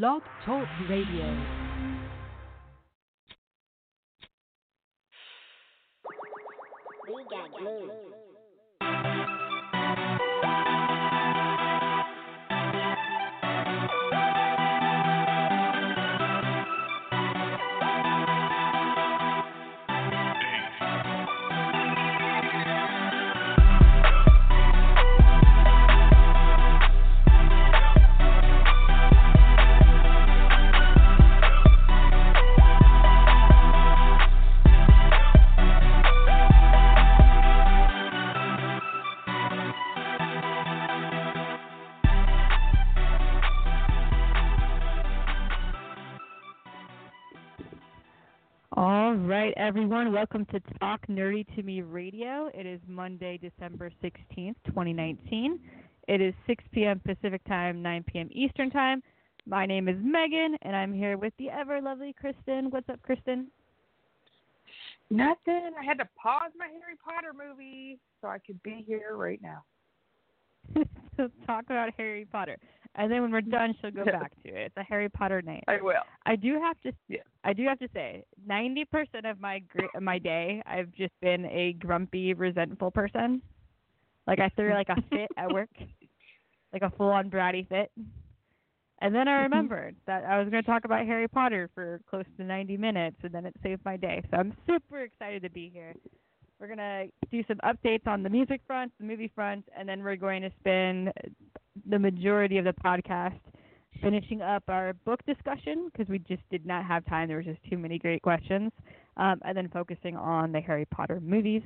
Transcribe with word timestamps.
Blog 0.00 0.22
Talk 0.46 0.66
Radio. 0.88 1.36
We 7.14 7.24
got 7.30 7.58
glue. 7.58 8.21
Right, 49.42 49.54
everyone. 49.56 50.12
Welcome 50.12 50.46
to 50.52 50.60
Talk 50.78 51.04
Nerdy 51.08 51.44
to 51.56 51.64
Me 51.64 51.82
Radio. 51.82 52.48
It 52.54 52.64
is 52.64 52.78
Monday, 52.86 53.40
December 53.42 53.90
16th, 54.00 54.54
2019. 54.66 55.58
It 56.06 56.20
is 56.20 56.32
6 56.46 56.62
p.m. 56.70 57.00
Pacific 57.04 57.42
Time, 57.48 57.82
9 57.82 58.04
p.m. 58.06 58.28
Eastern 58.30 58.70
Time. 58.70 59.02
My 59.44 59.66
name 59.66 59.88
is 59.88 59.96
Megan, 60.00 60.56
and 60.62 60.76
I'm 60.76 60.94
here 60.94 61.18
with 61.18 61.32
the 61.40 61.50
ever 61.50 61.80
lovely 61.80 62.14
Kristin. 62.22 62.70
What's 62.70 62.88
up, 62.88 63.00
Kristin? 63.02 63.46
Nothing. 65.10 65.72
I 65.76 65.84
had 65.84 65.98
to 65.98 66.08
pause 66.22 66.52
my 66.56 66.66
Harry 66.66 66.96
Potter 67.04 67.32
movie 67.36 67.98
so 68.20 68.28
I 68.28 68.38
could 68.38 68.62
be 68.62 68.84
here 68.86 69.16
right 69.16 69.42
now. 69.42 69.64
to 71.16 71.28
talk 71.48 71.64
about 71.64 71.90
Harry 71.98 72.28
Potter. 72.30 72.58
And 72.94 73.10
then 73.10 73.22
when 73.22 73.30
we're 73.32 73.40
done, 73.40 73.74
she'll 73.80 73.90
go 73.90 74.04
back 74.04 74.32
to 74.44 74.48
it. 74.50 74.66
It's 74.66 74.76
a 74.76 74.82
Harry 74.82 75.08
Potter 75.08 75.40
night. 75.40 75.64
I 75.66 75.80
will. 75.80 75.94
I 76.26 76.36
do 76.36 76.60
have 76.60 76.78
to. 76.82 76.92
Yeah. 77.08 77.20
I 77.42 77.52
do 77.54 77.64
have 77.64 77.78
to 77.78 77.88
say, 77.94 78.22
ninety 78.46 78.84
percent 78.84 79.24
of 79.24 79.40
my 79.40 79.60
gr- 79.60 79.98
my 80.00 80.18
day, 80.18 80.62
I've 80.66 80.92
just 80.92 81.12
been 81.22 81.46
a 81.46 81.72
grumpy, 81.74 82.34
resentful 82.34 82.90
person. 82.90 83.40
Like 84.26 84.40
I 84.40 84.50
threw 84.50 84.74
like 84.74 84.90
a 84.90 85.00
fit 85.10 85.30
at 85.38 85.50
work, 85.50 85.70
like 86.72 86.82
a 86.82 86.90
full-on 86.90 87.30
bratty 87.30 87.66
fit. 87.68 87.90
And 89.00 89.12
then 89.14 89.26
I 89.26 89.32
Mm-hmm. 89.32 89.42
remembered 89.44 89.96
that 90.06 90.24
I 90.24 90.38
was 90.38 90.48
going 90.50 90.62
to 90.62 90.66
talk 90.70 90.84
about 90.84 91.04
Harry 91.06 91.26
Potter 91.26 91.68
for 91.74 92.00
close 92.08 92.24
to 92.36 92.44
90 92.44 92.76
minutes, 92.76 93.16
and 93.24 93.32
then 93.32 93.46
it 93.46 93.54
saved 93.62 93.84
my 93.84 93.96
day. 93.96 94.22
So 94.30 94.36
I'm 94.36 94.54
super 94.66 95.00
excited 95.00 95.42
to 95.42 95.50
be 95.50 95.70
here. 95.72 95.94
We're 96.60 96.68
going 96.68 96.78
to 96.78 97.06
do 97.32 97.42
some 97.48 97.58
updates 97.64 98.06
on 98.06 98.22
the 98.22 98.28
music 98.30 98.60
front, 98.64 98.92
the 99.00 99.04
movie 99.04 99.32
front, 99.34 99.64
and 99.76 99.88
then 99.88 100.04
we're 100.04 100.14
going 100.14 100.42
to 100.42 100.50
spend 100.60 101.10
the 101.88 101.98
majority 101.98 102.58
of 102.58 102.64
the 102.64 102.74
podcast 102.84 103.38
finishing 104.02 104.40
up 104.42 104.62
our 104.68 104.94
book 105.04 105.20
discussion 105.26 105.90
because 105.92 106.08
we 106.08 106.18
just 106.20 106.42
did 106.50 106.64
not 106.66 106.84
have 106.84 107.04
time. 107.06 107.28
There 107.28 107.36
was 107.36 107.46
just 107.46 107.62
too 107.68 107.78
many 107.78 107.98
great 107.98 108.22
questions. 108.22 108.72
Um, 109.16 109.40
and 109.44 109.56
then 109.56 109.68
focusing 109.68 110.16
on 110.16 110.52
the 110.52 110.60
Harry 110.60 110.86
Potter 110.86 111.20
movies 111.20 111.62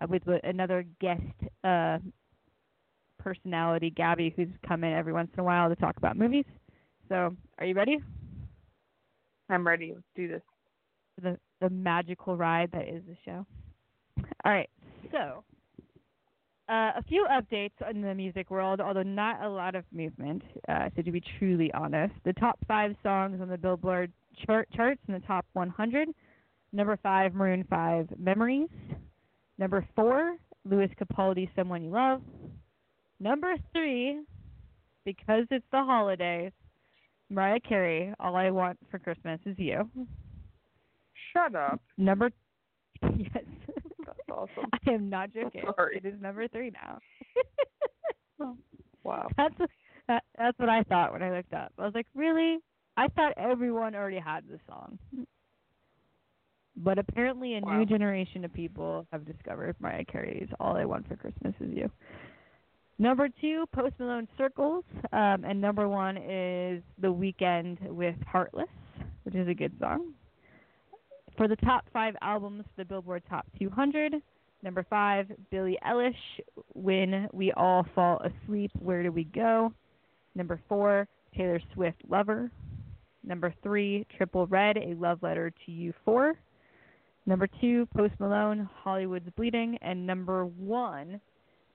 uh, 0.00 0.06
with, 0.08 0.24
with 0.26 0.40
another 0.44 0.84
guest 1.00 1.22
uh, 1.64 1.98
personality, 3.18 3.90
Gabby, 3.90 4.32
who's 4.34 4.48
come 4.66 4.84
in 4.84 4.92
every 4.92 5.12
once 5.12 5.30
in 5.34 5.40
a 5.40 5.44
while 5.44 5.68
to 5.68 5.76
talk 5.76 5.96
about 5.98 6.16
movies. 6.16 6.46
So, 7.08 7.36
are 7.58 7.66
you 7.66 7.74
ready 7.74 7.98
I'm 9.48 9.66
ready. 9.66 9.92
Let's 9.94 10.06
do 10.16 10.28
this. 10.28 10.42
the, 11.22 11.38
the 11.60 11.70
magical 11.70 12.36
ride 12.36 12.70
that 12.72 12.88
is 12.88 13.02
the 13.06 13.16
show? 13.24 13.46
All 14.44 14.52
right. 14.52 14.68
So, 15.12 15.44
uh, 16.68 16.92
a 16.96 17.02
few 17.08 17.26
updates 17.30 17.74
in 17.88 18.02
the 18.02 18.14
music 18.14 18.50
world, 18.50 18.80
although 18.80 19.02
not 19.02 19.42
a 19.42 19.48
lot 19.48 19.74
of 19.74 19.84
movement, 19.92 20.42
uh, 20.68 20.88
so 20.96 21.02
to 21.02 21.12
be 21.12 21.22
truly 21.38 21.72
honest. 21.72 22.14
The 22.24 22.32
top 22.32 22.58
five 22.66 22.94
songs 23.02 23.40
on 23.40 23.48
the 23.48 23.58
Billboard 23.58 24.12
chart 24.44 24.68
charts 24.74 25.00
in 25.06 25.14
the 25.14 25.20
top 25.20 25.46
100. 25.52 26.08
Number 26.72 26.98
five, 27.02 27.34
Maroon 27.34 27.64
5, 27.70 28.08
Memories. 28.18 28.68
Number 29.58 29.86
four, 29.94 30.36
Lewis 30.64 30.90
Capaldi, 31.00 31.48
Someone 31.54 31.84
You 31.84 31.90
Love. 31.90 32.20
Number 33.20 33.54
three, 33.72 34.20
because 35.04 35.46
it's 35.50 35.64
the 35.70 35.82
holidays, 35.84 36.52
Mariah 37.30 37.60
Carey, 37.60 38.12
All 38.20 38.36
I 38.36 38.50
Want 38.50 38.78
for 38.90 38.98
Christmas 38.98 39.40
Is 39.46 39.56
You. 39.58 39.88
Shut 41.32 41.54
up. 41.54 41.80
Number, 41.96 42.30
yes. 43.16 43.44
That's 44.28 44.38
awesome. 44.38 44.70
I 44.86 44.90
am 44.90 45.08
not 45.08 45.32
joking. 45.32 45.62
Sorry. 45.76 45.96
It 46.02 46.06
is 46.06 46.20
number 46.20 46.48
three 46.48 46.70
now. 46.70 46.98
Wow. 49.02 49.28
that's 49.36 49.54
that, 50.08 50.24
that's 50.36 50.58
what 50.58 50.68
I 50.68 50.82
thought 50.82 51.12
when 51.12 51.22
I 51.22 51.30
looked 51.34 51.52
up. 51.54 51.72
I 51.78 51.84
was 51.84 51.94
like, 51.94 52.06
really? 52.14 52.58
I 52.96 53.06
thought 53.08 53.32
everyone 53.36 53.94
already 53.94 54.18
had 54.18 54.40
this 54.48 54.58
song. 54.68 54.98
But 56.76 56.98
apparently, 56.98 57.56
a 57.56 57.60
Wow. 57.60 57.78
new 57.78 57.86
generation 57.86 58.44
of 58.44 58.52
people 58.52 59.06
have 59.12 59.24
discovered 59.24 59.76
Mariah 59.80 60.04
Carey's 60.04 60.48
"All 60.60 60.76
I 60.76 60.84
Want 60.84 61.06
for 61.08 61.16
Christmas 61.16 61.54
Is 61.60 61.72
You." 61.72 61.90
Number 62.98 63.28
two, 63.40 63.64
Post 63.72 63.94
Malone 64.00 64.26
"Circles," 64.36 64.84
um, 65.12 65.44
and 65.44 65.60
number 65.60 65.88
one 65.88 66.16
is 66.16 66.82
"The 66.98 67.08
Weeknd" 67.12 67.80
with 67.88 68.16
"Heartless," 68.26 68.68
which 69.22 69.34
is 69.36 69.46
a 69.48 69.54
good 69.54 69.72
song. 69.78 70.12
For 71.36 71.48
the 71.48 71.56
top 71.56 71.84
five 71.92 72.14
albums, 72.22 72.64
the 72.76 72.84
Billboard 72.84 73.22
Top 73.28 73.46
200. 73.58 74.14
Number 74.62 74.86
five, 74.88 75.30
Billie 75.50 75.78
Eilish, 75.86 76.14
When 76.72 77.28
We 77.32 77.52
All 77.52 77.86
Fall 77.94 78.20
Asleep, 78.22 78.70
Where 78.78 79.02
Do 79.02 79.12
We 79.12 79.24
Go? 79.24 79.72
Number 80.34 80.60
four, 80.68 81.06
Taylor 81.36 81.60
Swift, 81.74 81.98
Lover. 82.08 82.50
Number 83.24 83.52
three, 83.62 84.06
Trippie 84.18 84.46
Redd, 84.50 84.78
A 84.78 84.94
Love 84.94 85.22
Letter 85.22 85.52
to 85.66 85.72
You 85.72 85.92
4. 86.04 86.34
Number 87.26 87.48
two, 87.60 87.86
Post 87.94 88.14
Malone, 88.18 88.68
Hollywood's 88.82 89.28
Bleeding. 89.36 89.76
And 89.82 90.06
number 90.06 90.46
one 90.46 91.20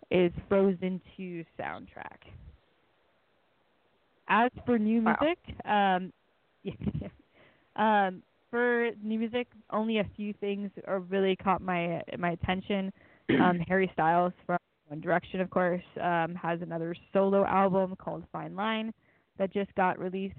is 0.10 0.32
Frozen 0.50 1.02
2 1.18 1.44
soundtrack. 1.60 2.18
As 4.28 4.50
for 4.66 4.80
new 4.80 5.02
Wow. 5.02 5.18
music, 5.22 5.66
um, 5.66 6.14
yeah, 6.64 7.08
um, 8.08 8.24
for 8.52 8.90
new 9.02 9.18
music, 9.18 9.48
only 9.72 9.98
a 9.98 10.08
few 10.16 10.34
things 10.34 10.70
are 10.88 11.00
really 11.00 11.36
caught 11.36 11.62
my 11.62 12.02
my 12.18 12.32
attention. 12.32 12.92
Um, 13.32 13.60
Harry 13.60 13.90
Styles 13.94 14.34
from 14.46 14.58
One 14.88 15.00
Direction, 15.00 15.40
of 15.40 15.50
course, 15.50 15.84
um, 16.02 16.36
has 16.36 16.62
another 16.62 16.94
solo 17.14 17.46
album 17.46 17.96
called 17.96 18.26
Fine 18.34 18.58
Line 18.58 18.94
that 19.38 19.54
just 19.54 19.74
got 19.76 19.98
released. 19.98 20.36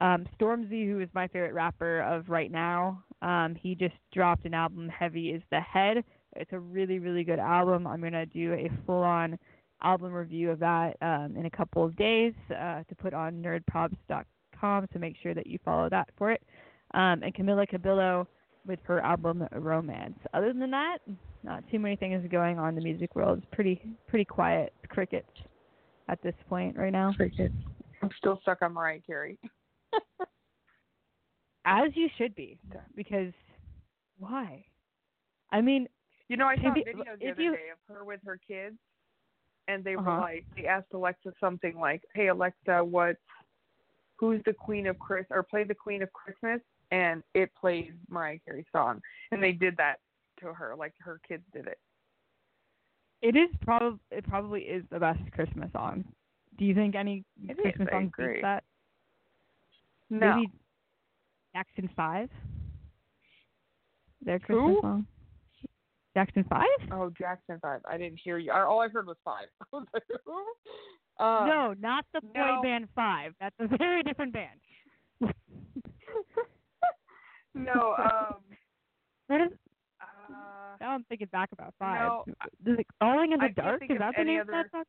Um, 0.00 0.24
Stormzy, 0.40 0.86
who 0.86 1.00
is 1.00 1.08
my 1.12 1.28
favorite 1.28 1.52
rapper 1.52 2.00
of 2.00 2.30
right 2.30 2.50
now, 2.50 3.04
um, 3.20 3.54
he 3.60 3.74
just 3.74 3.94
dropped 4.12 4.46
an 4.46 4.54
album, 4.54 4.88
Heavy 4.88 5.30
is 5.30 5.42
the 5.50 5.60
Head. 5.60 6.02
It's 6.36 6.52
a 6.52 6.58
really, 6.58 6.98
really 6.98 7.24
good 7.24 7.38
album. 7.38 7.86
I'm 7.86 8.00
going 8.00 8.12
to 8.12 8.26
do 8.26 8.54
a 8.54 8.70
full 8.86 9.02
on 9.02 9.38
album 9.82 10.12
review 10.12 10.50
of 10.50 10.58
that 10.60 10.96
um, 11.02 11.36
in 11.36 11.46
a 11.46 11.50
couple 11.50 11.84
of 11.84 11.94
days 11.96 12.32
uh, 12.50 12.82
to 12.88 12.94
put 12.96 13.12
on 13.12 13.42
nerdprops.com, 13.42 14.88
so 14.92 14.98
make 14.98 15.16
sure 15.22 15.34
that 15.34 15.46
you 15.46 15.58
follow 15.64 15.88
that 15.90 16.08
for 16.16 16.32
it. 16.32 16.42
Um, 16.94 17.22
and 17.22 17.34
Camila 17.34 17.68
Cabello 17.68 18.26
with 18.66 18.78
her 18.84 19.00
album 19.00 19.46
Romance. 19.52 20.18
Other 20.32 20.52
than 20.54 20.70
that, 20.70 20.98
not 21.42 21.62
too 21.70 21.78
many 21.78 21.96
things 21.96 22.26
going 22.30 22.58
on 22.58 22.70
in 22.70 22.74
the 22.76 22.80
music 22.80 23.14
world. 23.14 23.38
It's 23.38 23.46
pretty 23.52 23.82
pretty 24.08 24.24
quiet 24.24 24.72
crickets 24.88 25.28
at 26.08 26.22
this 26.22 26.34
point 26.48 26.76
right 26.76 26.92
now. 26.92 27.12
Cricket. 27.12 27.52
I'm 28.02 28.10
still 28.18 28.38
stuck 28.42 28.62
on 28.62 28.72
Mariah 28.72 29.00
Carey. 29.06 29.38
As 31.66 31.90
you 31.94 32.08
should 32.18 32.34
be, 32.34 32.58
because 32.94 33.32
why? 34.18 34.64
I 35.50 35.60
mean, 35.60 35.88
You 36.28 36.36
know, 36.36 36.46
I 36.46 36.56
saw 36.56 36.70
a 36.70 36.74
video 36.74 36.94
the 37.18 37.30
other 37.30 37.42
you- 37.42 37.52
day 37.52 37.68
of 37.72 37.78
her 37.94 38.04
with 38.04 38.20
her 38.26 38.38
kids, 38.46 38.76
and 39.68 39.82
they 39.84 39.96
were 39.96 40.02
Uh-huh. 40.08 40.20
like, 40.20 40.46
they 40.56 40.66
asked 40.66 40.92
Alexa 40.92 41.32
something 41.40 41.76
like, 41.78 42.04
"Hey 42.14 42.28
Alexa, 42.28 42.84
what? 42.84 43.16
Who's 44.18 44.42
the 44.44 44.52
Queen 44.54 44.86
of 44.86 44.98
Chris? 44.98 45.26
Or 45.30 45.42
play 45.42 45.64
the 45.64 45.74
Queen 45.74 46.02
of 46.02 46.12
Christmas?" 46.12 46.60
And 46.90 47.22
it 47.34 47.50
plays 47.60 47.90
Mariah 48.08 48.38
Carey's 48.46 48.66
song, 48.72 49.00
and 49.32 49.42
they 49.42 49.52
did 49.52 49.76
that 49.78 49.96
to 50.40 50.52
her, 50.52 50.74
like 50.76 50.92
her 51.00 51.20
kids 51.26 51.42
did 51.52 51.66
it. 51.66 51.78
it 53.22 53.36
is 53.36 53.48
probably 53.62 53.98
it 54.10 54.26
probably 54.28 54.62
is 54.62 54.84
the 54.90 54.98
best 54.98 55.20
Christmas 55.32 55.70
song. 55.72 56.04
Do 56.58 56.64
you 56.64 56.74
think 56.74 56.94
any 56.94 57.24
It 57.48 57.52
is, 57.52 57.58
Christmas 57.62 57.88
song 57.90 58.12
beats 58.16 58.40
that? 58.42 58.62
No, 60.10 60.36
Maybe 60.36 60.50
Jackson 61.54 61.88
Five. 61.96 62.28
Their 64.24 64.38
Christmas 64.38 64.76
Who? 64.76 64.80
song. 64.82 65.06
Jackson 66.16 66.44
Five? 66.48 66.62
oh 66.92 67.10
Jackson 67.18 67.58
Five. 67.60 67.80
I 67.90 67.96
didn't 67.98 68.20
hear 68.22 68.38
you. 68.38 68.52
All 68.52 68.80
I 68.80 68.88
heard 68.88 69.06
was 69.06 69.16
five. 69.24 69.46
Was 69.72 69.84
like. 69.92 70.02
Uh, 71.18 71.46
no, 71.46 71.74
not 71.80 72.04
the 72.12 72.20
boy 72.20 72.30
no. 72.34 72.60
band 72.62 72.88
Five. 72.94 73.34
That's 73.40 73.54
a 73.60 73.68
very 73.76 74.02
different 74.02 74.32
band. 74.32 74.60
no, 77.54 77.94
um, 77.98 78.36
is, 79.40 79.52
uh, 80.00 80.76
now 80.80 80.90
I'm 80.90 81.04
thinking 81.04 81.28
back 81.32 81.50
about 81.52 81.74
five. 81.78 82.00
No, 82.00 82.24
Is 82.72 82.78
it 82.78 82.86
Falling 82.98 83.32
in 83.32 83.38
the 83.38 83.46
I 83.46 83.48
Dark? 83.48 83.82
Is 83.82 83.98
that 83.98 84.14
the 84.16 84.24
name 84.24 84.40
of 84.40 84.46
that 84.48 84.70
song? 84.70 84.84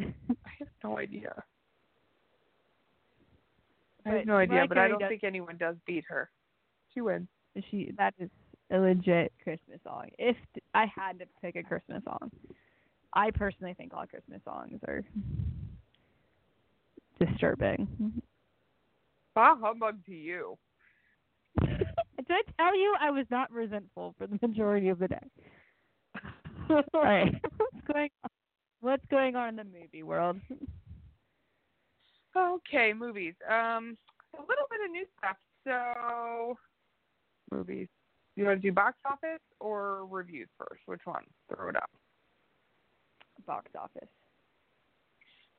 I 0.00 0.50
have 0.58 0.68
no 0.84 0.98
idea. 0.98 1.42
I 4.04 4.10
have 4.10 4.26
no 4.26 4.36
idea, 4.36 4.66
but 4.68 4.78
I 4.78 4.88
don't 4.88 5.00
does- 5.00 5.08
think 5.08 5.24
anyone 5.24 5.56
does 5.56 5.76
beat 5.86 6.04
her. 6.08 6.30
She 6.94 7.00
wins. 7.00 7.28
She 7.70 7.92
that 7.96 8.14
is 8.18 8.30
a 8.70 8.78
legit 8.78 9.32
Christmas 9.42 9.80
song. 9.82 10.08
If 10.18 10.36
I 10.74 10.86
had 10.86 11.18
to 11.18 11.26
pick 11.42 11.56
a 11.56 11.62
Christmas 11.62 12.02
song, 12.04 12.30
I 13.14 13.30
personally 13.30 13.74
think 13.74 13.92
all 13.94 14.06
Christmas 14.06 14.40
songs 14.44 14.78
are 14.86 15.02
disturbing. 17.18 18.22
Bah 19.34 19.56
humbug 19.60 20.04
to 20.06 20.12
you. 20.14 20.56
Did 22.16 22.30
I 22.30 22.42
tell 22.62 22.76
you 22.76 22.94
I 23.00 23.10
was 23.10 23.26
not 23.30 23.50
resentful 23.52 24.14
for 24.18 24.26
the 24.26 24.38
majority 24.40 24.88
of 24.88 24.98
the 24.98 25.08
day? 25.08 25.26
All 26.70 26.82
right, 26.94 27.34
what's 27.56 27.86
going 27.86 28.10
on? 28.24 28.30
What's 28.80 29.04
going 29.10 29.36
on 29.36 29.50
in 29.50 29.56
the 29.56 29.64
movie 29.64 30.02
world? 30.02 30.38
Okay, 32.36 32.92
movies. 32.92 33.34
Um, 33.48 33.96
a 34.34 34.40
little 34.40 34.66
bit 34.70 34.80
of 34.84 34.90
new 34.90 35.04
stuff. 35.18 35.36
So, 35.64 36.56
movies. 37.50 37.88
You 38.36 38.44
want 38.44 38.60
to 38.60 38.68
do 38.68 38.72
box 38.72 38.96
office 39.10 39.40
or 39.60 40.06
reviews 40.06 40.48
first? 40.58 40.82
Which 40.86 41.00
one? 41.04 41.24
Throw 41.48 41.70
it 41.70 41.76
up. 41.76 41.90
Box 43.46 43.70
office. 43.78 44.08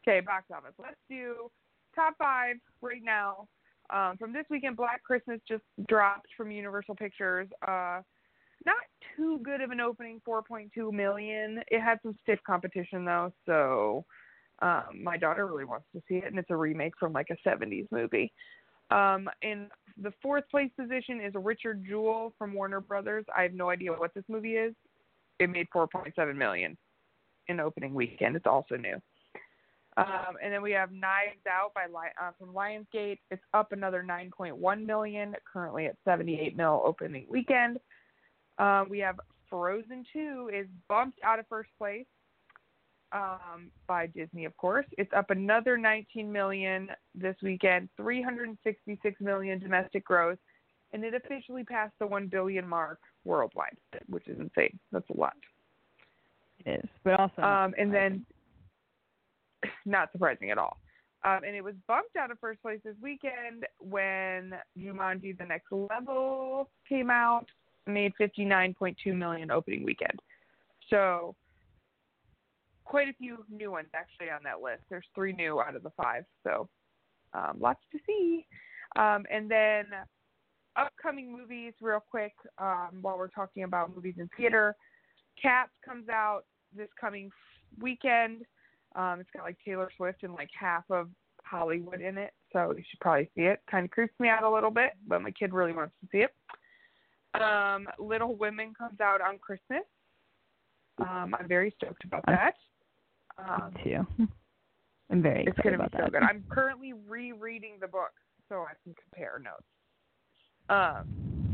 Okay, 0.07 0.21
box 0.21 0.45
office. 0.55 0.73
Let's 0.77 0.95
do 1.09 1.49
top 1.95 2.13
five 2.19 2.57
right 2.81 3.01
now. 3.03 3.47
Um, 3.89 4.17
from 4.17 4.33
this 4.33 4.45
weekend, 4.49 4.75
Black 4.75 5.03
Christmas 5.03 5.39
just 5.47 5.63
dropped 5.87 6.27
from 6.35 6.51
Universal 6.51 6.95
Pictures. 6.95 7.47
Uh, 7.65 8.01
not 8.65 8.75
too 9.15 9.39
good 9.43 9.61
of 9.61 9.71
an 9.71 9.79
opening, 9.79 10.21
4.2 10.27 10.91
million. 10.91 11.61
It 11.69 11.81
had 11.81 11.99
some 12.03 12.15
stiff 12.21 12.39
competition 12.45 13.05
though, 13.05 13.31
so 13.45 14.05
um, 14.61 15.03
my 15.03 15.17
daughter 15.17 15.47
really 15.47 15.65
wants 15.65 15.85
to 15.95 16.01
see 16.07 16.15
it, 16.15 16.25
and 16.25 16.37
it's 16.37 16.49
a 16.49 16.55
remake 16.55 16.93
from 16.99 17.13
like 17.13 17.27
a 17.29 17.47
70s 17.47 17.87
movie. 17.91 18.33
Um, 18.89 19.29
in 19.41 19.67
the 20.01 20.13
fourth 20.21 20.45
place 20.49 20.71
position 20.79 21.21
is 21.21 21.33
Richard 21.35 21.85
Jewell 21.85 22.33
from 22.37 22.53
Warner 22.53 22.81
Brothers. 22.81 23.25
I 23.35 23.43
have 23.43 23.53
no 23.53 23.69
idea 23.69 23.91
what 23.91 24.13
this 24.13 24.23
movie 24.27 24.55
is. 24.55 24.73
It 25.39 25.49
made 25.49 25.67
4.7 25.75 26.35
million 26.35 26.77
in 27.47 27.59
opening 27.59 27.93
weekend. 27.93 28.35
It's 28.35 28.47
also 28.47 28.75
new. 28.75 28.99
Um, 29.97 30.35
and 30.43 30.53
then 30.53 30.61
we 30.61 30.71
have 30.73 30.91
Knives 30.91 31.41
Out 31.49 31.73
by 31.73 31.85
uh, 31.85 32.31
from 32.37 32.53
Lionsgate. 32.53 33.17
It's 33.31 33.41
up 33.55 33.71
another 33.71 34.05
9.1 34.07 34.85
million, 34.85 35.35
currently 35.51 35.87
at 35.87 35.95
78 36.05 36.55
mil 36.55 36.83
opening 36.85 37.25
weekend. 37.27 37.79
Uh, 38.59 38.85
we 38.87 38.99
have 38.99 39.19
Frozen 39.49 40.05
2 40.13 40.51
is 40.53 40.67
bumped 40.87 41.19
out 41.23 41.39
of 41.39 41.47
first 41.47 41.69
place 41.79 42.05
um, 43.11 43.71
by 43.87 44.05
Disney, 44.07 44.45
of 44.45 44.55
course. 44.57 44.85
It's 44.99 45.11
up 45.13 45.31
another 45.31 45.77
19 45.77 46.31
million 46.31 46.89
this 47.15 47.35
weekend, 47.41 47.89
366 47.97 49.19
million 49.19 49.59
domestic 49.59 50.05
growth, 50.05 50.37
and 50.93 51.03
it 51.03 51.15
officially 51.15 51.63
passed 51.63 51.93
the 51.99 52.05
1 52.05 52.27
billion 52.27 52.67
mark 52.67 52.99
worldwide, 53.25 53.77
which 54.07 54.27
is 54.27 54.39
insane. 54.39 54.77
That's 54.91 55.09
a 55.09 55.17
lot. 55.17 55.33
It 56.65 56.83
is, 56.83 56.89
but 57.03 57.19
also. 57.19 57.41
Um, 57.41 57.73
and 57.79 57.91
then. 57.91 58.25
not 59.85 60.11
surprising 60.11 60.51
at 60.51 60.57
all. 60.57 60.77
Um, 61.23 61.39
and 61.45 61.55
it 61.55 61.63
was 61.63 61.73
bumped 61.87 62.15
out 62.15 62.31
of 62.31 62.39
first 62.39 62.61
place 62.61 62.79
this 62.83 62.95
weekend 63.01 63.65
when 63.79 64.53
Jumanji: 64.77 65.37
The 65.37 65.45
Next 65.45 65.71
Level 65.71 66.69
came 66.87 67.09
out, 67.09 67.47
made 67.87 68.13
59.2 68.19 69.15
million 69.15 69.51
opening 69.51 69.83
weekend. 69.83 70.19
So, 70.89 71.35
quite 72.85 73.09
a 73.09 73.13
few 73.13 73.43
new 73.49 73.71
ones 73.71 73.87
actually 73.93 74.29
on 74.29 74.39
that 74.43 74.61
list. 74.61 74.83
There's 74.89 75.05
three 75.15 75.33
new 75.33 75.59
out 75.59 75.75
of 75.75 75.83
the 75.83 75.91
five, 76.01 76.23
so 76.43 76.69
um, 77.33 77.57
lots 77.59 77.81
to 77.91 77.99
see. 78.05 78.45
Um, 78.95 79.25
and 79.31 79.49
then 79.49 79.85
upcoming 80.77 81.31
movies, 81.31 81.73
real 81.81 81.99
quick, 81.99 82.33
um, 82.57 82.99
while 83.01 83.17
we're 83.17 83.27
talking 83.27 83.63
about 83.63 83.95
movies 83.95 84.15
in 84.17 84.29
theater. 84.37 84.75
Cats 85.41 85.71
comes 85.83 86.09
out 86.09 86.43
this 86.75 86.89
coming 86.99 87.31
weekend. 87.81 88.43
Um, 88.97 89.19
it's 89.21 89.29
got 89.31 89.43
like 89.43 89.57
Taylor 89.63 89.89
Swift 89.95 90.23
and 90.23 90.33
like 90.33 90.49
half 90.59 90.83
of 90.89 91.07
Hollywood 91.43 92.01
in 92.01 92.17
it, 92.17 92.33
so 92.51 92.73
you 92.75 92.83
should 92.89 92.99
probably 92.99 93.29
see 93.35 93.43
it. 93.43 93.61
Kind 93.69 93.85
of 93.85 93.91
creeps 93.91 94.19
me 94.19 94.27
out 94.27 94.43
a 94.43 94.49
little 94.49 94.71
bit, 94.71 94.91
but 95.07 95.21
my 95.21 95.31
kid 95.31 95.53
really 95.53 95.71
wants 95.71 95.93
to 96.01 96.07
see 96.11 96.23
it. 96.25 96.33
Um, 97.41 97.87
Little 97.99 98.35
Women 98.35 98.73
comes 98.77 98.99
out 98.99 99.21
on 99.21 99.37
Christmas. 99.37 99.83
Um, 100.99 101.35
I'm 101.39 101.47
very 101.47 101.71
stoked 101.77 102.03
about 102.05 102.23
that. 102.25 102.55
Um, 103.37 103.71
Me 103.75 103.83
too. 103.83 104.27
I'm 105.11 105.21
very 105.21 105.45
it's 105.45 105.57
going 105.59 105.73
to 105.77 105.79
about 105.79 105.91
be 105.91 105.97
so 105.99 106.03
that. 106.05 106.11
good. 106.11 106.23
I'm 106.23 106.43
currently 106.49 106.93
rereading 107.07 107.73
the 107.79 107.87
book 107.87 108.11
so 108.49 108.61
I 108.63 108.73
can 108.83 108.95
compare 108.95 109.39
notes. 109.43 109.63
Um, 110.69 111.07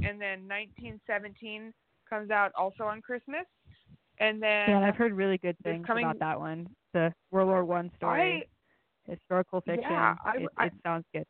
and 0.07 0.19
then 0.19 0.47
1917 0.47 1.73
comes 2.09 2.31
out 2.31 2.51
also 2.57 2.85
on 2.85 3.01
Christmas. 3.01 3.45
And 4.19 4.41
then 4.41 4.69
Yeah, 4.69 4.79
I've 4.79 4.95
heard 4.95 5.11
really 5.13 5.37
good 5.37 5.57
things 5.63 5.85
coming- 5.85 6.05
about 6.05 6.19
that 6.19 6.39
one. 6.39 6.67
The 6.93 7.13
World 7.31 7.49
War 7.49 7.65
One 7.65 7.91
story, 7.97 8.47
historical 9.07 9.61
fiction. 9.61 9.83
Yeah, 9.91 10.15
I- 10.23 10.37
it, 10.37 10.49
I- 10.57 10.65
it 10.67 10.73
sounds 10.83 11.05
good. 11.13 11.25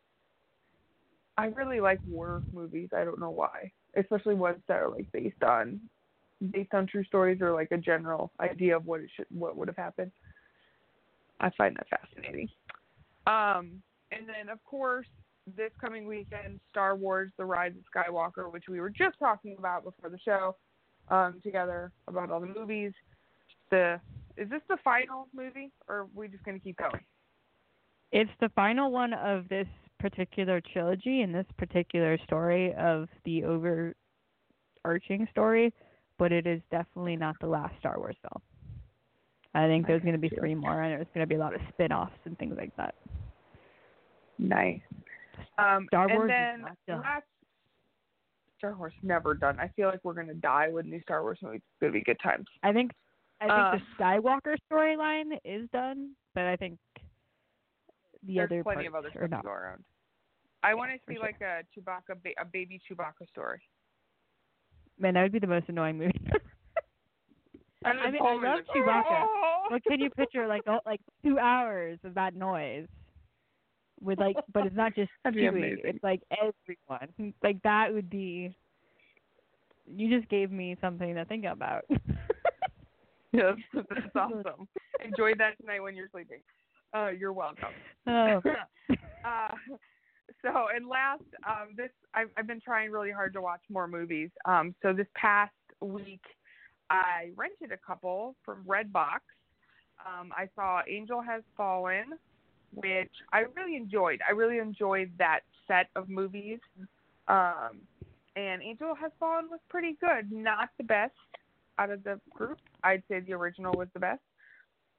I 1.37 1.45
really 1.47 1.79
like 1.79 1.99
war 2.07 2.43
movies. 2.53 2.89
I 2.95 3.03
don't 3.03 3.19
know 3.19 3.31
why, 3.31 3.71
especially 3.95 4.35
ones 4.35 4.61
that 4.67 4.77
are 4.77 4.89
like 4.89 5.11
based 5.11 5.41
on 5.43 5.79
based 6.51 6.73
on 6.73 6.85
true 6.85 7.03
stories 7.05 7.41
or 7.41 7.53
like 7.53 7.71
a 7.71 7.77
general 7.77 8.31
idea 8.39 8.75
of 8.75 8.85
what 8.85 8.99
it 9.01 9.09
should 9.15 9.25
what 9.29 9.55
would 9.55 9.67
have 9.67 9.77
happened. 9.77 10.11
I 11.39 11.49
find 11.57 11.75
that 11.75 11.87
fascinating. 11.89 12.49
Um, 13.25 13.81
and 14.11 14.27
then 14.27 14.49
of 14.49 14.63
course 14.63 15.07
this 15.57 15.71
coming 15.81 16.05
weekend, 16.05 16.59
Star 16.69 16.95
Wars: 16.95 17.31
The 17.37 17.45
Rise 17.45 17.73
of 17.75 17.83
Skywalker, 17.93 18.51
which 18.51 18.65
we 18.69 18.79
were 18.79 18.89
just 18.91 19.17
talking 19.19 19.55
about 19.57 19.83
before 19.83 20.09
the 20.09 20.19
show, 20.19 20.55
um, 21.09 21.39
together 21.43 21.91
about 22.07 22.29
all 22.29 22.39
the 22.41 22.47
movies. 22.47 22.93
The 23.71 23.99
is 24.37 24.49
this 24.49 24.61
the 24.69 24.77
final 24.83 25.27
movie, 25.33 25.71
or 25.87 25.95
are 25.95 26.07
we 26.13 26.27
just 26.27 26.43
gonna 26.43 26.59
keep 26.59 26.77
going? 26.77 27.03
It's 28.11 28.31
the 28.39 28.49
final 28.49 28.91
one 28.91 29.13
of 29.13 29.47
this 29.49 29.67
particular 29.99 30.61
trilogy 30.61 31.21
and 31.21 31.33
this 31.33 31.45
particular 31.57 32.17
story 32.25 32.73
of 32.75 33.07
the 33.25 33.43
overarching 33.43 35.27
story, 35.31 35.73
but 36.19 36.31
it 36.31 36.45
is 36.45 36.61
definitely 36.69 37.15
not 37.15 37.35
the 37.41 37.47
last 37.47 37.73
Star 37.79 37.97
Wars 37.97 38.15
film. 38.21 38.41
I 39.55 39.67
think 39.67 39.87
there's 39.87 40.01
going 40.01 40.13
to 40.13 40.19
be 40.19 40.29
three 40.29 40.55
more, 40.55 40.81
and 40.81 40.93
there's 40.93 41.07
going 41.13 41.23
to 41.23 41.27
be 41.27 41.35
a 41.35 41.39
lot 41.39 41.53
of 41.53 41.61
spin-offs 41.69 42.11
and 42.25 42.37
things 42.37 42.55
like 42.57 42.75
that. 42.75 42.95
Nice. 44.39 44.81
Um, 45.57 45.85
Star 45.89 46.07
Wars 46.07 46.23
is 46.23 46.29
then 46.29 46.99
last 46.99 47.23
Star 48.57 48.75
Wars 48.75 48.93
never 49.03 49.33
done. 49.33 49.59
I 49.59 49.67
feel 49.75 49.89
like 49.89 49.99
we're 50.03 50.13
gonna 50.13 50.33
die 50.33 50.69
with 50.69 50.85
new 50.85 51.01
Star 51.01 51.21
Wars 51.21 51.37
movies. 51.41 51.61
It's 51.63 51.81
gonna 51.81 51.91
be 51.91 52.01
good 52.01 52.19
times. 52.23 52.45
I 52.63 52.71
think 52.71 52.91
I 53.41 53.45
think 53.45 53.51
Uh, 53.51 53.71
the 53.77 54.03
Skywalker 54.03 54.55
storyline 54.71 55.37
is 55.43 55.69
done, 55.71 56.15
but 56.33 56.43
I 56.43 56.55
think 56.55 56.79
the 58.23 58.35
There's 58.35 58.45
other 58.47 58.63
plenty 58.63 58.85
of 58.85 58.95
other 58.95 59.09
stuff 59.11 59.29
to 59.29 59.41
go 59.43 59.49
around. 59.49 59.83
I 60.63 60.73
want 60.73 60.91
to 60.91 60.97
see 61.07 61.15
sure. 61.15 61.23
like 61.23 61.41
a 61.41 61.63
Chewbacca, 61.75 62.23
ba- 62.23 62.39
a 62.41 62.45
baby 62.45 62.79
Chewbacca 62.89 63.27
story. 63.29 63.61
Man, 64.97 65.15
that 65.15 65.23
would 65.23 65.31
be 65.33 65.39
the 65.39 65.47
most 65.47 65.67
annoying 65.67 65.97
movie. 65.97 66.13
I 67.85 68.11
mean, 68.11 68.21
I 68.21 68.33
love 68.33 68.41
like, 68.41 68.65
Chewbacca. 68.67 69.03
"Oh." 69.09 69.63
What 69.69 69.83
can 69.83 69.99
you 69.99 70.09
picture 70.09 70.47
like 70.47 70.61
oh, 70.67 70.79
like 70.85 71.01
two 71.23 71.37
hours 71.37 71.99
of 72.03 72.13
that 72.13 72.35
noise 72.35 72.87
with 74.01 74.19
like, 74.19 74.37
but 74.53 74.65
it's 74.65 74.75
not 74.75 74.95
just 74.95 75.11
Chewie. 75.27 75.77
It's 75.83 76.03
like 76.03 76.21
everyone. 76.31 77.33
Like 77.43 77.61
that 77.63 77.93
would 77.93 78.09
be. 78.09 78.55
You 79.85 80.17
just 80.17 80.29
gave 80.29 80.49
me 80.49 80.77
something 80.79 81.15
to 81.15 81.25
think 81.25 81.43
about. 81.45 81.83
Yes, 83.37 83.55
that's 83.73 84.15
awesome. 84.15 84.67
Enjoy 85.03 85.31
that 85.39 85.57
tonight 85.59 85.81
when 85.81 85.95
you're 85.95 86.09
sleeping. 86.11 86.39
Uh, 86.95 87.09
you're 87.09 87.33
welcome. 87.33 87.69
oh, 88.07 88.41
uh, 89.25 89.47
so 90.43 90.67
and 90.75 90.87
last, 90.87 91.23
um, 91.47 91.69
this 91.75 91.89
I've, 92.13 92.29
I've 92.37 92.45
been 92.45 92.61
trying 92.61 92.91
really 92.91 93.09
hard 93.09 93.33
to 93.33 93.41
watch 93.41 93.61
more 93.71 93.87
movies. 93.87 94.29
Um, 94.45 94.75
so 94.83 94.93
this 94.93 95.07
past 95.15 95.51
week, 95.81 96.21
I 96.91 97.31
rented 97.35 97.71
a 97.71 97.77
couple 97.77 98.35
from 98.45 98.63
Redbox. 98.65 99.21
Um, 100.05 100.31
I 100.37 100.47
saw 100.55 100.81
Angel 100.87 101.21
Has 101.21 101.41
Fallen, 101.57 102.13
which 102.75 103.11
I 103.31 103.45
really 103.55 103.75
enjoyed. 103.75 104.19
I 104.27 104.33
really 104.33 104.59
enjoyed 104.59 105.11
that 105.17 105.39
set 105.67 105.87
of 105.95 106.07
movies. 106.07 106.59
Um, 107.27 107.81
and 108.35 108.61
Angel 108.61 108.93
Has 108.93 109.11
Fallen 109.19 109.45
was 109.49 109.59
pretty 109.69 109.97
good. 109.99 110.31
Not 110.31 110.69
the 110.77 110.83
best 110.83 111.13
out 111.79 111.89
of 111.89 112.03
the 112.03 112.19
group. 112.31 112.59
I'd 112.83 113.03
say 113.09 113.19
the 113.19 113.33
original 113.33 113.73
was 113.77 113.87
the 113.93 113.99
best, 113.99 114.21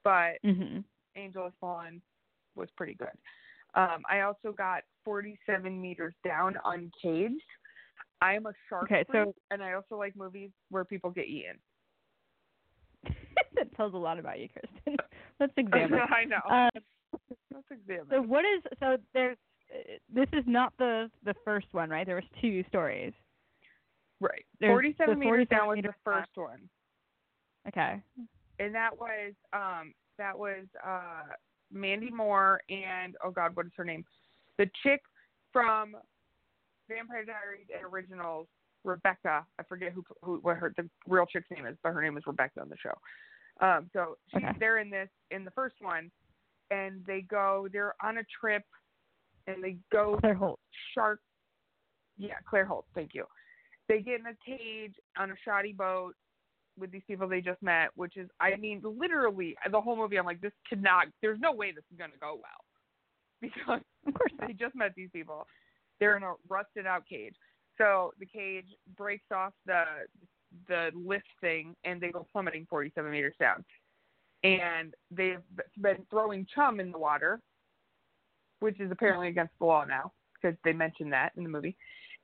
but 0.03 0.35
hmm 0.45 0.79
Angel 1.17 1.45
Has 1.45 1.53
Fallen 1.61 2.01
was 2.57 2.69
pretty 2.77 2.95
good. 2.95 3.09
Um, 3.75 4.03
I 4.11 4.21
also 4.21 4.53
got 4.57 4.83
47 5.05 5.81
meters 5.81 6.15
down 6.25 6.57
uncaged. 6.65 7.41
I 8.21 8.35
am 8.35 8.47
a 8.47 8.53
shark 8.69 8.85
Okay, 8.85 9.05
freak, 9.11 9.25
so- 9.27 9.35
and 9.51 9.63
I 9.63 9.73
also 9.75 9.97
like 9.99 10.17
movies 10.17 10.51
where 10.71 10.85
people 10.85 11.11
get 11.11 11.27
eaten. 11.29 11.57
that 13.57 13.75
tells 13.77 13.95
a 13.95 13.99
lot 13.99 14.19
about 14.19 14.39
you, 14.39 14.49
Kristin. 14.49 14.97
Let's 15.41 15.53
examine. 15.57 16.01
I 16.11 16.25
know. 16.25 16.41
Um, 16.49 16.83
Let's 17.53 17.67
examine. 17.71 18.07
so 18.11 18.23
what 18.23 18.45
is 18.45 18.63
so 18.81 18.97
there's 19.13 19.37
uh, 19.73 19.95
this 20.13 20.29
is 20.33 20.45
not 20.47 20.73
the 20.79 21.11
the 21.25 21.35
first 21.45 21.67
one, 21.73 21.91
right? 21.91 22.07
There 22.07 22.17
was 22.17 22.25
two 22.41 22.65
stories. 22.69 23.13
Right. 24.21 24.45
there's 24.61 24.71
Forty-seven 24.73 25.15
the 25.15 25.21
meters 25.21 25.47
47 25.49 25.59
down 25.59 25.69
was 25.69 25.83
the 25.83 25.95
first 26.05 26.31
one, 26.35 26.69
Okay. 27.69 28.01
and 28.59 28.75
that 28.75 28.91
was 28.99 29.33
um 29.53 29.93
that 30.19 30.39
was 30.39 30.67
uh 30.87 31.35
Mandy 31.73 32.11
Moore 32.11 32.61
and 32.69 33.17
oh 33.25 33.31
God, 33.31 33.57
what 33.57 33.67
is 33.67 33.73
her 33.77 33.85
name? 33.85 34.05
The 34.59 34.71
chick 34.83 35.01
from 35.53 35.97
Vampire 36.89 37.25
Diaries 37.25 37.67
and 37.75 37.85
Originals, 37.93 38.47
Rebecca. 38.85 39.45
I 39.59 39.63
forget 39.65 39.93
who 39.93 40.05
who 40.23 40.39
what 40.43 40.57
her 40.59 40.73
the 40.77 40.89
real 41.09 41.27
chick's 41.27 41.51
name 41.51 41.67
is, 41.67 41.77
but 41.83 41.93
her 41.93 42.03
name 42.03 42.17
is 42.17 42.25
Rebecca 42.27 42.61
on 42.61 42.69
the 42.69 42.77
show. 42.77 42.95
Um, 43.61 43.89
so 43.93 44.17
she's 44.31 44.43
Okay. 44.45 44.53
they're 44.59 44.79
in 44.79 44.91
this 44.91 45.09
in 45.31 45.45
the 45.45 45.51
first 45.53 45.77
one, 45.81 46.11
and 46.71 47.05
they 47.07 47.23
go 47.23 47.69
they're 47.73 47.95
on 48.03 48.19
a 48.19 48.25
trip, 48.41 48.63
and 49.47 49.63
they 49.65 49.77
go 49.93 50.17
Claire 50.21 50.35
Holt. 50.35 50.61
shark. 50.95 51.21
Yeah, 52.19 52.35
Claire 52.49 52.67
Holt. 52.67 52.87
Thank 52.95 53.15
you. 53.15 53.25
They 53.89 54.01
get 54.01 54.21
in 54.21 54.27
a 54.27 54.37
cage 54.45 54.95
on 55.19 55.31
a 55.31 55.35
shoddy 55.45 55.73
boat 55.73 56.15
with 56.79 56.91
these 56.91 57.03
people 57.07 57.29
they 57.29 57.41
just 57.41 57.63
met, 57.63 57.91
which 57.95 58.17
is, 58.17 58.29
I 58.41 58.57
mean, 58.57 58.83
literally 58.83 59.57
the 59.71 59.81
whole 59.81 59.97
movie. 59.97 60.19
I'm 60.19 60.27
like, 60.27 60.41
this 60.41 60.53
cannot. 60.69 61.07
There's 61.23 61.39
no 61.41 61.53
way 61.53 61.71
this 61.73 61.85
is 61.93 61.99
gonna 61.99 62.13
go 62.21 62.37
well, 62.41 63.41
because 63.41 63.81
Of 64.07 64.15
course 64.15 64.33
they 64.47 64.53
just 64.53 64.75
met 64.75 64.93
these 64.97 65.11
people. 65.13 65.47
They're 66.01 66.17
in 66.17 66.23
a 66.23 66.35
rusted 66.49 66.87
out 66.87 67.05
cage. 67.09 67.35
So 67.79 68.13
the 68.19 68.27
cage 68.27 68.67
breaks 68.97 69.27
off 69.33 69.53
the 69.67 69.85
the 70.69 70.91
lift 70.95 71.27
thing, 71.41 71.75
and 71.85 72.01
they 72.01 72.11
go 72.11 72.27
plummeting 72.33 72.67
47 72.71 73.11
meters 73.11 73.35
down. 73.41 73.65
And 74.45 74.95
they've 75.11 75.43
been 75.81 76.07
throwing 76.11 76.47
chum 76.55 76.79
in 76.79 76.93
the 76.93 76.99
water, 76.99 77.41
which 78.61 78.79
is 78.79 78.91
apparently 78.93 79.29
against 79.29 79.55
the 79.59 79.65
law 79.65 79.85
now 79.85 80.13
because 80.35 80.57
they 80.65 80.73
mentioned 80.73 81.13
that 81.13 81.33
in 81.37 81.43
the 81.43 81.49
movie. 81.49 81.77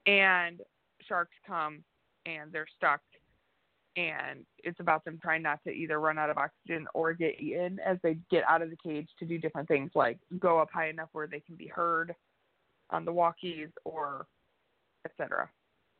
And 0.06 0.60
sharks 1.06 1.34
come, 1.46 1.82
and 2.26 2.52
they're 2.52 2.66
stuck. 2.76 3.00
And 3.96 4.46
it's 4.62 4.78
about 4.78 5.04
them 5.04 5.18
trying 5.20 5.42
not 5.42 5.58
to 5.64 5.70
either 5.70 5.98
run 5.98 6.18
out 6.18 6.30
of 6.30 6.38
oxygen 6.38 6.86
or 6.94 7.12
get 7.12 7.40
eaten 7.40 7.78
as 7.84 7.98
they 8.02 8.18
get 8.30 8.44
out 8.48 8.62
of 8.62 8.70
the 8.70 8.76
cage 8.76 9.08
to 9.18 9.24
do 9.24 9.36
different 9.36 9.66
things 9.66 9.90
like 9.94 10.18
go 10.38 10.58
up 10.60 10.68
high 10.72 10.88
enough 10.88 11.08
where 11.12 11.26
they 11.26 11.40
can 11.40 11.56
be 11.56 11.66
heard 11.66 12.14
on 12.90 13.04
the 13.04 13.12
walkies 13.12 13.70
or 13.84 14.26
etc. 15.04 15.48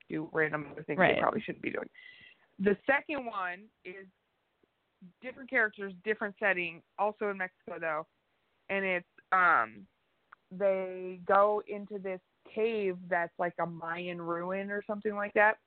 Do 0.09 0.29
random 0.33 0.67
other 0.71 0.85
things 0.85 0.99
Right. 0.99 1.17
they 1.17 1.21
probably 1.21 1.41
shouldn't 1.41 1.63
be 1.63 1.71
doing. 1.71 1.89
The 2.61 2.77
second 2.87 3.27
one 3.27 3.65
is 3.85 4.07
different 5.23 5.51
characters, 5.51 5.93
different 6.05 6.35
setting, 6.39 6.83
also 6.99 7.29
in 7.31 7.39
Mexico 7.39 7.79
though, 7.81 8.07
and 8.69 8.85
it's 8.85 9.07
um 9.33 9.87
they 10.51 11.21
go 11.27 11.63
into 11.69 11.99
this 11.99 12.21
cave 12.55 12.97
that's 13.09 13.33
like 13.39 13.55
a 13.61 13.67
Mayan 13.67 14.21
ruin 14.21 14.71
or 14.71 14.83
something 14.87 15.15
like 15.15 15.33
that 15.35 15.59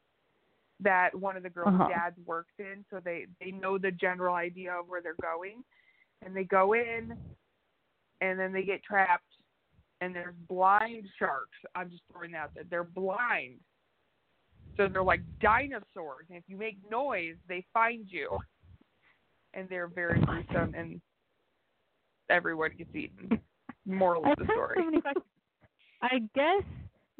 that 0.80 1.14
one 1.16 1.38
of 1.38 1.44
the 1.44 1.50
girls' 1.50 1.74
Uh-huh. 1.76 1.88
dads 1.88 2.18
works 2.26 2.52
in, 2.60 2.84
so 2.90 3.00
they 3.00 3.28
they 3.40 3.52
know 3.52 3.78
the 3.78 3.92
general 3.92 4.36
idea 4.36 4.74
of 4.74 4.88
where 4.88 5.02
they're 5.02 5.16
going, 5.22 5.64
and 6.26 6.36
they 6.36 6.44
go 6.44 6.74
in, 6.74 7.16
and 8.22 8.40
then 8.40 8.52
they 8.52 8.64
get 8.64 8.84
trapped, 8.84 9.38
and 10.02 10.14
there's 10.14 10.36
blind 10.50 11.08
sharks. 11.18 11.58
I'm 11.76 11.90
just 11.90 12.04
throwing 12.12 12.32
that 12.32 12.38
out 12.40 12.54
there. 12.54 12.66
They're 12.70 12.84
blind, 12.84 13.60
so 14.76 14.90
they're 14.90 15.04
like 15.04 15.22
dinosaurs, 15.40 16.26
and 16.30 16.38
if 16.38 16.44
you 16.48 16.58
make 16.58 16.78
noise, 16.90 17.36
they 17.48 17.64
find 17.74 18.06
you, 18.10 18.38
and 19.54 19.70
they're 19.70 19.88
very 19.88 20.20
gruesome, 20.20 20.74
and 20.76 21.00
everyone 22.30 22.72
gets 22.78 22.94
eaten. 22.96 23.40
Moral 23.86 24.26
of 24.26 24.38
the 24.38 24.46
so 24.48 24.54
story. 24.54 24.76
questions. 25.02 25.24
I 26.04 26.20
guess 26.36 26.64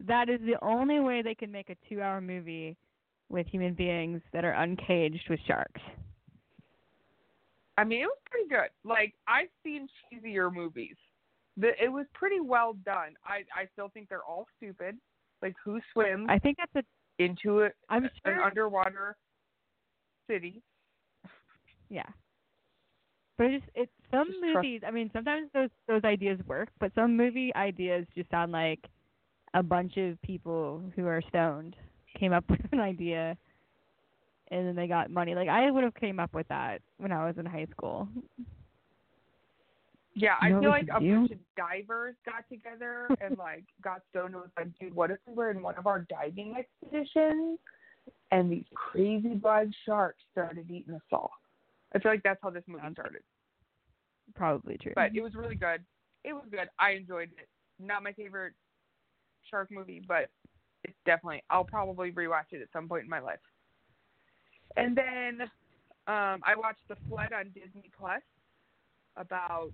that 0.06 0.30
is 0.30 0.42
the 0.42 0.62
only 0.62 1.00
way 1.00 1.22
they 1.22 1.34
can 1.34 1.52
make 1.52 1.70
a 1.70 1.76
two-hour 1.88 2.20
movie 2.20 2.76
with 3.30 3.48
human 3.48 3.74
beings 3.74 4.22
that 4.34 4.44
are 4.44 4.52
uncaged 4.52 5.30
with 5.30 5.40
sharks. 5.48 5.82
I 7.78 7.86
mean, 7.86 8.02
it 8.02 8.06
was 8.06 8.18
pretty 8.30 8.50
good. 8.50 8.70
Like 8.84 9.14
I've 9.28 9.48
seen 9.64 9.88
cheesier 10.12 10.54
movies. 10.54 10.96
The, 11.58 11.70
it 11.82 11.92
was 11.92 12.06
pretty 12.14 12.42
well 12.42 12.74
done. 12.86 13.14
I 13.26 13.44
I 13.56 13.68
still 13.74 13.90
think 13.90 14.10
they're 14.10 14.24
all 14.24 14.48
stupid. 14.58 14.98
Like 15.42 15.56
who 15.64 15.80
swims 15.94 16.28
I 16.30 16.38
think 16.38 16.58
that's 16.58 16.86
a. 16.86 17.24
into 17.24 17.64
a, 17.64 17.70
I'm 17.90 18.04
an 18.26 18.40
underwater 18.44 19.16
city? 20.30 20.62
Yeah. 21.90 22.04
But 23.38 23.48
it 23.48 23.60
just 23.60 23.72
it 23.76 23.90
some 24.12 24.28
Just 24.28 24.40
trust- 24.40 24.56
movies. 24.56 24.82
I 24.86 24.92
mean, 24.92 25.10
sometimes 25.14 25.50
those 25.54 25.70
those 25.88 26.04
ideas 26.04 26.40
work, 26.48 26.70
but 26.80 26.92
some 26.96 27.18
movie 27.18 27.54
ideas 27.56 28.06
just 28.16 28.30
sound 28.30 28.52
like 28.52 28.80
a 29.56 29.64
bunch 29.64 29.98
of 29.98 30.22
people 30.22 30.82
who 30.96 31.06
are 31.08 31.22
stoned 31.30 31.76
came 32.20 32.32
up 32.34 32.44
with 32.50 32.62
an 32.72 32.80
idea, 32.80 33.36
and 34.52 34.68
then 34.68 34.76
they 34.76 34.88
got 34.88 35.10
money. 35.10 35.34
Like 35.36 35.50
I 35.50 35.70
would 35.72 35.84
have 35.84 35.96
came 35.96 36.20
up 36.20 36.34
with 36.34 36.48
that 36.50 36.82
when 36.98 37.12
I 37.12 37.26
was 37.26 37.38
in 37.38 37.46
high 37.46 37.68
school. 37.72 38.08
Yeah, 40.16 40.36
You 40.44 40.50
know 40.50 40.58
I 40.58 40.62
feel 40.62 40.70
like 40.70 40.88
a 40.96 41.00
do? 41.00 41.16
bunch 41.22 41.32
of 41.32 41.38
divers 41.58 42.14
got 42.24 42.48
together 42.48 43.08
and 43.20 43.36
like 43.38 43.64
got 43.84 44.02
stoned 44.12 44.36
and 44.36 44.44
was 44.44 44.52
like, 44.56 44.68
dude, 44.80 44.94
what 44.96 45.10
if 45.10 45.18
we 45.28 45.34
were 45.34 45.50
in 45.50 45.64
one 45.64 45.76
of 45.76 45.88
our 45.88 46.06
diving 46.08 46.56
expeditions 46.56 47.58
and 48.32 48.52
these 48.52 48.66
crazy 48.76 49.34
blood 49.34 49.74
sharks 49.88 50.20
started 50.32 50.70
eating 50.70 50.94
us 50.94 51.02
all? 51.12 51.32
I 51.96 52.00
feel 52.00 52.12
like 52.12 52.24
that's 52.24 52.40
how 52.42 52.50
this 52.50 52.64
movie 52.68 52.84
started. 52.92 53.22
Probably 54.36 54.78
true. 54.82 54.94
but 54.96 55.16
it 55.16 55.22
was 55.22 55.36
really 55.36 55.56
good. 55.56 55.84
It 56.24 56.34
was 56.34 56.46
good. 56.50 56.70
I 56.80 56.92
enjoyed 56.92 57.30
it. 57.38 57.50
Not 57.80 58.04
my 58.04 58.14
favorite 58.14 58.54
shark 59.50 59.70
movie, 59.70 60.02
but 60.08 60.30
it's 60.84 60.98
definitely. 61.06 61.44
I'll 61.50 61.66
probably 61.66 62.12
rewatch 62.12 62.52
it 62.52 62.62
at 62.62 62.70
some 62.72 62.88
point 62.88 63.04
in 63.04 63.10
my 63.10 63.20
life. 63.20 63.40
And 64.76 64.98
then 64.98 65.42
um, 66.08 66.42
I 66.44 66.56
watched 66.58 66.82
The 66.90 66.96
Flood 67.08 67.34
on 67.34 67.46
Disney 67.54 67.92
Plus 67.98 68.22
about. 69.18 69.74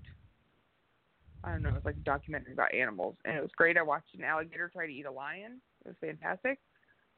I 1.43 1.51
don't 1.51 1.63
know. 1.63 1.69
It 1.69 1.75
was 1.75 1.85
like 1.85 1.95
a 1.95 2.01
documentary 2.01 2.51
about 2.51 2.73
animals, 2.73 3.15
and 3.23 3.37
it 3.37 3.41
was 3.41 3.51
great. 3.55 3.77
I 3.77 3.81
watched 3.81 4.13
an 4.17 4.25
alligator 4.25 4.69
try 4.73 4.87
to 4.87 4.91
eat 4.91 5.05
a 5.05 5.11
lion. 5.11 5.61
It 5.85 5.89
was 5.89 5.95
fantastic. 6.01 6.59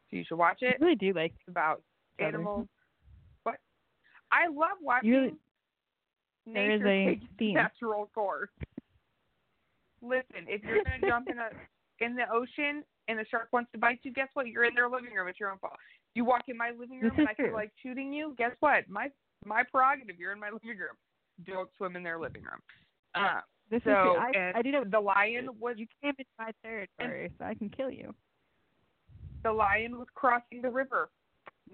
So 0.09 0.17
you 0.17 0.23
should 0.27 0.37
watch 0.37 0.59
I 0.61 0.67
it. 0.67 0.77
really 0.79 0.95
do 0.95 1.13
like. 1.13 1.33
It's 1.39 1.47
about 1.47 1.81
animals. 2.19 2.67
I 4.31 4.47
love 4.47 4.77
watching 4.81 5.09
You 5.09 5.15
really- 5.19 5.35
There 6.47 6.71
is 6.71 6.81
nature 6.81 7.19
take 7.21 7.29
theme. 7.37 7.53
natural 7.55 8.07
course. 8.13 8.49
Listen, 10.01 10.47
if 10.47 10.63
you're 10.63 10.83
gonna 10.83 10.99
jump 11.07 11.29
in 11.29 11.37
a 11.37 11.49
in 11.99 12.15
the 12.15 12.27
ocean 12.33 12.83
and 13.07 13.19
a 13.19 13.25
shark 13.25 13.49
wants 13.53 13.71
to 13.73 13.77
bite 13.77 13.99
you, 14.03 14.11
guess 14.11 14.29
what? 14.33 14.47
You're 14.47 14.63
in 14.65 14.73
their 14.73 14.89
living 14.89 15.13
room. 15.13 15.27
It's 15.27 15.39
your 15.39 15.51
own 15.51 15.59
fault. 15.59 15.77
You 16.15 16.25
walk 16.25 16.43
in 16.47 16.57
my 16.57 16.71
living 16.71 16.99
room 16.99 17.11
and 17.17 17.27
I 17.27 17.33
feel 17.35 17.53
like 17.53 17.71
shooting 17.83 18.11
you. 18.11 18.33
Guess 18.37 18.51
what? 18.59 18.89
My 18.89 19.11
my 19.45 19.63
prerogative. 19.63 20.17
You're 20.19 20.31
in 20.31 20.39
my 20.39 20.49
living 20.53 20.77
room. 20.77 20.97
Don't 21.45 21.69
swim 21.77 21.95
in 21.95 22.03
their 22.03 22.19
living 22.19 22.41
room. 22.43 22.61
Uh, 23.13 23.41
This 23.69 23.83
so 23.83 24.15
is. 24.15 24.35
I, 24.35 24.53
I 24.55 24.61
know 24.63 24.83
the 24.83 24.99
lion 24.99 25.49
was 25.59 25.75
you 25.77 25.85
came 26.01 26.13
in 26.17 26.25
my 26.39 26.51
territory, 26.63 27.31
so 27.37 27.45
I 27.45 27.53
can 27.53 27.69
kill 27.69 27.91
you. 27.91 28.13
the 29.43 29.51
lion 29.51 29.97
was 29.97 30.07
crossing 30.15 30.61
the 30.61 30.69
river. 30.69 31.09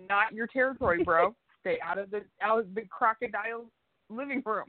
Not 0.09 0.33
your 0.33 0.47
territory, 0.47 1.03
bro. 1.03 1.33
Stay 1.67 1.79
out 1.83 1.97
of 1.97 2.09
the 2.11 2.21
out 2.41 2.59
of 2.59 2.73
the 2.73 2.83
crocodile's 2.89 3.67
living 4.09 4.41
room. 4.45 4.65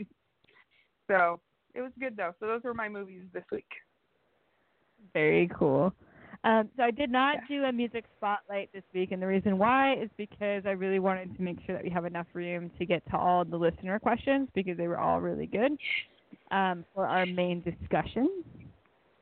So 1.11 1.41
it 1.75 1.81
was 1.81 1.93
good 1.99 2.17
though. 2.17 2.35
So 2.41 2.47
those 2.47 2.63
were 2.65 2.75
my 2.75 2.89
movies 2.89 3.23
this 3.33 3.45
week. 3.53 3.69
Very 5.13 5.49
cool. 5.57 5.93
Um, 6.45 6.69
so 6.77 6.83
I 6.83 6.91
did 6.91 7.11
not 7.11 7.37
Yeah. 7.37 7.47
do 7.49 7.65
a 7.65 7.73
music 7.73 8.05
spotlight 8.17 8.73
this 8.73 8.85
week, 8.95 9.11
and 9.11 9.21
the 9.21 9.27
reason 9.27 9.59
why 9.59 9.95
is 9.95 10.09
because 10.17 10.67
I 10.67 10.71
really 10.71 10.99
wanted 11.01 11.37
to 11.37 11.43
make 11.43 11.61
sure 11.63 11.75
that 11.75 11.85
we 11.85 11.91
have 11.91 12.05
enough 12.05 12.27
room 12.33 12.71
to 12.79 12.87
get 12.87 13.05
to 13.11 13.17
all 13.17 13.45
the 13.45 13.57
listener 13.57 13.99
questions 13.99 14.49
because 14.55 14.77
they 14.77 14.87
were 14.87 14.99
all 14.99 15.21
really 15.21 15.47
good 15.47 15.77
um, 16.51 16.85
for 16.95 17.07
our 17.07 17.27
main 17.27 17.61
discussion. 17.63 18.45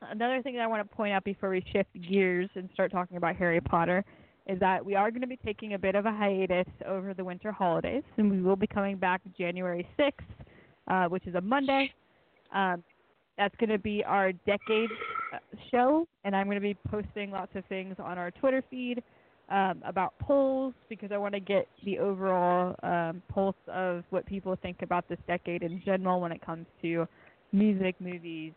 Another 0.01 0.41
thing 0.43 0.55
that 0.55 0.61
I 0.61 0.67
want 0.67 0.87
to 0.87 0.95
point 0.95 1.13
out 1.13 1.23
before 1.23 1.49
we 1.49 1.63
shift 1.71 1.89
gears 2.07 2.49
and 2.55 2.69
start 2.73 2.91
talking 2.91 3.17
about 3.17 3.35
Harry 3.35 3.61
Potter 3.61 4.05
is 4.47 4.59
that 4.59 4.83
we 4.85 4.95
are 4.95 5.11
going 5.11 5.21
to 5.21 5.27
be 5.27 5.39
taking 5.45 5.73
a 5.73 5.79
bit 5.79 5.95
of 5.95 6.05
a 6.05 6.11
hiatus 6.11 6.67
over 6.85 7.13
the 7.13 7.23
winter 7.23 7.51
holidays, 7.51 8.03
and 8.17 8.31
we 8.31 8.41
will 8.41 8.55
be 8.55 8.67
coming 8.67 8.97
back 8.97 9.21
January 9.37 9.87
6th, 9.99 10.11
uh, 10.87 11.09
which 11.09 11.27
is 11.27 11.35
a 11.35 11.41
Monday. 11.41 11.91
Um, 12.53 12.83
that's 13.37 13.55
going 13.57 13.69
to 13.69 13.77
be 13.77 14.03
our 14.05 14.31
decade 14.31 14.89
uh, 15.33 15.37
show, 15.69 16.07
and 16.23 16.35
I'm 16.35 16.47
going 16.47 16.55
to 16.55 16.61
be 16.61 16.77
posting 16.89 17.29
lots 17.29 17.55
of 17.55 17.65
things 17.65 17.95
on 17.99 18.17
our 18.17 18.31
Twitter 18.31 18.63
feed 18.69 19.03
um, 19.49 19.81
about 19.85 20.17
polls 20.19 20.73
because 20.89 21.11
I 21.11 21.17
want 21.17 21.33
to 21.33 21.39
get 21.39 21.67
the 21.85 21.99
overall 21.99 22.75
um, 22.83 23.21
pulse 23.29 23.55
of 23.67 24.03
what 24.09 24.25
people 24.25 24.57
think 24.61 24.81
about 24.81 25.07
this 25.07 25.19
decade 25.27 25.61
in 25.61 25.81
general 25.85 26.19
when 26.19 26.31
it 26.31 26.43
comes 26.43 26.65
to 26.81 27.05
music, 27.51 27.95
movies, 27.99 28.53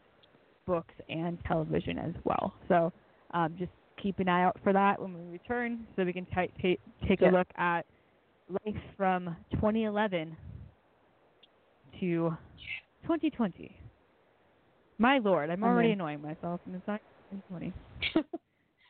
books, 0.66 0.94
and 1.08 1.38
television 1.46 1.98
as 1.98 2.14
well. 2.24 2.54
So 2.68 2.92
um, 3.32 3.54
just 3.58 3.70
keep 4.02 4.18
an 4.18 4.28
eye 4.28 4.42
out 4.44 4.56
for 4.62 4.72
that 4.72 5.00
when 5.00 5.14
we 5.14 5.32
return, 5.32 5.86
so 5.96 6.04
we 6.04 6.12
can 6.12 6.26
t- 6.26 6.50
t- 6.60 6.78
take 7.06 7.20
Yeah. 7.20 7.30
a 7.30 7.32
look 7.32 7.48
at 7.56 7.86
life 8.64 8.82
from 8.96 9.36
2011 9.52 10.36
to 12.00 12.36
2020. 13.02 13.76
My 14.98 15.18
lord, 15.18 15.50
I'm 15.50 15.62
already 15.64 15.88
then- 15.88 16.00
annoying 16.00 16.22
myself, 16.22 16.60
and 16.66 16.74
it's 16.74 16.86
not 16.86 17.00
2020. 17.30 17.72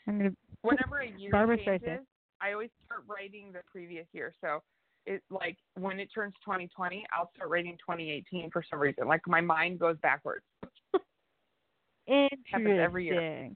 I'm 0.06 0.18
gonna. 0.18 0.36
Whenever 0.62 0.98
a 1.00 1.06
year 1.06 1.30
Barbra 1.30 1.56
changes, 1.56 1.88
Streisand. 1.88 2.06
I 2.40 2.52
always 2.52 2.70
start 2.84 3.04
writing 3.06 3.52
the 3.52 3.60
previous 3.70 4.06
year. 4.12 4.34
So 4.40 4.62
it 5.06 5.22
like 5.30 5.56
when 5.78 6.00
it 6.00 6.08
turns 6.12 6.34
2020, 6.44 7.06
I'll 7.16 7.30
start 7.34 7.48
writing 7.50 7.76
2018 7.78 8.50
for 8.50 8.62
some 8.68 8.78
reason. 8.80 9.06
Like 9.06 9.26
my 9.26 9.40
mind 9.40 9.78
goes 9.78 9.96
backwards. 10.02 10.44
Happens 12.06 12.78
every 12.80 13.06
year. 13.06 13.50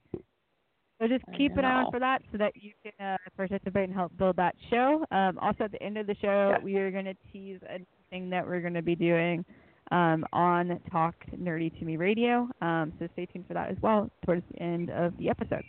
So 1.04 1.08
just 1.08 1.24
keep 1.36 1.54
an 1.58 1.66
eye 1.66 1.82
out 1.82 1.92
for 1.92 2.00
that 2.00 2.22
so 2.32 2.38
that 2.38 2.52
you 2.56 2.72
can 2.82 3.06
uh, 3.06 3.16
participate 3.36 3.84
and 3.84 3.92
help 3.92 4.16
build 4.16 4.36
that 4.36 4.54
show. 4.70 5.04
Um, 5.10 5.38
also, 5.38 5.64
at 5.64 5.72
the 5.72 5.82
end 5.82 5.98
of 5.98 6.06
the 6.06 6.14
show, 6.22 6.52
Yes. 6.54 6.62
we 6.62 6.76
are 6.76 6.90
going 6.90 7.04
to 7.04 7.14
tease 7.30 7.60
anything 7.68 8.30
that 8.30 8.46
we're 8.46 8.62
going 8.62 8.72
to 8.72 8.82
be 8.82 8.94
doing 8.94 9.44
um, 9.90 10.24
on 10.32 10.80
Talk 10.90 11.14
Nerdy 11.36 11.78
to 11.78 11.84
Me 11.84 11.96
Radio. 11.98 12.48
Um, 12.62 12.94
so 12.98 13.06
stay 13.12 13.26
tuned 13.26 13.46
for 13.46 13.52
that 13.52 13.68
as 13.68 13.76
well 13.82 14.10
towards 14.24 14.44
the 14.52 14.62
end 14.62 14.90
of 14.90 15.14
the 15.18 15.28
episode. 15.28 15.64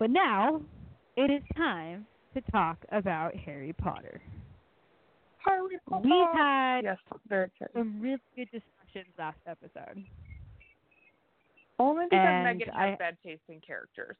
But 0.00 0.10
now 0.10 0.60
it 1.16 1.30
is 1.30 1.42
time 1.56 2.06
to 2.34 2.40
talk 2.50 2.78
about 2.90 3.36
Harry 3.36 3.72
Potter. 3.72 4.20
Harry 5.46 5.78
Potter. 5.88 6.08
We 6.08 6.26
had 6.34 6.80
yes, 6.82 6.96
some 7.72 8.00
really 8.00 8.18
good 8.34 8.48
discussions 8.50 9.14
last 9.16 9.38
episode. 9.46 10.04
Only 11.80 12.04
because 12.10 12.26
and 12.28 12.44
Megan 12.44 12.68
has 12.74 12.92
I- 12.92 12.96
bad 12.96 13.16
taste 13.24 13.42
in 13.48 13.60
characters. 13.60 14.16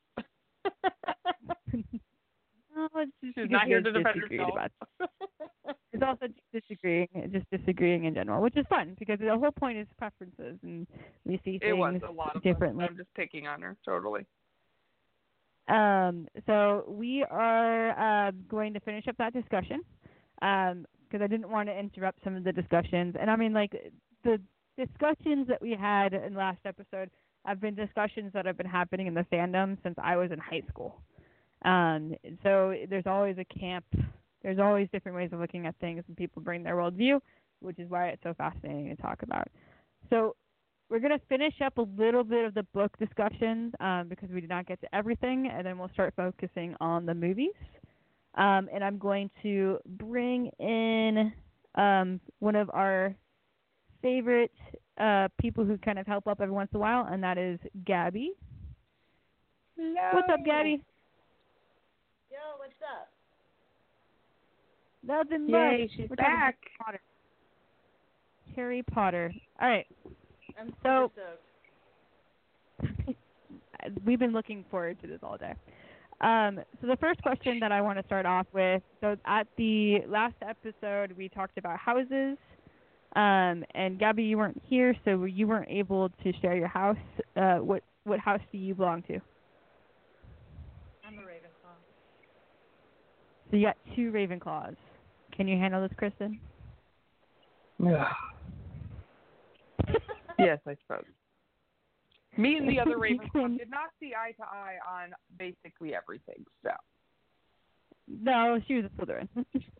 No, 2.76 2.88
it's 2.96 3.12
just 3.22 3.34
She's 3.36 3.50
not 3.50 3.66
here 3.66 3.82
to 3.82 3.92
defend 3.92 4.20
herself. 4.20 4.50
about 4.52 4.70
It's 5.92 6.02
also 6.04 6.28
just 6.28 6.68
disagreeing, 6.68 7.08
just 7.32 7.50
disagreeing 7.50 8.04
in 8.04 8.14
general, 8.14 8.40
which 8.40 8.56
is 8.56 8.64
fun 8.70 8.94
because 8.98 9.18
the 9.18 9.36
whole 9.36 9.50
point 9.50 9.76
is 9.76 9.88
preferences, 9.98 10.56
and 10.62 10.86
we 11.24 11.40
see 11.44 11.58
it 11.60 11.72
was 11.72 11.94
things 11.94 12.04
a 12.08 12.12
lot 12.12 12.36
of 12.36 12.42
differently. 12.42 12.84
Fun. 12.84 12.92
I'm 12.92 12.96
just 12.96 13.12
picking 13.14 13.48
on 13.48 13.60
her 13.62 13.76
totally. 13.84 14.24
Um, 15.68 16.28
so 16.46 16.84
we 16.88 17.24
are 17.28 18.28
uh, 18.28 18.30
going 18.48 18.72
to 18.74 18.80
finish 18.80 19.08
up 19.08 19.16
that 19.18 19.32
discussion 19.32 19.82
because 20.36 21.20
I 21.20 21.26
didn't 21.26 21.50
want 21.50 21.68
to 21.68 21.76
interrupt 21.78 22.22
some 22.22 22.36
of 22.36 22.44
the 22.44 22.52
discussions. 22.52 23.16
And 23.20 23.28
I 23.30 23.36
mean, 23.36 23.52
like 23.52 23.72
the 24.24 24.40
discussions 24.78 25.48
that 25.48 25.60
we 25.60 25.72
had 25.78 26.14
in 26.14 26.34
last 26.34 26.60
episode 26.64 27.10
have 27.44 27.60
been 27.60 27.74
discussions 27.74 28.32
that 28.34 28.46
have 28.46 28.56
been 28.56 28.66
happening 28.66 29.06
in 29.06 29.14
the 29.14 29.26
fandom 29.32 29.76
since 29.82 29.94
I 30.02 30.16
was 30.16 30.30
in 30.30 30.38
high 30.38 30.62
school. 30.68 31.00
Um, 31.64 32.14
so 32.42 32.74
there's 32.88 33.06
always 33.06 33.36
a 33.38 33.44
camp. 33.44 33.84
There's 34.42 34.58
always 34.58 34.88
different 34.92 35.16
ways 35.16 35.30
of 35.32 35.40
looking 35.40 35.66
at 35.66 35.74
things, 35.80 36.04
and 36.06 36.16
people 36.16 36.42
bring 36.42 36.62
their 36.62 36.76
worldview, 36.76 37.20
which 37.60 37.78
is 37.78 37.90
why 37.90 38.08
it's 38.08 38.22
so 38.22 38.34
fascinating 38.34 38.94
to 38.94 39.02
talk 39.02 39.22
about. 39.22 39.48
So 40.08 40.36
we're 40.88 41.00
going 41.00 41.16
to 41.16 41.24
finish 41.28 41.54
up 41.64 41.78
a 41.78 41.86
little 41.96 42.24
bit 42.24 42.44
of 42.44 42.54
the 42.54 42.64
book 42.74 42.96
discussions 42.98 43.72
um, 43.80 44.08
because 44.08 44.28
we 44.30 44.40
did 44.40 44.50
not 44.50 44.66
get 44.66 44.80
to 44.80 44.94
everything, 44.94 45.50
and 45.52 45.64
then 45.64 45.78
we'll 45.78 45.90
start 45.90 46.14
focusing 46.16 46.74
on 46.80 47.06
the 47.06 47.14
movies. 47.14 47.54
Um, 48.34 48.68
and 48.72 48.82
I'm 48.82 48.98
going 48.98 49.30
to 49.42 49.78
bring 49.86 50.50
in 50.58 51.32
um, 51.74 52.20
one 52.38 52.56
of 52.56 52.70
our 52.72 53.14
favorite 54.02 54.52
uh, 55.00 55.28
people 55.40 55.64
who 55.64 55.78
kind 55.78 55.98
of 55.98 56.06
help 56.06 56.26
up 56.26 56.40
every 56.40 56.54
once 56.54 56.68
in 56.72 56.76
a 56.76 56.80
while, 56.80 57.06
and 57.10 57.22
that 57.24 57.38
is 57.38 57.58
Gabby. 57.86 58.32
Hello. 59.76 59.94
What's 60.12 60.28
up, 60.30 60.44
Gabby? 60.44 60.82
Yo, 62.30 62.36
what's 62.58 62.72
up? 62.82 63.08
Nothing 65.02 65.48
Yay, 65.48 65.82
much. 65.82 65.90
she's 65.96 66.10
We're 66.10 66.16
back. 66.16 66.56
Harry 66.78 66.78
Potter. 66.84 67.00
Harry 68.54 68.82
Potter. 68.82 69.32
All 69.60 69.68
right. 69.68 69.86
I'm 70.60 70.74
So- 70.82 71.10
we've 74.04 74.18
been 74.18 74.32
looking 74.32 74.64
forward 74.70 75.00
to 75.00 75.06
this 75.06 75.20
all 75.22 75.36
day. 75.38 75.54
Um, 76.20 76.60
so 76.80 76.86
the 76.86 76.96
first 76.96 77.22
question 77.22 77.58
that 77.60 77.72
I 77.72 77.80
want 77.80 77.98
to 77.98 78.04
start 78.04 78.26
off 78.26 78.46
with, 78.52 78.82
so 79.00 79.16
at 79.26 79.46
the 79.56 80.00
last 80.06 80.34
episode 80.46 81.12
we 81.16 81.30
talked 81.30 81.56
about 81.56 81.78
houses, 81.78 82.36
um, 83.16 83.64
and 83.74 83.98
Gabby, 83.98 84.22
you 84.22 84.38
weren't 84.38 84.60
here, 84.66 84.94
so 85.04 85.24
you 85.24 85.48
weren't 85.48 85.68
able 85.68 86.10
to 86.22 86.32
share 86.40 86.56
your 86.56 86.68
house. 86.68 86.96
Uh, 87.36 87.56
what 87.56 87.82
what 88.04 88.20
house 88.20 88.40
do 88.52 88.58
you 88.58 88.74
belong 88.74 89.02
to? 89.02 89.20
I'm 91.04 91.18
a 91.18 91.22
Ravenclaw. 91.22 91.74
So 93.50 93.56
you 93.56 93.66
got 93.66 93.76
two 93.96 94.12
Ravenclaws. 94.12 94.76
Can 95.36 95.48
you 95.48 95.58
handle 95.58 95.86
this, 95.86 95.96
Kristin? 95.98 96.38
Yeah. 97.82 98.08
yes, 100.38 100.58
I 100.66 100.76
suppose. 100.86 101.04
Me 102.36 102.56
and 102.56 102.68
the 102.68 102.78
other 102.78 102.90
You 103.08 103.18
Ravenclaw 103.18 103.58
did 103.58 103.70
not 103.70 103.90
see 103.98 104.12
eye 104.14 104.32
to 104.32 104.44
eye 104.44 104.76
on 104.88 105.12
basically 105.36 105.94
everything. 105.94 106.44
So 106.62 106.70
No, 108.06 108.60
she 108.68 108.74
was 108.74 108.84
a 108.84 109.02
Slytherin. 109.02 109.28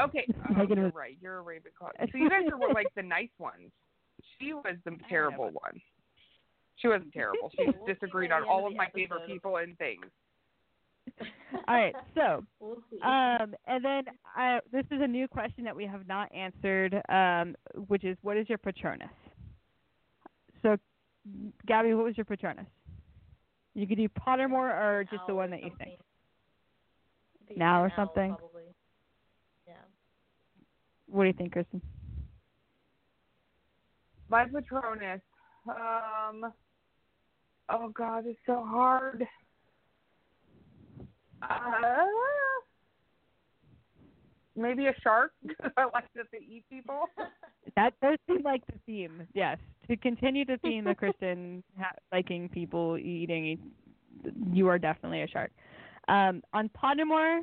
okay, 0.00 0.26
oh, 0.58 0.62
you're 0.68 0.90
right. 0.90 1.16
You're 1.20 1.40
a 1.40 1.42
Ravenclaw. 1.42 1.90
So 2.12 2.18
you 2.18 2.28
guys 2.28 2.42
are 2.52 2.72
like 2.72 2.88
the 2.96 3.02
nice 3.02 3.30
ones. 3.38 3.70
She 4.38 4.52
was 4.52 4.76
the 4.84 4.96
terrible 5.08 5.50
one. 5.52 5.80
She 6.76 6.88
wasn't 6.88 7.12
terrible. 7.12 7.50
She 7.56 7.66
We'll 7.66 7.86
disagreed 7.86 8.32
on 8.32 8.42
all 8.48 8.60
of 8.60 8.66
of 8.66 8.72
the 8.72 8.78
my 8.78 8.88
favorite 8.94 9.26
people 9.26 9.56
and 9.56 9.76
things. 9.78 10.06
all 11.68 11.74
right, 11.74 11.94
so 12.14 12.44
Um, 13.02 13.54
and 13.66 13.84
then 13.84 14.04
I, 14.36 14.60
this 14.70 14.84
is 14.90 15.00
a 15.02 15.06
new 15.06 15.26
question 15.26 15.64
that 15.64 15.74
we 15.74 15.84
have 15.86 16.06
not 16.06 16.32
answered, 16.34 17.00
um, 17.08 17.54
which 17.88 18.04
is 18.04 18.16
what 18.22 18.36
is 18.36 18.48
your 18.48 18.58
Patronus? 18.58 19.08
So, 20.62 20.76
Gabby, 21.66 21.94
what 21.94 22.04
was 22.04 22.16
your 22.16 22.24
Patronus? 22.26 22.66
You 23.74 23.86
could 23.86 23.98
do 23.98 24.08
Pottermore 24.08 24.70
or 24.70 25.04
just 25.10 25.22
the 25.26 25.34
one 25.34 25.50
that 25.50 25.62
you 25.62 25.70
think. 25.78 25.98
I 27.50 27.54
Now 27.56 27.82
or 27.82 27.86
an 27.86 27.92
owl, 27.96 28.06
something? 28.06 28.36
What 31.10 31.24
do 31.24 31.28
you 31.28 31.34
think, 31.34 31.54
Kristin? 31.54 31.80
My 34.28 34.44
Patronus. 34.44 35.20
Um. 35.68 36.52
Oh 37.68 37.88
God, 37.90 38.24
it's 38.26 38.38
so 38.46 38.64
hard. 38.66 39.26
Uh, 41.42 42.06
maybe 44.56 44.86
a 44.86 44.94
shark. 45.02 45.32
I 45.76 45.84
like 45.84 46.04
that 46.14 46.26
they 46.32 46.38
eat 46.38 46.64
people. 46.70 47.04
That 47.76 47.92
does 48.02 48.18
seem 48.26 48.42
like 48.42 48.66
the 48.66 48.72
theme. 48.84 49.28
Yes, 49.32 49.58
to 49.88 49.96
continue 49.96 50.44
the 50.44 50.58
theme 50.58 50.86
of 50.88 50.96
Kristin 50.96 51.62
ha- 51.78 51.92
liking 52.10 52.48
people 52.48 52.98
eating, 52.98 53.58
you 54.52 54.66
are 54.66 54.78
definitely 54.78 55.22
a 55.22 55.28
shark. 55.28 55.52
Um, 56.08 56.42
on 56.52 56.68
Pottermore, 56.70 57.40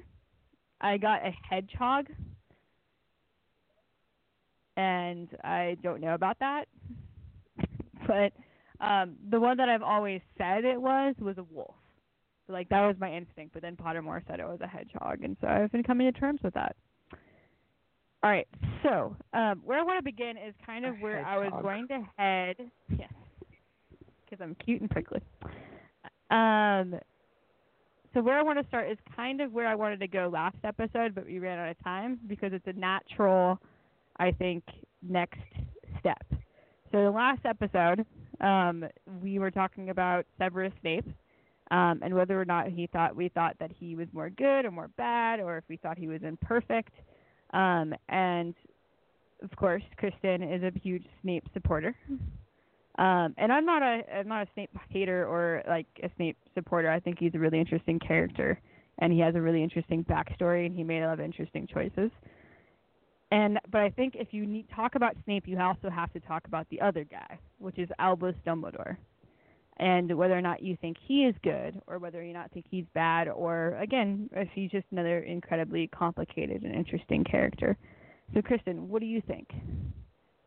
I 0.82 0.98
got 0.98 1.26
a 1.26 1.32
hedgehog, 1.50 2.08
and 4.78 5.28
I 5.44 5.76
don't 5.84 6.00
know 6.00 6.14
about 6.14 6.40
that. 6.40 6.66
but 8.08 8.32
um, 8.80 9.16
the 9.30 9.40
one 9.40 9.58
that 9.58 9.68
I've 9.68 9.82
always 9.82 10.22
said 10.38 10.64
it 10.64 10.80
was 10.80 11.16
was 11.20 11.38
a 11.38 11.44
wolf. 11.44 11.76
So, 12.46 12.54
like 12.54 12.70
that 12.70 12.82
was 12.82 12.96
my 13.00 13.12
instinct. 13.12 13.54
But 13.54 13.62
then 13.62 13.76
Pottermore 13.76 14.22
said 14.28 14.40
it 14.40 14.48
was 14.48 14.62
a 14.62 14.68
hedgehog, 14.68 15.24
and 15.24 15.36
so 15.42 15.48
I've 15.48 15.72
been 15.72 15.84
coming 15.84 16.12
to 16.12 16.18
terms 16.18 16.40
with 16.44 16.54
that. 16.54 16.76
All 18.24 18.32
right, 18.32 18.48
so 18.84 19.16
um, 19.34 19.62
where 19.64 19.80
I 19.80 19.84
want 19.84 20.00
to 20.00 20.04
begin 20.04 20.38
is 20.38 20.54
kind 20.66 20.86
of 20.86 20.96
A 20.96 20.98
where 20.98 21.26
I 21.26 21.38
was 21.38 21.52
going 21.62 21.88
to 21.90 22.02
head. 22.18 22.56
Yes, 22.98 23.12
because 24.26 24.44
I'm 24.44 24.56
cute 24.56 24.82
and 24.82 24.90
prickly. 24.90 25.22
Um, 26.32 27.00
so 28.14 28.22
where 28.22 28.40
I 28.40 28.42
want 28.42 28.60
to 28.60 28.68
start 28.68 28.90
is 28.90 28.98
kind 29.16 29.40
of 29.40 29.54
where 29.54 29.68
I 29.68 29.76
wanted 29.76 30.00
to 30.00 30.08
go 30.08 30.30
last 30.34 30.58
episode, 30.64 31.14
but 31.14 31.26
we 31.26 31.38
ran 31.38 31.60
out 31.60 31.70
of 31.70 31.84
time 31.84 32.20
because 32.28 32.52
it's 32.52 32.66
a 32.66 32.74
natural, 32.74 33.60
I 34.20 34.32
think, 34.32 34.64
next 35.02 35.40
step. 36.00 36.26
So 36.92 37.04
the 37.04 37.12
last 37.12 37.42
episode, 37.46 38.06
um, 38.42 38.86
we 39.22 39.40
were 39.40 39.52
talking 39.52 39.90
about 39.90 40.26
Severus 40.38 40.74
Snape, 40.82 41.08
um, 41.72 42.00
and 42.02 42.14
whether 42.14 42.40
or 42.40 42.46
not 42.46 42.68
he 42.68 42.88
thought 42.88 43.16
we 43.16 43.30
thought 43.30 43.56
that 43.60 43.72
he 43.78 43.96
was 43.96 44.08
more 44.14 44.30
good 44.30 44.66
or 44.66 44.72
more 44.72 44.90
bad, 44.98 45.40
or 45.40 45.58
if 45.58 45.66
we 45.68 45.78
thought 45.78 45.98
he 45.98 46.08
was 46.08 46.22
imperfect. 46.24 46.94
Um, 47.54 47.94
and 48.10 48.54
of 49.44 49.56
course, 49.56 49.84
Kristin 50.02 50.56
is 50.56 50.64
a 50.64 50.78
huge 50.80 51.06
Snape 51.22 51.44
supporter. 51.54 51.96
Um, 52.98 53.36
and 53.38 53.52
I'm 53.52 53.66
not 53.66 53.84
a 53.84 54.02
I'm 54.12 54.28
not 54.28 54.48
a 54.48 54.52
Snape 54.54 54.72
hater 54.90 55.28
or 55.28 55.62
like 55.68 55.86
a 56.04 56.10
Snape 56.16 56.38
supporter. 56.56 56.90
I 56.90 57.00
think 57.00 57.20
he's 57.20 57.36
a 57.36 57.40
really 57.40 57.60
interesting 57.60 58.00
character, 58.00 58.60
and 59.00 59.14
he 59.14 59.20
has 59.20 59.36
a 59.36 59.42
really 59.42 59.62
interesting 59.62 60.04
backstory, 60.06 60.66
and 60.66 60.76
he 60.76 60.84
made 60.84 61.04
a 61.04 61.08
lot 61.08 61.20
of 61.20 61.20
interesting 61.20 61.68
choices. 61.68 62.10
And 63.32 63.60
but 63.72 63.82
I 63.82 63.90
think 63.90 64.16
if 64.16 64.30
you 64.32 64.46
need 64.46 64.68
talk 64.76 64.96
about 64.96 65.16
Snape, 65.26 65.48
you 65.48 65.60
also 65.60 65.90
have 65.90 66.14
to 66.14 66.20
talk 66.22 66.48
about 66.48 66.68
the 66.70 66.80
other 66.82 67.04
guy, 67.04 67.38
which 67.60 67.78
is 67.78 67.90
Albus 68.00 68.36
Dumbledore. 68.46 68.98
and 69.78 70.16
whether 70.18 70.38
or 70.38 70.42
not 70.42 70.62
you 70.62 70.78
think 70.82 70.98
he 71.08 71.26
is 71.26 71.36
good 71.44 71.80
or 71.88 72.00
whether 72.00 72.24
you 72.24 72.34
not 72.34 72.52
think 72.52 72.66
he's 72.70 72.86
bad 72.94 73.28
or 73.28 73.78
again 73.80 74.30
if 74.34 74.50
he's 74.54 74.72
just 74.72 74.86
another 74.92 75.20
incredibly 75.20 75.88
complicated 75.88 76.64
and 76.64 76.74
interesting 76.76 77.24
character. 77.24 77.78
So 78.34 78.42
Kristin, 78.42 78.88
what 78.88 79.00
do 79.00 79.06
you 79.06 79.22
think? 79.28 79.48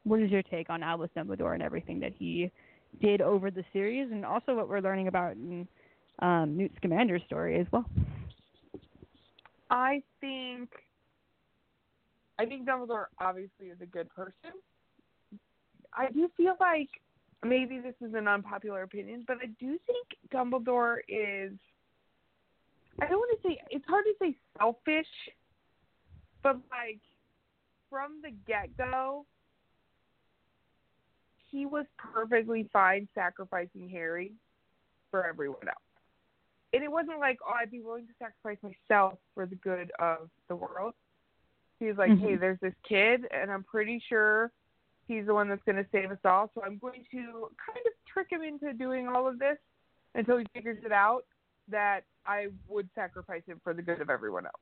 What 0.05 0.21
is 0.21 0.31
your 0.31 0.43
take 0.43 0.71
on 0.71 0.83
Albus 0.83 1.11
Dumbledore 1.17 1.55
and 1.55 1.63
everything 1.63 2.01
that 2.01 2.13
he 2.19 2.51
did 3.01 3.21
over 3.21 3.51
the 3.51 3.65
series 3.73 4.11
and 4.11 4.25
also 4.25 4.55
what 4.55 4.69
we're 4.69 4.81
learning 4.81 5.09
about 5.09 5.33
in 5.33 5.69
um, 6.21 6.57
Newt 6.57 6.73
Scamander's 6.83 7.23
story 7.27 7.61
as 7.61 7.67
well? 7.71 7.85
I 9.71 10.03
think 10.21 10.71
I 12.41 12.47
think 12.47 12.67
Dumbledore 12.67 13.07
obviously 13.21 13.67
is 13.67 13.77
a 13.83 13.87
good 13.87 14.09
person. 14.09 14.33
I 15.93 16.11
do 16.11 16.31
feel 16.39 16.55
like 16.59 16.89
maybe 17.45 17.81
this 17.81 17.95
is 18.01 18.15
an 18.15 18.27
unpopular 18.27 18.83
opinion, 18.83 19.25
but 19.27 19.37
I 19.43 19.49
do 19.61 19.79
think 19.87 20.07
Dumbledore 20.33 21.01
is 21.07 21.53
I 23.03 23.07
don't 23.09 23.19
want 23.19 23.43
to 23.43 23.47
say 23.49 23.61
it's 23.69 23.85
hard 23.87 24.07
to 24.07 24.13
say 24.23 24.35
selfish, 24.59 25.07
but 26.43 26.57
like 26.71 27.01
from 27.91 28.23
the 28.23 28.31
get 28.47 28.75
go, 28.79 29.27
he 31.51 31.67
was 31.67 31.85
perfectly 31.99 32.71
fine 32.73 33.07
sacrificing 33.15 33.91
Harry 33.91 34.33
for 35.11 35.27
everyone 35.27 35.69
else. 35.69 35.77
And 36.73 36.83
it 36.83 36.91
wasn't 36.91 37.19
like, 37.19 37.39
oh, 37.47 37.53
I'd 37.61 37.71
be 37.71 37.83
willing 37.83 38.07
to 38.07 38.13
sacrifice 38.19 38.63
myself 38.63 39.19
for 39.35 39.45
the 39.45 39.57
good 39.57 39.93
of 39.99 40.31
the 40.49 40.57
world. 40.57 40.95
He 41.81 41.87
was 41.87 41.97
like, 41.97 42.11
mm-hmm. 42.11 42.25
hey, 42.25 42.37
there's 42.37 42.61
this 42.61 42.75
kid, 42.87 43.23
and 43.33 43.51
I'm 43.51 43.65
pretty 43.65 44.03
sure 44.09 44.53
he's 45.09 45.27
the 45.27 45.35
one 45.35 45.49
that's 45.49 45.63
going 45.65 45.77
to 45.77 45.87
save 45.91 46.11
us 46.11 46.19
all. 46.25 46.51
So 46.55 46.63
I'm 46.63 46.79
going 46.79 47.05
to 47.11 47.23
kind 47.67 47.85
of 47.87 47.93
trick 48.13 48.29
him 48.31 48.43
into 48.43 48.73
doing 48.75 49.09
all 49.09 49.27
of 49.27 49.39
this 49.39 49.57
until 50.15 50.39
he 50.39 50.47
figures 50.55 50.79
it 50.85 50.93
out 50.93 51.23
that 51.69 52.03
I 52.27 52.49
would 52.69 52.89
sacrifice 52.95 53.43
him 53.47 53.61
for 53.65 53.73
the 53.73 53.83
good 53.83 54.01
of 54.01 54.11
everyone 54.11 54.45
else. 54.45 54.55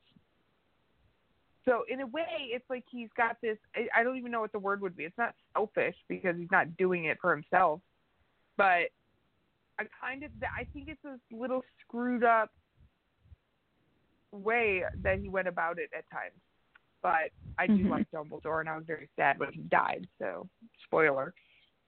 So 1.65 1.85
in 1.89 2.01
a 2.01 2.07
way, 2.07 2.49
it's 2.51 2.65
like 2.71 2.85
he's 2.91 3.11
got 3.17 3.37
this. 3.43 3.59
I 3.95 4.03
don't 4.03 4.17
even 4.17 4.31
know 4.31 4.41
what 4.41 4.53
the 4.53 4.59
word 4.59 4.81
would 4.81 4.97
be. 4.97 5.05
It's 5.05 5.19
not 5.19 5.35
selfish 5.53 5.97
because 6.09 6.37
he's 6.39 6.51
not 6.51 6.77
doing 6.79 7.07
it 7.07 7.19
for 7.21 7.35
himself, 7.35 7.81
but 8.57 8.89
I 9.79 9.85
kind 10.01 10.23
of 10.23 10.31
I 10.43 10.65
think 10.73 10.89
it's 10.89 11.03
this 11.03 11.19
little 11.31 11.63
screwed 11.81 12.25
up 12.25 12.51
way 14.33 14.83
that 15.03 15.19
he 15.19 15.29
went 15.29 15.49
about 15.49 15.79
it 15.79 15.91
at 15.97 16.09
times. 16.11 16.33
But 17.03 17.31
I 17.59 17.67
do 17.67 17.75
mm-hmm. 17.75 17.91
like 17.91 18.11
Dumbledore, 18.11 18.61
and 18.61 18.69
I 18.69 18.77
was 18.77 18.85
very 18.87 19.09
sad 19.17 19.39
when 19.39 19.53
he 19.53 19.63
died. 19.63 20.07
So 20.19 20.49
spoiler. 20.85 21.33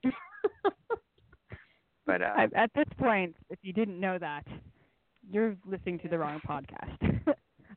but 2.06 2.22
uh, 2.22 2.46
at 2.54 2.70
this 2.74 2.86
point, 2.98 3.34
if 3.50 3.58
you 3.62 3.72
didn't 3.72 3.98
know 3.98 4.18
that, 4.18 4.44
you're 5.30 5.56
listening 5.66 5.98
to 6.00 6.08
the 6.08 6.18
wrong 6.18 6.40
podcast. 6.46 6.98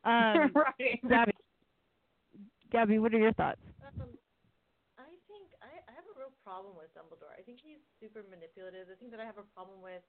um, 0.05 0.51
right. 0.55 0.99
Gabby, 1.07 1.33
Gabby, 2.71 2.99
what 2.99 3.13
are 3.13 3.19
your 3.19 3.33
thoughts? 3.33 3.61
Um, 3.85 4.09
I 4.97 5.09
think 5.27 5.49
I, 5.61 5.69
I 5.89 5.91
have 5.93 6.05
a 6.09 6.15
real 6.17 6.33
problem 6.43 6.73
with 6.77 6.89
Dumbledore. 6.97 7.33
I 7.37 7.41
think 7.41 7.59
he's 7.61 7.81
super 8.01 8.25
manipulative. 8.29 8.87
The 8.87 8.95
thing 8.95 9.11
that 9.11 9.19
I 9.19 9.25
have 9.25 9.37
a 9.37 9.47
problem 9.53 9.81
with 9.81 10.01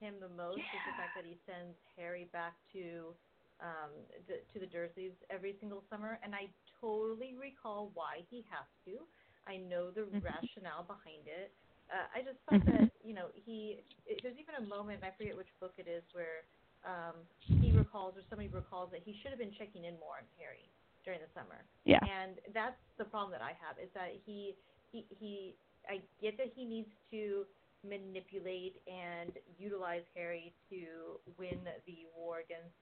him 0.00 0.16
the 0.20 0.32
most 0.32 0.58
yeah. 0.58 0.76
is 0.76 0.82
the 0.88 0.96
fact 0.96 1.12
that 1.16 1.24
he 1.28 1.36
sends 1.44 1.76
Harry 1.96 2.28
back 2.32 2.56
to 2.72 3.12
um 3.60 3.92
to 4.16 4.56
the 4.58 4.66
Dursleys 4.66 5.16
every 5.28 5.56
single 5.60 5.84
summer, 5.90 6.18
and 6.24 6.34
I 6.34 6.48
totally 6.80 7.36
recall 7.36 7.90
why 7.94 8.24
he 8.30 8.44
has 8.48 8.66
to. 8.86 9.04
I 9.48 9.56
know 9.56 9.90
the 9.90 10.08
mm-hmm. 10.08 10.24
rationale 10.24 10.84
behind 10.84 11.28
it. 11.28 11.52
Uh, 11.90 12.06
I 12.14 12.22
just 12.22 12.38
thought 12.46 12.62
mm-hmm. 12.64 12.86
that 12.86 12.92
you 13.04 13.14
know 13.14 13.28
he. 13.34 13.82
It, 14.06 14.20
there's 14.22 14.38
even 14.40 14.56
a 14.58 14.66
moment 14.66 15.00
I 15.04 15.12
forget 15.16 15.36
which 15.36 15.50
book 15.60 15.74
it 15.76 15.88
is 15.88 16.04
where 16.12 16.46
um, 16.84 17.16
he 17.40 17.72
recalls 17.72 18.16
or 18.16 18.24
somebody 18.30 18.48
recalls 18.48 18.90
that 18.92 19.04
he 19.04 19.16
should 19.20 19.30
have 19.30 19.40
been 19.40 19.52
checking 19.58 19.84
in 19.84 19.98
more 20.00 20.20
on 20.20 20.26
Harry 20.40 20.68
during 21.04 21.20
the 21.20 21.32
summer. 21.36 21.64
Yeah. 21.84 22.00
And 22.04 22.40
that's 22.52 22.78
the 22.96 23.04
problem 23.04 23.32
that 23.32 23.44
I 23.44 23.56
have 23.60 23.76
is 23.80 23.90
that 23.94 24.16
he 24.24 24.56
he 24.92 25.04
he 25.18 25.54
I 25.88 26.00
get 26.20 26.36
that 26.38 26.52
he 26.54 26.64
needs 26.64 26.92
to 27.10 27.44
manipulate 27.80 28.76
and 28.84 29.32
utilize 29.58 30.04
Harry 30.14 30.52
to 30.68 31.16
win 31.38 31.64
the 31.64 32.04
war 32.12 32.44
against 32.44 32.76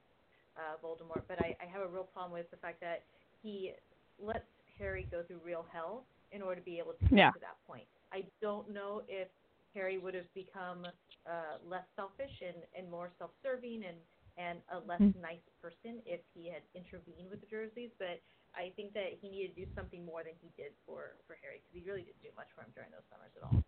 uh, 0.59 0.75
Voldemort, 0.83 1.23
but 1.27 1.39
I, 1.39 1.55
I 1.63 1.65
have 1.71 1.81
a 1.81 1.87
real 1.87 2.03
problem 2.03 2.33
with 2.33 2.51
the 2.51 2.57
fact 2.57 2.81
that 2.81 3.03
he 3.41 3.71
lets 4.19 4.45
Harry 4.77 5.07
go 5.09 5.23
through 5.23 5.39
real 5.43 5.65
hell 5.71 6.03
in 6.31 6.41
order 6.41 6.59
to 6.59 6.65
be 6.65 6.77
able 6.77 6.93
to 6.99 7.05
get 7.07 7.17
yeah. 7.17 7.31
to 7.31 7.39
that 7.39 7.55
point. 7.65 7.87
I 8.11 8.23
don't 8.41 8.69
know 8.73 9.01
if 9.07 9.27
Harry 9.73 9.97
would 9.97 10.13
have 10.13 10.27
become 10.33 10.85
uh, 11.25 11.57
less 11.67 11.85
selfish 11.95 12.33
and, 12.45 12.57
and 12.77 12.89
more 12.91 13.09
self-serving 13.17 13.83
and 13.87 13.97
and 14.39 14.59
a 14.71 14.79
less 14.87 15.03
mm-hmm. 15.03 15.19
nice 15.19 15.43
person 15.59 15.99
if 16.07 16.21
he 16.33 16.47
had 16.47 16.63
intervened 16.71 17.27
with 17.29 17.43
the 17.43 17.49
Dursleys. 17.51 17.91
But 17.99 18.23
I 18.55 18.71
think 18.77 18.93
that 18.93 19.19
he 19.19 19.27
needed 19.27 19.53
to 19.55 19.65
do 19.65 19.67
something 19.75 20.05
more 20.05 20.23
than 20.23 20.31
he 20.39 20.47
did 20.55 20.71
for 20.87 21.19
for 21.27 21.35
Harry 21.43 21.59
because 21.59 21.75
he 21.75 21.83
really 21.83 22.07
didn't 22.07 22.23
do 22.23 22.31
much 22.39 22.47
for 22.55 22.61
him 22.63 22.71
during 22.73 22.89
those 22.91 23.03
summers 23.11 23.35
at 23.35 23.43
all. 23.43 23.59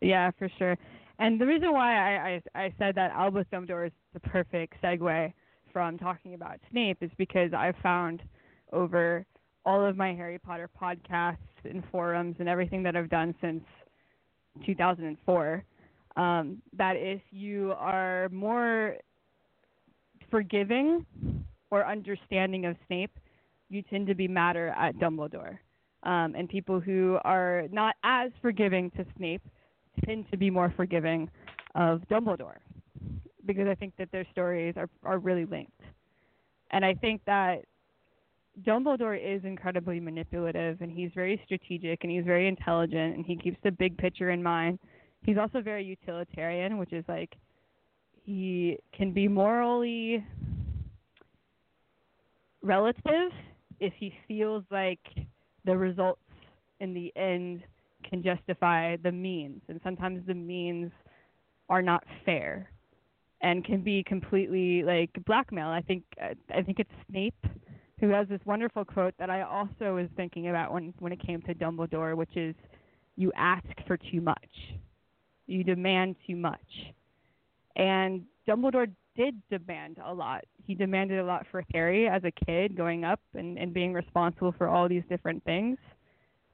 Yeah, 0.00 0.30
for 0.38 0.48
sure. 0.58 0.78
And 1.18 1.40
the 1.40 1.46
reason 1.46 1.72
why 1.72 1.98
I 1.98 2.40
I, 2.54 2.64
I 2.66 2.74
said 2.78 2.94
that 2.94 3.10
Albus 3.10 3.46
Dumbledore 3.52 3.86
is 3.86 3.92
the 4.14 4.20
perfect 4.20 4.74
segue 4.82 5.32
from 5.72 5.98
talking 5.98 6.34
about 6.34 6.58
Snape 6.70 6.98
is 7.00 7.10
because 7.18 7.52
I've 7.56 7.76
found 7.82 8.22
over 8.72 9.24
all 9.64 9.84
of 9.84 9.96
my 9.96 10.12
Harry 10.14 10.38
Potter 10.38 10.68
podcasts 10.80 11.36
and 11.64 11.82
forums 11.90 12.36
and 12.38 12.48
everything 12.48 12.82
that 12.82 12.96
I've 12.96 13.10
done 13.10 13.34
since 13.40 13.62
2004 14.66 15.64
um, 16.16 16.60
that 16.76 16.96
if 16.96 17.22
you 17.30 17.72
are 17.78 18.28
more 18.30 18.96
forgiving 20.30 21.06
or 21.70 21.86
understanding 21.86 22.66
of 22.66 22.76
Snape, 22.86 23.18
you 23.70 23.82
tend 23.82 24.06
to 24.08 24.14
be 24.14 24.28
madder 24.28 24.68
at 24.76 24.96
Dumbledore. 24.96 25.58
Um, 26.02 26.34
and 26.36 26.48
people 26.48 26.80
who 26.80 27.18
are 27.24 27.64
not 27.70 27.94
as 28.02 28.30
forgiving 28.42 28.90
to 28.92 29.06
Snape 29.16 29.42
tend 30.04 30.26
to 30.30 30.36
be 30.36 30.50
more 30.50 30.72
forgiving 30.76 31.30
of 31.74 32.02
Dumbledore 32.10 32.56
because 33.46 33.66
I 33.68 33.74
think 33.74 33.94
that 33.98 34.10
their 34.12 34.26
stories 34.30 34.74
are, 34.76 34.88
are 35.04 35.18
really 35.18 35.44
linked. 35.44 35.80
And 36.70 36.84
I 36.84 36.94
think 36.94 37.20
that 37.26 37.64
Dumbledore 38.62 39.18
is 39.18 39.44
incredibly 39.44 39.98
manipulative 39.98 40.80
and 40.80 40.90
he's 40.90 41.10
very 41.14 41.40
strategic 41.44 42.04
and 42.04 42.12
he's 42.12 42.24
very 42.24 42.48
intelligent 42.48 43.16
and 43.16 43.24
he 43.24 43.36
keeps 43.36 43.56
the 43.62 43.70
big 43.70 43.96
picture 43.96 44.30
in 44.30 44.42
mind. 44.42 44.78
He's 45.24 45.38
also 45.38 45.60
very 45.60 45.84
utilitarian, 45.84 46.78
which 46.78 46.92
is 46.92 47.04
like 47.08 47.34
he 48.24 48.78
can 48.96 49.12
be 49.12 49.28
morally 49.28 50.24
relative 52.62 53.32
if 53.80 53.92
he 53.98 54.14
feels 54.28 54.64
like 54.70 55.00
the 55.64 55.76
results 55.76 56.20
in 56.80 56.94
the 56.94 57.12
end 57.16 57.62
can 58.08 58.22
justify 58.22 58.96
the 58.96 59.12
means 59.12 59.62
and 59.68 59.80
sometimes 59.84 60.24
the 60.26 60.34
means 60.34 60.90
are 61.68 61.82
not 61.82 62.04
fair 62.24 62.71
and 63.42 63.64
can 63.64 63.82
be 63.82 64.02
completely 64.04 64.82
like 64.82 65.10
blackmail 65.26 65.68
i 65.68 65.80
think 65.80 66.04
i 66.20 66.62
think 66.62 66.78
it's 66.78 66.90
snape 67.10 67.46
who 68.00 68.08
has 68.08 68.26
this 68.28 68.40
wonderful 68.44 68.84
quote 68.84 69.14
that 69.18 69.30
i 69.30 69.42
also 69.42 69.94
was 69.94 70.08
thinking 70.16 70.48
about 70.48 70.72
when 70.72 70.94
when 70.98 71.12
it 71.12 71.20
came 71.24 71.42
to 71.42 71.54
dumbledore 71.54 72.16
which 72.16 72.36
is 72.36 72.54
you 73.16 73.32
ask 73.36 73.66
for 73.86 73.96
too 73.96 74.20
much 74.20 74.48
you 75.46 75.64
demand 75.64 76.16
too 76.26 76.36
much 76.36 76.60
and 77.76 78.22
Dumbledore 78.48 78.90
did 79.16 79.40
demand 79.50 79.98
a 80.04 80.12
lot. 80.12 80.44
He 80.66 80.74
demanded 80.74 81.18
a 81.18 81.24
lot 81.24 81.46
for 81.50 81.64
Harry 81.72 82.08
as 82.08 82.22
a 82.24 82.30
kid 82.30 82.74
growing 82.76 83.04
up 83.04 83.20
and, 83.34 83.58
and 83.58 83.72
being 83.72 83.92
responsible 83.92 84.54
for 84.56 84.68
all 84.68 84.88
these 84.88 85.02
different 85.08 85.44
things. 85.44 85.78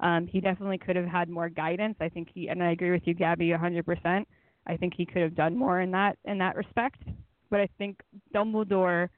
Um, 0.00 0.26
he 0.26 0.40
definitely 0.40 0.78
could 0.78 0.96
have 0.96 1.06
had 1.06 1.28
more 1.28 1.48
guidance. 1.48 1.96
I 2.00 2.08
think 2.08 2.28
he, 2.32 2.48
and 2.48 2.62
I 2.62 2.70
agree 2.70 2.90
with 2.90 3.02
you, 3.04 3.14
Gabby, 3.14 3.48
100%. 3.48 4.24
I 4.68 4.76
think 4.76 4.94
he 4.96 5.06
could 5.06 5.22
have 5.22 5.34
done 5.34 5.56
more 5.56 5.80
in 5.80 5.90
that 5.92 6.18
in 6.24 6.38
that 6.38 6.56
respect. 6.56 7.02
But 7.50 7.60
I 7.60 7.68
think 7.78 8.00
Dumbledore 8.34 9.08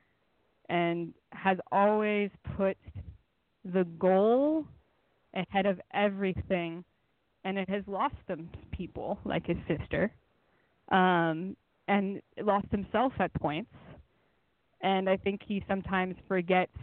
and 0.69 1.13
has 1.33 1.59
always 1.73 2.31
put 2.57 2.77
the 3.65 3.85
goal 3.99 4.65
ahead 5.35 5.67
of 5.67 5.81
everything, 5.93 6.85
and 7.45 7.59
it 7.59 7.69
has 7.69 7.83
lost 7.87 8.15
some 8.29 8.49
people, 8.71 9.19
like 9.25 9.47
his 9.47 9.57
sister. 9.67 10.13
Um, 10.91 11.57
and 11.91 12.23
lost 12.43 12.67
himself 12.71 13.13
at 13.19 13.35
points. 13.35 13.73
And 14.81 15.11
I 15.11 15.17
think 15.17 15.41
he 15.45 15.63
sometimes 15.69 16.15
forgets 16.29 16.77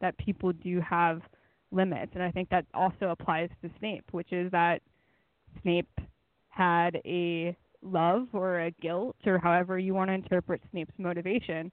that 0.00 0.16
people 0.18 0.52
do 0.52 0.80
have 0.80 1.22
limits. 1.70 2.12
And 2.14 2.22
I 2.22 2.30
think 2.30 2.50
that 2.50 2.66
also 2.74 3.08
applies 3.10 3.48
to 3.62 3.70
Snape, 3.78 4.04
which 4.10 4.30
is 4.30 4.50
that 4.52 4.82
Snape 5.62 5.88
had 6.50 7.00
a 7.04 7.56
love 7.82 8.28
or 8.32 8.60
a 8.60 8.70
guilt 8.70 9.16
or 9.26 9.38
however 9.38 9.78
you 9.78 9.94
want 9.94 10.08
to 10.10 10.14
interpret 10.14 10.60
Snape's 10.70 10.94
motivation. 10.98 11.70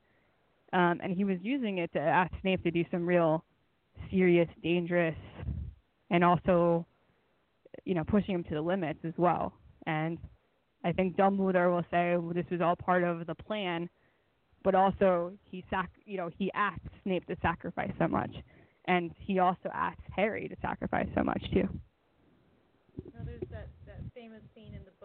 Um, 0.73 0.99
and 1.03 1.15
he 1.15 1.23
was 1.23 1.37
using 1.41 1.79
it 1.79 1.91
to 1.93 1.99
ask 1.99 2.31
Snape 2.41 2.63
to 2.63 2.71
do 2.71 2.83
some 2.91 3.05
real 3.05 3.43
serious, 4.11 4.47
dangerous, 4.61 5.15
and 6.09 6.23
also, 6.23 6.85
you 7.85 7.95
know, 7.95 8.03
pushing 8.03 8.35
him 8.35 8.43
to 8.45 8.55
the 8.55 8.61
limits 8.61 8.99
as 9.03 9.13
well. 9.17 9.53
And 9.85 10.17
I 10.83 10.91
think 10.91 11.17
Dumbledore 11.17 11.73
will 11.73 11.85
say 11.91 12.15
well, 12.17 12.33
this 12.33 12.45
was 12.51 12.61
all 12.61 12.75
part 12.75 13.03
of 13.03 13.25
the 13.27 13.35
plan, 13.35 13.89
but 14.63 14.75
also 14.75 15.33
he 15.43 15.63
sac 15.69 15.89
you 16.05 16.17
know 16.17 16.29
he 16.37 16.51
asked 16.53 16.87
Snape 17.03 17.25
to 17.27 17.35
sacrifice 17.41 17.91
so 17.99 18.07
much, 18.07 18.31
and 18.85 19.11
he 19.19 19.39
also 19.39 19.69
asked 19.73 20.01
Harry 20.15 20.47
to 20.47 20.55
sacrifice 20.61 21.07
so 21.15 21.23
much 21.23 21.43
too. 21.51 21.67
No, 23.13 23.25
there's 23.25 23.43
that 23.51 23.67
that 23.87 23.99
famous 24.13 24.41
scene 24.55 24.73
in 24.73 24.83
the 24.85 24.95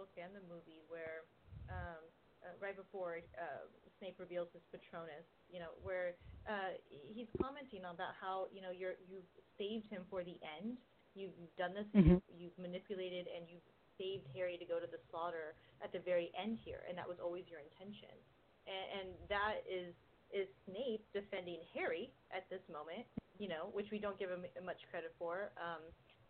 book 0.00 0.16
and 0.16 0.32
the 0.32 0.40
movie 0.48 0.80
where 0.88 1.28
um, 1.68 2.00
uh, 2.40 2.56
right 2.56 2.76
before 2.76 3.20
uh, 3.36 3.68
Snape 4.00 4.16
reveals 4.16 4.48
his 4.56 4.64
Patronus, 4.72 5.28
you 5.52 5.60
know, 5.60 5.76
where 5.84 6.16
uh, 6.48 6.80
he's 6.88 7.28
commenting 7.36 7.84
on 7.84 8.00
that 8.00 8.16
how 8.16 8.48
you 8.48 8.64
know 8.64 8.72
you're 8.72 8.96
you've 9.04 9.28
saved 9.60 9.92
him 9.92 10.08
for 10.08 10.24
the 10.24 10.40
end. 10.40 10.80
You've 11.12 11.36
done 11.60 11.76
this. 11.76 11.84
Mhm. 11.92 12.16
You've, 12.16 12.24
you've 12.32 12.56
manipulated 12.56 13.28
and 13.28 13.44
you've 13.44 13.66
saved 14.00 14.24
Harry 14.32 14.56
to 14.56 14.64
go 14.64 14.80
to 14.80 14.88
the 14.88 14.96
slaughter 15.12 15.52
at 15.84 15.92
the 15.92 16.00
very 16.00 16.32
end 16.32 16.56
here, 16.64 16.80
and 16.88 16.96
that 16.96 17.04
was 17.04 17.20
always 17.20 17.44
your 17.52 17.60
intention. 17.60 18.16
And, 18.64 18.86
and 18.96 19.08
that 19.28 19.60
is 19.68 19.92
is 20.32 20.48
Snape 20.64 21.04
defending 21.12 21.60
Harry 21.76 22.08
at 22.32 22.48
this 22.48 22.62
moment, 22.72 23.04
you 23.36 23.50
know, 23.52 23.68
which 23.76 23.90
we 23.92 23.98
don't 24.00 24.16
give 24.18 24.30
him 24.32 24.46
much 24.64 24.80
credit 24.90 25.12
for 25.20 25.52
um, 25.60 25.82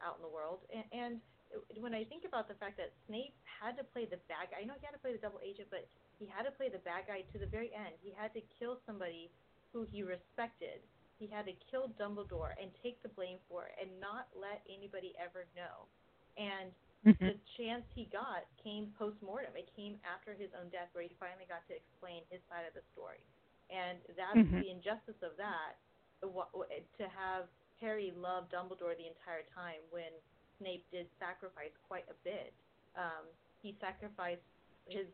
out 0.02 0.16
in 0.18 0.22
the 0.26 0.32
world. 0.32 0.64
And, 0.74 0.84
and 0.90 1.14
when 1.78 1.94
I 1.94 2.04
think 2.04 2.24
about 2.26 2.48
the 2.48 2.56
fact 2.56 2.76
that 2.78 2.94
Snape 3.06 3.36
had 3.44 3.76
to 3.78 3.84
play 3.84 4.06
the 4.06 4.18
bad 4.28 4.50
guy, 4.52 4.62
I 4.62 4.66
know 4.66 4.74
he 4.80 4.86
had 4.86 4.94
to 4.96 5.02
play 5.02 5.12
the 5.12 5.22
double 5.22 5.40
agent, 5.44 5.68
but 5.70 5.88
he 6.18 6.26
had 6.26 6.44
to 6.44 6.52
play 6.52 6.68
the 6.70 6.82
bad 6.82 7.06
guy 7.08 7.22
to 7.32 7.38
the 7.38 7.46
very 7.48 7.72
end. 7.74 7.96
He 8.02 8.12
had 8.12 8.34
to 8.34 8.42
kill 8.58 8.80
somebody 8.86 9.32
who 9.72 9.84
he 9.84 10.02
respected. 10.02 10.82
He 11.18 11.28
had 11.28 11.46
to 11.46 11.54
kill 11.70 11.90
Dumbledore 12.00 12.54
and 12.60 12.72
take 12.82 13.02
the 13.02 13.10
blame 13.12 13.38
for 13.48 13.66
it 13.68 13.74
and 13.80 14.00
not 14.00 14.28
let 14.34 14.62
anybody 14.68 15.14
ever 15.20 15.46
know. 15.56 15.88
And 16.36 16.72
the 17.20 17.36
chance 17.58 17.84
he 17.94 18.06
got 18.12 18.46
came 18.62 18.92
post 18.98 19.20
mortem. 19.22 19.56
It 19.56 19.70
came 19.76 19.98
after 20.04 20.34
his 20.34 20.50
own 20.58 20.70
death, 20.70 20.90
where 20.92 21.04
he 21.04 21.16
finally 21.20 21.46
got 21.48 21.66
to 21.68 21.76
explain 21.76 22.24
his 22.30 22.40
side 22.48 22.66
of 22.66 22.74
the 22.74 22.84
story. 22.92 23.22
And 23.70 24.00
that's 24.16 24.42
Mhm. 24.42 24.58
the 24.58 24.70
injustice 24.70 25.20
of 25.22 25.36
that. 25.38 25.78
To 26.22 27.08
have 27.08 27.48
Harry 27.80 28.12
love 28.16 28.48
Dumbledore 28.50 28.96
the 28.96 29.08
entire 29.08 29.44
time 29.54 29.80
when 29.90 30.12
Snape 30.60 30.84
did 30.92 31.08
sacrifice 31.18 31.72
quite 31.88 32.04
a 32.12 32.16
bit. 32.22 32.52
Um, 32.94 33.26
he 33.64 33.74
sacrificed 33.80 34.44
his 34.86 35.08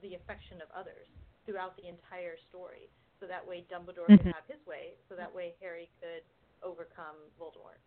the 0.00 0.14
affection 0.14 0.62
of 0.62 0.70
others 0.72 1.06
throughout 1.44 1.76
the 1.76 1.86
entire 1.88 2.38
story, 2.48 2.88
so 3.20 3.26
that 3.26 3.44
way 3.46 3.66
Dumbledore 3.68 4.08
Mhm. 4.08 4.18
could 4.18 4.32
have 4.32 4.46
his 4.48 4.64
way, 4.66 4.94
so 5.08 5.14
that 5.14 5.32
way 5.34 5.54
Harry 5.60 5.90
could 6.00 6.22
overcome 6.62 7.16
Voldemort. 7.38 7.82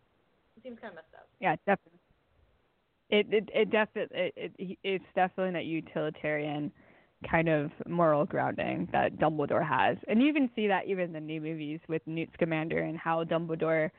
It 0.55 0.63
seems 0.63 0.79
kind 0.79 0.91
of 0.91 0.95
messed 0.95 1.15
up. 1.15 1.27
Yeah, 1.39 1.55
definitely. 1.65 1.99
It 3.09 3.33
it 3.33 3.49
it 3.53 3.69
definitely 3.71 4.33
it, 4.35 4.53
it 4.57 4.77
it's 4.83 5.05
definitely 5.15 5.53
that 5.53 5.65
utilitarian 5.65 6.71
kind 7.29 7.49
of 7.49 7.71
moral 7.87 8.25
grounding 8.25 8.87
that 8.91 9.17
Dumbledore 9.17 9.65
has, 9.67 9.97
and 10.07 10.21
you 10.21 10.27
even 10.27 10.49
see 10.55 10.67
that 10.67 10.85
even 10.85 11.05
in 11.05 11.13
the 11.13 11.19
new 11.19 11.41
movies 11.41 11.79
with 11.87 12.05
Newt 12.05 12.29
Scamander 12.33 12.79
and 12.79 12.97
how 12.97 13.23
Dumbledore 13.23 13.89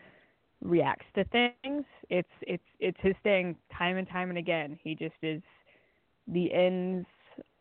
reacts 0.62 1.06
to 1.14 1.24
things. 1.24 1.84
It's 2.10 2.28
it's 2.42 2.62
it's 2.80 2.98
his 3.00 3.14
thing 3.22 3.56
time 3.76 3.96
and 3.96 4.08
time 4.08 4.30
and 4.30 4.38
again. 4.38 4.78
He 4.82 4.94
just 4.94 5.14
is 5.22 5.42
the 6.26 6.52
ends 6.52 7.06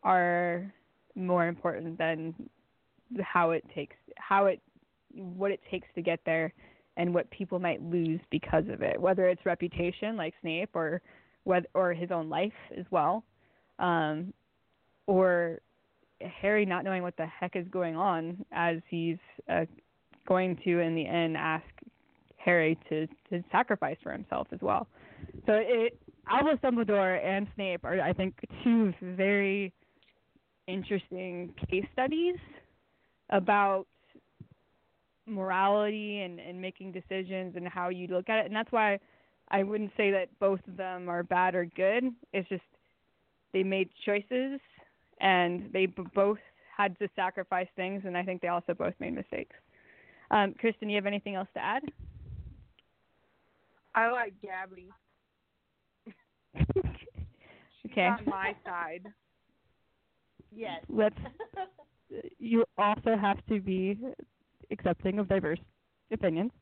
are 0.02 0.72
more 1.14 1.46
important 1.46 1.98
than 1.98 2.34
how 3.20 3.50
it 3.50 3.64
takes 3.74 3.96
how 4.16 4.46
it 4.46 4.60
what 5.14 5.50
it 5.50 5.60
takes 5.70 5.88
to 5.94 6.02
get 6.02 6.20
there 6.26 6.52
and 6.96 7.14
what 7.14 7.30
people 7.30 7.58
might 7.58 7.82
lose 7.82 8.20
because 8.30 8.64
of 8.68 8.82
it, 8.82 9.00
whether 9.00 9.28
it's 9.28 9.46
reputation 9.46 10.16
like 10.16 10.34
Snape 10.40 10.70
or 10.74 11.00
whether 11.44 11.66
or 11.74 11.94
his 11.94 12.10
own 12.10 12.28
life 12.28 12.52
as 12.76 12.84
well, 12.90 13.24
um, 13.78 14.34
or 15.06 15.60
Harry 16.20 16.66
not 16.66 16.84
knowing 16.84 17.02
what 17.02 17.16
the 17.16 17.26
heck 17.26 17.54
is 17.54 17.66
going 17.70 17.96
on 17.96 18.44
as 18.52 18.78
he's 18.90 19.16
uh, 19.48 19.64
going 20.26 20.58
to 20.64 20.80
in 20.80 20.94
the 20.94 21.06
end 21.06 21.36
ask 21.36 21.64
Harry 22.38 22.78
to 22.88 23.06
to 23.30 23.42
sacrifice 23.50 23.96
for 24.02 24.12
himself 24.12 24.48
as 24.52 24.60
well. 24.60 24.86
So 25.46 25.52
it 25.54 25.98
Albus 26.28 26.58
Dumbledore 26.62 27.24
and 27.24 27.46
Snape 27.54 27.84
are 27.84 28.00
I 28.00 28.12
think 28.12 28.34
two 28.64 28.92
very 29.02 29.72
interesting 30.66 31.54
case 31.70 31.86
studies 31.92 32.36
about 33.30 33.86
morality 35.26 36.22
and, 36.22 36.40
and 36.40 36.60
making 36.60 36.92
decisions 36.92 37.54
and 37.56 37.68
how 37.68 37.90
you 37.90 38.06
look 38.06 38.28
at 38.28 38.38
it. 38.38 38.46
And 38.46 38.56
that's 38.56 38.72
why 38.72 38.98
I 39.50 39.62
wouldn't 39.62 39.92
say 39.96 40.10
that 40.10 40.28
both 40.38 40.60
of 40.66 40.76
them 40.76 41.08
are 41.08 41.22
bad 41.22 41.54
or 41.54 41.66
good. 41.66 42.04
It's 42.32 42.48
just 42.48 42.62
they 43.52 43.62
made 43.62 43.88
choices 44.04 44.60
and 45.20 45.70
they 45.72 45.86
b- 45.86 46.04
both 46.14 46.38
had 46.76 46.98
to 47.00 47.08
sacrifice 47.16 47.66
things, 47.74 48.02
and 48.04 48.16
I 48.16 48.22
think 48.22 48.40
they 48.40 48.48
also 48.48 48.72
both 48.72 48.94
made 49.00 49.14
mistakes. 49.14 49.56
Um, 50.30 50.54
Kristin, 50.62 50.88
you 50.88 50.94
have 50.94 51.06
anything 51.06 51.34
else 51.34 51.48
to 51.54 51.60
add? 51.60 51.82
I 53.98 54.10
like 54.12 54.34
Gabby. 54.40 54.88
She's 57.82 57.90
Okay. 57.90 58.06
on 58.06 58.24
my 58.26 58.54
side. 58.64 59.06
Yes. 60.54 60.82
Let's. 60.88 61.16
You 62.38 62.64
also 62.78 63.16
have 63.20 63.36
to 63.50 63.60
be 63.60 63.98
accepting 64.70 65.18
of 65.18 65.28
diverse 65.28 65.58
opinions. 66.10 66.52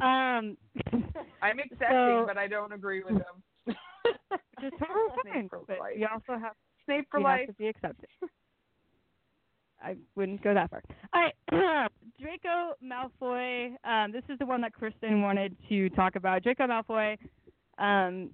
Um, 0.00 0.56
I'm 1.42 1.58
accepting, 1.58 1.88
So- 1.90 2.24
but 2.28 2.38
I 2.38 2.46
don't 2.46 2.72
agree 2.72 3.02
with 3.02 3.14
them. 3.14 3.76
just 4.60 4.74
totally 4.78 5.32
fine, 5.32 5.48
for 5.48 5.62
but 5.66 5.80
life. 5.80 5.94
you 5.96 6.06
also 6.12 6.38
have 6.40 6.52
Snape 6.84 7.06
for 7.10 7.18
you 7.18 7.24
life. 7.24 7.40
have 7.40 7.48
to 7.48 7.54
be 7.54 7.66
accepted. 7.66 8.08
I 9.82 9.96
wouldn't 10.14 10.42
go 10.42 10.54
that 10.54 10.70
far. 10.70 10.82
All 11.12 11.22
right, 11.22 11.90
Draco 12.20 12.74
Malfoy. 12.82 13.74
Um, 13.84 14.12
this 14.12 14.22
is 14.28 14.38
the 14.38 14.46
one 14.46 14.60
that 14.62 14.72
Kristin 14.74 15.22
wanted 15.22 15.56
to 15.68 15.90
talk 15.90 16.16
about. 16.16 16.42
Draco 16.42 16.66
Malfoy, 16.66 17.18
um, 17.78 18.30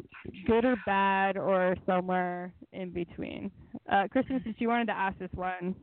good 0.47 0.65
or 0.65 0.77
bad, 0.87 1.37
or 1.37 1.77
somewhere 1.87 2.53
in 2.73 2.91
between. 2.91 3.51
Uh, 3.91 4.05
Kristin, 4.15 4.43
since 4.45 4.57
you 4.59 4.69
wanted 4.69 4.87
to 4.87 4.97
ask 4.97 5.19
this 5.19 5.31
one, 5.35 5.75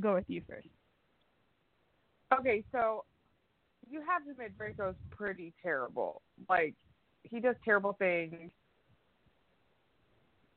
go 0.00 0.14
with 0.14 0.24
you 0.28 0.42
first. 0.48 0.68
Okay, 2.38 2.62
so 2.72 3.04
you 3.90 4.02
have 4.06 4.24
to 4.24 4.30
admit 4.30 4.56
Draco's 4.56 4.94
pretty 5.10 5.54
terrible. 5.62 6.22
Like 6.48 6.74
he 7.22 7.40
does 7.40 7.56
terrible 7.64 7.94
things. 7.98 8.50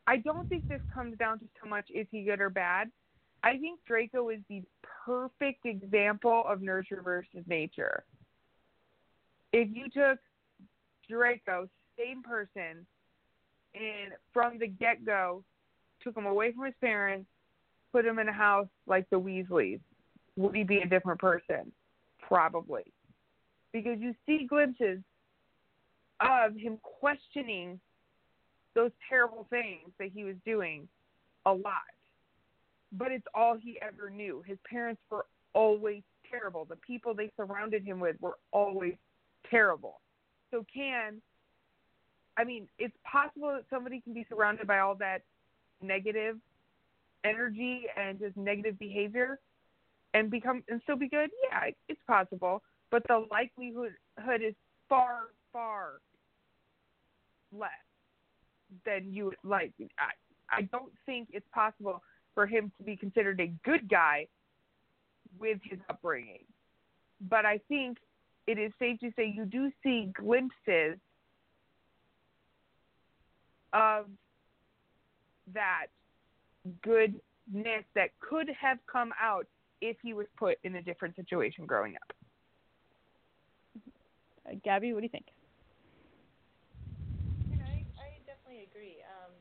I 0.08 0.18
don't 0.18 0.50
think 0.50 0.68
this 0.68 0.82
comes 0.94 1.18
down 1.18 1.40
to 1.40 1.46
so 1.62 1.70
much 1.70 1.90
is 1.94 2.08
he 2.12 2.24
good 2.24 2.42
or 2.42 2.50
bad. 2.50 2.92
I 3.44 3.58
think 3.58 3.80
Draco 3.88 4.30
is 4.30 4.40
the 4.50 4.62
perfect 5.06 5.66
example 5.66 6.44
of 6.48 6.62
nurture 6.62 7.02
versus 7.04 7.44
nature. 7.48 8.04
If 9.52 9.70
you 9.74 9.86
took 9.86 10.20
Draco, 11.10 11.68
same 11.98 12.24
person, 12.24 12.86
and 13.74 14.14
from 14.34 14.60
the 14.60 14.68
get 14.68 15.06
go 15.06 15.44
took 16.04 16.16
him 16.16 16.26
away 16.26 16.52
from 16.52 16.66
his 16.66 16.76
parents, 16.82 17.28
put 17.92 18.06
him 18.06 18.20
in 18.20 18.28
a 18.28 18.34
house 18.34 18.68
like 18.88 19.10
the 19.10 19.20
Weasleys, 19.20 19.80
would 20.38 20.56
he 20.56 20.64
be 20.64 20.80
a 20.80 20.88
different 20.88 21.20
person? 21.20 21.72
Probably. 22.20 22.84
Because 23.74 24.00
you 24.00 24.16
see 24.26 24.46
glimpses 24.48 25.00
of 26.20 26.56
him 26.56 26.78
questioning 26.82 27.80
those 28.76 28.92
terrible 29.10 29.48
things 29.50 29.92
that 30.00 30.10
he 30.14 30.24
was 30.24 30.36
doing 30.46 30.88
a 31.46 31.52
lot. 31.52 31.82
But 32.92 33.12
it's 33.12 33.26
all 33.34 33.58
he 33.58 33.80
ever 33.82 34.10
knew. 34.10 34.44
His 34.46 34.58
parents 34.70 35.02
were 35.10 35.26
always 35.54 36.04
terrible. 36.30 36.66
The 36.66 36.76
people 36.76 37.14
they 37.14 37.32
surrounded 37.38 37.84
him 37.84 38.00
with 38.00 38.16
were 38.20 38.38
always 38.52 38.96
terrible. 39.50 40.02
So, 40.52 40.66
can, 40.74 41.22
I 42.38 42.44
mean, 42.44 42.68
it's 42.78 42.96
possible 43.10 43.50
that 43.50 43.64
somebody 43.70 44.02
can 44.02 44.14
be 44.14 44.26
surrounded 44.30 44.68
by 44.68 44.80
all 44.80 44.96
that 44.96 45.22
negative 45.82 46.38
energy 47.24 47.84
and 47.96 48.20
just 48.20 48.36
negative 48.36 48.78
behavior 48.80 49.40
and 50.14 50.30
become 50.30 50.64
and 50.70 50.82
still 50.84 50.98
be 50.98 51.08
good 51.08 51.30
yeah 51.50 51.70
it's 51.88 52.02
possible 52.08 52.62
but 52.90 53.04
the 53.08 53.26
likelihood 53.32 53.94
is 54.42 54.56
far 54.90 55.30
far 55.54 56.02
less 57.58 57.70
than 58.86 59.14
you 59.14 59.26
would 59.26 59.36
like 59.44 59.72
i 60.00 60.58
i 60.58 60.62
don't 60.64 60.92
think 61.06 61.28
it's 61.32 61.46
possible 61.54 62.02
for 62.34 62.46
him 62.46 62.72
to 62.78 62.84
be 62.84 62.96
considered 62.96 63.40
a 63.40 63.48
good 63.64 63.90
guy 63.90 64.28
with 65.40 65.60
his 65.64 65.80
upbringing 65.90 66.44
but 67.30 67.46
i 67.46 67.60
think 67.68 67.98
it 68.48 68.58
is 68.58 68.72
safe 68.80 69.00
to 69.00 69.12
say 69.16 69.32
you 69.36 69.46
do 69.46 69.72
see 69.84 70.12
glimpses 70.14 70.98
of 73.74 74.06
that 75.54 75.88
goodness 76.84 77.84
that 77.96 78.10
could 78.20 78.50
have 78.60 78.78
come 78.92 79.12
out 79.20 79.48
if 79.82 79.98
he 80.04 80.14
was 80.14 80.28
put 80.38 80.58
in 80.64 80.76
a 80.76 80.82
different 80.82 81.16
situation 81.16 81.66
growing 81.66 81.96
up. 81.96 82.16
Uh, 84.48 84.56
Gabby, 84.64 84.94
what 84.94 85.00
do 85.00 85.06
you 85.06 85.10
think? 85.10 85.26
Yeah, 87.50 87.66
I, 87.66 87.86
I 87.98 88.10
definitely 88.26 88.68
agree. 88.70 88.98
Um, 89.02 89.32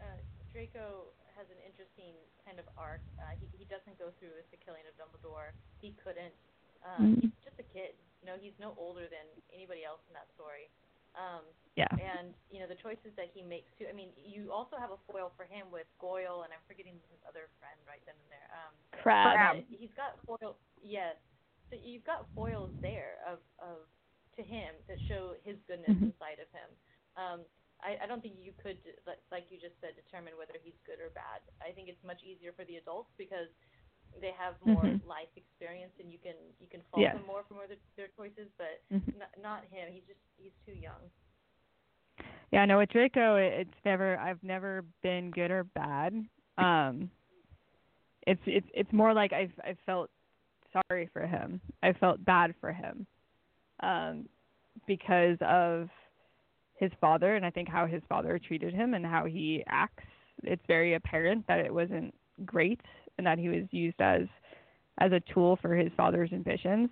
uh, 0.00 0.04
Draco 0.52 1.10
has 1.38 1.46
an 1.54 1.62
interesting 1.62 2.18
kind 2.42 2.58
of 2.58 2.66
arc. 2.74 3.00
Uh, 3.22 3.30
he 3.38 3.46
he 3.54 3.64
doesn't 3.70 3.94
go 3.94 4.10
through 4.18 4.34
with 4.34 4.50
the 4.50 4.58
killing 4.58 4.82
of 4.90 4.94
Dumbledore. 4.98 5.54
He 5.78 5.94
couldn't. 6.02 6.34
Um, 6.82 7.14
Mhm. 7.14 7.22
He's 7.30 7.44
just 7.46 7.58
a 7.62 7.66
kid. 7.70 7.94
You 8.20 8.26
know, 8.26 8.36
he's 8.36 8.58
no 8.58 8.74
older 8.76 9.06
than 9.06 9.26
anybody 9.54 9.86
else 9.86 10.02
in 10.10 10.14
that 10.18 10.26
story. 10.34 10.66
Um, 11.14 11.46
Yeah. 11.78 11.86
and 11.98 12.34
you 12.50 12.58
know 12.58 12.66
the 12.66 12.74
choices 12.76 13.14
that 13.14 13.30
he 13.30 13.42
makes 13.42 13.70
too. 13.78 13.86
I 13.88 13.92
mean, 13.94 14.10
you 14.18 14.50
also 14.52 14.76
have 14.76 14.90
a 14.90 14.98
foil 15.06 15.30
for 15.38 15.44
him 15.46 15.70
with 15.70 15.86
Goyle, 15.98 16.42
and 16.42 16.52
I'm 16.52 16.62
forgetting 16.66 16.98
his 17.10 17.22
other 17.26 17.48
friend 17.62 17.78
right 17.86 18.02
then 18.04 18.14
and 18.18 18.30
there. 18.30 18.50
Um, 18.52 18.74
Crabbe. 18.90 19.64
He's 19.70 19.94
got 19.94 20.18
foil. 20.26 20.58
Yes, 20.82 21.16
so 21.70 21.76
you've 21.76 22.04
got 22.04 22.28
foils 22.34 22.74
there 22.82 23.18
of 23.26 23.38
of 23.58 23.86
to 24.36 24.42
him 24.42 24.74
that 24.86 24.98
show 25.06 25.34
his 25.44 25.56
goodness 25.66 25.90
Mhm. 25.96 26.02
inside 26.14 26.38
of 26.38 26.50
him. 26.50 26.70
Um, 27.16 27.46
I, 27.82 27.96
I 28.02 28.06
don't 28.10 28.20
think 28.22 28.36
you 28.42 28.52
could, 28.58 28.78
like, 29.06 29.22
like 29.30 29.46
you 29.50 29.58
just 29.58 29.78
said, 29.80 29.94
determine 29.94 30.34
whether 30.34 30.58
he's 30.58 30.76
good 30.86 30.98
or 30.98 31.14
bad. 31.14 31.40
I 31.62 31.70
think 31.70 31.86
it's 31.88 32.02
much 32.02 32.22
easier 32.26 32.50
for 32.52 32.64
the 32.66 32.76
adults 32.82 33.10
because 33.18 33.46
they 34.20 34.32
have 34.34 34.54
more 34.64 34.88
Mhm. 34.88 35.00
life 35.06 35.30
experience 35.36 35.92
and 36.00 36.10
you 36.10 36.18
can 36.18 36.34
you 36.58 36.66
can 36.66 36.80
fault 36.90 37.02
Yes. 37.02 37.14
them 37.14 37.26
more 37.26 37.44
for 37.46 37.54
more 37.54 37.66
their, 37.68 37.78
their 37.96 38.08
choices, 38.16 38.48
but 38.58 38.82
Mhm. 38.90 39.14
not, 39.18 39.30
not 39.40 39.60
him. 39.70 39.92
He's 39.92 40.04
just 40.06 40.20
he's 40.36 40.54
too 40.66 40.72
young. 40.74 41.10
Yeah, 42.50 42.64
no, 42.64 42.78
with 42.78 42.88
Draco, 42.90 43.36
it, 43.36 43.52
it's 43.68 43.84
never. 43.84 44.18
I've 44.18 44.42
never 44.42 44.84
been 45.02 45.30
good 45.30 45.50
or 45.50 45.64
bad. 45.64 46.14
Um, 46.56 47.10
it's 48.26 48.40
it's 48.46 48.66
it's 48.74 48.92
more 48.92 49.12
like 49.12 49.32
I've 49.32 49.52
I've 49.64 49.78
felt 49.86 50.10
sorry 50.72 51.08
for 51.12 51.26
him. 51.26 51.60
I 51.82 51.92
felt 51.92 52.24
bad 52.24 52.54
for 52.60 52.72
him, 52.72 53.06
um, 53.80 54.28
because 54.86 55.36
of 55.42 55.88
his 56.78 56.90
father, 57.00 57.36
and 57.36 57.44
I 57.44 57.50
think 57.50 57.68
how 57.68 57.86
his 57.86 58.02
father 58.08 58.38
treated 58.38 58.72
him 58.72 58.94
and 58.94 59.04
how 59.04 59.24
he 59.24 59.64
acts. 59.66 60.04
It's 60.44 60.62
very 60.66 60.94
apparent 60.94 61.46
that 61.48 61.58
it 61.58 61.72
wasn't 61.72 62.14
great, 62.44 62.80
and 63.16 63.26
that 63.26 63.38
he 63.38 63.48
was 63.48 63.64
used 63.70 64.00
as 64.00 64.22
as 65.00 65.12
a 65.12 65.20
tool 65.32 65.58
for 65.62 65.74
his 65.74 65.90
father's 65.96 66.32
ambitions. 66.32 66.90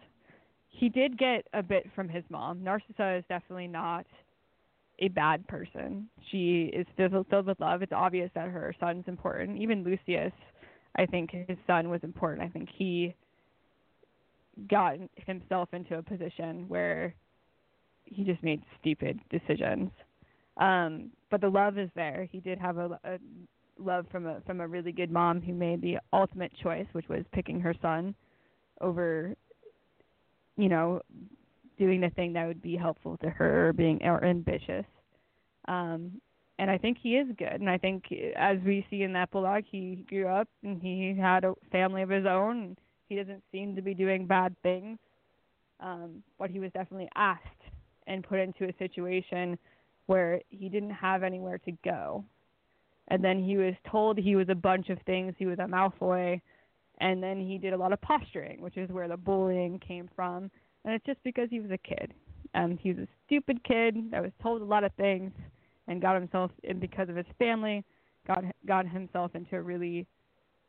He 0.68 0.88
did 0.88 1.18
get 1.18 1.46
a 1.54 1.62
bit 1.62 1.90
from 1.94 2.08
his 2.08 2.22
mom. 2.28 2.62
Narcissa 2.62 3.16
is 3.16 3.24
definitely 3.28 3.66
not 3.66 4.06
a 4.98 5.08
bad 5.08 5.46
person. 5.48 6.08
She 6.30 6.70
is 6.72 6.86
filled, 6.96 7.26
filled 7.28 7.46
with 7.46 7.60
love. 7.60 7.82
It's 7.82 7.92
obvious 7.92 8.30
that 8.34 8.48
her 8.48 8.74
son's 8.78 9.04
important. 9.08 9.58
Even 9.58 9.84
Lucius, 9.84 10.32
I 10.96 11.06
think 11.06 11.30
his 11.30 11.58
son 11.66 11.90
was 11.90 12.00
important. 12.02 12.48
I 12.48 12.50
think 12.50 12.68
he 12.76 13.14
got 14.70 14.96
himself 15.26 15.68
into 15.72 15.98
a 15.98 16.02
position 16.02 16.66
where 16.68 17.14
he 18.06 18.24
just 18.24 18.42
made 18.42 18.62
stupid 18.80 19.20
decisions. 19.30 19.90
Um, 20.56 21.10
but 21.30 21.40
the 21.40 21.48
love 21.48 21.78
is 21.78 21.90
there. 21.94 22.28
He 22.30 22.40
did 22.40 22.58
have 22.58 22.78
a, 22.78 22.98
a 23.04 23.18
love 23.78 24.06
from 24.10 24.26
a 24.26 24.40
from 24.46 24.60
a 24.60 24.66
really 24.66 24.92
good 24.92 25.10
mom 25.10 25.40
who 25.40 25.52
made 25.52 25.82
the 25.82 25.98
ultimate 26.12 26.52
choice, 26.62 26.86
which 26.92 27.08
was 27.08 27.24
picking 27.32 27.60
her 27.60 27.74
son 27.82 28.14
over, 28.80 29.34
you 30.56 30.68
know, 30.68 31.02
doing 31.78 32.00
the 32.00 32.10
thing 32.10 32.32
that 32.32 32.46
would 32.46 32.62
be 32.62 32.76
helpful 32.76 33.18
to 33.18 33.28
her 33.28 33.68
or 33.68 33.72
being 33.72 34.00
or 34.02 34.24
ambitious. 34.24 34.86
Um, 35.68 36.20
and 36.58 36.70
I 36.70 36.78
think 36.78 36.96
he 37.02 37.16
is 37.16 37.26
good. 37.36 37.60
And 37.60 37.68
I 37.68 37.76
think 37.76 38.04
as 38.34 38.56
we 38.64 38.86
see 38.88 39.02
in 39.02 39.12
that 39.12 39.24
epilogue, 39.24 39.64
he 39.70 40.06
grew 40.08 40.26
up 40.26 40.48
and 40.62 40.80
he 40.80 41.14
had 41.20 41.44
a 41.44 41.54
family 41.70 42.00
of 42.00 42.08
his 42.08 42.24
own. 42.24 42.76
He 43.08 43.16
doesn't 43.16 43.42
seem 43.52 43.76
to 43.76 43.82
be 43.82 43.92
doing 43.92 44.26
bad 44.26 44.56
things. 44.62 44.98
Um, 45.80 46.22
but 46.38 46.48
he 46.48 46.58
was 46.58 46.70
definitely 46.72 47.10
asked 47.14 47.42
and 48.06 48.24
put 48.24 48.38
into 48.38 48.64
a 48.64 48.74
situation 48.78 49.58
where 50.06 50.40
he 50.48 50.68
didn't 50.68 50.90
have 50.90 51.22
anywhere 51.22 51.58
to 51.58 51.72
go. 51.84 52.24
And 53.08 53.22
then 53.22 53.42
he 53.42 53.56
was 53.56 53.74
told 53.90 54.18
he 54.18 54.36
was 54.36 54.48
a 54.48 54.54
bunch 54.54 54.88
of 54.88 54.98
things. 55.06 55.34
He 55.38 55.46
was 55.46 55.58
a 55.58 55.62
Malfoy, 55.62 56.40
and 56.98 57.22
then 57.22 57.40
he 57.40 57.58
did 57.58 57.72
a 57.72 57.76
lot 57.76 57.92
of 57.92 58.00
posturing, 58.00 58.60
which 58.60 58.76
is 58.76 58.90
where 58.90 59.08
the 59.08 59.16
bullying 59.16 59.78
came 59.78 60.08
from. 60.14 60.50
And 60.84 60.94
it's 60.94 61.06
just 61.06 61.22
because 61.24 61.48
he 61.50 61.60
was 61.60 61.70
a 61.70 61.78
kid. 61.78 62.14
Um, 62.54 62.78
he 62.80 62.90
was 62.92 62.98
a 62.98 63.08
stupid 63.26 63.62
kid 63.64 64.10
that 64.10 64.22
was 64.22 64.32
told 64.42 64.62
a 64.62 64.64
lot 64.64 64.84
of 64.84 64.92
things, 64.94 65.32
and 65.88 66.00
got 66.00 66.14
himself, 66.14 66.50
and 66.68 66.80
because 66.80 67.08
of 67.08 67.16
his 67.16 67.26
family, 67.38 67.84
got 68.26 68.44
got 68.66 68.88
himself 68.88 69.34
into 69.34 69.56
a 69.56 69.62
really 69.62 70.06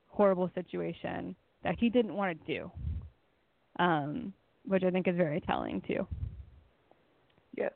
horrible 0.07 0.51
situation 0.53 1.35
that 1.63 1.75
he 1.79 1.89
didn't 1.89 2.13
want 2.13 2.37
to 2.39 2.53
do. 2.53 2.71
Um, 3.79 4.33
which 4.65 4.83
I 4.83 4.89
think 4.89 5.07
is 5.07 5.15
very 5.15 5.39
telling 5.41 5.81
too. 5.87 6.05
Yes. 7.55 7.71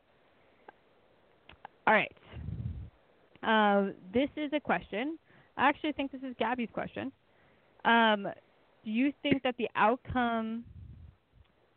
All 1.87 1.93
right. 1.93 2.11
Uh, 3.43 3.91
this 4.13 4.29
is 4.37 4.51
a 4.53 4.59
question. 4.59 5.17
I 5.57 5.67
actually 5.67 5.93
think 5.93 6.11
this 6.11 6.21
is 6.21 6.35
Gabby's 6.39 6.69
question. 6.73 7.11
Um, 7.85 8.27
do 8.83 8.91
you 8.91 9.11
think 9.23 9.43
that 9.43 9.55
the 9.57 9.67
outcome 9.75 10.63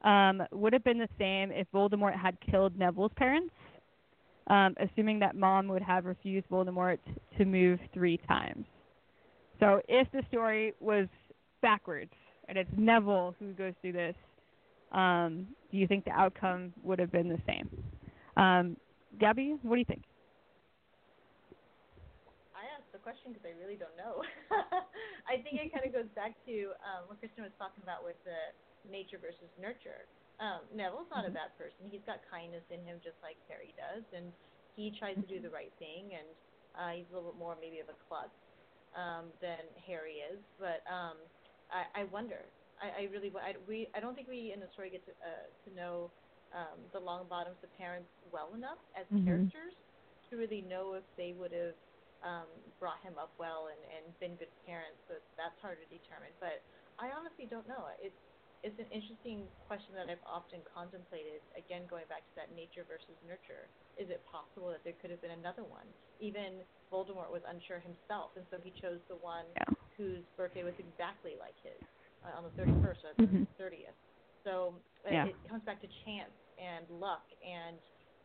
um, 0.05 0.43
would 0.53 0.73
have 0.73 0.85
been 0.85 0.99
the 0.99 1.09
same 1.19 1.51
if 1.51 1.67
Voldemort 1.73 2.19
had 2.19 2.37
killed 2.51 2.79
Neville's 2.79 3.13
parents, 3.17 3.55
um, 4.49 4.75
assuming 4.79 5.19
that 5.21 5.35
Mom 5.35 5.69
would 5.69 5.83
have 5.83 6.05
refused 6.05 6.49
Voldemort 6.51 6.99
to 7.39 7.45
move 7.45 7.79
three 7.93 8.19
times? 8.29 8.67
So 9.61 9.81
if 9.89 10.11
the 10.13 10.23
story 10.29 10.75
was 10.81 11.09
backwards 11.63 12.13
and 12.49 12.59
it's 12.59 12.71
Neville 12.77 13.35
who 13.39 13.53
goes 13.53 13.73
through 13.81 13.93
this, 13.93 14.15
um, 14.93 15.47
do 15.71 15.79
you 15.79 15.87
think 15.87 16.05
the 16.05 16.13
outcome 16.13 16.73
would 16.83 16.99
have 16.99 17.11
been 17.11 17.29
the 17.29 17.41
same? 17.47 17.69
Um, 18.37 18.77
Gabby, 19.19 19.57
what 19.63 19.77
do 19.77 19.79
you 19.81 19.85
think? 19.85 20.05
I 22.55 22.65
asked 22.79 22.93
the 22.93 23.03
question 23.03 23.33
because 23.33 23.45
I 23.45 23.55
really 23.59 23.77
don't 23.77 23.97
know. 23.99 24.23
I 25.31 25.43
think 25.43 25.61
it 25.61 25.73
kind 25.75 25.85
of 25.85 25.93
goes 25.93 26.11
back 26.17 26.39
to 26.47 26.73
um, 26.81 27.09
what 27.11 27.21
Kristin 27.21 27.45
was 27.45 27.55
talking 27.59 27.83
about 27.85 28.05
with 28.07 28.17
the 28.25 28.55
nature 28.87 29.19
versus 29.21 29.51
nurture. 29.59 30.09
Um, 30.41 30.67
Neville's 30.73 31.11
not 31.13 31.27
Mhm. 31.27 31.31
a 31.31 31.35
bad 31.35 31.55
person. 31.59 31.91
He's 31.91 32.05
got 32.07 32.25
kindness 32.31 32.65
in 32.71 32.83
him, 32.87 33.01
just 33.05 33.19
like 33.23 33.39
Harry 33.51 33.75
does, 33.77 34.05
and 34.15 34.33
he 34.75 34.95
tries 34.97 35.19
to 35.21 35.29
do 35.29 35.41
the 35.41 35.51
right 35.51 35.75
thing. 35.79 36.15
And 36.17 36.29
uh, 36.79 36.93
he's 36.97 37.11
a 37.11 37.15
little 37.15 37.33
bit 37.33 37.39
more 37.39 37.57
maybe 37.59 37.81
of 37.81 37.91
a 37.91 37.99
klutz 37.99 38.37
um, 38.97 39.33
than 39.43 39.63
Harry 39.87 40.23
is. 40.25 40.41
But 40.59 40.83
um, 40.91 41.19
I, 41.71 42.03
I 42.03 42.03
wonder. 42.11 42.51
I, 42.81 43.05
I 43.05 43.13
really. 43.13 43.33
I, 43.37 43.57
we. 43.67 43.91
I 43.95 44.01
don't 44.01 44.15
think 44.15 44.29
we 44.29 44.53
in 44.55 44.61
the 44.61 44.71
story 44.73 44.91
get 44.91 45.05
to 45.07 45.15
uh, 45.23 45.47
to 45.67 45.69
know 45.75 46.13
um, 46.55 46.87
the 46.95 47.01
Longbottoms, 47.01 47.61
the 47.63 47.69
parents, 47.69 48.11
well 48.33 48.55
enough 48.55 48.79
as 48.97 49.07
Mhm. 49.13 49.25
characters 49.25 49.75
to 50.31 50.37
really 50.37 50.63
know 50.63 50.95
if 50.95 51.05
they 51.19 51.35
would 51.35 51.53
have 51.53 51.77
um, 52.23 52.49
brought 52.81 53.03
him 53.03 53.19
up 53.19 53.35
well 53.39 53.69
and, 53.69 53.81
and 53.85 54.19
been 54.21 54.37
good 54.37 54.53
parents. 54.67 55.01
So 55.09 55.17
that's 55.37 55.59
hard 55.63 55.79
to 55.83 55.89
determine. 55.91 56.33
But 56.41 56.65
I 56.99 57.11
honestly 57.13 57.47
don't 57.51 57.69
know. 57.69 57.89
It's 58.01 58.17
it's 58.65 58.79
an 58.81 58.91
interesting 58.91 59.51
question 59.61 59.95
that 59.95 60.11
I've 60.11 60.25
often 60.27 60.63
contemplated. 60.67 61.43
Again, 61.59 61.87
going 61.87 62.09
back 62.09 62.27
to 62.31 62.35
that 62.37 62.53
nature 62.55 62.87
versus 62.89 63.19
nurture. 63.23 63.71
Is 63.99 64.11
it 64.11 64.25
possible 64.27 64.71
that 64.71 64.85
there 64.85 64.95
could 65.01 65.11
have 65.13 65.23
been 65.23 65.33
another 65.37 65.65
one? 65.65 65.95
Even 66.21 66.65
Voldemort 66.93 67.31
was 67.31 67.43
unsure 67.47 67.81
himself, 67.81 68.33
and 68.37 68.47
so 68.51 68.59
he 68.63 68.73
chose 68.83 69.01
the 69.09 69.17
one 69.19 69.47
Yeah. 69.57 69.75
whose 69.97 70.25
birthday 70.37 70.65
was 70.65 70.75
exactly 70.79 71.35
like 71.39 71.57
his 71.63 71.83
uh, 72.25 72.37
on 72.39 72.45
the 72.45 72.51
31st 72.61 73.05
or 73.05 73.15
the 73.21 73.29
30th. 73.61 73.99
So 74.45 74.83
uh, 75.07 75.11
Yeah. 75.11 75.27
it 75.27 75.41
comes 75.49 75.65
back 75.65 75.83
to 75.83 75.89
chance 76.07 76.35
and 76.59 76.89
luck 76.91 77.25
and 77.43 77.79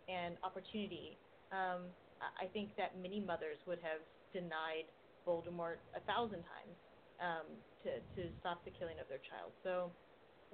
and 0.07 0.37
opportunity. 0.43 1.19
Um, 1.51 1.93
I 2.21 2.47
think 2.51 2.75
that 2.77 2.97
many 2.99 3.19
mothers 3.21 3.59
would 3.67 3.79
have 3.81 4.01
denied 4.33 4.91
Voldemort 5.27 5.85
a 5.95 6.01
thousand 6.01 6.43
times 6.43 6.77
um, 7.21 7.47
to 7.83 7.99
to 8.15 8.31
stop 8.39 8.65
the 8.65 8.71
killing 8.71 8.99
of 8.99 9.07
their 9.07 9.21
child. 9.29 9.53
So 9.63 9.93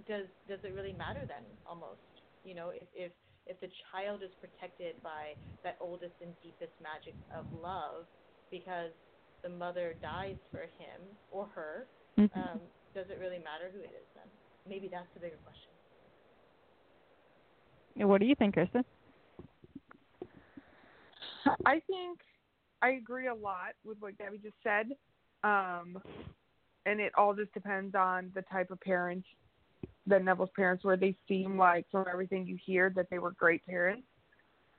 does 0.08 0.28
does 0.48 0.60
it 0.64 0.74
really 0.76 0.94
matter 0.94 1.24
then? 1.28 1.46
Almost, 1.66 2.04
you 2.44 2.56
know, 2.56 2.70
if 2.70 2.88
if 2.94 3.12
if 3.48 3.60
the 3.62 3.70
child 3.92 4.24
is 4.24 4.32
protected 4.42 5.02
by 5.04 5.36
that 5.64 5.78
oldest 5.82 6.16
and 6.22 6.34
deepest 6.42 6.74
magic 6.82 7.16
of 7.32 7.46
love, 7.54 8.08
because 8.52 8.92
the 9.44 9.50
mother 9.50 9.96
dies 10.02 10.38
for 10.52 10.66
him 10.80 11.18
or 11.30 11.48
her, 11.54 11.88
Mhm. 12.18 12.32
um, 12.36 12.60
does 12.94 13.06
it 13.10 13.20
really 13.20 13.40
matter 13.40 13.70
who 13.72 13.80
it 13.82 13.94
is 13.94 14.08
then? 14.16 14.30
Maybe 14.66 14.90
that's 14.90 15.12
the 15.14 15.22
bigger 15.22 15.38
question. 15.44 15.75
What 17.98 18.20
do 18.20 18.28
you 18.28 18.36
think, 18.36 18.56
Kristin? 18.56 18.84
I 21.66 21.80
think 21.88 22.20
I 22.82 22.92
agree 22.92 23.28
a 23.28 23.34
lot 23.34 23.74
with 23.86 23.98
what 24.00 24.18
Gabby 24.18 24.38
just 24.38 24.56
said. 24.64 24.92
Um, 25.44 26.02
and 26.86 27.00
it 27.00 27.14
all 27.18 27.34
just 27.34 27.54
depends 27.54 27.96
on 27.96 28.32
the 28.36 28.42
type 28.44 28.72
of 28.72 28.80
parents 28.82 29.28
that 30.08 30.24
Neville's 30.24 30.50
parents 30.56 30.84
were. 30.84 30.98
They 30.98 31.16
seem 31.28 31.58
like, 31.58 31.86
from 31.92 32.06
everything 32.12 32.46
you 32.46 32.58
hear, 32.64 32.92
that 32.96 33.08
they 33.10 33.20
were 33.20 33.32
great 33.32 33.66
parents. 33.66 34.04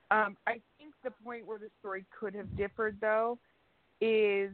Um, 0.09 0.37
I 0.45 0.61
think 0.77 0.93
the 1.03 1.11
point 1.23 1.45
where 1.45 1.59
the 1.59 1.69
story 1.79 2.05
could 2.17 2.33
have 2.35 2.55
differed, 2.55 2.97
though, 3.01 3.39
is 3.99 4.51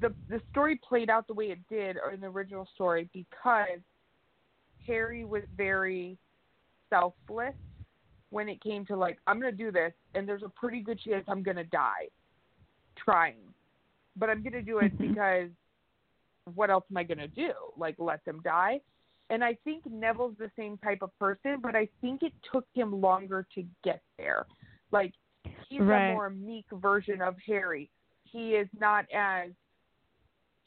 the 0.00 0.12
the 0.28 0.40
story 0.50 0.80
played 0.88 1.10
out 1.10 1.26
the 1.26 1.34
way 1.34 1.46
it 1.46 1.58
did 1.68 1.96
in 2.12 2.20
the 2.20 2.26
original 2.26 2.66
story 2.74 3.08
because 3.12 3.80
Harry 4.90 5.24
was 5.24 5.42
very 5.56 6.18
selfless 6.90 7.54
when 8.30 8.48
it 8.48 8.60
came 8.60 8.84
to 8.86 8.96
like 8.96 9.18
I'm 9.26 9.40
gonna 9.40 9.52
do 9.52 9.70
this 9.70 9.92
and 10.14 10.28
there's 10.28 10.42
a 10.42 10.48
pretty 10.48 10.80
good 10.80 11.00
chance 11.00 11.24
I'm 11.28 11.42
gonna 11.42 11.64
die 11.64 12.08
trying, 13.02 13.54
but 14.16 14.28
I'm 14.28 14.42
gonna 14.42 14.62
do 14.62 14.78
it 14.78 14.96
because 14.98 15.48
what 16.54 16.70
else 16.70 16.84
am 16.90 16.96
I 16.96 17.04
gonna 17.04 17.28
do? 17.28 17.52
Like 17.76 17.94
let 17.98 18.24
them 18.24 18.40
die? 18.42 18.80
And 19.30 19.44
I 19.44 19.56
think 19.62 19.84
Neville's 19.88 20.34
the 20.38 20.50
same 20.58 20.76
type 20.78 21.02
of 21.02 21.16
person, 21.20 21.58
but 21.62 21.76
I 21.76 21.88
think 22.00 22.24
it 22.24 22.32
took 22.52 22.66
him 22.74 23.00
longer 23.00 23.46
to 23.54 23.64
get 23.84 24.02
there. 24.18 24.46
Like 24.90 25.12
he's 25.68 25.80
Right. 25.80 26.10
a 26.10 26.12
more 26.12 26.30
meek 26.30 26.66
version 26.72 27.22
of 27.22 27.36
Harry. 27.46 27.90
He 28.24 28.54
is 28.54 28.68
not 28.78 29.06
as 29.12 29.50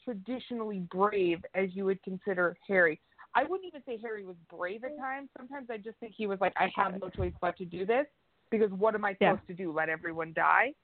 traditionally 0.02 0.80
brave 0.90 1.44
as 1.54 1.74
you 1.74 1.84
would 1.84 2.02
consider 2.02 2.56
Harry. 2.66 3.00
I 3.34 3.42
wouldn't 3.44 3.66
even 3.66 3.82
say 3.86 3.98
Harry 4.02 4.24
was 4.24 4.36
brave 4.48 4.84
at 4.84 4.96
times. 4.98 5.28
Sometimes 5.36 5.68
I 5.70 5.76
just 5.76 5.98
think 5.98 6.14
he 6.16 6.26
was 6.26 6.40
like, 6.40 6.52
I 6.56 6.70
have 6.76 7.00
no 7.00 7.08
choice 7.10 7.32
but 7.40 7.56
to 7.58 7.64
do 7.64 7.84
this 7.84 8.06
because 8.50 8.70
what 8.72 8.94
am 8.94 9.04
I 9.04 9.16
Yeah. 9.20 9.32
supposed 9.32 9.48
to 9.48 9.54
do? 9.54 9.72
Let 9.72 9.88
everyone 9.88 10.32
die? 10.34 10.74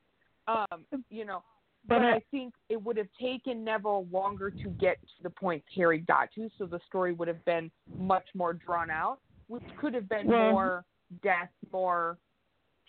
Um, 0.48 0.86
you 1.10 1.24
know, 1.24 1.42
But 1.86 2.00
but 2.00 2.04
I- 2.04 2.20
think 2.30 2.54
it 2.68 2.82
would 2.82 2.96
have 2.96 3.08
taken 3.20 3.62
Neville 3.64 4.06
longer 4.10 4.50
to 4.50 4.68
get 4.70 5.00
to 5.00 5.22
the 5.22 5.30
point 5.30 5.64
Harry 5.76 5.98
got 6.00 6.32
to, 6.32 6.48
so 6.58 6.66
the 6.66 6.80
story 6.80 7.12
would 7.12 7.28
have 7.28 7.44
been 7.44 7.70
much 7.96 8.26
more 8.34 8.52
drawn 8.52 8.90
out, 8.90 9.20
which 9.46 9.62
could 9.76 9.94
have 9.94 10.08
been 10.08 10.26
Well- 10.26 10.50
more 10.52 10.84
death, 11.22 11.50
more 11.72 12.18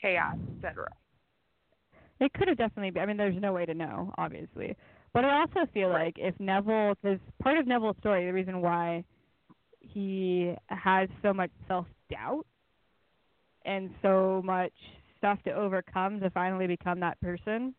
chaos, 0.02 0.38
etc. 0.56 0.92
It 2.20 2.34
could 2.34 2.48
have 2.48 2.58
definitely 2.58 2.92
been. 2.92 3.04
I 3.04 3.06
mean, 3.06 3.18
there's 3.18 3.40
no 3.40 3.54
way 3.54 3.66
to 3.66 3.74
know, 3.74 4.14
obviously. 4.18 4.76
But 5.14 5.26
I 5.26 5.42
also 5.42 5.66
feel 5.68 5.90
Right. 5.90 6.06
like 6.06 6.20
if 6.20 6.40
Neville, 6.40 6.96
because 6.96 7.20
part 7.40 7.58
of 7.58 7.68
Neville's 7.68 7.98
story, 7.98 8.26
the 8.26 8.34
reason 8.34 8.62
why 8.62 9.04
he 9.94 10.54
has 10.68 11.10
so 11.22 11.34
much 11.34 11.52
self 11.68 11.86
doubt 12.10 12.46
and 13.66 13.92
so 14.02 14.42
much 14.44 14.74
stuff 15.18 15.40
to 15.44 15.52
overcome 15.52 16.20
to 16.20 16.30
finally 16.32 16.68
become 16.68 17.00
that 17.00 17.20
person 17.22 17.74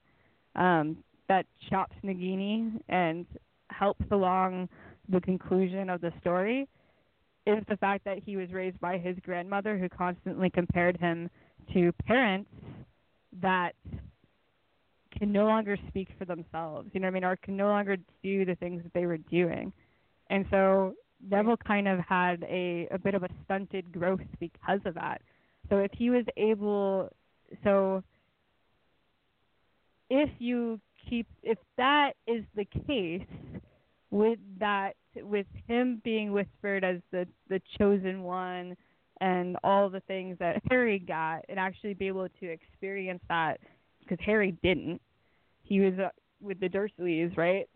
um, 0.55 0.97
that 1.29 1.47
chops 1.69 1.97
Nagini 2.05 2.81
and 2.89 3.27
helps 3.71 4.05
along 4.11 4.69
the 5.09 5.21
conclusion 5.21 5.91
of 5.91 6.01
the 6.01 6.13
story 6.21 6.69
is 7.47 7.63
the 7.69 7.77
fact 7.79 8.05
that 8.05 8.19
he 8.25 8.37
was 8.37 8.53
raised 8.53 8.79
by 8.81 8.99
his 8.99 9.17
grandmother 9.25 9.77
who 9.77 9.89
constantly 9.89 10.49
compared 10.51 10.97
him 10.99 11.29
to 11.73 11.93
parents 12.07 12.51
that 13.41 13.75
can 15.19 15.33
no 15.33 15.47
longer 15.47 15.77
speak 15.89 16.09
for 16.19 16.25
themselves, 16.25 16.89
you 16.93 17.01
know 17.01 17.07
what 17.07 17.13
I 17.13 17.15
mean, 17.15 17.25
or 17.25 17.37
can 17.37 17.57
no 17.57 17.67
longer 17.67 17.97
do 18.23 18.45
the 18.45 18.55
things 18.57 18.83
that 18.83 18.93
they 18.93 19.07
were 19.07 19.19
doing. 19.19 19.73
And 20.31 20.47
so 20.51 20.95
Neville 21.29 21.57
kind 21.57 21.89
of 21.89 22.01
had 22.01 22.45
a, 22.45 22.89
a 22.91 22.99
bit 22.99 23.15
of 23.15 23.23
a 23.23 23.29
stunted 23.45 23.93
growth 23.93 24.21
because 24.41 24.81
of 24.85 24.95
that. 24.95 25.23
So 25.71 25.79
if 25.79 25.93
he 25.93 26.11
was 26.11 26.25
able 26.37 27.09
so 27.65 28.03
if 30.11 30.31
you 30.39 30.81
keep 31.09 31.27
if 31.43 31.59
that 31.77 32.13
is 32.27 32.45
the 32.57 32.65
case 32.87 33.27
with 34.11 34.39
that 34.59 34.93
with 35.17 35.47
him 35.67 36.01
being 36.05 36.33
whispered 36.33 36.85
as 36.85 36.99
the 37.11 37.27
the 37.49 37.61
chosen 37.79 38.23
one 38.23 38.77
and 39.21 39.57
all 39.63 39.89
the 39.89 40.01
things 40.01 40.37
that 40.39 40.61
Harry 40.71 40.99
got 40.99 41.45
and 41.49 41.59
actually 41.59 41.95
be 41.95 42.09
able 42.09 42.29
to 42.41 42.47
experience 42.47 43.23
that 43.29 43.61
because 44.01 44.19
Harry 44.25 44.57
didn't 44.63 45.01
he 45.63 45.81
was 45.81 45.95
with 46.43 46.61
the 46.61 46.69
Dursleys 46.69 47.37
right 47.37 47.69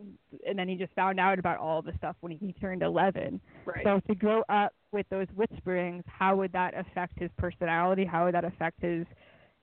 and 0.46 0.58
then 0.58 0.68
he 0.68 0.74
just 0.74 0.92
found 0.94 1.20
out 1.20 1.38
about 1.38 1.58
all 1.58 1.82
the 1.82 1.92
stuff 1.98 2.16
when 2.20 2.32
he 2.32 2.52
turned 2.60 2.82
11 2.82 3.40
Right. 3.64 3.84
so 3.84 4.00
to 4.08 4.14
grow 4.14 4.42
up 4.48 4.72
with 4.92 5.06
those 5.10 5.26
whisperings 5.34 6.04
how 6.06 6.36
would 6.36 6.52
that 6.52 6.74
affect 6.78 7.18
his 7.18 7.30
personality 7.38 8.04
how 8.04 8.26
would 8.26 8.34
that 8.34 8.44
affect 8.44 8.82
his 8.82 9.06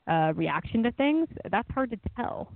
uh 0.08 0.34
reaction 0.36 0.84
to 0.84 0.92
things 0.94 1.28
that's 1.52 1.70
hard 1.72 1.92
to 1.92 2.00
tell 2.16 2.52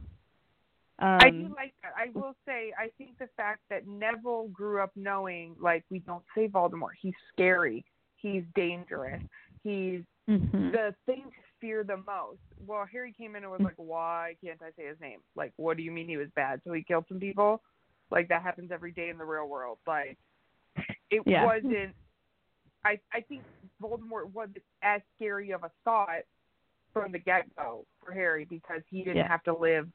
um, 1.00 1.20
I 1.22 1.30
do 1.30 1.54
like 1.56 1.74
that. 1.84 1.92
I 1.96 2.10
will 2.14 2.34
say, 2.48 2.74
I 2.78 2.90
think 2.98 3.20
the 3.20 3.30
fact 3.38 3.62
that 3.70 3.88
Neville 3.88 4.48
grew 4.48 4.82
up 4.82 4.90
knowing, 4.96 5.56
like, 5.62 5.86
we 5.92 6.00
don't 6.00 6.24
say 6.34 6.48
Voldemort. 6.48 6.96
He's 7.00 7.14
scary. 7.32 7.86
He's 8.16 8.42
dangerous. 8.56 9.22
He's 9.64 10.02
mhm. 10.28 10.72
the 10.72 10.96
thing 11.06 11.26
to 11.26 11.42
fear 11.60 11.84
the 11.84 11.98
most. 11.98 12.40
Well, 12.66 12.86
Harry 12.92 13.14
came 13.14 13.36
in 13.36 13.44
and 13.44 13.52
was 13.52 13.62
like, 13.62 13.76
"Why 13.78 14.36
can't 14.44 14.62
I 14.62 14.72
say 14.78 14.88
his 14.88 15.00
name? 15.00 15.20
Like, 15.36 15.54
what 15.58 15.78
do 15.78 15.84
you 15.84 15.92
mean 15.92 16.08
he 16.08 16.18
was 16.18 16.30
bad? 16.36 16.62
So 16.64 16.74
he 16.74 16.84
killed 16.84 17.06
some 17.08 17.20
people? 17.20 17.62
Like 18.10 18.30
that 18.30 18.42
happens 18.42 18.72
every 18.72 18.92
day 18.92 19.10
in 19.10 19.18
the 19.18 19.26
real 19.26 19.48
world. 19.48 19.80
Like, 19.86 20.18
it 21.10 21.24
Yeah. 21.26 21.46
wasn't. 21.46 21.96
I 22.86 23.00
I 23.12 23.22
think 23.22 23.44
Voldemort 23.82 24.32
wasn't 24.32 24.64
as 24.82 25.02
scary 25.16 25.52
of 25.52 25.64
a 25.64 25.72
thought 25.84 26.24
from 26.94 27.12
the 27.12 27.20
get 27.20 27.54
go 27.56 27.86
for 28.00 28.12
Harry 28.12 28.46
because 28.46 28.82
he 28.90 29.00
didn't 29.00 29.18
Yeah. 29.18 29.28
have 29.28 29.44
to 29.44 29.54
live 29.54 29.92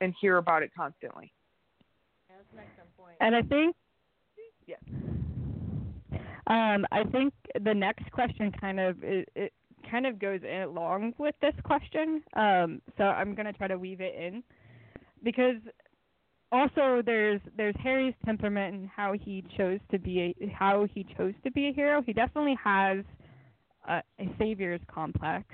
and 0.00 0.14
hear 0.14 0.36
about 0.38 0.62
it 0.62 0.72
constantly. 0.74 1.32
Yeah, 2.28 2.36
that's 2.36 2.52
an 2.52 2.58
excellent 2.60 2.96
point. 2.96 3.16
And 3.20 3.36
I 3.36 3.42
think 3.42 3.76
Yeah. 4.66 4.76
Um, 6.46 6.86
I 6.90 7.04
think 7.04 7.34
the 7.60 7.74
next 7.74 8.10
question 8.10 8.52
kind 8.52 8.80
of 8.80 9.02
it, 9.02 9.28
it 9.34 9.52
kind 9.90 10.06
of 10.06 10.18
goes 10.18 10.40
in 10.42 10.62
along 10.62 11.14
with 11.18 11.34
this 11.40 11.54
question. 11.64 12.22
Um, 12.34 12.80
so 12.96 13.04
I'm 13.04 13.34
gonna 13.34 13.52
try 13.52 13.68
to 13.68 13.78
weave 13.78 14.00
it 14.00 14.14
in 14.14 14.42
because 15.22 15.56
also 16.50 17.02
there's 17.04 17.40
there's 17.56 17.74
Harry's 17.82 18.14
temperament 18.24 18.74
and 18.74 18.88
how 18.88 19.14
he 19.14 19.44
chose 19.56 19.80
to 19.90 19.98
be 19.98 20.34
a, 20.40 20.46
how 20.48 20.86
he 20.92 21.06
chose 21.16 21.34
to 21.44 21.50
be 21.50 21.68
a 21.68 21.72
hero. 21.72 22.02
He 22.02 22.12
definitely 22.12 22.56
has 22.62 22.98
a, 23.88 24.02
a 24.18 24.34
savior's 24.38 24.80
complex, 24.92 25.46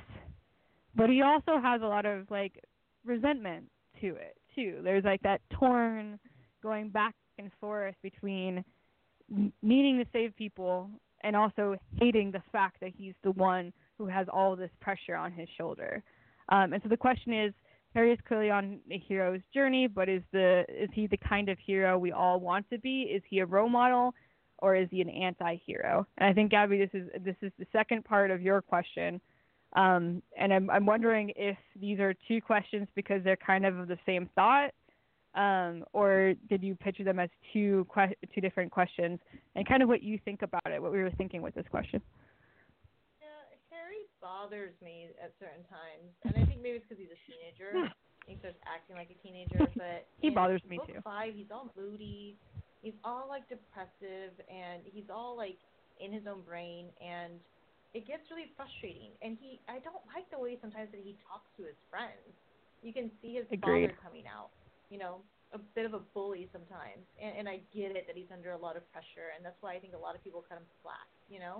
but 0.95 1.09
he 1.09 1.23
also 1.23 1.61
has 1.63 1.83
a 1.83 1.87
lot 1.87 2.05
of 2.05 2.31
like 2.31 2.63
resentment 3.05 3.65
to 4.01 4.09
it 4.09 4.37
too. 4.55 4.81
There's 4.83 5.05
like 5.05 5.23
that 5.23 5.41
torn 5.51 6.19
going 6.63 6.91
back 6.91 7.15
and 7.39 7.51
forth 7.61 7.95
between 8.03 8.65
needing 9.63 9.99
to 9.99 10.05
save 10.13 10.35
people 10.37 10.91
and 11.23 11.37
also 11.37 11.77
hating 12.01 12.31
the 12.31 12.43
fact 12.53 12.79
that 12.81 12.91
he's 12.97 13.15
the 13.23 13.31
one 13.33 13.73
who 13.99 14.07
has 14.07 14.27
all 14.33 14.57
this 14.57 14.71
pressure 14.81 15.17
on 15.17 15.33
his 15.33 15.49
shoulder. 15.59 16.03
Um, 16.49 16.73
and 16.73 16.83
so 16.83 16.89
the 16.89 16.97
question 16.97 17.33
is, 17.33 17.53
Harry 17.95 18.13
is 18.13 18.19
clearly 18.27 18.51
on 18.51 18.81
a 18.91 18.99
hero's 18.99 19.41
journey, 19.53 19.87
but 19.87 20.09
is 20.09 20.23
the 20.33 20.65
is 20.69 20.89
he 20.93 21.07
the 21.07 21.17
kind 21.17 21.49
of 21.49 21.59
hero 21.59 21.99
we 21.99 22.13
all 22.13 22.39
want 22.39 22.69
to 22.71 22.79
be? 22.79 23.03
Is 23.03 23.23
he 23.29 23.41
a 23.41 23.47
role 23.47 23.69
model, 23.69 24.15
or 24.59 24.77
is 24.77 24.89
he 24.91 25.01
an 25.01 25.09
anti-hero? 25.09 26.07
And 26.19 26.29
I 26.29 26.33
think 26.33 26.51
Gabby, 26.51 26.79
this 26.79 26.91
is 26.93 27.09
this 27.25 27.37
is 27.43 27.51
the 27.59 27.67
second 27.73 28.05
part 28.05 28.31
of 28.31 28.43
your 28.43 28.63
question. 28.63 29.21
Um, 29.75 30.23
and 30.39 30.53
I'm 30.53 30.71
I'm 30.71 30.87
wondering 30.87 31.33
if 31.37 31.57
these 31.81 31.99
are 31.99 32.15
two 32.27 32.41
questions 32.41 32.89
because 32.95 33.25
they're 33.25 33.37
kind 33.37 33.67
of 33.67 33.79
of 33.79 33.89
the 33.89 33.99
same 34.07 34.29
thought, 34.35 34.71
um, 35.35 35.85
or 35.93 36.35
did 36.49 36.63
you 36.63 36.75
picture 36.75 37.05
them 37.05 37.19
as 37.19 37.31
two 37.53 37.87
que- 37.93 38.17
two 38.35 38.41
different 38.41 38.71
questions? 38.71 39.19
And 39.57 39.67
kind 39.67 39.83
of 39.83 39.89
what 39.89 40.03
you 40.03 40.19
think 40.25 40.43
about 40.43 40.67
it, 40.67 40.81
what 40.81 40.93
we 40.93 41.03
were 41.03 41.11
thinking 41.13 41.43
with 41.43 41.55
this 41.55 41.67
question. 41.71 42.01
Bothers 44.21 44.75
me 44.83 45.09
at 45.23 45.33
certain 45.39 45.63
times, 45.71 46.11
and 46.27 46.35
I 46.35 46.43
think 46.47 46.59
maybe 46.63 46.83
it's 46.83 46.87
because 46.89 46.99
he's 46.99 47.15
a 47.15 47.21
teenager. 47.31 47.87
he 48.27 48.35
starts 48.43 48.59
acting 48.67 48.97
like 48.99 49.11
a 49.15 49.19
teenager, 49.23 49.63
but 49.79 50.07
He 50.21 50.31
bothers 50.31 50.63
me 50.69 50.77
book 50.77 50.91
too. 50.91 50.99
Five, 51.05 51.35
he's 51.39 51.51
all 51.55 51.71
moody. 51.79 52.37
He's 52.83 52.99
all 53.05 53.27
like 53.31 53.47
depressive, 53.49 54.35
and 54.51 54.83
he's 54.87 55.07
all 55.11 55.37
like 55.37 55.59
in 56.03 56.13
his 56.13 56.27
own 56.27 56.43
brain, 56.43 56.91
and 57.03 57.39
it 57.95 58.07
gets 58.07 58.23
really 58.31 58.51
frustrating. 58.55 59.15
And 59.23 59.39
he, 59.41 59.59
I 59.67 59.79
don't 59.83 60.03
like 60.15 60.27
the 60.31 60.39
way 60.39 60.59
sometimes 60.61 60.91
that 60.95 61.01
he 61.03 61.19
talks 61.27 61.47
to 61.59 61.67
his 61.67 61.79
friends. 61.91 62.35
You 62.83 62.93
can 62.95 63.11
see 63.23 63.35
his 63.39 63.47
Agreed. 63.51 63.91
father 63.91 63.99
coming 64.03 64.27
out. 64.31 64.51
You 64.91 64.99
know, 64.99 65.23
a 65.55 65.59
bit 65.59 65.87
of 65.87 65.95
a 65.95 66.03
bully 66.15 66.49
sometimes, 66.53 67.07
and, 67.23 67.35
and 67.39 67.47
I 67.49 67.61
get 67.75 67.95
it 67.97 68.07
that 68.07 68.15
he's 68.19 68.31
under 68.33 68.53
a 68.53 68.61
lot 68.61 68.77
of 68.77 68.83
pressure, 68.93 69.35
and 69.35 69.45
that's 69.47 69.59
why 69.63 69.75
I 69.75 69.79
think 69.79 69.95
a 69.95 69.99
lot 69.99 70.15
of 70.15 70.23
people 70.23 70.43
cut 70.47 70.59
him 70.59 70.67
slack. 70.83 71.07
You 71.31 71.39
know, 71.41 71.57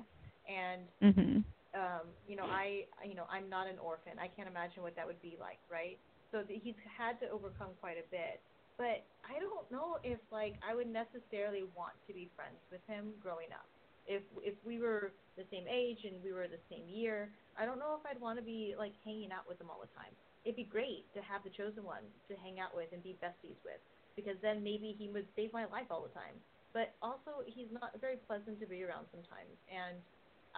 and 0.47 0.87
Mhm. 1.03 1.45
Um, 1.75 2.15
you 2.27 2.37
know, 2.37 2.47
I, 2.47 2.87
you 3.05 3.15
know, 3.15 3.27
I'm 3.31 3.49
not 3.49 3.67
an 3.69 3.79
orphan. 3.79 4.19
I 4.19 4.29
can't 4.29 4.49
imagine 4.49 4.83
what 4.83 4.97
that 4.97 5.07
would 5.07 5.21
be 5.21 5.37
like, 5.41 5.61
right? 5.71 5.99
So 6.33 6.43
th- 6.43 6.61
he's 6.63 6.79
had 6.97 7.21
to 7.21 7.31
overcome 7.31 7.77
quite 7.81 7.99
a 7.99 8.09
bit. 8.11 8.41
But 8.79 9.05
I 9.27 9.41
don't 9.43 9.71
know 9.71 9.99
if 10.05 10.21
like 10.31 10.55
I 10.63 10.75
would 10.75 10.87
necessarily 10.87 11.65
want 11.75 11.99
to 12.07 12.15
be 12.15 12.31
friends 12.37 12.63
with 12.71 12.81
him 12.87 13.15
growing 13.21 13.51
up. 13.53 13.67
If 14.07 14.23
if 14.41 14.55
we 14.65 14.79
were 14.79 15.13
the 15.37 15.45
same 15.51 15.67
age 15.69 16.05
and 16.05 16.23
we 16.23 16.33
were 16.33 16.47
the 16.49 16.63
same 16.71 16.89
year, 16.89 17.35
I 17.59 17.67
don't 17.67 17.79
know 17.79 17.99
if 17.99 18.07
I'd 18.07 18.21
want 18.21 18.39
to 18.39 18.45
be 18.45 18.75
like 18.79 18.95
hanging 19.05 19.33
out 19.33 19.49
with 19.49 19.61
him 19.61 19.69
all 19.69 19.83
the 19.83 19.93
time. 19.99 20.15
It'd 20.45 20.57
be 20.57 20.65
great 20.65 21.11
to 21.15 21.21
have 21.21 21.43
the 21.45 21.51
chosen 21.51 21.85
one 21.85 22.07
to 22.31 22.37
hang 22.39 22.61
out 22.61 22.73
with 22.73 22.89
and 22.95 23.03
be 23.03 23.19
besties 23.19 23.59
with, 23.67 23.83
because 24.17 24.39
then 24.41 24.63
maybe 24.63 24.95
he 24.97 25.11
would 25.11 25.27
save 25.35 25.53
my 25.53 25.67
life 25.67 25.91
all 25.91 26.07
the 26.07 26.15
time. 26.15 26.39
But 26.73 26.95
also, 27.03 27.43
he's 27.47 27.69
not 27.73 27.99
very 28.01 28.17
pleasant 28.17 28.61
to 28.61 28.67
be 28.67 28.85
around 28.85 29.09
sometimes, 29.11 29.59
and 29.69 29.99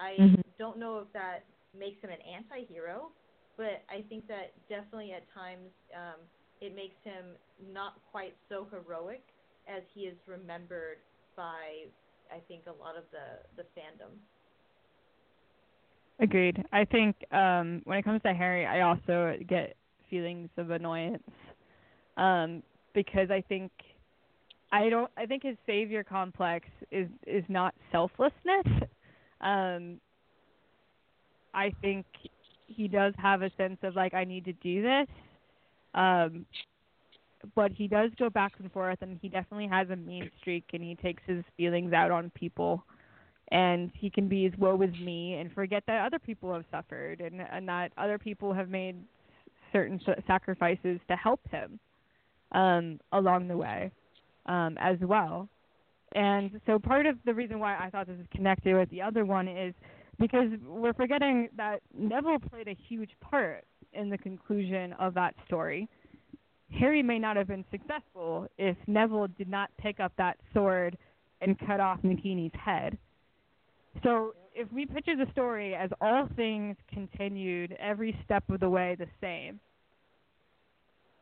I 0.00 0.12
Mhm. 0.18 0.42
don't 0.58 0.78
know 0.78 0.98
if 0.98 1.12
that 1.12 1.44
makes 1.78 2.02
him 2.02 2.10
an 2.10 2.22
anti-hero, 2.22 3.12
but 3.56 3.84
I 3.90 4.02
think 4.08 4.26
that 4.28 4.54
definitely 4.68 5.12
at 5.12 5.24
times 5.32 5.68
um, 5.94 6.20
it 6.60 6.74
makes 6.74 6.96
him 7.04 7.36
not 7.72 7.94
quite 8.10 8.34
so 8.48 8.66
heroic 8.70 9.22
as 9.68 9.82
he 9.94 10.02
is 10.02 10.16
remembered 10.26 10.98
by, 11.36 11.92
I 12.32 12.40
think, 12.48 12.64
a 12.66 12.72
lot 12.72 12.96
of 12.96 13.04
the 13.12 13.44
the 13.56 13.64
fandom. 13.78 14.16
Agreed. 16.20 16.64
I 16.72 16.84
think 16.84 17.16
um, 17.32 17.82
when 17.84 17.98
it 17.98 18.04
comes 18.04 18.22
to 18.22 18.34
Harry, 18.34 18.66
I 18.66 18.82
also 18.82 19.36
get 19.48 19.76
feelings 20.10 20.50
of 20.56 20.70
annoyance 20.70 21.22
um, 22.16 22.62
because 22.94 23.30
I 23.30 23.42
think 23.48 23.70
I 24.72 24.88
don't. 24.88 25.10
I 25.16 25.26
think 25.26 25.42
his 25.42 25.56
savior 25.66 26.04
complex 26.04 26.66
is 26.90 27.08
is 27.26 27.44
not 27.48 27.74
selflessness. 27.92 28.66
Um, 29.40 30.00
I 31.54 31.72
think 31.80 32.06
he 32.66 32.88
does 32.88 33.14
have 33.18 33.42
a 33.42 33.50
sense 33.56 33.78
of 33.82 33.96
like 33.96 34.14
I 34.14 34.24
need 34.24 34.44
to 34.44 34.52
do 34.54 34.82
this. 34.82 35.06
Um, 35.94 36.46
but 37.54 37.72
he 37.72 37.88
does 37.88 38.10
go 38.18 38.28
back 38.28 38.52
and 38.58 38.70
forth, 38.70 38.98
and 39.00 39.18
he 39.20 39.28
definitely 39.28 39.68
has 39.68 39.88
a 39.90 39.96
mean 39.96 40.30
streak, 40.40 40.64
and 40.72 40.82
he 40.82 40.94
takes 40.94 41.22
his 41.26 41.42
feelings 41.56 41.92
out 41.92 42.10
on 42.10 42.30
people, 42.34 42.84
and 43.50 43.90
he 43.94 44.10
can 44.10 44.28
be 44.28 44.46
as 44.46 44.52
woe 44.58 44.76
with 44.76 44.92
me, 45.00 45.34
and 45.34 45.52
forget 45.52 45.82
that 45.86 46.04
other 46.04 46.18
people 46.18 46.52
have 46.52 46.64
suffered, 46.70 47.20
and 47.20 47.40
and 47.40 47.68
that 47.68 47.92
other 47.96 48.18
people 48.18 48.52
have 48.52 48.68
made 48.68 48.96
certain 49.72 50.00
sacrifices 50.26 51.00
to 51.08 51.16
help 51.16 51.40
him 51.50 51.78
um, 52.52 53.00
along 53.12 53.48
the 53.48 53.56
way 53.56 53.90
um, 54.46 54.76
as 54.78 54.98
well. 55.00 55.48
And 56.14 56.60
so 56.66 56.78
part 56.78 57.06
of 57.06 57.16
the 57.24 57.34
reason 57.34 57.58
why 57.60 57.76
I 57.76 57.90
thought 57.90 58.06
this 58.06 58.18
is 58.18 58.26
connected 58.32 58.76
with 58.76 58.90
the 58.90 59.02
other 59.02 59.24
one 59.24 59.48
is 59.48 59.74
because 60.18 60.48
we're 60.66 60.92
forgetting 60.92 61.48
that 61.56 61.80
Neville 61.96 62.38
played 62.38 62.68
a 62.68 62.76
huge 62.88 63.10
part 63.20 63.64
in 63.92 64.10
the 64.10 64.18
conclusion 64.18 64.92
of 64.94 65.14
that 65.14 65.34
story 65.46 65.88
Harry 66.78 67.02
may 67.02 67.18
not 67.18 67.36
have 67.36 67.48
been 67.48 67.64
successful 67.70 68.46
if 68.58 68.76
Neville 68.86 69.28
did 69.38 69.48
not 69.48 69.70
pick 69.78 70.00
up 70.00 70.12
that 70.18 70.36
sword 70.54 70.96
and 71.40 71.58
cut 71.58 71.80
off 71.80 72.00
Nagini's 72.02 72.54
head. 72.54 72.96
So 74.02 74.34
if 74.54 74.70
we 74.72 74.86
picture 74.86 75.16
the 75.16 75.30
story 75.32 75.74
as 75.74 75.90
all 76.00 76.28
things 76.36 76.76
continued 76.92 77.76
every 77.80 78.16
step 78.24 78.44
of 78.50 78.60
the 78.60 78.70
way 78.70 78.96
the 78.98 79.06
same, 79.20 79.58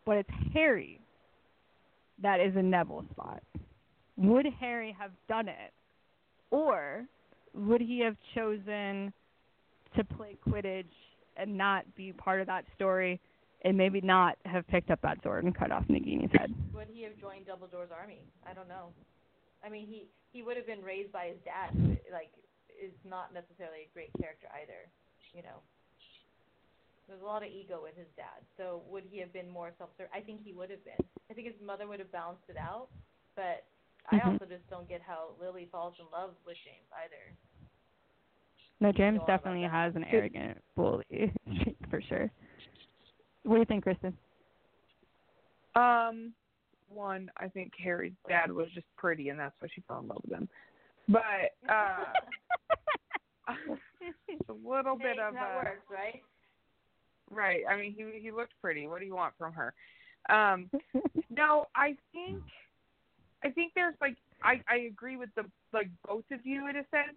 but 0.05 0.19
it's 0.19 0.31
Harry 0.53 1.01
that 2.21 2.41
is 2.41 2.57
in 2.57 2.71
Neville's 2.71 3.07
spot. 3.11 3.43
Would 4.19 4.47
Harry 4.61 4.95
have 4.99 5.13
done 5.29 5.49
it? 5.49 5.73
Or 6.51 7.05
would 7.55 7.81
he 7.81 8.01
have 8.01 8.17
chosen 8.35 9.13
to 9.97 10.05
play 10.05 10.37
Quidditch 10.47 10.85
and 11.37 11.57
not 11.57 11.85
be 11.97 12.13
part 12.13 12.41
of 12.41 12.47
that 12.47 12.65
story 12.75 13.21
and 13.65 13.77
maybe 13.77 14.01
not 14.01 14.37
have 14.45 14.67
picked 14.69 14.91
up 14.91 15.01
that 15.03 15.19
sword 15.23 15.45
and 15.45 15.55
cut 15.55 15.73
off 15.73 15.85
Nagini's 15.89 16.31
head. 16.33 16.55
Would 16.75 16.89
he 16.93 17.03
have 17.03 17.19
joined 17.19 17.47
Dumbledore's 17.47 17.91
army? 17.91 18.23
I 18.47 18.55
don't 18.55 18.69
know. 18.69 18.95
I 19.65 19.69
mean, 19.69 19.87
he 19.87 20.07
he 20.31 20.43
would 20.43 20.57
have 20.57 20.67
been 20.67 20.83
raised 20.83 21.11
by 21.11 21.35
his 21.35 21.41
dad, 21.43 21.75
like 22.13 22.31
is 22.79 22.95
not 23.03 23.35
necessarily 23.35 23.91
a 23.91 23.93
great 23.93 24.15
character 24.21 24.47
either. 24.63 24.87
You 25.35 25.43
know, 25.43 25.59
there's 27.09 27.21
a 27.21 27.27
lot 27.27 27.43
of 27.43 27.51
ego 27.51 27.83
with 27.83 27.99
his 27.99 28.07
dad. 28.15 28.39
So 28.57 28.83
would 28.87 29.03
he 29.11 29.19
have 29.19 29.33
been 29.33 29.51
more 29.51 29.75
self-serving? 29.79 30.15
I 30.15 30.23
think 30.23 30.47
he 30.47 30.53
would 30.55 30.71
have 30.71 30.85
been. 30.87 31.03
I 31.27 31.35
think 31.35 31.51
his 31.51 31.59
mother 31.59 31.91
would 31.91 31.99
have 31.99 32.13
balanced 32.15 32.47
it 32.47 32.57
out, 32.57 32.87
but 33.35 33.67
mm-hmm. 34.13 34.29
I 34.29 34.33
also 34.33 34.45
just 34.45 34.69
don't 34.71 34.89
get 34.89 35.01
how 35.07 35.31
Lily 35.41 35.69
falls 35.71 35.95
in 35.99 36.07
love 36.13 36.31
with 36.47 36.57
James 36.65 36.89
either. 37.05 37.37
No, 38.81 38.93
James 38.93 39.21
definitely 39.27 39.63
has 39.63 39.95
an 39.97 40.05
arrogant 40.11 40.59
bully 40.77 41.33
for 41.91 42.01
sure. 42.09 42.31
What 43.43 43.55
do 43.55 43.61
you 43.61 43.65
think, 43.65 43.85
Kristin? 43.85 44.13
Um, 45.75 46.33
one, 46.89 47.31
I 47.37 47.49
think 47.49 47.73
Harry's 47.83 48.13
dad 48.29 48.53
was 48.53 48.69
just 48.75 48.87
pretty, 48.97 49.31
and 49.31 49.39
that's 49.39 49.55
why 49.59 49.69
she 49.75 49.83
fell 49.89 50.01
in 50.01 50.09
love 50.09 50.21
with 50.23 50.39
him. 50.39 50.49
But 51.09 51.55
uh, 51.69 52.05
a 54.49 54.53
little 54.53 54.97
hey, 54.99 55.05
bit 55.05 55.19
of 55.19 55.35
that 55.35 55.53
a, 55.53 55.57
works, 55.57 55.87
right? 55.91 56.23
Right. 57.31 57.63
I 57.69 57.77
mean, 57.77 57.95
he 57.97 58.21
he 58.21 58.31
looked 58.31 58.53
pretty. 58.61 58.87
What 58.87 59.01
do 59.01 59.07
you 59.07 59.15
want 59.15 59.35
from 59.39 59.53
her? 59.53 59.75
Um, 60.29 60.71
no, 61.31 61.67
I 61.75 61.97
think 62.13 62.43
I 63.45 63.51
think 63.51 63.73
there's 63.75 63.95
like 64.01 64.17
I 64.43 64.61
I 64.69 64.77
agree 64.91 65.17
with 65.17 65.31
the 65.37 65.45
like 65.73 65.89
both 66.07 66.25
of 66.33 66.45
you 66.45 66.69
in 66.69 66.77
a 66.77 66.85
sense, 66.91 67.17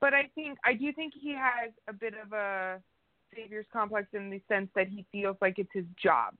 but 0.00 0.14
I 0.14 0.30
think 0.34 0.58
I 0.64 0.74
do 0.74 0.92
think 0.92 1.12
he 1.18 1.32
has 1.32 1.70
a 1.88 1.92
bit 1.92 2.14
of 2.14 2.32
a 2.32 2.80
savior's 3.34 3.66
complex 3.72 4.08
in 4.12 4.30
the 4.30 4.40
sense 4.48 4.68
that 4.74 4.88
he 4.88 5.04
feels 5.12 5.36
like 5.40 5.58
it's 5.58 5.70
his 5.72 5.84
job 6.02 6.34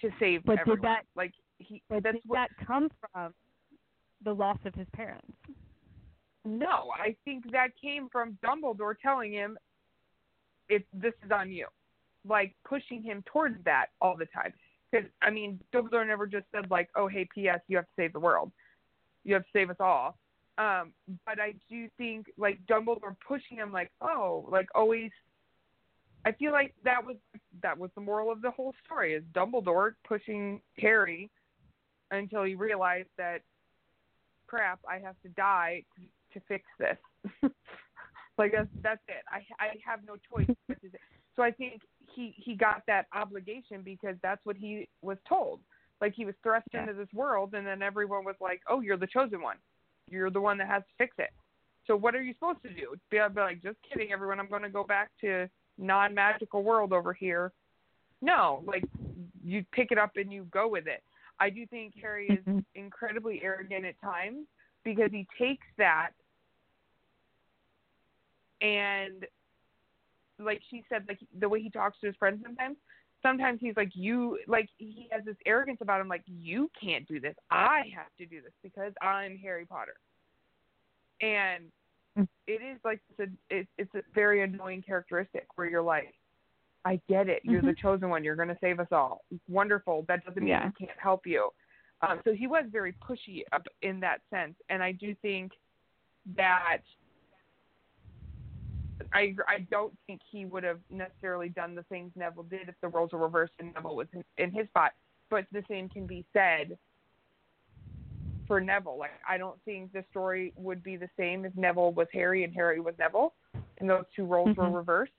to 0.00 0.10
save 0.20 0.44
but 0.44 0.58
everyone. 0.60 0.80
Did 0.80 0.88
that, 0.90 1.02
like 1.16 1.32
he 1.58 1.82
but 1.88 2.02
that's 2.02 2.16
did 2.16 2.22
what, 2.26 2.36
that 2.36 2.66
come 2.66 2.88
from 3.12 3.34
the 4.24 4.32
loss 4.32 4.58
of 4.64 4.74
his 4.74 4.86
parents? 4.92 5.32
No, 6.44 6.90
I 6.94 7.16
think 7.24 7.50
that 7.52 7.68
came 7.80 8.08
from 8.10 8.38
Dumbledore 8.44 8.94
telling 9.02 9.32
him 9.32 9.58
"If 10.68 10.82
this 10.92 11.14
is 11.24 11.30
on 11.32 11.50
you. 11.50 11.66
Like 12.26 12.54
pushing 12.68 13.02
him 13.02 13.24
towards 13.32 13.56
that 13.64 13.86
all 14.00 14.16
the 14.16 14.26
time. 14.26 14.52
Because 14.90 15.08
I 15.22 15.30
mean, 15.30 15.60
Dumbledore 15.72 16.06
never 16.06 16.26
just 16.26 16.46
said 16.54 16.70
like, 16.70 16.88
"Oh, 16.94 17.06
hey, 17.06 17.28
P.S. 17.34 17.60
You 17.68 17.76
have 17.76 17.86
to 17.86 17.92
save 17.96 18.12
the 18.12 18.20
world. 18.20 18.50
You 19.24 19.34
have 19.34 19.44
to 19.44 19.50
save 19.52 19.70
us 19.70 19.76
all." 19.80 20.18
Um, 20.58 20.92
but 21.24 21.40
I 21.40 21.54
do 21.70 21.88
think 21.96 22.26
like 22.36 22.58
Dumbledore 22.66 23.16
pushing 23.26 23.56
him 23.56 23.72
like, 23.72 23.90
"Oh, 24.00 24.46
like 24.50 24.68
always 24.74 25.10
I 26.24 26.32
feel 26.32 26.52
like 26.52 26.74
that 26.84 27.04
was 27.04 27.16
that 27.62 27.78
was 27.78 27.90
the 27.94 28.00
moral 28.00 28.30
of 28.30 28.42
the 28.42 28.50
whole 28.50 28.74
story 28.84 29.14
is 29.14 29.22
Dumbledore 29.34 29.92
pushing 30.06 30.60
Harry 30.78 31.30
until 32.10 32.42
he 32.42 32.54
realized 32.54 33.08
that 33.16 33.40
crap, 34.46 34.80
I 34.88 34.98
have 34.98 35.16
to 35.22 35.28
die 35.30 35.84
to, 35.96 36.38
to 36.38 36.44
fix 36.46 36.64
this. 36.78 36.96
like 38.38 38.52
that's 38.52 38.68
that's 38.82 39.02
it. 39.08 39.24
I 39.30 39.42
I 39.62 39.68
have 39.84 40.00
no 40.06 40.16
choice. 40.16 40.54
so 41.36 41.42
I 41.42 41.50
think 41.52 41.80
he 42.14 42.34
he 42.36 42.54
got 42.54 42.82
that 42.86 43.06
obligation 43.14 43.82
because 43.84 44.16
that's 44.22 44.44
what 44.44 44.56
he 44.56 44.88
was 45.02 45.18
told. 45.28 45.60
Like 46.00 46.14
he 46.14 46.24
was 46.24 46.34
thrust 46.42 46.66
yeah. 46.72 46.82
into 46.82 46.94
this 46.94 47.12
world, 47.14 47.54
and 47.54 47.66
then 47.66 47.82
everyone 47.82 48.24
was 48.24 48.36
like, 48.40 48.60
"Oh, 48.68 48.80
you're 48.80 48.96
the 48.96 49.06
chosen 49.06 49.42
one. 49.42 49.56
You're 50.08 50.30
the 50.30 50.40
one 50.40 50.58
that 50.58 50.68
has 50.68 50.82
to 50.82 50.94
fix 50.98 51.14
it." 51.18 51.30
So 51.86 51.96
what 51.96 52.14
are 52.14 52.22
you 52.22 52.34
supposed 52.34 52.62
to 52.62 52.68
do? 52.68 52.94
Be, 53.10 53.18
be 53.34 53.40
like, 53.40 53.62
just 53.62 53.76
kidding, 53.88 54.12
everyone. 54.12 54.38
I'm 54.38 54.48
going 54.48 54.62
to 54.62 54.68
go 54.68 54.84
back 54.84 55.10
to 55.22 55.48
non 55.78 56.14
magical 56.14 56.62
world 56.62 56.92
over 56.92 57.12
here. 57.12 57.52
No, 58.22 58.62
like 58.66 58.84
you 59.44 59.64
pick 59.72 59.88
it 59.90 59.98
up 59.98 60.12
and 60.16 60.32
you 60.32 60.46
go 60.52 60.68
with 60.68 60.86
it. 60.86 61.02
I 61.38 61.48
do 61.48 61.66
think 61.66 61.94
Harry 62.00 62.28
is 62.28 62.38
mm-hmm. 62.46 62.58
incredibly 62.74 63.40
arrogant 63.42 63.86
at 63.86 64.00
times 64.00 64.46
because 64.84 65.10
he 65.10 65.26
takes 65.38 65.66
that 65.78 66.10
and 68.60 69.26
like 70.40 70.60
she 70.70 70.84
said, 70.88 71.04
like 71.08 71.18
the 71.38 71.48
way 71.48 71.60
he 71.60 71.70
talks 71.70 71.98
to 72.00 72.06
his 72.06 72.16
friends 72.16 72.40
sometimes, 72.42 72.76
sometimes 73.22 73.58
he's 73.60 73.76
like 73.76 73.90
you 73.94 74.38
like 74.46 74.68
he 74.78 75.08
has 75.10 75.24
this 75.24 75.36
arrogance 75.46 75.78
about 75.80 76.00
him 76.00 76.08
like 76.08 76.22
you 76.26 76.70
can't 76.82 77.06
do 77.06 77.20
this 77.20 77.34
i 77.50 77.82
have 77.94 78.06
to 78.16 78.24
do 78.24 78.40
this 78.40 78.52
because 78.62 78.94
i'm 79.02 79.36
harry 79.36 79.66
potter 79.66 79.92
and 81.20 81.70
it 82.46 82.60
is 82.62 82.78
like 82.84 83.00
it's 83.10 83.30
a 83.30 83.54
it, 83.56 83.68
it's 83.78 83.94
a 83.94 84.02
very 84.14 84.42
annoying 84.42 84.82
characteristic 84.82 85.46
where 85.56 85.68
you're 85.68 85.82
like, 85.82 86.14
I 86.84 87.00
get 87.08 87.28
it. 87.28 87.42
You're 87.44 87.60
mm-hmm. 87.60 87.68
the 87.68 87.74
chosen 87.74 88.08
one. 88.08 88.24
You're 88.24 88.36
going 88.36 88.48
to 88.48 88.58
save 88.60 88.80
us 88.80 88.88
all. 88.90 89.24
Wonderful. 89.48 90.04
That 90.08 90.24
doesn't 90.24 90.42
mean 90.42 90.48
yeah. 90.48 90.70
I 90.74 90.84
can't 90.84 90.98
help 90.98 91.26
you. 91.26 91.50
Um, 92.06 92.20
so 92.24 92.32
he 92.32 92.46
was 92.46 92.64
very 92.72 92.94
pushy 93.06 93.42
up 93.52 93.66
in 93.82 94.00
that 94.00 94.20
sense, 94.30 94.54
and 94.70 94.82
I 94.82 94.92
do 94.92 95.14
think 95.20 95.52
that 96.36 96.78
I 99.12 99.34
I 99.48 99.66
don't 99.70 99.92
think 100.06 100.20
he 100.30 100.44
would 100.44 100.64
have 100.64 100.80
necessarily 100.90 101.48
done 101.48 101.74
the 101.74 101.82
things 101.84 102.12
Neville 102.16 102.44
did 102.44 102.68
if 102.68 102.74
the 102.80 102.88
roles 102.88 103.12
were 103.12 103.18
reversed 103.18 103.52
and 103.58 103.72
Neville 103.74 103.96
was 103.96 104.08
in, 104.12 104.24
in 104.38 104.52
his 104.52 104.66
spot. 104.68 104.92
But 105.30 105.46
the 105.52 105.62
same 105.68 105.88
can 105.88 106.06
be 106.06 106.24
said 106.32 106.76
for 108.46 108.60
Neville. 108.60 108.98
Like 108.98 109.12
I 109.28 109.38
don't 109.38 109.58
think 109.64 109.92
the 109.92 110.04
story 110.10 110.52
would 110.56 110.82
be 110.82 110.96
the 110.96 111.08
same 111.16 111.44
if 111.44 111.56
Neville 111.56 111.92
was 111.92 112.08
Harry 112.12 112.44
and 112.44 112.54
Harry 112.54 112.80
was 112.80 112.94
Neville, 112.98 113.34
and 113.78 113.88
those 113.88 114.04
two 114.14 114.24
roles 114.24 114.50
mm-hmm. 114.50 114.60
were 114.60 114.78
reversed. 114.78 115.12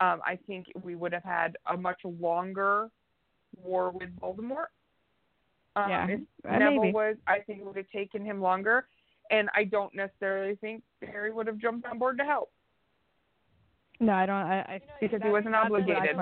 Um, 0.00 0.20
I 0.26 0.38
think 0.46 0.66
we 0.82 0.94
would 0.94 1.12
have 1.12 1.24
had 1.24 1.56
a 1.72 1.76
much 1.76 2.00
longer 2.04 2.90
war 3.62 3.90
with 3.90 4.10
Voldemort. 4.20 4.66
Um, 5.76 5.90
yeah, 5.90 6.06
if 6.08 6.20
uh, 6.48 6.58
Neville 6.58 6.82
maybe. 6.82 6.92
was, 6.92 7.16
I 7.26 7.38
think 7.40 7.60
it 7.60 7.66
would 7.66 7.76
have 7.76 7.90
taken 7.90 8.24
him 8.24 8.40
longer, 8.40 8.86
and 9.30 9.48
I 9.54 9.64
don't 9.64 9.94
necessarily 9.94 10.56
think 10.56 10.82
Harry 11.02 11.32
would 11.32 11.46
have 11.46 11.58
jumped 11.58 11.86
on 11.86 11.98
board 11.98 12.18
to 12.18 12.24
help. 12.24 12.50
No, 14.00 14.12
I 14.12 14.26
don't. 14.26 14.36
I, 14.36 14.60
I 14.60 14.74
you 14.74 14.86
know, 14.86 14.94
because 15.00 15.22
he 15.22 15.30
wasn't 15.30 15.54
obligated. 15.54 16.16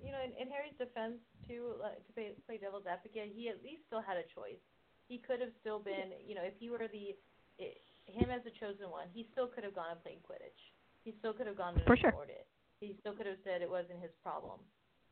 You 0.00 0.12
know, 0.12 0.22
in, 0.24 0.32
in 0.40 0.48
Harry's 0.48 0.76
defense, 0.78 1.20
to 1.50 1.82
uh, 1.82 1.98
to 1.98 2.10
play, 2.14 2.32
play 2.46 2.56
devil's 2.56 2.86
advocate, 2.86 3.34
he 3.34 3.48
at 3.48 3.60
least 3.62 3.82
still 3.86 4.00
had 4.00 4.16
a 4.16 4.24
choice. 4.32 4.62
He 5.08 5.18
could 5.18 5.40
have 5.42 5.50
still 5.60 5.82
been, 5.82 6.14
you 6.22 6.34
know, 6.34 6.46
if 6.46 6.54
he 6.58 6.70
were 6.70 6.78
the 6.78 7.18
it, 7.58 7.76
him 8.06 8.30
as 8.30 8.42
the 8.46 8.54
chosen 8.58 8.88
one, 8.88 9.10
he 9.12 9.28
still 9.32 9.46
could 9.46 9.64
have 9.64 9.74
gone 9.74 9.90
and 9.90 10.00
played 10.02 10.22
Quidditch. 10.22 10.60
He 11.04 11.14
still 11.18 11.32
could 11.32 11.46
have 11.46 11.58
gone 11.58 11.74
and 11.74 11.84
For 11.84 11.96
sure. 11.96 12.14
it. 12.28 12.46
He 12.80 12.96
still 13.00 13.12
could 13.12 13.26
have 13.26 13.42
said 13.44 13.60
it 13.60 13.68
wasn't 13.68 14.00
his 14.00 14.10
problem. 14.22 14.60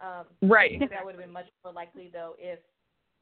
Um, 0.01 0.25
right. 0.49 0.79
That 0.79 1.05
would 1.05 1.15
have 1.15 1.23
been 1.23 1.33
much 1.33 1.51
more 1.65 1.73
likely 1.73 2.09
though 2.13 2.35
if 2.39 2.61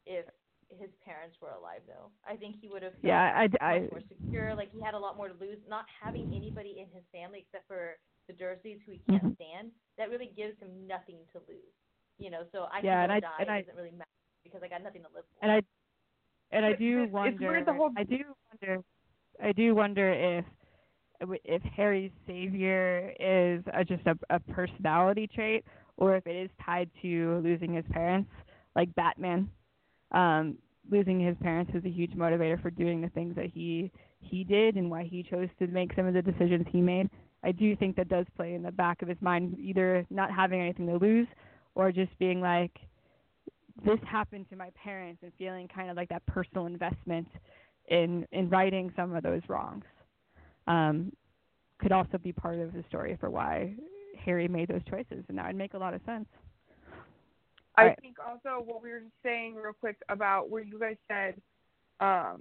if 0.05 0.27
his 0.71 0.91
parents 1.05 1.37
were 1.41 1.51
alive 1.55 1.83
though. 1.87 2.11
I 2.27 2.37
think 2.37 2.57
he 2.61 2.69
would 2.69 2.83
have 2.83 2.93
felt 2.99 3.05
yeah, 3.05 3.31
I, 3.35 3.47
I, 3.64 3.81
much 3.81 3.91
more 3.93 4.07
secure. 4.09 4.55
Like 4.55 4.71
he 4.73 4.81
had 4.83 4.95
a 4.95 4.99
lot 4.99 5.17
more 5.17 5.29
to 5.29 5.35
lose. 5.39 5.59
Not 5.69 5.85
having 6.03 6.33
anybody 6.35 6.83
in 6.83 6.87
his 6.93 7.05
family 7.12 7.47
except 7.47 7.67
for 7.69 7.97
the 8.27 8.35
Dursleys 8.35 8.83
who 8.85 8.93
he 8.93 9.01
can't 9.09 9.23
mm-hmm. 9.23 9.39
stand, 9.39 9.71
that 9.99 10.11
really 10.11 10.31
gives 10.37 10.59
him 10.59 10.71
nothing 10.87 11.17
to 11.33 11.39
lose. 11.49 11.75
You 12.19 12.31
know, 12.31 12.43
so 12.51 12.67
I 12.73 12.81
Yeah, 12.83 13.07
can 13.07 13.11
and 13.11 13.11
go 13.11 13.14
I- 13.17 13.21
die. 13.21 13.37
and 13.41 13.51
I- 13.51 13.59
it 13.59 13.67
doesn't 13.67 13.77
really 13.77 13.95
matter 13.95 14.11
because 14.45 14.62
I 14.62 14.69
got 14.69 14.83
nothing 14.83 15.03
to 15.03 15.09
live 15.14 15.25
for. 15.25 15.39
and 15.43 15.53
I 15.53 15.62
and 16.53 16.64
I 16.64 16.73
do 16.75 17.03
it's 17.05 17.12
wonder. 17.12 17.49
weird 17.49 17.67
the 17.67 17.73
whole- 17.75 17.93
I 17.97 18.05
do 18.05 18.19
wonder. 18.51 18.83
I 19.43 19.53
do 19.53 19.75
wonder 19.75 20.11
if 20.12 20.45
if 21.45 21.62
Harry's 21.62 22.12
savior 22.27 23.12
is 23.19 23.62
a, 23.73 23.85
just 23.85 24.07
a, 24.07 24.17
a 24.31 24.39
personality 24.41 25.27
trait, 25.27 25.64
or 25.97 26.17
if 26.17 26.27
it 26.27 26.37
is 26.37 26.51
tied 26.64 26.91
to 27.03 27.41
losing 27.43 27.73
his 27.75 27.85
parents, 27.91 28.31
like 28.75 28.95
Batman. 28.95 29.49
Um, 30.13 30.59
losing 30.91 31.21
his 31.21 31.37
parents 31.43 31.73
was 31.75 31.85
a 31.85 31.91
huge 31.91 32.13
motivator 32.13 32.61
for 32.61 32.71
doing 32.71 33.01
the 33.01 33.09
things 33.11 33.35
that 33.37 33.47
he 33.47 33.91
he 34.21 34.45
did 34.45 34.77
and 34.77 34.91
why 34.91 35.05
he 35.05 35.23
chose 35.23 35.49
to 35.59 35.67
make 35.67 35.95
some 35.95 36.07
of 36.07 36.15
the 36.15 36.23
decisions 36.23 36.67
he 36.71 36.81
made. 36.81 37.09
I 37.45 37.53
do 37.53 37.77
think 37.77 37.97
that 37.97 38.09
does 38.09 38.27
play 38.37 38.55
in 38.55 38.63
the 38.63 38.73
back 38.73 39.03
of 39.03 39.09
his 39.09 39.21
mind, 39.21 39.57
either 39.59 40.05
not 40.11 40.33
having 40.33 40.61
anything 40.61 40.87
to 40.87 40.97
lose, 40.97 41.29
or 41.75 41.93
just 41.93 42.17
being 42.19 42.41
like, 42.41 42.73
this 43.85 43.99
happened 44.07 44.47
to 44.51 44.57
my 44.57 44.71
parents 44.83 45.23
and 45.23 45.33
feeling 45.39 45.69
kind 45.69 45.91
of 45.91 45.97
like 45.97 46.09
that 46.09 46.25
personal 46.27 46.67
investment 46.67 47.29
in 47.89 48.27
in 48.33 48.49
righting 48.49 48.93
some 48.97 49.15
of 49.15 49.23
those 49.23 49.43
wrongs 49.49 49.85
um, 50.67 51.13
could 51.79 51.93
also 51.93 52.19
be 52.19 52.33
part 52.33 52.59
of 52.59 52.73
the 52.73 52.83
story 52.89 53.17
for 53.21 53.31
why 53.31 53.75
Harry 54.25 54.49
made 54.49 54.69
those 54.69 54.83
choices, 54.89 55.25
and 55.29 55.39
that 55.39 55.47
would 55.47 55.57
make 55.57 55.75
a 55.75 55.79
lot 55.79 55.95
of 55.95 56.01
sense. 56.07 56.27
I 57.77 57.95
think 58.01 58.16
also 58.24 58.62
what 58.64 58.83
we 58.83 58.91
were 58.91 59.01
just 59.01 59.12
saying 59.22 59.55
real 59.55 59.72
quick 59.79 59.97
about 60.09 60.51
where 60.51 60.62
you 60.62 60.79
guys 60.79 60.97
said, 61.09 61.35
um, 62.01 62.41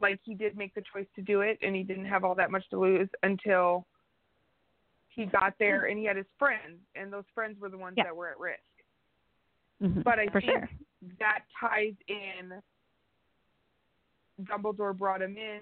like 0.00 0.20
he 0.24 0.34
did 0.34 0.56
make 0.56 0.74
the 0.74 0.82
choice 0.92 1.06
to 1.16 1.22
do 1.22 1.40
it 1.40 1.58
and 1.62 1.74
he 1.74 1.82
didn't 1.82 2.06
have 2.06 2.24
all 2.24 2.34
that 2.34 2.50
much 2.50 2.68
to 2.70 2.78
lose 2.78 3.08
until 3.22 3.86
he 5.08 5.26
got 5.26 5.54
there 5.58 5.86
and 5.86 5.98
he 5.98 6.04
had 6.04 6.16
his 6.16 6.26
friends 6.38 6.78
and 6.94 7.12
those 7.12 7.24
friends 7.34 7.58
were 7.60 7.68
the 7.68 7.78
ones 7.78 7.94
Yeah. 7.96 8.04
that 8.04 8.16
were 8.16 8.28
at 8.28 8.38
risk. 8.38 8.60
Mm-hmm. 9.82 10.02
But 10.02 10.18
I 10.18 10.26
for 10.26 10.40
think 10.40 10.52
sure. 10.52 10.68
that 11.18 11.40
ties 11.58 11.94
in. 12.08 12.60
Dumbledore 14.42 14.96
brought 14.96 15.22
him 15.22 15.38
in, 15.38 15.60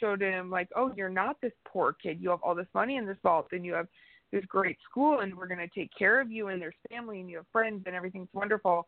showed 0.00 0.20
him 0.20 0.50
like, 0.50 0.68
oh, 0.74 0.92
you're 0.96 1.08
not 1.08 1.40
this 1.40 1.52
poor 1.64 1.92
kid. 1.92 2.20
You 2.20 2.30
have 2.30 2.42
all 2.42 2.54
this 2.54 2.66
money 2.74 2.96
in 2.96 3.06
this 3.06 3.16
vault, 3.22 3.46
and 3.52 3.64
you 3.64 3.72
have 3.74 3.86
this 4.34 4.44
great 4.46 4.76
school, 4.88 5.20
and 5.20 5.36
we're 5.36 5.46
gonna 5.46 5.68
take 5.74 5.90
care 5.96 6.20
of 6.20 6.30
you, 6.30 6.48
and 6.48 6.60
there's 6.60 6.74
family, 6.90 7.20
and 7.20 7.30
you 7.30 7.36
have 7.36 7.46
friends, 7.52 7.84
and 7.86 7.94
everything's 7.94 8.28
wonderful. 8.32 8.86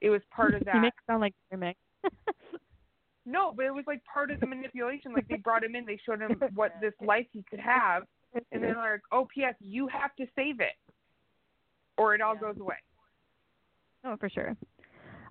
It 0.00 0.10
was 0.10 0.22
part 0.30 0.54
of 0.54 0.60
You 0.66 0.66
that. 0.66 0.80
make 0.80 0.92
it 0.92 1.02
sound 1.06 1.20
like 1.20 1.34
you're 1.50 1.74
No, 3.26 3.52
but 3.56 3.64
it 3.64 3.74
was 3.74 3.84
like 3.86 4.02
part 4.04 4.30
of 4.30 4.38
the 4.38 4.46
manipulation. 4.46 5.12
Like 5.12 5.26
they 5.28 5.36
brought 5.36 5.64
him 5.64 5.74
in, 5.74 5.84
they 5.84 5.98
showed 6.06 6.20
him 6.20 6.40
what 6.54 6.72
this 6.80 6.92
life 7.00 7.26
he 7.32 7.42
could 7.48 7.60
have, 7.60 8.04
and 8.52 8.62
then 8.62 8.76
like, 8.76 9.00
oh, 9.12 9.26
P.S. 9.34 9.54
You 9.60 9.88
have 9.88 10.14
to 10.16 10.26
save 10.36 10.60
it, 10.60 10.74
or 11.98 12.14
it 12.14 12.20
all 12.20 12.34
Yeah. 12.34 12.40
goes 12.40 12.60
away. 12.60 12.76
Oh, 14.04 14.16
for 14.18 14.28
sure. 14.28 14.56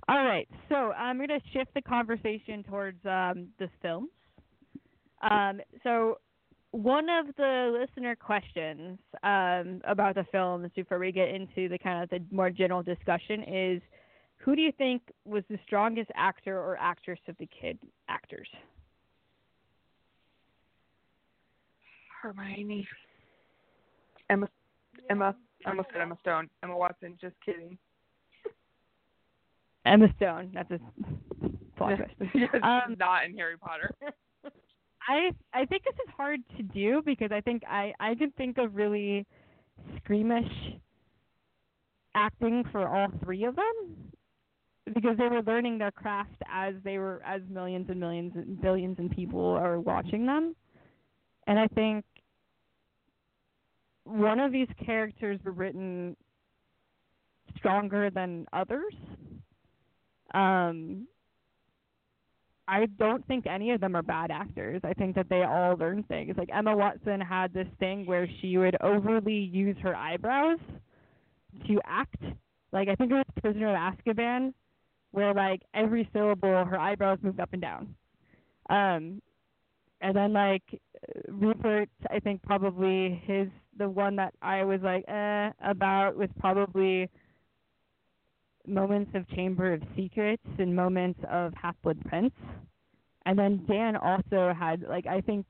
All 0.09 0.25
right, 0.25 0.49
so 0.67 0.91
I'm 0.91 1.17
going 1.17 1.29
to 1.29 1.39
shift 1.53 1.73
the 1.75 1.81
conversation 1.81 2.63
towards 2.63 2.97
um, 3.05 3.47
the 3.59 3.69
films. 3.81 4.09
Um, 5.21 5.61
so, 5.83 6.17
one 6.73 7.07
of 7.07 7.27
the 7.37 7.77
listener 7.79 8.15
questions 8.15 8.97
um, 9.21 9.79
about 9.83 10.15
the 10.15 10.25
films 10.31 10.71
before 10.75 10.97
we 10.97 11.11
get 11.11 11.29
into 11.29 11.69
the 11.69 11.77
kind 11.77 12.01
of 12.03 12.09
the 12.09 12.19
more 12.35 12.49
general 12.49 12.81
discussion 12.81 13.43
is, 13.43 13.81
who 14.37 14.55
do 14.55 14.61
you 14.63 14.71
think 14.71 15.03
was 15.23 15.43
the 15.51 15.59
strongest 15.65 16.09
actor 16.15 16.57
or 16.57 16.75
actress 16.79 17.19
of 17.27 17.35
the 17.37 17.47
kid 17.47 17.77
actors? 18.09 18.47
Hermione. 22.23 22.87
Emma. 24.31 24.49
Emma. 25.11 25.35
I 25.65 25.69
almost 25.69 25.89
said 25.93 26.01
Emma 26.01 26.17
Stone. 26.21 26.49
Emma 26.63 26.75
Watson. 26.75 27.17
Just 27.21 27.35
kidding. 27.45 27.77
Emma 29.85 30.07
Stone. 30.17 30.49
That's 30.55 30.71
a 30.71 30.79
plot 31.77 31.99
twist. 32.17 32.31
Yes, 32.33 32.49
Um, 32.63 32.95
not 32.97 33.25
in 33.25 33.37
Harry 33.37 33.57
Potter. 33.57 33.93
I 35.07 35.31
I 35.53 35.65
think 35.65 35.83
this 35.83 35.95
is 35.95 36.13
hard 36.15 36.39
to 36.57 36.63
do 36.63 37.01
because 37.05 37.31
I 37.31 37.41
think 37.41 37.63
I 37.67 37.93
I 37.99 38.15
can 38.15 38.31
think 38.31 38.57
of 38.57 38.75
really 38.75 39.25
squeamish 39.97 40.51
acting 42.15 42.63
for 42.71 42.87
all 42.87 43.07
three 43.23 43.43
of 43.45 43.55
them 43.55 44.11
because 44.93 45.17
they 45.17 45.27
were 45.27 45.41
learning 45.41 45.77
their 45.77 45.91
craft 45.91 46.41
as 46.51 46.75
they 46.83 46.97
were 46.97 47.21
as 47.25 47.41
millions 47.49 47.87
and 47.89 47.99
millions 47.99 48.33
and 48.35 48.61
billions 48.61 48.97
and 48.99 49.09
people 49.11 49.45
are 49.45 49.79
watching 49.79 50.25
them. 50.25 50.55
And 51.47 51.57
I 51.59 51.67
think 51.67 52.05
one 54.05 54.39
of 54.39 54.51
these 54.51 54.67
characters 54.85 55.39
were 55.43 55.51
written 55.51 56.15
stronger 57.57 58.09
than 58.09 58.45
others. 58.53 58.93
Um 60.33 61.07
I 62.67 62.85
don't 62.97 63.25
think 63.27 63.45
any 63.45 63.71
of 63.71 63.81
them 63.81 63.95
are 63.95 64.01
bad 64.01 64.31
actors. 64.31 64.81
I 64.83 64.93
think 64.93 65.15
that 65.15 65.27
they 65.29 65.43
all 65.43 65.75
learn 65.75 66.03
things. 66.03 66.35
Like 66.37 66.49
Emma 66.53 66.75
Watson 66.75 67.19
had 67.19 67.53
this 67.53 67.67
thing 67.79 68.05
where 68.05 68.27
she 68.41 68.57
would 68.57 68.77
overly 68.81 69.33
use 69.33 69.75
her 69.81 69.95
eyebrows 69.95 70.59
to 71.67 71.81
act. 71.85 72.21
Like 72.71 72.87
I 72.87 72.95
think 72.95 73.11
it 73.11 73.15
was 73.15 73.25
Prisoner 73.41 73.69
of 73.69 73.93
Azkaban, 73.93 74.53
where 75.11 75.33
like 75.33 75.61
every 75.73 76.09
syllable 76.13 76.65
her 76.65 76.79
eyebrows 76.79 77.19
moved 77.21 77.39
up 77.39 77.49
and 77.51 77.61
down. 77.61 77.95
Um, 78.69 79.21
and 80.01 80.15
then 80.15 80.33
like 80.33 80.63
Rupert, 81.27 81.89
I 82.09 82.19
think 82.19 82.41
probably 82.43 83.21
his 83.25 83.49
the 83.77 83.89
one 83.89 84.15
that 84.17 84.33
I 84.41 84.63
was 84.63 84.79
like 84.81 85.03
eh 85.07 85.51
about 85.63 86.15
was 86.15 86.29
probably 86.39 87.09
moments 88.67 89.11
of 89.15 89.27
Chamber 89.29 89.73
of 89.73 89.81
Secrets 89.95 90.43
and 90.57 90.75
moments 90.75 91.19
of 91.29 91.53
Half 91.61 91.75
Blood 91.83 91.99
Prince. 92.05 92.33
And 93.25 93.37
then 93.37 93.63
Dan 93.67 93.95
also 93.95 94.53
had 94.57 94.81
like 94.87 95.07
I 95.07 95.21
think 95.21 95.45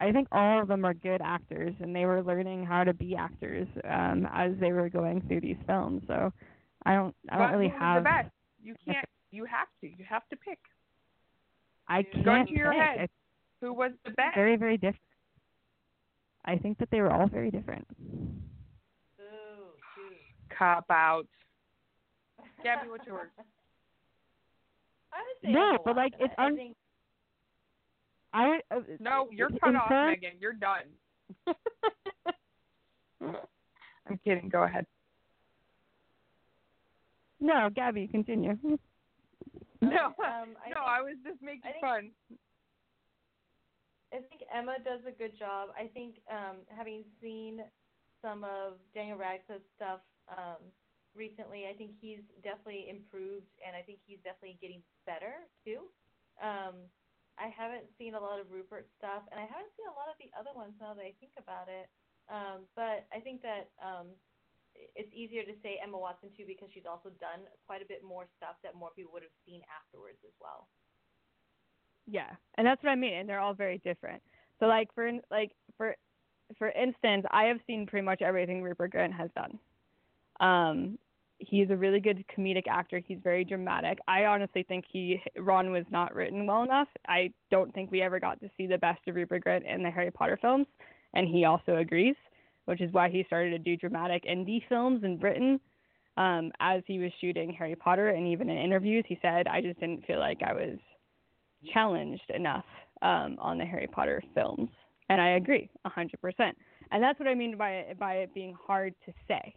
I 0.00 0.12
think 0.12 0.28
all 0.32 0.60
of 0.60 0.68
them 0.68 0.84
are 0.84 0.94
good 0.94 1.20
actors 1.22 1.74
and 1.80 1.94
they 1.94 2.04
were 2.04 2.22
learning 2.22 2.64
how 2.66 2.84
to 2.84 2.92
be 2.92 3.14
actors 3.16 3.66
um 3.88 4.28
as 4.32 4.52
they 4.60 4.72
were 4.72 4.88
going 4.88 5.22
through 5.22 5.40
these 5.40 5.56
films. 5.66 6.02
So 6.06 6.32
I 6.84 6.94
don't 6.94 7.14
I 7.30 7.38
don't 7.38 7.48
but 7.48 7.56
really 7.56 7.68
who 7.68 7.74
was 7.74 7.80
have 7.80 8.02
the 8.02 8.04
best? 8.04 8.28
You 8.62 8.74
can't. 8.86 9.06
You 9.30 9.44
have 9.46 9.68
to. 9.80 9.88
You 9.88 10.04
have 10.08 10.26
to 10.30 10.36
pick. 10.36 10.58
I 11.88 12.02
can't 12.02 12.48
to 12.48 12.54
your 12.54 12.72
pick. 12.72 12.80
head. 12.80 13.00
It's 13.00 13.12
Who 13.60 13.72
was 13.72 13.92
the 14.04 14.10
best? 14.12 14.34
very 14.34 14.56
very 14.56 14.76
different. 14.76 15.00
I 16.46 16.56
think 16.56 16.78
that 16.78 16.90
they 16.90 17.00
were 17.00 17.10
all 17.12 17.26
very 17.26 17.50
different. 17.50 17.86
Boo, 19.18 19.24
boo. 19.96 20.14
Cop 20.58 20.84
out. 20.90 21.26
Gabby, 22.64 22.88
what's 22.90 23.06
yours? 23.06 23.30
I 25.12 25.18
would 25.18 25.36
say 25.48 25.52
No, 25.52 25.78
but, 25.84 25.94
like, 25.96 26.12
Watson. 26.18 26.26
it's 26.26 26.34
I 26.38 26.50
think 26.54 26.76
I 28.32 28.58
uh, 28.74 28.80
No, 28.98 29.28
you're 29.30 29.50
cut 29.50 29.76
off, 29.76 29.88
terms- 29.88 30.18
Megan. 30.20 30.38
You're 30.40 30.54
done. 30.54 30.86
I'm 34.06 34.18
kidding. 34.24 34.48
Go 34.48 34.64
ahead. 34.64 34.86
No, 37.40 37.68
Gabby, 37.74 38.08
continue. 38.08 38.58
No, 39.82 39.90
um, 40.06 40.14
I 40.64 40.70
no, 40.70 40.76
think- 40.76 40.76
I 40.78 41.02
was 41.02 41.16
just 41.22 41.42
making 41.42 41.60
I 41.64 41.72
think- 41.72 41.80
fun. 41.82 42.10
I 44.14 44.16
think 44.16 44.42
Emma 44.54 44.76
does 44.82 45.00
a 45.06 45.10
good 45.10 45.36
job. 45.38 45.68
I 45.78 45.88
think 45.88 46.14
um, 46.30 46.58
having 46.74 47.02
seen 47.20 47.60
some 48.22 48.44
of 48.44 48.74
Daniel 48.94 49.18
Radcliffe's 49.18 49.64
stuff 49.76 49.98
um, 50.30 50.62
recently, 51.16 51.66
I 51.70 51.74
think 51.74 51.94
he's 51.98 52.22
definitely 52.42 52.90
improved, 52.90 53.50
and 53.62 53.74
I 53.74 53.82
think 53.82 54.02
he's 54.04 54.20
definitely 54.22 54.58
getting 54.60 54.82
better 55.06 55.46
too. 55.62 55.90
Um, 56.42 56.90
I 57.38 57.50
haven't 57.50 57.90
seen 57.98 58.14
a 58.14 58.22
lot 58.22 58.38
of 58.38 58.50
Rupert 58.50 58.86
stuff, 58.98 59.26
and 59.30 59.38
I 59.38 59.46
haven't 59.46 59.74
seen 59.74 59.90
a 59.90 59.96
lot 59.98 60.06
of 60.10 60.18
the 60.22 60.30
other 60.38 60.54
ones 60.54 60.74
now 60.78 60.94
that 60.94 61.02
I 61.02 61.14
think 61.18 61.34
about 61.34 61.66
it. 61.66 61.90
Um, 62.30 62.66
but 62.78 63.06
I 63.10 63.18
think 63.20 63.42
that 63.42 63.74
um, 63.82 64.14
it's 64.74 65.10
easier 65.12 65.42
to 65.42 65.54
say 65.62 65.78
Emma 65.82 65.98
Watson 65.98 66.30
too 66.36 66.44
because 66.46 66.68
she's 66.72 66.86
also 66.88 67.10
done 67.20 67.46
quite 67.66 67.82
a 67.82 67.88
bit 67.88 68.02
more 68.02 68.26
stuff 68.38 68.56
that 68.62 68.74
more 68.74 68.90
people 68.94 69.12
would 69.12 69.22
have 69.22 69.34
seen 69.46 69.60
afterwards 69.70 70.18
as 70.24 70.34
well. 70.40 70.68
Yeah, 72.06 72.30
and 72.56 72.66
that's 72.66 72.82
what 72.82 72.90
I 72.90 72.96
mean, 72.96 73.14
and 73.14 73.28
they're 73.28 73.40
all 73.40 73.54
very 73.54 73.78
different. 73.78 74.22
So, 74.60 74.66
like 74.66 74.92
for 74.94 75.10
like 75.30 75.52
for 75.76 75.96
for 76.58 76.70
instance, 76.70 77.24
I 77.30 77.44
have 77.44 77.58
seen 77.66 77.86
pretty 77.86 78.04
much 78.04 78.22
everything 78.22 78.62
Rupert 78.62 78.92
Grint 78.92 79.12
has 79.12 79.30
done. 79.34 79.58
Um, 80.40 80.98
he's 81.38 81.70
a 81.70 81.76
really 81.76 82.00
good 82.00 82.24
comedic 82.36 82.66
actor. 82.68 83.00
He's 83.04 83.18
very 83.22 83.44
dramatic. 83.44 83.98
I 84.08 84.24
honestly 84.24 84.62
think 84.62 84.84
he 84.90 85.20
Ron 85.38 85.70
was 85.70 85.84
not 85.90 86.14
written 86.14 86.46
well 86.46 86.62
enough. 86.62 86.88
I 87.08 87.32
don't 87.50 87.72
think 87.74 87.90
we 87.90 88.02
ever 88.02 88.20
got 88.20 88.40
to 88.40 88.50
see 88.56 88.66
the 88.66 88.78
best 88.78 89.00
of 89.08 89.14
Rupert 89.14 89.44
Grint 89.44 89.72
in 89.72 89.82
the 89.82 89.90
Harry 89.90 90.10
Potter 90.10 90.38
films, 90.40 90.66
and 91.14 91.28
he 91.28 91.44
also 91.44 91.76
agrees, 91.76 92.16
which 92.66 92.80
is 92.80 92.92
why 92.92 93.08
he 93.08 93.24
started 93.24 93.50
to 93.50 93.58
do 93.58 93.76
dramatic 93.76 94.24
indie 94.24 94.62
films 94.68 95.04
in 95.04 95.18
Britain. 95.18 95.60
Um, 96.16 96.52
as 96.60 96.82
he 96.86 97.00
was 97.00 97.10
shooting 97.20 97.52
Harry 97.52 97.74
Potter, 97.74 98.10
and 98.10 98.28
even 98.28 98.48
in 98.48 98.56
interviews, 98.56 99.04
he 99.08 99.18
said, 99.20 99.48
"I 99.48 99.60
just 99.60 99.80
didn't 99.80 100.06
feel 100.06 100.20
like 100.20 100.42
I 100.42 100.52
was 100.52 100.78
challenged 101.72 102.30
enough 102.32 102.64
um, 103.02 103.36
on 103.40 103.58
the 103.58 103.64
Harry 103.64 103.88
Potter 103.88 104.22
films, 104.32 104.70
and 105.08 105.20
I 105.20 105.30
agree 105.30 105.70
hundred 105.84 106.20
percent. 106.20 106.56
And 106.92 107.02
that's 107.02 107.18
what 107.18 107.28
I 107.28 107.34
mean 107.34 107.56
by 107.56 107.94
by 107.98 108.14
it 108.18 108.34
being 108.34 108.54
hard 108.64 108.94
to 109.06 109.12
say. 109.26 109.54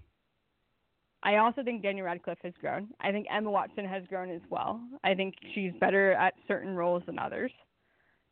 I 1.23 1.37
also 1.37 1.63
think 1.63 1.81
Daniel 1.81 2.05
Radcliffe 2.05 2.37
has 2.43 2.53
grown. 2.61 2.89
I 3.01 3.11
think 3.11 3.27
Emma 3.29 3.49
Watson 3.51 3.85
has 3.85 4.03
grown 4.07 4.29
as 4.31 4.41
well. 4.49 4.79
I 5.03 5.13
think 5.13 5.35
she's 5.53 5.71
better 5.79 6.13
at 6.13 6.33
certain 6.47 6.75
roles 6.75 7.03
than 7.05 7.17
others. 7.19 7.51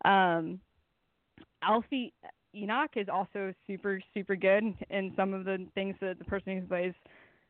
Um, 0.05 0.59
Alfie 1.63 2.13
Enoch 2.55 2.91
is 2.95 3.07
also 3.11 3.53
super 3.67 3.99
super 4.13 4.35
good 4.35 4.63
in 4.89 5.11
some 5.15 5.33
of 5.33 5.45
the 5.45 5.65
things 5.73 5.95
that 5.99 6.19
the 6.19 6.25
person 6.25 6.59
who 6.59 6.67
plays 6.67 6.93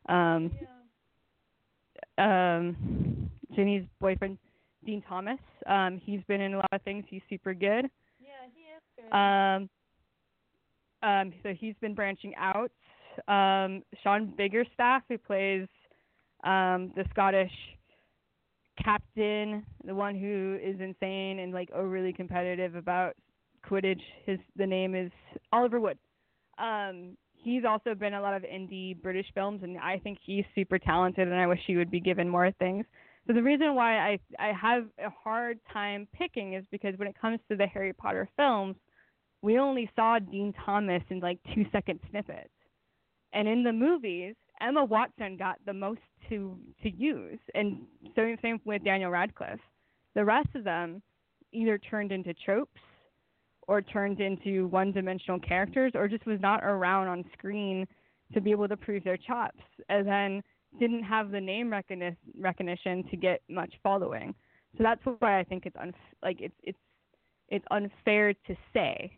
um, 0.10 0.52
Yeah. 2.18 2.58
um, 2.58 3.30
Ginny's 3.56 3.86
boyfriend 4.00 4.38
Dean 4.86 5.02
Thomas. 5.08 5.40
Um, 5.68 6.00
he's 6.04 6.22
been 6.28 6.42
in 6.42 6.54
a 6.54 6.58
lot 6.58 6.70
of 6.72 6.82
things. 6.84 7.04
He's 7.10 7.22
super 7.30 7.54
good. 7.54 7.90
Yeah, 8.20 8.48
he 8.54 8.62
is 8.62 8.82
good. 9.12 9.16
Um, 9.16 9.70
um, 11.04 11.34
so 11.44 11.54
he's 11.54 11.76
been 11.82 11.94
branching 11.94 12.34
out. 12.36 12.72
Um, 13.28 13.84
Sean 14.04 14.34
Biggerstaff, 14.38 15.02
who 15.10 15.18
plays 15.18 15.68
um, 16.44 16.92
the 16.96 17.06
Scottish 17.12 17.52
captain, 18.84 19.66
the 19.86 19.96
one 19.96 20.16
who 20.16 20.58
is 20.62 20.80
insane 20.80 21.40
and 21.40 21.54
like 21.54 21.70
overly 21.72 22.14
competitive 22.14 22.76
about 22.76 23.16
Quidditch. 23.70 24.02
His 24.26 24.40
the 24.56 24.68
name 24.68 24.96
is 24.96 25.12
Oliver 25.52 25.80
Wood. 25.80 25.98
Um, 26.58 27.18
he's 27.34 27.64
also 27.66 27.96
been 27.96 28.14
a 28.14 28.22
lot 28.22 28.34
of 28.34 28.44
indie 28.44 29.02
British 29.02 29.28
films, 29.34 29.62
and 29.64 29.78
I 29.78 30.00
think 30.00 30.18
he's 30.24 30.46
super 30.54 30.80
talented. 30.80 31.28
And 31.28 31.38
I 31.38 31.48
wish 31.48 31.60
he 31.66 31.78
would 31.78 31.92
be 31.92 32.00
given 32.00 32.30
more 32.30 32.52
things. 32.60 32.86
So 33.28 33.34
the 33.34 33.42
reason 33.42 33.76
why 33.76 33.98
I 33.98 34.20
I 34.40 34.52
have 34.54 34.86
a 35.00 35.10
hard 35.10 35.60
time 35.72 36.08
picking 36.14 36.54
is 36.54 36.66
because 36.72 36.94
when 36.98 37.08
it 37.08 37.20
comes 37.20 37.40
to 37.50 37.56
the 37.56 37.66
Harry 37.68 37.94
Potter 37.94 38.30
films, 38.36 38.76
we 39.42 39.58
only 39.58 39.90
saw 39.96 40.20
Dean 40.20 40.54
Thomas 40.66 41.04
in 41.10 41.20
like 41.20 41.40
two 41.54 41.66
second 41.72 42.00
snippets, 42.10 42.50
and 43.36 43.48
in 43.48 43.64
the 43.64 43.74
movies, 43.74 44.34
Emma 44.62 44.84
Watson 44.84 45.38
got 45.38 45.58
the 45.66 45.74
most 45.74 46.00
to 46.30 46.58
to 46.82 46.90
use, 46.90 47.40
and 47.54 47.82
so 48.16 48.36
same 48.42 48.60
with 48.66 48.84
Daniel 48.84 49.12
Radcliffe. 49.12 49.60
The 50.16 50.26
rest 50.26 50.50
of 50.56 50.64
them 50.64 51.02
either 51.52 51.78
turned 51.78 52.12
into 52.12 52.34
tropes 52.34 52.82
or 53.68 53.82
turned 53.82 54.20
into 54.20 54.68
one 54.68 54.92
dimensional 54.92 55.40
characters 55.40 55.92
or 55.96 56.08
just 56.08 56.26
was 56.26 56.40
not 56.40 56.64
around 56.64 57.08
on 57.08 57.24
screen 57.38 57.86
to 58.34 58.42
be 58.42 58.52
able 58.52 58.68
to 58.68 58.78
prove 58.78 59.04
their 59.04 59.18
chops 59.18 59.62
and 59.90 60.08
then 60.08 60.42
didn't 60.80 61.04
have 61.04 61.32
the 61.32 61.40
name 61.40 61.70
recogni- 61.70 62.16
recognition 62.38 63.04
to 63.10 63.18
get 63.18 63.42
much 63.50 63.74
following. 63.84 64.34
So 64.78 64.84
that's 64.84 65.02
why 65.20 65.40
I 65.40 65.44
think 65.44 65.66
it's 65.66 65.76
un- 65.78 65.94
like 66.24 66.42
it's 66.42 66.56
it's 66.64 66.78
it's 67.50 67.66
unfair 67.72 68.34
to 68.34 68.56
say 68.74 69.18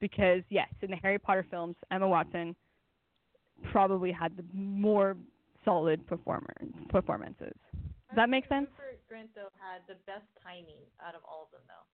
because 0.00 0.42
yes, 0.48 0.68
in 0.82 0.90
the 0.90 0.96
Harry 0.96 1.18
Potter 1.18 1.46
films, 1.50 1.76
Emma 1.90 2.08
Watson 2.08 2.54
probably 3.72 4.12
had 4.12 4.36
the 4.36 4.44
more 4.52 5.16
solid 5.64 6.06
performer 6.06 6.54
performances. 6.88 7.54
Does 8.08 8.16
that 8.16 8.30
make 8.30 8.46
sense? 8.48 8.68
Rupert 8.68 9.00
Grint 9.10 9.28
though 9.34 9.50
had 9.60 9.82
the 9.86 9.96
best 10.06 10.26
timing 10.42 10.84
out 11.00 11.14
of 11.14 11.22
all 11.24 11.44
of 11.44 11.50
them 11.52 11.62
though. 11.68 11.86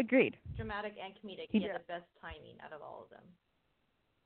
Agreed. 0.00 0.36
Dramatic 0.56 0.94
and 1.02 1.14
comedic. 1.14 1.48
He 1.50 1.58
He, 1.58 1.64
had 1.64 1.74
the 1.74 1.84
best 1.88 2.06
timing 2.20 2.56
out 2.64 2.72
of 2.72 2.82
all 2.82 3.02
of 3.04 3.10
them. 3.10 3.24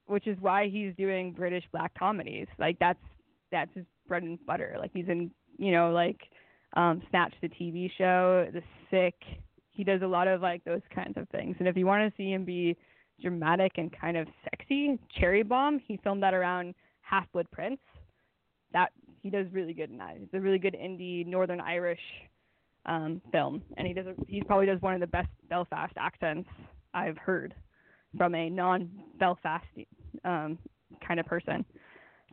which 0.07 0.27
is 0.27 0.37
why 0.41 0.69
he's 0.69 0.95
doing 0.97 1.33
British 1.33 1.65
black 1.73 1.95
comedies. 1.99 2.49
Like 2.59 2.79
that's 2.79 2.99
that's 3.53 3.73
his 3.75 3.85
bread 4.09 4.23
and 4.23 4.39
butter. 4.47 4.77
Like 4.79 4.91
he's 4.93 5.09
in 5.09 5.31
you 5.59 5.73
know 5.73 5.91
like 5.93 6.21
um 6.77 7.03
Snatch 7.11 7.35
the 7.41 7.49
TV 7.49 7.91
show, 7.97 8.49
The 8.53 8.63
Sick. 8.91 9.15
He 9.71 9.85
does 9.85 10.03
a 10.03 10.07
lot 10.07 10.29
of 10.29 10.41
like 10.43 10.65
those 10.65 10.83
kinds 10.95 11.17
of 11.17 11.29
things. 11.31 11.57
And 11.59 11.69
if 11.69 11.77
you 11.77 11.87
want 11.87 12.11
to 12.11 12.17
see 12.17 12.31
him 12.31 12.45
be 12.45 12.77
dramatic 13.21 13.73
and 13.77 13.95
kind 13.99 14.17
of 14.17 14.27
sexy, 14.45 14.99
Cherrybomb, 15.21 15.81
he 15.87 15.99
filmed 16.03 16.23
that 16.23 16.35
around 16.35 16.75
Half 17.03 17.31
Blood 17.33 17.47
Prince. 17.51 17.81
That 18.73 18.93
he 19.23 19.31
does 19.31 19.47
really 19.53 19.75
good 19.75 19.91
in 19.91 19.99
that. 19.99 20.17
It's 20.17 20.35
a 20.35 20.41
really 20.41 20.59
good 20.59 20.75
indie 20.75 21.27
Northern 21.27 21.61
Irish 21.61 22.01
um 22.87 23.21
film, 23.31 23.63
and 23.77 23.87
he 23.87 23.93
does 23.93 24.07
a, 24.07 24.15
he 24.27 24.43
probably 24.43 24.67
does 24.67 24.81
one 24.81 24.95
of 24.95 25.01
the 25.01 25.07
best 25.07 25.29
Belfast 25.49 25.93
accents 25.99 26.49
I've 26.95 27.19
heard 27.19 27.55
from 28.17 28.35
a 28.35 28.49
non-Belfast 28.49 29.65
um, 30.25 30.59
kind 31.07 31.21
of 31.21 31.27
person. 31.27 31.65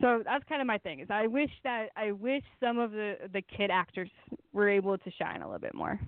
So 0.00 0.22
that's 0.24 0.44
kind 0.48 0.60
of 0.60 0.66
my 0.66 0.78
thing. 0.78 1.00
Is 1.00 1.08
I 1.10 1.26
wish 1.26 1.50
that 1.64 1.88
I 1.96 2.12
wish 2.12 2.42
some 2.60 2.78
of 2.78 2.92
the 2.92 3.14
the 3.32 3.42
kid 3.42 3.70
actors 3.70 4.08
were 4.52 4.68
able 4.68 4.96
to 4.96 5.10
shine 5.20 5.42
a 5.42 5.46
little 5.46 5.60
bit 5.60 5.74
more. 5.74 6.00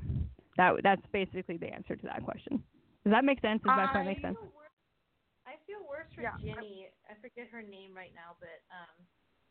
That 0.57 0.74
that's 0.83 1.03
basically 1.12 1.57
the 1.57 1.66
answer 1.66 1.97
to 1.97 2.07
that 2.07 2.22
question. 2.24 2.62
Does 3.05 3.12
that 3.12 3.24
make 3.24 3.41
sense? 3.41 3.61
Does 3.62 3.72
my 3.76 3.89
point 3.93 4.07
make 4.07 4.20
sense? 4.20 4.37
Worse, 6.01 6.09
I 6.12 6.16
for 6.16 6.22
Yeah. 6.24 6.36
Ginny. 6.40 6.88
I 7.09 7.14
forget 7.20 7.48
her 7.53 7.61
name 7.62 7.92
right 7.94 8.12
now, 8.16 8.36
but 8.40 8.64
um, 8.72 8.96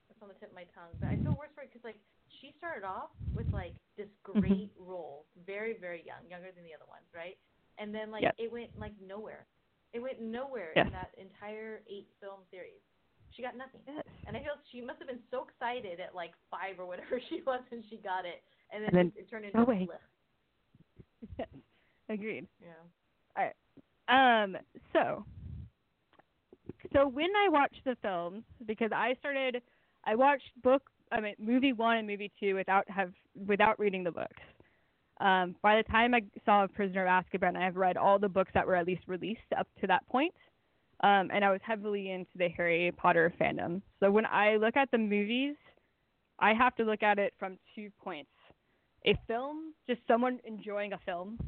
it's 0.09 0.17
on 0.21 0.27
the 0.33 0.37
tip 0.41 0.49
of 0.49 0.57
my 0.57 0.65
tongue. 0.73 0.97
But 0.99 1.13
I 1.13 1.17
feel 1.21 1.37
worse 1.37 1.53
for 1.53 1.61
her 1.61 1.69
because 1.69 1.85
like 1.85 2.01
she 2.41 2.53
started 2.57 2.83
off 2.85 3.13
with 3.37 3.47
like 3.53 3.77
this 3.97 4.09
Mm-hmm. 4.27 4.41
great 4.41 4.71
role, 4.77 5.25
very 5.45 5.77
very 5.77 6.01
young, 6.05 6.25
younger 6.29 6.49
than 6.53 6.65
the 6.65 6.73
other 6.73 6.89
ones, 6.89 7.05
right? 7.13 7.37
And 7.77 7.93
then 7.93 8.09
like 8.11 8.25
it 8.37 8.49
went 8.51 8.73
like 8.77 8.93
nowhere. 9.01 9.45
It 9.93 9.99
went 10.01 10.21
nowhere 10.21 10.73
Yes. 10.75 10.85
in 10.87 10.93
that 10.93 11.11
entire 11.17 11.81
eight 11.89 12.09
film 12.21 12.41
series. 12.51 12.81
She 13.33 13.41
got 13.41 13.55
nothing. 13.57 13.81
Yes. 13.87 14.05
And 14.27 14.35
I 14.37 14.41
feel 14.41 14.53
she 14.71 14.81
must 14.81 14.99
have 14.99 15.07
been 15.07 15.23
so 15.31 15.45
excited 15.49 15.99
at 15.99 16.13
like 16.13 16.33
five 16.49 16.79
or 16.79 16.85
whatever 16.85 17.21
she 17.29 17.41
was 17.45 17.61
when 17.69 17.83
she 17.89 17.97
got 17.97 18.25
it, 18.25 18.41
and 18.73 18.83
then, 18.83 18.89
And 18.89 18.97
then, 18.97 19.13
it, 19.15 19.29
turned 19.29 19.45
into 19.45 19.57
no 19.57 19.63
a 19.63 19.67
way. 19.69 19.87
Yes. 21.37 21.47
Agreed. 22.09 22.47
Yeah. 22.61 22.73
All 23.37 23.43
right. 23.45 24.43
Um, 24.43 24.57
so, 24.93 25.25
so 26.93 27.07
when 27.07 27.29
I 27.45 27.49
watched 27.49 27.81
the 27.85 27.97
films, 28.01 28.43
because 28.65 28.91
I 28.93 29.15
started, 29.19 29.61
I 30.05 30.15
watched 30.15 30.49
book, 30.63 30.83
I 31.11 31.21
mean, 31.21 31.35
movie 31.39 31.73
one 31.73 31.97
and 31.97 32.07
movie 32.07 32.31
two 32.39 32.55
without 32.55 32.89
have 32.89 33.11
without 33.47 33.79
reading 33.79 34.03
the 34.03 34.11
books. 34.11 34.41
Um, 35.19 35.55
by 35.61 35.77
the 35.77 35.83
time 35.83 36.13
I 36.13 36.21
saw 36.45 36.65
Prisoner 36.67 37.05
of 37.05 37.25
Azkaban, 37.25 37.57
I 37.57 37.65
have 37.65 37.75
read 37.75 37.97
all 37.97 38.19
the 38.19 38.29
books 38.29 38.51
that 38.53 38.65
were 38.65 38.75
at 38.75 38.87
least 38.87 39.01
released 39.07 39.41
up 39.57 39.67
to 39.81 39.87
that 39.87 40.07
point. 40.07 40.33
Um, 41.01 41.29
and 41.33 41.43
I 41.45 41.51
was 41.51 41.61
heavily 41.63 42.11
into 42.11 42.31
the 42.37 42.49
Harry 42.49 42.91
Potter 42.95 43.33
fandom. 43.39 43.81
So 43.99 44.11
when 44.11 44.25
I 44.25 44.57
look 44.57 44.75
at 44.75 44.91
the 44.91 44.97
movies, 44.97 45.55
I 46.39 46.53
have 46.53 46.75
to 46.75 46.83
look 46.83 47.03
at 47.03 47.19
it 47.19 47.33
from 47.39 47.57
two 47.75 47.89
points: 48.03 48.31
a 49.05 49.17
film, 49.27 49.73
just 49.87 50.01
someone 50.07 50.39
enjoying 50.45 50.93
a 50.93 50.99
film, 51.05 51.39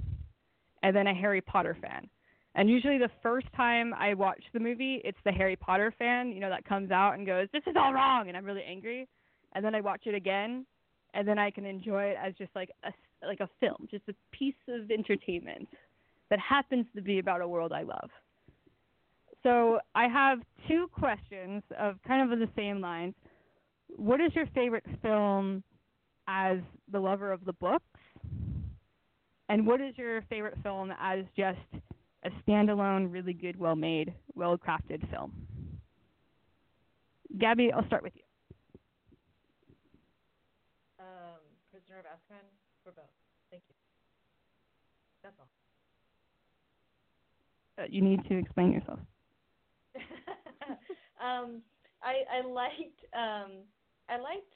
and 0.83 0.95
then 0.95 1.07
a 1.07 1.13
Harry 1.13 1.41
Potter 1.41 1.77
fan. 1.81 2.09
And 2.55 2.69
usually 2.69 2.97
the 2.97 3.09
first 3.23 3.47
time 3.55 3.93
I 3.93 4.13
watch 4.13 4.43
the 4.53 4.59
movie, 4.59 5.01
it's 5.05 5.17
the 5.23 5.31
Harry 5.31 5.55
Potter 5.55 5.93
fan, 5.97 6.31
you 6.31 6.41
know, 6.41 6.49
that 6.49 6.65
comes 6.65 6.91
out 6.91 7.13
and 7.13 7.25
goes, 7.25 7.47
"This 7.53 7.63
is 7.65 7.75
all 7.77 7.93
wrong," 7.93 8.27
and 8.27 8.35
I'm 8.35 8.45
really 8.45 8.63
angry. 8.63 9.07
And 9.53 9.63
then 9.63 9.73
I 9.73 9.81
watch 9.81 10.05
it 10.05 10.15
again, 10.15 10.65
and 11.13 11.27
then 11.27 11.39
I 11.39 11.49
can 11.51 11.65
enjoy 11.65 12.05
it 12.05 12.17
as 12.17 12.35
just 12.35 12.53
like 12.55 12.71
a 12.83 12.93
like 13.23 13.39
a 13.39 13.49
film, 13.59 13.87
just 13.89 14.07
a 14.09 14.15
piece 14.31 14.55
of 14.67 14.89
entertainment 14.89 15.69
that 16.29 16.39
happens 16.39 16.85
to 16.95 17.01
be 17.01 17.19
about 17.19 17.41
a 17.41 17.47
world 17.47 17.71
I 17.71 17.83
love. 17.83 18.09
So 19.43 19.79
I 19.95 20.07
have 20.07 20.39
two 20.67 20.87
questions 20.87 21.63
of 21.77 22.01
kind 22.03 22.31
of 22.31 22.39
the 22.39 22.49
same 22.55 22.81
lines. 22.81 23.13
What 23.95 24.21
is 24.21 24.33
your 24.35 24.47
favorite 24.47 24.85
film 25.01 25.63
as 26.27 26.59
the 26.91 26.99
lover 26.99 27.31
of 27.31 27.45
the 27.45 27.53
books? 27.53 27.99
And 29.49 29.67
what 29.67 29.81
is 29.81 29.97
your 29.97 30.21
favorite 30.23 30.57
film 30.63 30.93
as 30.99 31.25
just 31.35 31.59
a 32.23 32.29
standalone, 32.47 33.11
really 33.11 33.33
good, 33.33 33.59
well 33.59 33.75
made, 33.75 34.13
well 34.35 34.57
crafted 34.57 35.09
film? 35.09 35.31
Gabby, 37.37 37.71
I'll 37.71 37.85
start 37.87 38.03
with 38.03 38.13
you. 38.15 38.21
Um, 40.99 41.39
Prisoner 41.71 41.99
of 41.99 42.05
Azkaban 42.05 42.45
for 42.83 42.91
both. 42.91 43.05
Thank 43.49 43.63
you. 43.69 43.75
That's 45.23 45.35
all. 45.39 45.47
Uh, 47.77 47.87
you 47.89 48.01
need 48.01 48.27
to 48.27 48.37
explain 48.37 48.71
yourself. 48.73 48.99
um, 51.21 51.61
I 52.03 52.23
I 52.29 52.47
liked 52.47 53.01
um 53.13 53.63
I 54.09 54.17
liked 54.17 54.53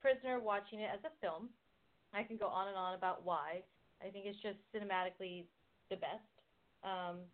Prisoner 0.00 0.40
watching 0.40 0.80
it 0.80 0.90
as 0.92 1.00
a 1.04 1.12
film. 1.20 1.50
I 2.12 2.22
can 2.22 2.36
go 2.36 2.46
on 2.46 2.68
and 2.68 2.76
on 2.76 2.94
about 2.94 3.24
why. 3.24 3.62
I 4.00 4.10
think 4.10 4.26
it's 4.26 4.40
just 4.42 4.58
cinematically 4.74 5.44
the 5.90 5.96
best. 5.96 6.35
Um, 6.84 7.28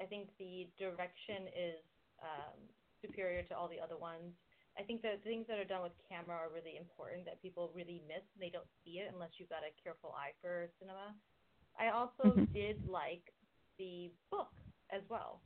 I 0.00 0.06
think 0.06 0.30
the 0.38 0.68
direction 0.78 1.48
is 1.52 1.80
um, 2.22 2.58
superior 3.02 3.42
to 3.44 3.56
all 3.56 3.68
the 3.68 3.80
other 3.80 3.98
ones. 3.98 4.34
I 4.78 4.82
think 4.84 5.02
the 5.02 5.18
things 5.24 5.46
that 5.48 5.58
are 5.58 5.64
done 5.68 5.82
with 5.82 5.92
camera 6.08 6.36
are 6.36 6.50
really 6.54 6.76
important 6.78 7.26
that 7.26 7.42
people 7.42 7.72
really 7.74 8.02
miss 8.08 8.24
and 8.34 8.40
they 8.40 8.50
don't 8.50 8.68
see 8.84 9.00
it 9.02 9.10
unless 9.12 9.30
you've 9.38 9.50
got 9.50 9.64
a 9.66 9.74
careful 9.82 10.12
eye 10.14 10.32
for 10.40 10.70
cinema. 10.80 11.14
I 11.78 11.90
also 11.90 12.40
Mhm. 12.40 12.48
did 12.54 12.86
like 12.86 13.34
the 13.78 14.12
book 14.30 14.52
as 14.90 15.02
well. 15.10 15.42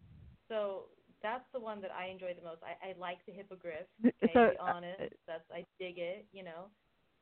So 0.48 0.90
that's 1.22 1.44
the 1.52 1.60
one 1.60 1.80
that 1.82 1.92
I 1.92 2.08
enjoy 2.08 2.34
the 2.34 2.42
most. 2.42 2.62
I, 2.62 2.90
I 2.90 2.94
like 2.98 3.24
the 3.26 3.32
hippogriff. 3.32 3.86
Okay, 4.06 4.34
so, 4.34 4.40
to 4.44 4.50
be 4.52 4.58
uh, 4.66 4.74
honest, 4.74 5.02
that's 5.26 5.44
I 5.50 5.66
dig 5.78 5.98
it. 5.98 6.26
You 6.32 6.44
know, 6.44 6.70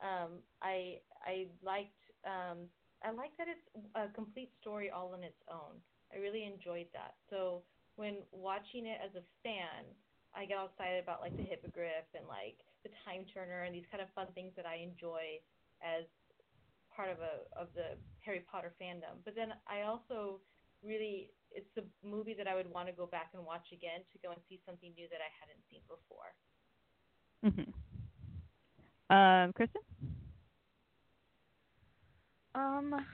um, 0.02 0.42
I 0.62 1.00
I 1.24 1.48
liked 1.64 2.00
um, 2.26 2.68
I 3.04 3.10
like 3.12 3.36
that 3.38 3.48
it's 3.48 3.86
a 3.94 4.08
complete 4.14 4.52
story 4.60 4.90
all 4.90 5.14
on 5.14 5.24
its 5.24 5.40
own. 5.50 5.80
I 6.12 6.18
really 6.18 6.44
enjoyed 6.44 6.86
that. 6.92 7.14
So 7.30 7.62
when 7.96 8.22
watching 8.32 8.86
it 8.86 8.98
as 9.04 9.14
a 9.14 9.24
fan, 9.42 9.86
I 10.34 10.44
get 10.46 10.58
all 10.58 10.66
excited 10.66 11.02
about 11.02 11.20
like 11.20 11.36
the 11.36 11.42
hippogriff 11.42 12.06
and 12.14 12.26
like 12.26 12.58
the 12.82 12.90
time 13.04 13.26
turner 13.32 13.62
and 13.62 13.74
these 13.74 13.86
kind 13.90 14.02
of 14.02 14.08
fun 14.14 14.26
things 14.34 14.52
that 14.56 14.66
I 14.66 14.82
enjoy 14.82 15.42
as 15.82 16.06
part 16.94 17.10
of 17.10 17.18
a 17.20 17.46
of 17.58 17.68
the 17.74 17.98
Harry 18.20 18.42
Potter 18.50 18.72
fandom. 18.80 19.22
But 19.24 19.34
then 19.34 19.54
I 19.66 19.82
also 19.82 20.40
really 20.82 21.30
it's 21.50 21.70
a 21.78 22.06
movie 22.06 22.34
that 22.34 22.46
I 22.46 22.54
would 22.54 22.70
want 22.70 22.86
to 22.86 22.94
go 22.94 23.06
back 23.06 23.30
and 23.34 23.44
watch 23.44 23.72
again 23.72 24.00
to 24.12 24.18
go 24.22 24.30
and 24.30 24.40
see 24.48 24.60
something 24.64 24.92
new 24.94 25.08
that 25.10 25.18
I 25.18 25.30
hadn't 25.38 25.62
seen 25.70 25.82
before. 25.90 26.30
Mhm. 27.42 27.74
Um, 29.10 29.52
Kristin. 29.54 29.82
Um, 32.54 33.06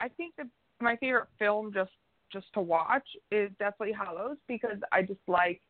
I 0.00 0.08
think 0.08 0.34
that 0.36 0.46
my 0.80 0.96
favorite 0.96 1.28
film 1.38 1.72
just 1.72 1.90
just 2.32 2.46
to 2.54 2.60
watch 2.60 3.06
is 3.32 3.50
definitely 3.58 3.92
Hallows 3.92 4.36
because 4.46 4.78
I 4.92 5.02
just 5.02 5.20
like 5.26 5.60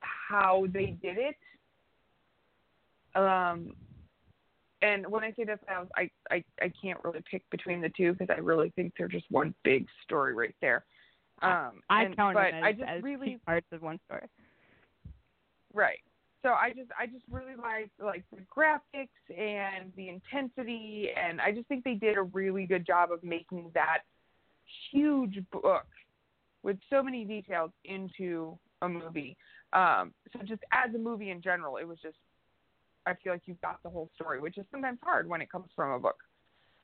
how 0.00 0.66
they 0.72 0.96
did 1.02 1.18
it. 1.18 1.36
Um, 3.16 3.74
and 4.82 5.06
when 5.08 5.24
I 5.24 5.32
say 5.32 5.44
that, 5.44 5.60
I 5.96 6.10
I 6.30 6.44
I 6.60 6.72
can't 6.80 7.02
really 7.02 7.22
pick 7.30 7.48
between 7.50 7.80
the 7.80 7.90
two 7.96 8.12
because 8.12 8.34
I 8.34 8.40
really 8.40 8.70
think 8.76 8.92
they're 8.96 9.08
just 9.08 9.26
one 9.30 9.54
big 9.64 9.86
story 10.04 10.34
right 10.34 10.54
there. 10.60 10.84
Um, 11.42 11.82
I 11.90 12.04
and, 12.04 12.16
count 12.16 12.34
but 12.34 12.54
as, 12.54 12.62
I 12.62 12.72
just 12.72 12.88
as 12.88 13.02
really 13.02 13.38
parts 13.44 13.66
of 13.72 13.82
one 13.82 13.98
story. 14.06 14.26
Right. 15.74 15.98
So 16.42 16.50
I 16.50 16.70
just 16.70 16.90
I 16.98 17.06
just 17.06 17.24
really 17.30 17.56
like 17.56 17.90
like 17.98 18.24
the 18.30 18.42
graphics 18.54 19.08
and 19.36 19.92
the 19.96 20.08
intensity 20.08 21.08
and 21.16 21.40
I 21.40 21.52
just 21.52 21.66
think 21.66 21.82
they 21.84 21.94
did 21.94 22.16
a 22.16 22.22
really 22.22 22.66
good 22.66 22.86
job 22.86 23.10
of 23.10 23.22
making 23.24 23.70
that 23.74 24.02
huge 24.92 25.38
book 25.50 25.86
with 26.62 26.76
so 26.90 27.02
many 27.02 27.24
details 27.24 27.70
into 27.84 28.58
a 28.82 28.88
movie. 28.88 29.36
Um 29.72 30.12
so 30.32 30.40
just 30.44 30.62
as 30.72 30.94
a 30.94 30.98
movie 30.98 31.30
in 31.30 31.42
general, 31.42 31.78
it 31.78 31.84
was 31.84 31.98
just 32.00 32.16
I 33.06 33.14
feel 33.22 33.32
like 33.32 33.42
you've 33.46 33.60
got 33.60 33.82
the 33.82 33.90
whole 33.90 34.10
story, 34.14 34.40
which 34.40 34.58
is 34.58 34.66
sometimes 34.70 34.98
hard 35.02 35.28
when 35.28 35.40
it 35.40 35.50
comes 35.50 35.68
from 35.74 35.92
a 35.92 35.98
book. 35.98 36.18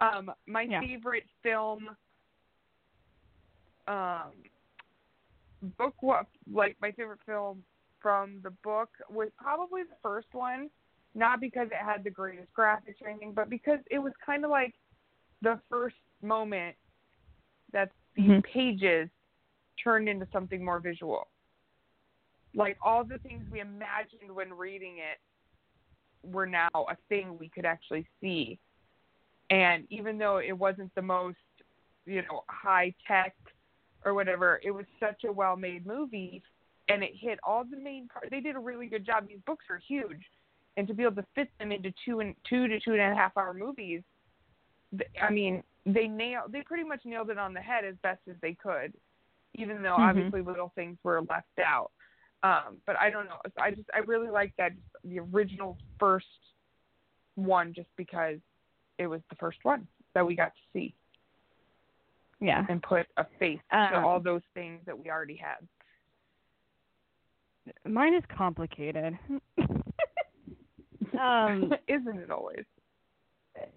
Um 0.01 0.33
my 0.47 0.65
Yeah. 0.65 0.81
favorite 0.81 1.25
film 1.43 1.89
um 3.87 4.33
book 5.79 5.95
what 6.01 6.27
like 6.53 6.77
my 6.81 6.91
favorite 6.93 7.21
film 7.27 7.63
from 8.03 8.41
the 8.43 8.51
book 8.51 8.91
was 9.09 9.29
probably 9.39 9.83
the 9.85 9.97
first 10.03 10.29
one, 10.33 10.69
not 11.15 11.41
because 11.41 11.69
it 11.69 11.85
had 11.85 12.05
the 12.05 12.11
greatest 12.11 12.49
graphics 12.59 13.01
or 13.01 13.09
anything, 13.09 13.33
but 13.33 13.49
because 13.49 13.79
it 13.91 13.99
was 13.99 14.13
kind 14.25 14.45
of 14.45 14.51
like 14.51 14.75
the 15.41 15.61
first 15.71 15.97
moment 16.21 16.77
that 17.73 17.93
these 18.15 18.29
Mhm. 18.29 18.45
pages 18.45 19.11
turned 19.83 20.09
into 20.09 20.27
something 20.33 20.65
more 20.65 20.81
visual. 20.81 21.31
Like 22.55 22.77
all 22.83 23.05
the 23.05 23.19
things 23.19 23.49
we 23.51 23.61
imagined 23.61 24.31
when 24.31 24.53
reading 24.53 24.99
it 24.99 25.21
were 26.23 26.47
now 26.47 26.69
a 26.75 26.97
thing 27.09 27.39
we 27.39 27.49
could 27.49 27.65
actually 27.65 28.07
see. 28.21 28.59
And 29.51 29.87
even 29.91 30.19
though 30.19 30.39
it 30.39 30.53
wasn't 30.53 30.95
the 30.95 31.03
most, 31.03 31.39
you 32.05 32.23
know, 32.23 32.45
high 32.49 32.95
tech 33.07 33.35
or 34.05 34.15
whatever, 34.15 34.61
it 34.63 34.71
was 34.71 34.87
such 35.01 35.25
a 35.25 35.33
well 35.33 35.57
made 35.57 35.87
movie 35.87 36.43
and 36.93 37.03
it 37.03 37.13
hit 37.15 37.39
all 37.43 37.65
the 37.65 37.77
main 37.77 38.09
parts. 38.09 38.29
They 38.31 38.41
did 38.41 38.57
a 38.57 38.59
really 38.61 38.87
good 38.87 39.05
job. 39.05 39.29
These 39.29 39.41
books 39.47 39.65
are 39.71 39.79
huge, 39.79 40.23
and 40.77 40.87
to 40.87 40.95
be 40.95 41.03
able 41.03 41.17
to 41.17 41.27
fit 41.35 41.49
them 41.59 41.73
into 41.73 41.93
two 42.05 42.21
and 42.21 42.35
two 42.49 42.69
to 42.69 42.81
two 42.81 42.93
and 42.93 43.01
a 43.01 43.15
half 43.15 43.37
hour 43.37 43.55
movies, 43.55 44.03
I 45.21 45.31
mean, 45.31 45.63
they 45.87 46.07
nailed. 46.07 46.53
They 46.53 46.63
pretty 46.63 46.85
much 46.85 47.01
nailed 47.05 47.31
it 47.31 47.39
on 47.39 47.55
the 47.55 47.61
head 47.61 47.85
as 47.85 47.95
best 48.03 48.21
as 48.29 48.37
they 48.43 48.55
could, 48.55 48.93
even 49.55 49.83
though 49.83 49.97
Mhm. 49.97 50.09
obviously 50.09 50.43
little 50.43 50.71
things 50.71 50.99
were 51.03 51.23
left 51.23 51.59
out. 51.59 51.91
Um, 52.43 52.81
but 52.87 52.97
I 52.99 53.09
don't 53.11 53.27
know. 53.27 53.41
I 53.59 53.71
just 53.71 53.89
I 53.95 53.99
really 53.99 54.29
like 54.29 54.55
that 54.57 54.73
the 55.05 55.21
original 55.21 55.79
first 55.99 56.27
one 57.37 57.73
just 57.73 57.89
because 57.97 58.39
it 58.99 59.07
was 59.07 59.23
the 59.31 59.37
first 59.37 59.65
one 59.65 59.87
that 60.15 60.27
we 60.27 60.35
got 60.35 60.55
to 60.55 60.61
see 60.73 60.95
Yeah. 62.41 62.67
and 62.69 62.83
put 62.83 63.07
a 63.17 63.25
face 63.39 63.61
to 63.71 63.97
Um, 63.97 64.05
all 64.05 64.21
those 64.21 64.43
things 64.55 64.85
that 64.85 64.99
we 64.99 65.11
already 65.11 65.37
had. 65.37 65.67
Mine 67.87 68.15
is 68.15 68.23
complicated. 68.37 69.19
um, 71.21 71.73
Isn't 71.89 72.19
it 72.19 72.31
always? 72.31 72.65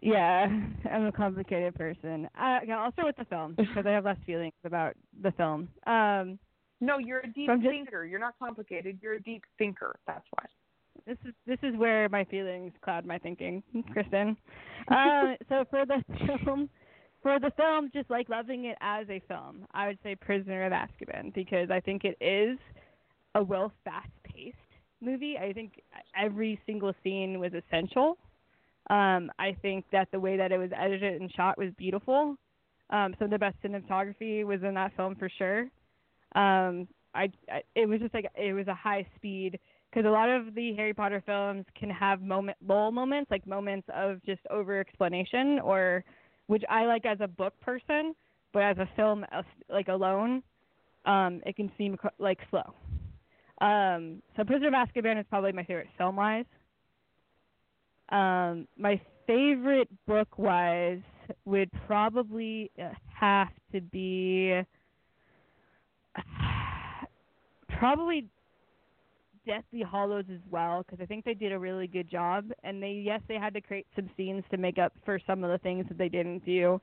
yeah, 0.01 0.47
I'm 0.89 1.05
a 1.05 1.11
complicated 1.11 1.75
person. 1.75 2.29
Uh, 2.39 2.59
okay, 2.63 2.71
I'll 2.71 2.91
start 2.93 3.07
with 3.07 3.17
the 3.17 3.25
film 3.25 3.55
because 3.57 3.85
I 3.85 3.91
have 3.91 4.05
less 4.05 4.17
feelings 4.25 4.53
about 4.63 4.93
the 5.21 5.31
film. 5.33 5.67
Um, 5.85 6.39
No, 6.81 6.97
you're 6.97 7.19
a 7.19 7.27
deep 7.27 7.49
just- 7.49 7.61
thinker. 7.61 8.05
You're 8.05 8.19
not 8.19 8.33
complicated. 8.39 8.99
You're 9.01 9.15
a 9.15 9.21
deep 9.21 9.43
thinker. 9.57 9.97
That's 10.07 10.25
why. 10.31 10.45
this 11.05 11.17
is 11.27 11.33
this 11.45 11.59
is 11.61 11.75
where 11.77 12.07
my 12.09 12.23
feelings 12.25 12.71
cloud 12.83 13.05
my 13.05 13.17
thinking, 13.19 13.61
Kristin. 13.93 14.37
Uh, 14.87 15.35
so 15.49 15.65
for 15.69 15.85
the 15.85 16.01
film, 16.45 16.69
for 17.21 17.39
the 17.39 17.51
film, 17.57 17.89
just 17.93 18.09
like 18.09 18.29
loving 18.29 18.65
it 18.65 18.77
as 18.81 19.07
a 19.09 19.19
film, 19.27 19.65
I 19.73 19.87
would 19.87 19.99
say 20.03 20.15
Prisoner 20.15 20.65
of 20.65 20.71
Azkaban 20.73 21.33
because 21.33 21.69
I 21.69 21.79
think 21.81 22.03
it 22.05 22.17
is 22.21 22.57
a 23.35 23.43
well 23.43 23.71
fast-paced 23.83 24.57
movie. 25.01 25.37
I 25.37 25.53
think 25.53 25.81
every 26.19 26.59
single 26.65 26.93
scene 27.03 27.39
was 27.39 27.51
essential. 27.53 28.17
Um, 28.89 29.31
I 29.39 29.55
think 29.61 29.85
that 29.91 30.09
the 30.11 30.19
way 30.19 30.37
that 30.37 30.51
it 30.51 30.57
was 30.57 30.69
edited 30.77 31.21
and 31.21 31.31
shot 31.31 31.57
was 31.57 31.69
beautiful. 31.77 32.35
Um, 32.89 33.15
some 33.17 33.25
of 33.25 33.31
the 33.31 33.39
best 33.39 33.57
cinematography 33.63 34.43
was 34.45 34.61
in 34.63 34.75
that 34.75 34.95
film 34.95 35.15
for 35.15 35.29
sure. 35.37 35.61
Um, 36.35 36.87
I, 37.13 37.31
I 37.49 37.61
it 37.75 37.87
was 37.87 37.99
just 37.99 38.13
like 38.13 38.25
it 38.35 38.53
was 38.53 38.67
a 38.67 38.73
high 38.73 39.07
speed 39.15 39.59
because 39.89 40.05
a 40.05 40.11
lot 40.11 40.29
of 40.29 40.53
the 40.53 40.73
Harry 40.75 40.93
Potter 40.93 41.23
films 41.25 41.65
can 41.79 41.89
have 41.89 42.21
moment 42.21 42.57
lull 42.67 42.91
moments, 42.91 43.31
like 43.31 43.47
moments 43.47 43.87
of 43.93 44.23
just 44.25 44.41
over 44.51 44.79
explanation, 44.79 45.59
or 45.63 46.03
which 46.47 46.63
I 46.69 46.85
like 46.85 47.05
as 47.05 47.17
a 47.21 47.27
book 47.27 47.59
person, 47.61 48.13
but 48.53 48.61
as 48.61 48.77
a 48.77 48.89
film 48.95 49.25
like 49.69 49.87
alone, 49.87 50.43
um, 51.05 51.41
it 51.45 51.55
can 51.55 51.71
seem 51.77 51.97
like 52.19 52.39
slow. 52.49 52.73
Um, 53.61 54.21
so 54.35 54.43
Prisoner 54.43 54.67
of 54.67 54.73
Azkaban 54.73 55.19
is 55.19 55.25
probably 55.29 55.51
my 55.51 55.63
favorite 55.63 55.87
film 55.97 56.15
wise. 56.15 56.45
Um, 58.09 58.67
my 58.77 59.01
favorite 59.25 59.89
book 60.05 60.37
wise 60.37 61.01
would 61.45 61.69
probably 61.87 62.69
uh, 62.79 62.89
have 63.19 63.49
to 63.71 63.81
be 63.81 64.61
probably 67.79 68.27
Deathly 69.45 69.83
Hallows 69.89 70.25
as 70.31 70.39
well 70.49 70.83
because 70.83 71.01
I 71.01 71.05
think 71.05 71.23
they 71.23 71.33
did 71.33 71.51
a 71.51 71.59
really 71.59 71.87
good 71.87 72.09
job. 72.09 72.51
And 72.63 72.81
they 72.81 73.01
yes 73.05 73.21
they 73.27 73.35
had 73.35 73.53
to 73.53 73.61
create 73.61 73.87
some 73.95 74.09
scenes 74.17 74.43
to 74.51 74.57
make 74.57 74.77
up 74.77 74.93
for 75.03 75.19
some 75.25 75.43
of 75.43 75.51
the 75.51 75.57
things 75.59 75.85
that 75.87 75.97
they 75.97 76.09
didn't 76.09 76.45
do 76.45 76.81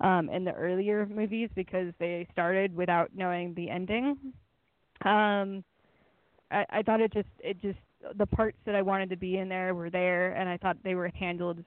um, 0.00 0.28
in 0.30 0.44
the 0.44 0.52
earlier 0.52 1.06
movies 1.06 1.50
because 1.54 1.92
they 1.98 2.26
started 2.32 2.74
without 2.74 3.10
knowing 3.14 3.54
the 3.54 3.70
ending. 3.70 4.16
Um, 5.04 5.64
I, 6.50 6.64
I 6.70 6.82
thought 6.82 7.00
it 7.00 7.12
just 7.12 7.28
it 7.40 7.60
just 7.60 7.78
the 8.16 8.26
parts 8.26 8.56
that 8.66 8.74
I 8.74 8.82
wanted 8.82 9.10
to 9.10 9.16
be 9.16 9.38
in 9.38 9.48
there 9.48 9.74
were 9.74 9.90
there, 9.90 10.32
and 10.32 10.48
I 10.48 10.56
thought 10.56 10.76
they 10.82 10.94
were 10.94 11.08
handled 11.08 11.62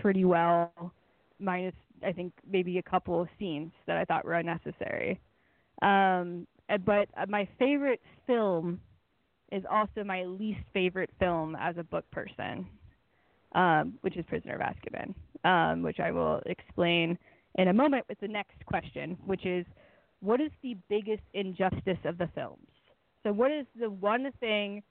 pretty 0.00 0.24
well, 0.24 0.92
minus 1.38 1.74
I 2.04 2.12
think 2.12 2.32
maybe 2.48 2.78
a 2.78 2.82
couple 2.82 3.20
of 3.20 3.28
scenes 3.38 3.72
that 3.86 3.96
I 3.96 4.04
thought 4.04 4.24
were 4.24 4.34
unnecessary. 4.34 5.20
Um, 5.82 6.46
but 6.84 7.08
uh, 7.16 7.26
my 7.28 7.48
favorite 7.58 8.00
film 8.26 8.80
is 9.50 9.62
also 9.70 10.02
my 10.04 10.24
least 10.24 10.60
favorite 10.72 11.10
film 11.18 11.56
as 11.60 11.76
a 11.76 11.84
book 11.84 12.10
person, 12.10 12.66
um, 13.54 13.94
which 14.00 14.16
is 14.16 14.24
Prisoner 14.28 14.54
of 14.54 14.60
Azkaban, 14.60 15.14
um, 15.44 15.82
which 15.82 16.00
I 16.00 16.10
will 16.10 16.40
explain 16.46 17.18
in 17.56 17.68
a 17.68 17.72
moment 17.72 18.06
with 18.08 18.18
the 18.20 18.28
next 18.28 18.64
question, 18.66 19.18
which 19.26 19.44
is 19.44 19.66
what 20.20 20.40
is 20.40 20.50
the 20.62 20.76
biggest 20.88 21.22
injustice 21.34 21.98
of 22.04 22.16
the 22.16 22.28
films? 22.34 22.66
So, 23.22 23.32
what 23.32 23.50
is 23.52 23.66
the 23.78 23.90
one 23.90 24.30
thing 24.40 24.82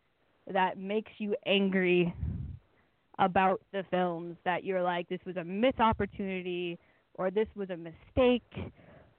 that 0.51 0.77
makes 0.77 1.11
you 1.17 1.35
angry 1.45 2.13
about 3.19 3.61
the 3.71 3.83
films 3.91 4.35
that 4.45 4.63
you're 4.63 4.81
like, 4.81 5.07
this 5.09 5.19
was 5.25 5.37
a 5.37 5.43
missed 5.43 5.79
opportunity, 5.79 6.79
or 7.15 7.29
this 7.29 7.47
was 7.55 7.69
a 7.69 7.77
mistake, 7.77 8.71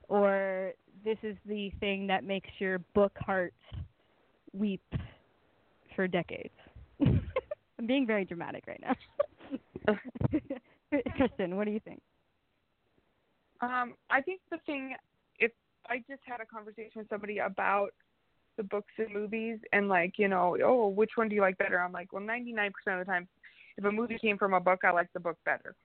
or 0.09 0.73
this 1.05 1.17
is 1.23 1.35
the 1.45 1.71
thing 1.79 2.07
that 2.07 2.23
makes 2.23 2.49
your 2.59 2.79
book 2.93 3.13
heart 3.17 3.53
weep 4.51 4.83
for 5.95 6.07
decades? 6.07 6.53
I'm 7.01 7.87
being 7.87 8.07
very 8.07 8.25
dramatic 8.25 8.65
right 8.67 8.81
now. 8.81 9.95
Kristin, 11.17 11.55
what 11.55 11.65
do 11.65 11.71
you 11.71 11.79
think? 11.79 12.01
Um, 13.61 13.93
I 14.09 14.21
think 14.21 14.41
the 14.51 14.57
thing, 14.65 14.95
if 15.39 15.51
I 15.87 15.97
just 16.09 16.21
had 16.25 16.41
a 16.41 16.45
conversation 16.45 16.91
with 16.95 17.09
somebody 17.09 17.39
about 17.39 17.93
the 18.57 18.63
books 18.63 18.93
and 18.97 19.13
movies, 19.13 19.59
and 19.71 19.89
like, 19.89 20.13
you 20.17 20.27
know, 20.27 20.57
oh, 20.63 20.87
which 20.87 21.11
one 21.15 21.29
do 21.29 21.35
you 21.35 21.41
like 21.41 21.57
better? 21.57 21.79
I'm 21.79 21.91
like, 21.91 22.13
well, 22.13 22.23
99% 22.23 22.67
of 22.87 22.99
the 22.99 23.05
time, 23.05 23.27
if 23.77 23.85
a 23.85 23.91
movie 23.91 24.17
came 24.19 24.37
from 24.37 24.53
a 24.53 24.59
book, 24.59 24.81
I 24.83 24.91
like 24.91 25.11
the 25.13 25.19
book 25.19 25.37
better. 25.45 25.75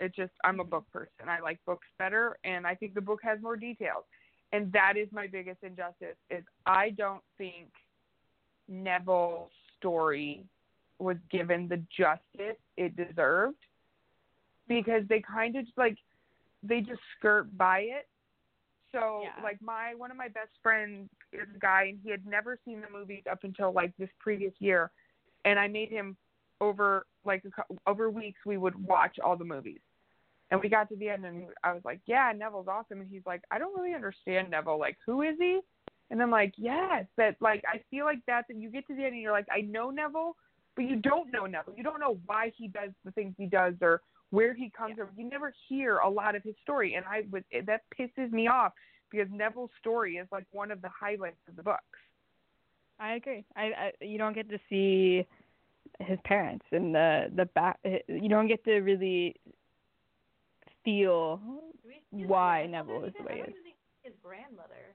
It's 0.00 0.16
just 0.16 0.32
I'm 0.44 0.58
a 0.58 0.64
book 0.64 0.84
person. 0.92 1.28
I 1.28 1.40
like 1.40 1.58
books 1.64 1.86
better, 1.98 2.36
and 2.44 2.66
I 2.66 2.74
think 2.74 2.94
the 2.94 3.00
book 3.00 3.20
has 3.22 3.40
more 3.40 3.56
details. 3.56 4.04
And 4.52 4.70
that 4.72 4.94
is 4.96 5.08
my 5.12 5.26
biggest 5.28 5.62
injustice. 5.62 6.16
Is 6.30 6.44
I 6.66 6.90
don't 6.90 7.22
think 7.38 7.68
Neville's 8.68 9.50
story 9.78 10.44
was 10.98 11.16
given 11.30 11.68
the 11.68 11.80
justice 11.96 12.58
it 12.76 12.96
deserved 12.96 13.56
because 14.68 15.02
they 15.08 15.20
kind 15.20 15.56
of 15.56 15.66
like 15.76 15.96
they 16.62 16.80
just 16.80 17.00
skirt 17.18 17.56
by 17.56 17.80
it. 17.80 18.06
So 18.92 19.22
Yeah. 19.22 19.42
like 19.42 19.60
my 19.62 19.94
one 19.94 20.10
of 20.10 20.16
my 20.16 20.28
best 20.28 20.50
friends 20.62 21.10
is 21.32 21.48
a 21.54 21.58
guy 21.58 21.84
and 21.84 21.98
he 22.02 22.10
had 22.10 22.26
never 22.26 22.58
seen 22.64 22.80
the 22.80 22.90
movies 22.90 23.24
up 23.30 23.44
until 23.44 23.72
like 23.72 23.96
this 23.96 24.10
previous 24.18 24.52
year, 24.60 24.90
and 25.44 25.58
I 25.58 25.66
made 25.68 25.90
him 25.90 26.16
over 26.60 27.06
like 27.24 27.44
a, 27.44 27.90
over 27.90 28.10
weeks 28.10 28.40
we 28.46 28.56
would 28.58 28.76
watch 28.76 29.18
all 29.18 29.36
the 29.36 29.44
movies. 29.44 29.80
And 30.50 30.60
we 30.60 30.68
got 30.68 30.90
to 30.90 30.96
the 30.96 31.08
end, 31.08 31.24
and 31.24 31.46
I 31.64 31.72
was 31.72 31.82
like, 31.82 32.00
"Yeah, 32.04 32.30
Neville's 32.36 32.68
awesome." 32.68 33.00
And 33.00 33.10
he's 33.10 33.24
like, 33.24 33.42
"I 33.50 33.58
don't 33.58 33.74
really 33.74 33.94
understand 33.94 34.50
Neville. 34.50 34.78
Like, 34.78 34.98
who 35.06 35.22
is 35.22 35.36
he?" 35.38 35.60
And 36.10 36.22
I'm 36.22 36.30
like, 36.30 36.52
"Yes, 36.58 37.06
that 37.16 37.36
like 37.40 37.64
I 37.66 37.82
feel 37.90 38.04
like 38.04 38.18
that's 38.26 38.50
and 38.50 38.60
you 38.60 38.70
get 38.70 38.86
to 38.88 38.94
the 38.94 39.02
end, 39.02 39.14
and 39.14 39.22
you're 39.22 39.32
like, 39.32 39.46
I 39.50 39.62
know 39.62 39.90
Neville, 39.90 40.36
but 40.76 40.82
you 40.82 40.96
don't 40.96 41.32
know 41.32 41.46
Neville. 41.46 41.74
You 41.74 41.82
don't 41.82 42.00
know 42.00 42.18
why 42.26 42.52
he 42.54 42.68
does 42.68 42.90
the 43.04 43.12
things 43.12 43.34
he 43.38 43.46
does 43.46 43.74
or 43.80 44.02
where 44.32 44.52
he 44.54 44.70
comes 44.76 44.96
from. 44.96 45.08
You 45.16 45.28
never 45.30 45.52
hear 45.68 45.98
a 45.98 46.08
lot 46.10 46.34
of 46.34 46.42
his 46.42 46.54
story, 46.62 46.94
and 46.94 47.04
I 47.06 47.22
would 47.30 47.44
that 47.66 47.82
pisses 47.96 48.32
me 48.32 48.48
off 48.48 48.72
because 49.10 49.28
Neville's 49.30 49.70
story 49.78 50.16
is 50.16 50.26
like 50.32 50.46
one 50.52 50.70
of 50.72 50.82
the 50.82 50.88
highlights 50.88 51.36
of 51.48 51.54
the 51.54 51.62
books. 51.62 51.98
I 52.98 53.14
agree. 53.14 53.44
I, 53.54 53.62
I 53.62 53.92
you 54.00 54.18
don't 54.18 54.34
get 54.34 54.48
to 54.48 54.58
see 54.68 55.26
his 56.00 56.18
parents 56.24 56.64
and 56.72 56.94
the 56.94 57.30
the 57.36 57.44
back. 57.46 57.78
You 58.08 58.28
don't 58.28 58.48
get 58.48 58.64
to 58.64 58.80
really 58.80 59.36
feel. 60.84 61.36
Do 61.36 61.60
we- 61.86 62.18
his 62.18 62.28
Why 62.28 62.66
Neville 62.66 63.04
is 63.04 63.14
the 63.18 63.24
way 63.24 63.34
he 63.46 63.50
is. 63.50 63.56
his 64.02 64.12
grandmother. 64.22 64.94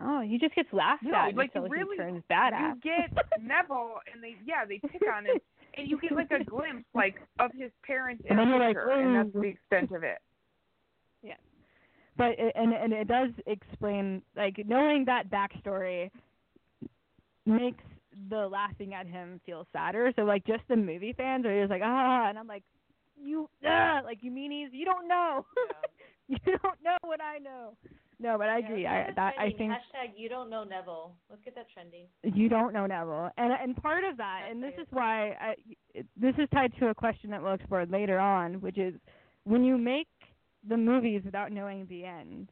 Oh, 0.00 0.20
he 0.20 0.38
just 0.38 0.54
gets 0.54 0.72
laughed 0.72 1.02
No, 1.02 1.16
at 1.16 1.34
like, 1.34 1.50
until 1.54 1.68
really, 1.68 1.96
he 1.96 2.02
turns 2.02 2.22
badass. 2.30 2.74
You 2.76 2.80
get 2.82 3.10
Neville, 3.42 3.94
and 4.12 4.22
they 4.22 4.36
yeah 4.46 4.64
they 4.64 4.78
pick 4.78 5.02
on 5.12 5.26
him, 5.26 5.38
and 5.78 5.88
you 5.88 5.98
get 6.00 6.12
like 6.12 6.30
a 6.30 6.44
glimpse 6.44 6.84
like 6.94 7.16
of 7.38 7.50
his 7.56 7.70
parents 7.86 8.22
in 8.24 8.32
And 8.32 8.40
a 8.40 8.42
then 8.42 8.48
you're 8.50 8.58
like, 8.58 8.76
picture, 8.76 8.90
and 8.90 9.14
that's 9.14 9.32
the 9.32 9.48
extent 9.48 9.92
of 9.92 10.02
it. 10.02 10.18
Yeah, 11.22 11.34
but 12.16 12.32
it, 12.38 12.52
and 12.54 12.72
and 12.72 12.92
it 12.92 13.08
does 13.08 13.30
explain 13.46 14.22
like 14.36 14.60
knowing 14.66 15.04
that 15.06 15.30
backstory 15.30 16.10
makes 17.46 17.82
the 18.28 18.48
laughing 18.48 18.94
at 18.94 19.06
him 19.06 19.40
feel 19.46 19.66
sadder. 19.72 20.12
So 20.16 20.22
like 20.22 20.44
just 20.46 20.62
the 20.68 20.76
movie 20.76 21.14
fans 21.16 21.46
are 21.46 21.60
just 21.60 21.70
like 21.70 21.82
ah, 21.84 22.28
and 22.28 22.38
I'm 22.38 22.48
like 22.48 22.64
you 23.16 23.48
ah, 23.64 24.00
like 24.04 24.18
you 24.22 24.30
meanies, 24.30 24.68
you 24.72 24.84
don't 24.84 25.08
know, 25.08 25.46
you 26.28 26.38
don't 26.44 26.82
know 26.82 26.96
what 27.02 27.20
I 27.22 27.38
know. 27.38 27.74
No, 28.20 28.36
but 28.36 28.48
I 28.48 28.58
Yeah, 28.58 28.66
agree. 28.66 28.86
I 28.86 29.10
that 29.14 29.34
I 29.38 29.52
think 29.56 29.72
Hashtag 29.72 30.12
you 30.16 30.28
don't 30.28 30.50
know 30.50 30.64
Neville. 30.64 31.12
Let's 31.30 31.42
get 31.44 31.54
that 31.54 31.66
trending. 31.72 32.06
you 32.22 32.48
don't 32.48 32.72
know 32.72 32.86
Neville, 32.86 33.30
and 33.38 33.52
and 33.52 33.76
part 33.76 34.04
of 34.04 34.16
that, 34.16 34.42
and 34.50 34.62
this 34.62 34.74
is 34.80 34.86
why 34.90 35.30
I 35.40 35.54
this 36.16 36.34
is 36.38 36.48
tied 36.52 36.72
to 36.80 36.88
a 36.88 36.94
question 36.94 37.30
that 37.30 37.42
we'll 37.42 37.54
explore 37.54 37.86
later 37.86 38.18
on, 38.18 38.60
which 38.60 38.76
is 38.76 38.94
when 39.44 39.64
you 39.64 39.78
make 39.78 40.08
the 40.68 40.76
movies 40.76 41.22
without 41.24 41.52
knowing 41.52 41.86
the 41.88 42.04
end, 42.04 42.50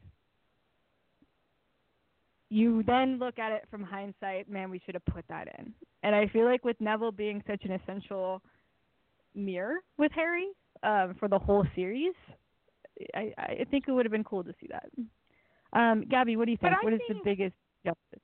you 2.49 2.83
then 2.85 3.19
look 3.19 3.39
at 3.39 3.53
it 3.53 3.65
from 3.71 3.83
hindsight. 3.83 4.49
Man, 4.49 4.71
we 4.71 4.81
should 4.85 4.95
have 4.95 5.05
put 5.07 5.25
that 5.29 5.49
in. 5.59 5.75
And 6.03 6.15
I 6.15 6.29
feel 6.29 6.45
like 6.45 6.65
with 6.65 6.81
Neville 6.81 7.11
being 7.13 7.43
such 7.47 7.65
an 7.65 7.73
essential 7.73 8.41
mirror 9.35 9.79
with 9.99 10.13
Harry 10.15 10.47
um, 10.85 11.17
for 11.19 11.29
the 11.29 11.39
whole 11.39 11.67
series, 11.75 12.15
I 13.15 13.33
I 13.39 13.65
think 13.71 13.89
it 13.89 13.93
would 13.93 14.05
have 14.05 14.13
been 14.13 14.25
cool 14.25 14.45
to 14.45 14.55
see 14.61 14.69
that. 14.69 14.91
Um, 15.73 16.05
Gabby, 16.09 16.37
what 16.37 16.47
do 16.47 16.53
you 16.53 16.59
But 16.61 16.69
think? 16.71 16.81
I 16.83 16.85
What 16.85 16.93
is 16.95 17.01
the 17.09 17.21
biggest 17.25 17.55
justice? 17.85 18.23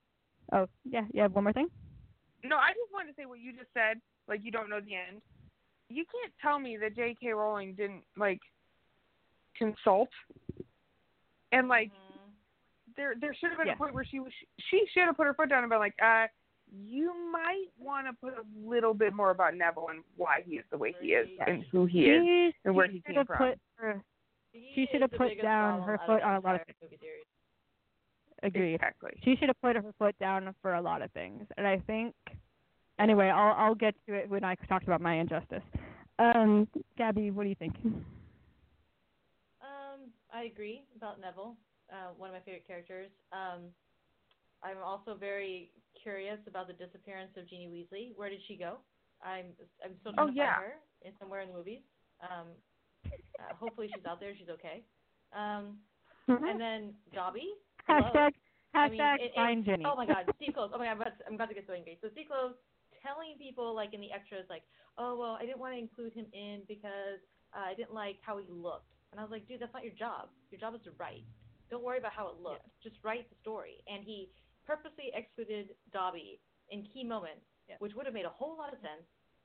Oh, 0.52 0.66
yeah, 0.84 1.02
you 1.12 1.20
have 1.22 1.34
one 1.34 1.44
more 1.44 1.52
thing. 1.52 1.68
No, 2.44 2.56
I 2.56 2.68
just 2.70 2.92
wanted 2.92 3.08
to 3.10 3.14
say 3.16 3.26
what 3.26 3.40
you 3.40 3.52
just 3.52 3.72
said. 3.74 4.00
Like 4.28 4.40
you 4.44 4.50
don't 4.50 4.68
know 4.70 4.80
the 4.80 4.94
end. 4.94 5.22
You 5.88 6.04
can't 6.04 6.32
tell 6.40 6.58
me 6.58 6.76
that 6.78 6.96
J.K. 6.96 7.32
Rowling 7.32 7.74
didn't 7.74 8.02
like 8.16 8.40
consult 9.56 10.08
and 11.52 11.68
like 11.68 11.90
Mhm. 11.92 12.30
there 12.96 13.14
there 13.20 13.34
should 13.34 13.50
have 13.50 13.58
been 13.58 13.66
Yeah. 13.68 13.74
a 13.74 13.76
point 13.76 13.94
where 13.94 14.04
she 14.04 14.20
was 14.20 14.32
she 14.58 14.86
should 14.92 15.04
have 15.04 15.16
put 15.16 15.26
her 15.26 15.34
foot 15.34 15.48
down 15.50 15.62
and 15.64 15.70
been 15.70 15.78
like, 15.78 15.94
uh, 16.02 16.26
you 16.72 17.12
might 17.30 17.66
want 17.78 18.06
to 18.06 18.12
put 18.14 18.32
a 18.38 18.44
little 18.56 18.94
bit 18.94 19.12
more 19.12 19.30
about 19.30 19.54
Neville 19.54 19.88
and 19.90 20.02
why 20.16 20.40
he 20.46 20.56
is 20.56 20.64
the 20.70 20.78
way 20.78 20.92
he 21.00 21.12
is 21.14 21.28
Yeah. 21.30 21.50
and 21.50 21.64
who 21.64 21.84
he 21.86 22.08
is. 22.08 22.54
She- 22.54 22.58
and 22.64 22.74
where 22.74 22.86
she 22.86 22.94
he 22.94 23.00
came 23.02 23.26
from. 23.26 23.36
Put 23.36 23.60
her, 23.76 24.02
He 24.52 24.72
She 24.74 24.86
should 24.92 25.00
have 25.02 25.10
put 25.12 25.40
down 25.40 25.82
her 25.82 25.98
foot 26.06 26.22
on 26.22 26.36
a 26.36 26.40
lot 26.40 26.56
of 26.56 26.66
things. 26.66 26.76
movie 26.82 26.98
series. 27.00 27.24
agreed. 28.42 28.74
Exactly. 28.74 29.10
She 29.24 29.36
should 29.36 29.48
have 29.48 29.60
put 29.60 29.76
her 29.76 29.92
foot 29.98 30.18
down 30.18 30.54
for 30.62 30.74
a 30.74 30.80
lot 30.82 31.02
of 31.02 31.10
things, 31.12 31.46
and 31.56 31.66
I 31.66 31.78
think. 31.86 32.14
Anyway, 32.98 33.28
I'll 33.28 33.54
I'll 33.56 33.74
get 33.74 33.94
to 34.06 34.14
it 34.14 34.28
when 34.28 34.44
I 34.44 34.54
talked 34.68 34.84
about 34.84 35.00
my 35.00 35.14
injustice. 35.14 35.62
Um, 36.18 36.68
Gabby, 36.98 37.30
what 37.30 37.44
do 37.44 37.48
you 37.48 37.54
think? 37.54 37.74
Um, 39.60 40.10
I 40.32 40.44
agree 40.44 40.84
about 40.96 41.20
Neville. 41.20 41.56
Uh, 41.90 42.12
one 42.16 42.30
of 42.30 42.34
my 42.34 42.40
favorite 42.40 42.66
characters. 42.66 43.10
Um, 43.32 43.70
I'm 44.62 44.78
also 44.84 45.14
very 45.18 45.70
curious 46.00 46.38
about 46.46 46.66
the 46.68 46.74
disappearance 46.74 47.30
of 47.36 47.48
Ginny 47.48 47.68
Weasley. 47.68 48.12
Where 48.16 48.30
did 48.30 48.40
she 48.46 48.56
go? 48.56 48.78
I'm 49.24 49.46
I'm 49.84 49.94
still 50.00 50.12
trying 50.12 50.28
Oh, 50.28 50.30
to 50.30 50.36
yeah. 50.36 50.54
find 50.54 50.66
her 50.66 50.74
in 51.02 51.12
somewhere 51.18 51.40
in 51.40 51.48
the 51.48 51.54
movies. 51.54 51.82
Um, 52.22 52.48
uh, 53.38 53.54
hopefully 53.58 53.88
she's 53.94 54.04
out 54.06 54.20
there. 54.20 54.32
She's 54.38 54.48
okay. 54.48 54.82
Um, 55.36 55.78
and 56.28 56.60
then 56.60 56.94
Dobby. 57.14 57.52
hello. 57.86 58.00
hashtag 58.14 58.32
I 58.74 58.88
mean, 58.88 59.00
hashtag 59.00 59.16
it- 59.16 59.22
it- 59.22 59.34
find 59.34 59.64
Ginny. 59.64 59.84
Oh 59.86 59.96
my 59.96 60.06
God, 60.06 60.24
Steve 60.36 60.54
Kloves. 60.56 60.70
Oh 60.74 60.78
my 60.78 60.86
God, 60.86 60.92
I'm 60.92 61.00
about 61.00 61.18
to, 61.18 61.26
I'm 61.26 61.34
about 61.34 61.48
to 61.48 61.54
get 61.54 61.64
so 61.66 61.72
angry. 61.74 61.98
So 62.00 62.08
Steve 62.12 62.26
Kloves 62.30 62.54
telling 63.02 63.34
people 63.38 63.74
like 63.74 63.92
in 63.94 64.00
the 64.00 64.12
extras 64.12 64.46
like, 64.48 64.62
oh 64.98 65.16
well, 65.18 65.36
I 65.40 65.44
didn't 65.44 65.58
want 65.58 65.74
to 65.74 65.78
include 65.78 66.12
him 66.12 66.26
in 66.32 66.62
because 66.68 67.20
uh, 67.56 67.68
I 67.70 67.74
didn't 67.74 67.92
like 67.94 68.16
how 68.22 68.38
he 68.38 68.46
looked. 68.48 68.92
And 69.10 69.20
I 69.20 69.24
was 69.24 69.30
like, 69.32 69.46
dude, 69.48 69.60
that's 69.60 69.74
not 69.74 69.84
your 69.84 69.92
job. 69.92 70.28
Your 70.50 70.60
job 70.60 70.74
is 70.74 70.80
to 70.84 70.92
write. 70.96 71.24
Don't 71.70 71.82
worry 71.84 71.98
about 71.98 72.12
how 72.12 72.28
it 72.28 72.40
looked. 72.40 72.64
Just 72.82 72.96
write 73.04 73.28
the 73.28 73.36
story. 73.42 73.82
And 73.88 74.04
he 74.04 74.28
purposely 74.66 75.12
excluded 75.12 75.74
Dobby 75.92 76.40
in 76.70 76.84
key 76.92 77.04
moments, 77.04 77.44
Yeah. 77.68 77.76
which 77.80 77.92
would 77.94 78.06
have 78.06 78.14
made 78.14 78.24
a 78.24 78.32
whole 78.32 78.56
lot 78.56 78.72
of 78.72 78.78
sense. 78.80 79.04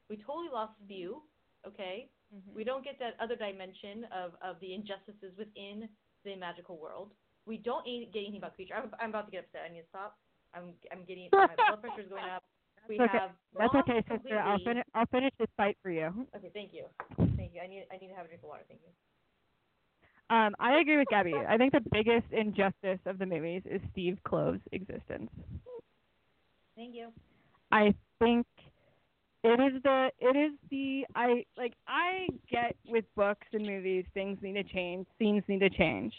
We 0.09 0.15
totally 0.23 0.47
lost 0.51 0.73
view. 0.87 1.23
Okay, 1.67 2.07
Mhm. 2.33 2.53
we 2.53 2.63
don't 2.63 2.83
get 2.83 2.99
that 2.99 3.15
other 3.19 3.35
dimension 3.35 4.05
of, 4.11 4.35
of 4.41 4.59
the 4.59 4.73
injustices 4.73 5.31
within 5.37 5.87
the 6.25 6.35
magical 6.35 6.77
world. 6.77 7.13
We 7.45 7.57
don't 7.57 7.85
get 7.85 8.19
anything 8.19 8.37
about 8.37 8.55
creature. 8.55 8.75
I'm, 8.75 8.91
I'm 8.99 9.09
about 9.09 9.25
to 9.27 9.31
get 9.31 9.45
upset. 9.45 9.61
I 9.69 9.73
need 9.73 9.81
to 9.81 9.87
stop. 9.87 10.17
I'm 10.53 10.73
I'm 10.91 11.05
getting 11.05 11.29
my 11.31 11.47
blood 11.67 11.81
pressure's 11.81 12.09
going 12.09 12.25
up. 12.25 12.43
We 12.87 12.97
That's 12.97 13.09
okay. 13.09 13.17
have 13.19 13.31
That's 13.57 13.75
okay, 13.75 14.03
sister. 14.11 14.39
I'll 14.39 14.59
finish. 14.59 14.83
I'll 14.93 15.05
finish 15.07 15.31
this 15.39 15.49
fight 15.55 15.77
for 15.81 15.91
you. 15.91 16.27
Okay, 16.35 16.51
thank 16.53 16.73
you, 16.73 16.85
thank 17.35 17.53
you. 17.53 17.61
I 17.61 17.67
need 17.67 17.85
I 17.91 17.97
need 17.97 18.09
to 18.09 18.15
have 18.15 18.25
a 18.25 18.27
drink 18.27 18.43
of 18.43 18.49
water. 18.49 18.63
Thank 18.67 18.81
you. 18.83 18.91
Um, 20.29 20.55
I 20.59 20.79
agree 20.79 20.97
with 20.97 21.07
Gabby. 21.09 21.33
I 21.35 21.57
think 21.57 21.71
the 21.71 21.83
biggest 21.91 22.27
injustice 22.31 22.99
of 23.05 23.17
the 23.17 23.25
movies 23.25 23.61
is 23.65 23.79
Steve 23.91 24.17
Kloves' 24.27 24.59
existence. 24.73 25.31
Thank 26.75 26.95
you. 26.95 27.09
I 27.71 27.93
think 28.19 28.45
it 29.47 29.75
is 29.75 29.81
the 29.83 30.09
it 30.19 30.35
is 30.35 30.51
the 30.69 31.05
I 31.15 31.45
like 31.57 31.73
I 31.87 32.27
get 32.51 32.75
with 32.87 33.05
books 33.15 33.47
and 33.53 33.65
movies 33.65 34.05
things 34.13 34.37
need 34.41 34.53
to 34.53 34.63
change, 34.63 35.07
scenes 35.17 35.43
need 35.47 35.59
to 35.59 35.69
change, 35.69 36.13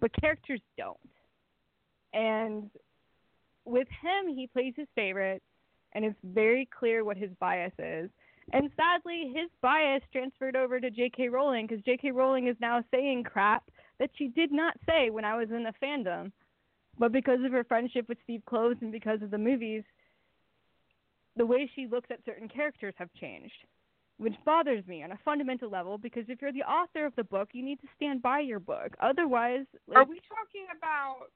but 0.00 0.10
characters 0.20 0.60
don't. 0.76 0.98
And 2.12 2.70
with 3.64 3.88
him, 3.88 4.34
he 4.34 4.46
plays 4.46 4.74
his 4.76 4.88
favorites, 4.94 5.44
and 5.92 6.04
it's 6.04 6.18
very 6.24 6.68
clear 6.76 7.04
what 7.04 7.16
his 7.16 7.30
bias 7.40 7.72
is. 7.78 8.10
And 8.52 8.70
sadly, 8.76 9.32
his 9.34 9.48
bias 9.62 10.02
transferred 10.12 10.56
over 10.56 10.80
to 10.80 10.90
J.K. 10.90 11.28
Rowling 11.28 11.66
because 11.66 11.84
J.K. 11.84 12.10
Rowling 12.10 12.48
is 12.48 12.56
now 12.60 12.82
saying 12.90 13.24
crap 13.24 13.62
that 13.98 14.10
she 14.16 14.28
did 14.28 14.50
not 14.50 14.74
say 14.88 15.10
when 15.10 15.24
I 15.24 15.36
was 15.36 15.50
in 15.50 15.62
the 15.62 15.74
fandom. 15.82 16.32
But 16.98 17.12
because 17.12 17.38
of 17.44 17.52
her 17.52 17.64
friendship 17.64 18.08
with 18.08 18.18
Steve 18.24 18.42
Kloves 18.50 18.82
and 18.82 18.90
because 18.90 19.22
of 19.22 19.30
the 19.30 19.38
movies, 19.38 19.84
the 21.40 21.46
way 21.46 21.70
she 21.74 21.86
looks 21.86 22.10
at 22.10 22.18
certain 22.26 22.48
characters 22.48 22.92
have 22.98 23.08
changed, 23.18 23.64
which 24.18 24.34
bothers 24.44 24.86
me 24.86 25.02
on 25.02 25.12
a 25.12 25.18
fundamental 25.24 25.70
level 25.70 25.96
because 25.96 26.24
if 26.28 26.42
you're 26.42 26.52
the 26.52 26.60
author 26.60 27.06
of 27.06 27.16
the 27.16 27.24
book, 27.24 27.48
you 27.54 27.64
need 27.64 27.80
to 27.80 27.86
stand 27.96 28.20
by 28.20 28.40
your 28.40 28.60
book. 28.60 28.94
Otherwise, 29.00 29.64
like, 29.88 29.96
Are 29.96 30.04
we 30.04 30.20
talking 30.28 30.66
about? 30.76 31.30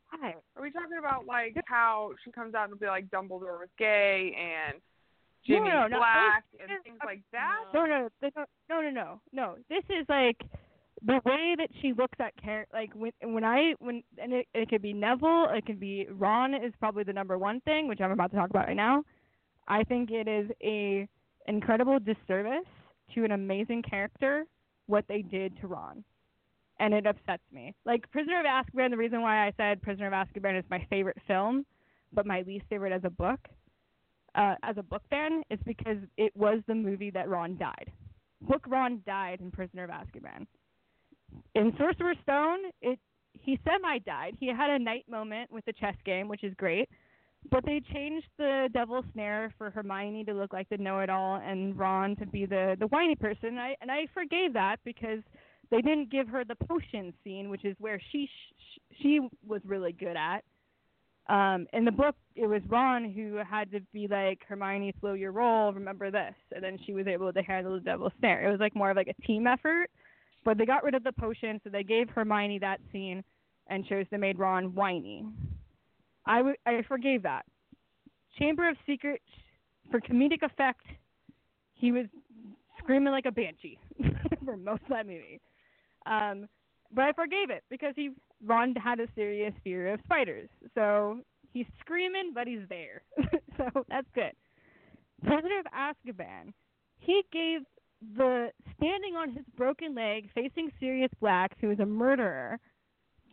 Are 0.56 0.62
we 0.62 0.70
talking 0.70 0.98
about 0.98 1.24
like 1.24 1.56
how 1.64 2.10
she 2.22 2.30
comes 2.30 2.54
out 2.54 2.68
and 2.68 2.78
be 2.78 2.84
like 2.84 3.06
Dumbledore 3.10 3.58
was 3.58 3.70
gay 3.78 4.36
and 4.36 4.78
No, 5.48 5.64
no, 5.64 5.86
no, 5.86 5.96
black 5.96 6.44
those- 6.52 6.68
and 6.68 6.84
things 6.84 6.98
like 7.02 7.22
that? 7.32 7.64
No, 7.72 7.86
no, 7.86 8.10
no, 8.20 8.28
no, 8.36 8.44
no, 8.68 8.80
no, 8.82 8.90
no, 8.90 9.20
no. 9.32 9.56
This 9.70 9.84
is 9.88 10.04
like 10.10 10.42
the 11.00 11.18
way 11.24 11.54
that 11.56 11.70
she 11.80 11.94
looks 11.94 12.20
at 12.20 12.36
character. 12.36 12.76
Like 12.76 12.90
when 12.94 13.12
when 13.22 13.42
I 13.44 13.72
when 13.78 14.02
and 14.18 14.34
it, 14.34 14.48
it 14.52 14.68
could 14.68 14.82
be 14.82 14.92
Neville, 14.92 15.48
it 15.48 15.64
could 15.64 15.80
be 15.80 16.06
Ron 16.10 16.52
is 16.52 16.74
probably 16.78 17.04
the 17.04 17.14
number 17.14 17.38
one 17.38 17.60
thing, 17.60 17.88
which 17.88 18.02
I'm 18.02 18.10
about 18.10 18.32
to 18.32 18.36
talk 18.36 18.50
about 18.50 18.66
right 18.66 18.76
now. 18.76 19.02
I 19.68 19.84
think 19.84 20.10
it 20.10 20.28
is 20.28 20.50
a 20.62 21.08
incredible 21.48 21.98
disservice 21.98 22.66
to 23.14 23.24
an 23.24 23.32
amazing 23.32 23.82
character 23.82 24.44
what 24.86 25.04
they 25.08 25.22
did 25.22 25.58
to 25.60 25.66
Ron, 25.68 26.04
and 26.80 26.94
it 26.94 27.06
upsets 27.06 27.42
me. 27.52 27.74
Like 27.86 28.10
Prisoner 28.10 28.40
of 28.40 28.46
Azkaban, 28.46 28.90
the 28.90 28.96
reason 28.96 29.22
why 29.22 29.46
I 29.46 29.52
said 29.56 29.82
Prisoner 29.82 30.08
of 30.08 30.12
Azkaban 30.12 30.58
is 30.58 30.64
my 30.70 30.86
favorite 30.90 31.18
film, 31.26 31.64
but 32.12 32.26
my 32.26 32.42
least 32.46 32.66
favorite 32.70 32.92
as 32.92 33.04
a 33.04 33.10
book. 33.10 33.40
uh, 34.34 34.54
as 34.62 34.76
a 34.78 34.82
book 34.82 35.02
fan 35.10 35.42
is 35.50 35.58
because 35.64 35.98
it 36.16 36.34
was 36.36 36.60
the 36.66 36.74
movie 36.74 37.10
that 37.10 37.28
Ron 37.28 37.56
died. 37.56 37.92
Book 38.42 38.64
Ron 38.68 39.00
died 39.06 39.40
in 39.40 39.50
Prisoner 39.50 39.84
of 39.84 39.90
Azkaban. 39.90 40.46
In 41.54 41.72
Sorcerer's 41.78 42.18
Stone, 42.22 42.60
it 42.82 42.98
he 43.32 43.58
semi 43.64 43.98
died. 44.00 44.36
He 44.38 44.48
had 44.48 44.70
a 44.70 44.78
night 44.78 45.04
moment 45.08 45.50
with 45.52 45.64
the 45.66 45.72
chess 45.72 45.96
game, 46.04 46.28
which 46.28 46.44
is 46.44 46.54
great. 46.54 46.88
But 47.50 47.64
they 47.64 47.80
changed 47.92 48.26
the 48.38 48.68
devil 48.72 49.04
snare 49.12 49.52
for 49.58 49.70
Hermione 49.70 50.24
to 50.24 50.32
look 50.32 50.52
like 50.52 50.68
the 50.70 50.78
know-it-all 50.78 51.42
and 51.44 51.78
Ron 51.78 52.16
to 52.16 52.26
be 52.26 52.46
the 52.46 52.76
the 52.78 52.86
whiny 52.86 53.14
person. 53.14 53.50
And 53.50 53.60
I 53.60 53.76
and 53.80 53.90
I 53.90 54.06
forgave 54.14 54.54
that 54.54 54.76
because 54.84 55.20
they 55.70 55.80
didn't 55.80 56.10
give 56.10 56.28
her 56.28 56.44
the 56.44 56.54
potion 56.54 57.12
scene, 57.22 57.50
which 57.50 57.64
is 57.64 57.76
where 57.78 58.00
she 58.12 58.26
sh- 58.26 58.80
she 59.00 59.20
was 59.46 59.60
really 59.64 59.92
good 59.92 60.16
at. 60.16 60.42
Um, 61.26 61.66
in 61.72 61.86
the 61.86 61.92
book, 61.92 62.16
it 62.36 62.46
was 62.46 62.60
Ron 62.68 63.10
who 63.10 63.36
had 63.48 63.70
to 63.72 63.80
be 63.92 64.06
like 64.06 64.40
Hermione, 64.46 64.94
slow 65.00 65.14
your 65.14 65.32
roll. 65.32 65.72
Remember 65.72 66.10
this, 66.10 66.34
and 66.54 66.62
then 66.62 66.78
she 66.84 66.92
was 66.92 67.06
able 67.06 67.32
to 67.32 67.42
handle 67.42 67.74
the 67.74 67.80
devil's 67.80 68.12
snare. 68.18 68.46
It 68.46 68.50
was 68.50 68.60
like 68.60 68.74
more 68.74 68.90
of 68.90 68.96
like 68.96 69.08
a 69.08 69.22
team 69.22 69.46
effort. 69.46 69.88
But 70.44 70.58
they 70.58 70.66
got 70.66 70.84
rid 70.84 70.94
of 70.94 71.04
the 71.04 71.12
potion, 71.12 71.60
so 71.64 71.70
they 71.70 71.82
gave 71.82 72.10
Hermione 72.10 72.58
that 72.58 72.80
scene 72.92 73.24
and 73.68 73.86
chose 73.86 74.06
to 74.10 74.18
make 74.18 74.38
Ron 74.38 74.74
whiny. 74.74 75.24
I, 76.26 76.38
w- 76.38 76.56
I 76.66 76.82
forgave 76.88 77.22
that. 77.22 77.44
Chamber 78.38 78.68
of 78.68 78.76
Secrets, 78.86 79.24
for 79.90 80.00
comedic 80.00 80.42
effect, 80.42 80.84
he 81.74 81.92
was 81.92 82.06
screaming 82.78 83.12
like 83.12 83.26
a 83.26 83.32
banshee 83.32 83.78
for 84.44 84.56
most 84.56 84.82
of 84.82 84.88
that 84.90 85.06
movie. 85.06 85.40
Um, 86.06 86.48
but 86.94 87.04
I 87.04 87.12
forgave 87.12 87.50
it 87.50 87.64
because 87.70 87.92
he 87.96 88.10
Ron 88.44 88.74
had 88.74 89.00
a 89.00 89.06
serious 89.14 89.54
fear 89.62 89.92
of 89.92 90.00
spiders. 90.04 90.48
So 90.74 91.20
he's 91.52 91.66
screaming, 91.80 92.32
but 92.34 92.46
he's 92.46 92.68
there. 92.68 93.02
so 93.56 93.84
that's 93.88 94.06
good. 94.14 94.32
Prisoner 95.22 95.60
of 95.60 95.66
Azkaban, 95.72 96.52
he 96.98 97.22
gave 97.32 97.60
the 98.16 98.50
standing 98.76 99.16
on 99.16 99.30
his 99.30 99.44
broken 99.56 99.94
leg, 99.94 100.28
facing 100.34 100.70
Sirius 100.78 101.10
Black, 101.20 101.52
who 101.60 101.70
is 101.70 101.80
a 101.80 101.86
murderer, 101.86 102.58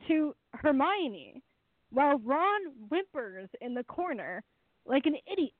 to 0.08 0.34
Hermione, 0.54 1.44
while 1.92 2.18
Ron 2.20 2.62
whimpers 2.90 3.50
in 3.62 3.74
the 3.74 3.84
corner 3.84 4.44
like 4.86 5.06
an 5.06 5.16
idiot. 5.32 5.54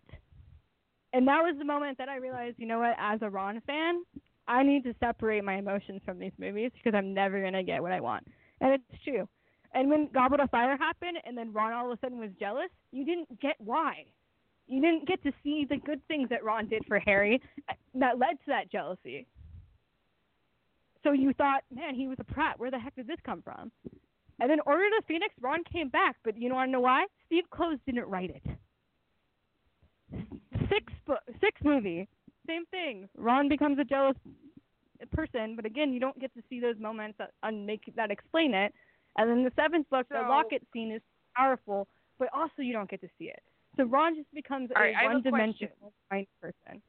And 1.14 1.28
that 1.28 1.42
was 1.42 1.56
the 1.58 1.66
moment 1.66 1.98
that 1.98 2.10
I 2.10 2.18
realized, 2.18 2.58
you 2.58 2.66
know 2.66 2.80
what, 2.80 2.96
as 2.98 3.20
a 3.22 3.30
Ron 3.30 3.62
fan, 3.68 4.04
I 4.48 4.64
need 4.64 4.84
to 4.84 4.96
separate 5.00 5.44
my 5.44 5.58
emotions 5.58 6.02
from 6.06 6.20
these 6.20 6.32
movies 6.38 6.72
because 6.74 6.98
I'm 6.98 7.14
never 7.14 7.40
going 7.42 7.54
to 7.54 7.64
get 7.64 7.82
what 7.82 7.92
I 7.92 8.00
want. 8.00 8.26
And 8.62 8.74
it's 8.74 9.04
true. 9.04 9.28
And 9.74 9.90
when 9.90 10.10
Goblet 10.14 10.40
of 10.42 10.50
Fire 10.50 10.78
happened 10.78 11.18
and 11.26 11.38
then 11.38 11.54
Ron 11.54 11.74
all 11.74 11.92
of 11.92 11.98
a 11.98 12.02
sudden 12.02 12.20
was 12.20 12.32
jealous, 12.40 12.70
you 12.92 13.06
didn't 13.06 13.40
get 13.40 13.56
why. 13.60 14.06
You 14.68 14.82
didn't 14.82 15.08
get 15.08 15.22
to 15.24 15.32
see 15.44 15.66
the 15.70 15.78
good 15.78 16.06
things 16.08 16.30
that 16.30 16.44
Ron 16.44 16.68
did 16.68 16.84
for 16.88 17.00
Harry 17.00 17.42
that 17.96 18.18
led 18.18 18.40
to 18.40 18.48
that 18.48 18.72
jealousy. 18.72 19.28
So 21.04 21.12
you 21.12 21.34
thought, 21.34 21.64
man, 21.74 21.96
he 21.96 22.08
was 22.08 22.18
a 22.20 22.24
prat. 22.24 22.60
Where 22.60 22.72
the 22.72 22.80
heck 22.80 22.96
did 22.96 23.08
this 23.08 23.20
come 23.26 23.42
from? 23.42 23.72
And 24.42 24.50
then 24.50 24.60
Order 24.66 24.86
of 24.86 24.92
the 24.98 25.04
Phoenix, 25.08 25.36
Ron 25.40 25.64
came 25.72 25.90
back, 25.90 26.16
but 26.24 26.36
you 26.36 26.50
know 26.50 26.56
want 26.56 26.70
to 26.70 26.72
know 26.72 26.80
why? 26.80 27.06
Steve 27.28 27.44
Kloves 27.54 27.80
didn't 27.86 28.06
write 28.06 28.32
it. 28.32 28.44
Six 30.68 30.92
book, 31.06 31.20
six 31.40 31.62
movie, 31.64 32.08
same 32.48 32.66
thing. 32.72 33.08
Ron 33.16 33.48
becomes 33.48 33.78
a 33.78 33.84
jealous 33.84 34.18
person, 35.12 35.56
but 35.56 35.66
again, 35.66 35.94
you 35.94 36.00
don't 36.00 36.20
get 36.20 36.34
to 36.34 36.42
see 36.50 36.60
those 36.60 36.76
moments 36.80 37.20
that 37.20 37.32
make 37.54 37.84
that 37.96 38.10
explain 38.10 38.56
it. 38.56 38.74
And 39.18 39.30
then 39.30 39.44
the 39.44 39.52
seventh 39.56 39.88
book, 39.92 40.08
So- 40.10 40.16
the 40.16 40.28
locket 40.28 40.66
scene 40.74 40.92
is 40.92 41.04
powerful, 41.36 41.88
but 42.18 42.30
also 42.34 42.64
you 42.64 42.74
don't 42.74 42.90
get 42.90 43.02
to 43.02 43.10
see 43.20 43.26
it. 43.26 43.44
So 43.78 43.84
Ron 43.84 44.16
just 44.16 44.34
becomes 44.34 44.72
right, 44.76 44.96
a 44.96 45.06
a 45.06 45.14
one-dimensional 45.14 45.94
kind 46.10 46.26
person. 46.42 46.82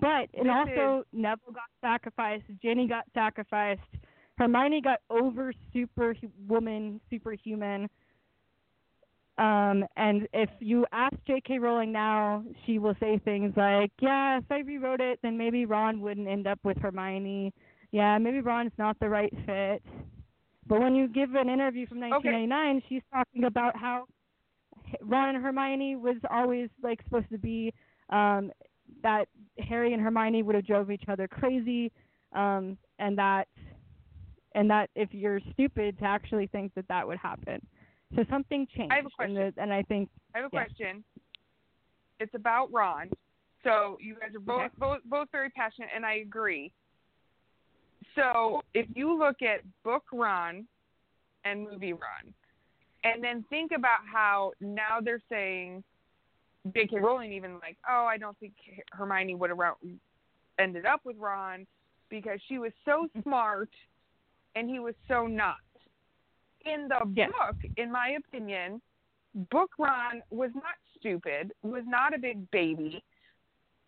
But 0.00 0.30
and 0.34 0.46
This 0.46 0.54
also 0.54 1.04
Neville 1.12 1.52
got 1.52 1.68
sacrificed, 1.82 2.44
Ginny 2.62 2.86
got 2.86 3.04
sacrificed, 3.12 3.82
Hermione 4.36 4.80
got 4.80 5.00
over 5.10 5.52
super 5.72 6.16
woman, 6.48 7.00
superhuman. 7.10 7.88
Um, 9.36 9.84
and 9.96 10.28
if 10.32 10.50
you 10.60 10.86
ask 10.92 11.14
J.K. 11.26 11.58
Rowling 11.58 11.92
now, 11.92 12.44
she 12.64 12.78
will 12.78 12.94
say 13.00 13.18
things 13.24 13.52
like, 13.56 13.90
"Yeah, 14.00 14.38
if 14.38 14.44
I 14.50 14.60
rewrote 14.60 15.00
it, 15.00 15.18
then 15.22 15.36
maybe 15.36 15.66
Ron 15.66 16.00
wouldn't 16.00 16.28
end 16.28 16.46
up 16.46 16.60
with 16.62 16.76
Hermione. 16.78 17.52
Yeah, 17.90 18.16
maybe 18.18 18.40
Ron's 18.40 18.72
not 18.78 18.98
the 19.00 19.08
right 19.08 19.32
fit." 19.44 19.82
But 20.66 20.80
when 20.80 20.94
you 20.94 21.08
give 21.08 21.34
an 21.34 21.48
interview 21.48 21.86
from 21.86 22.00
1999, 22.00 22.82
she's 22.88 23.02
talking 23.12 23.44
about 23.44 23.76
how 23.76 24.06
Ron 25.02 25.34
and 25.34 25.44
Hermione 25.44 25.96
was 25.96 26.16
always 26.30 26.68
like 26.82 27.02
supposed 27.02 27.28
to 27.30 27.38
be 27.38 27.72
um, 28.10 28.52
that 29.02 29.28
Harry 29.58 29.92
and 29.92 30.02
Hermione 30.02 30.42
would 30.42 30.54
have 30.54 30.66
drove 30.66 30.90
each 30.90 31.04
other 31.08 31.26
crazy, 31.26 31.90
um, 32.34 32.78
and 32.98 33.18
that 33.18 33.48
and 34.54 34.70
that 34.70 34.90
if 34.94 35.12
you're 35.12 35.40
stupid 35.52 35.98
to 35.98 36.04
actually 36.04 36.46
think 36.46 36.72
that 36.74 36.86
that 36.88 37.06
would 37.06 37.18
happen. 37.18 37.64
So 38.14 38.24
something 38.30 38.66
changed. 38.76 38.92
I 38.92 38.96
have 38.96 39.06
a 39.06 39.10
question. 39.10 39.36
And, 39.36 39.52
the, 39.54 39.62
and 39.62 39.72
I 39.72 39.82
think 39.82 40.08
I 40.34 40.38
have 40.38 40.52
a 40.52 40.56
Yeah. 40.56 40.64
question. 40.64 41.04
It's 42.20 42.34
about 42.34 42.72
Ron. 42.72 43.10
So 43.64 43.98
you 44.00 44.14
guys 44.14 44.34
are 44.34 44.40
both 44.40 44.60
Okay. 44.60 44.74
both 44.78 45.02
both 45.04 45.30
very 45.32 45.50
passionate, 45.50 45.90
and 45.94 46.04
I 46.06 46.14
agree. 46.16 46.72
So 48.14 48.62
if 48.74 48.86
you 48.94 49.18
look 49.18 49.42
at 49.42 49.62
book 49.82 50.04
Ron 50.12 50.68
and 51.44 51.64
movie 51.64 51.92
Ron, 51.92 52.34
and 53.02 53.24
then 53.24 53.42
think 53.44 53.72
about 53.72 54.00
how 54.06 54.52
now 54.60 55.00
they're 55.00 55.22
saying 55.28 55.82
J.K. 56.72 57.00
Rowling 57.00 57.32
even 57.32 57.54
like, 57.54 57.76
oh, 57.88 58.04
I 58.04 58.16
don't 58.16 58.38
think 58.38 58.54
Hermione 58.92 59.34
would 59.34 59.50
have 59.50 59.58
ended 60.58 60.86
up 60.86 61.00
with 61.04 61.16
Ron 61.18 61.66
because 62.08 62.40
she 62.46 62.58
was 62.58 62.72
so 62.84 63.08
smart 63.22 63.70
and 64.54 64.68
he 64.68 64.78
was 64.78 64.94
so 65.08 65.26
not. 65.26 65.56
In 66.64 66.88
the 66.88 67.00
Yes. 67.14 67.30
book, 67.32 67.56
in 67.76 67.90
my 67.90 68.10
opinion, 68.10 68.80
book 69.50 69.70
Ron 69.78 70.22
was 70.30 70.50
not 70.54 70.76
stupid, 70.98 71.52
was 71.62 71.82
not 71.86 72.14
a 72.14 72.18
big 72.18 72.50
baby. 72.50 73.02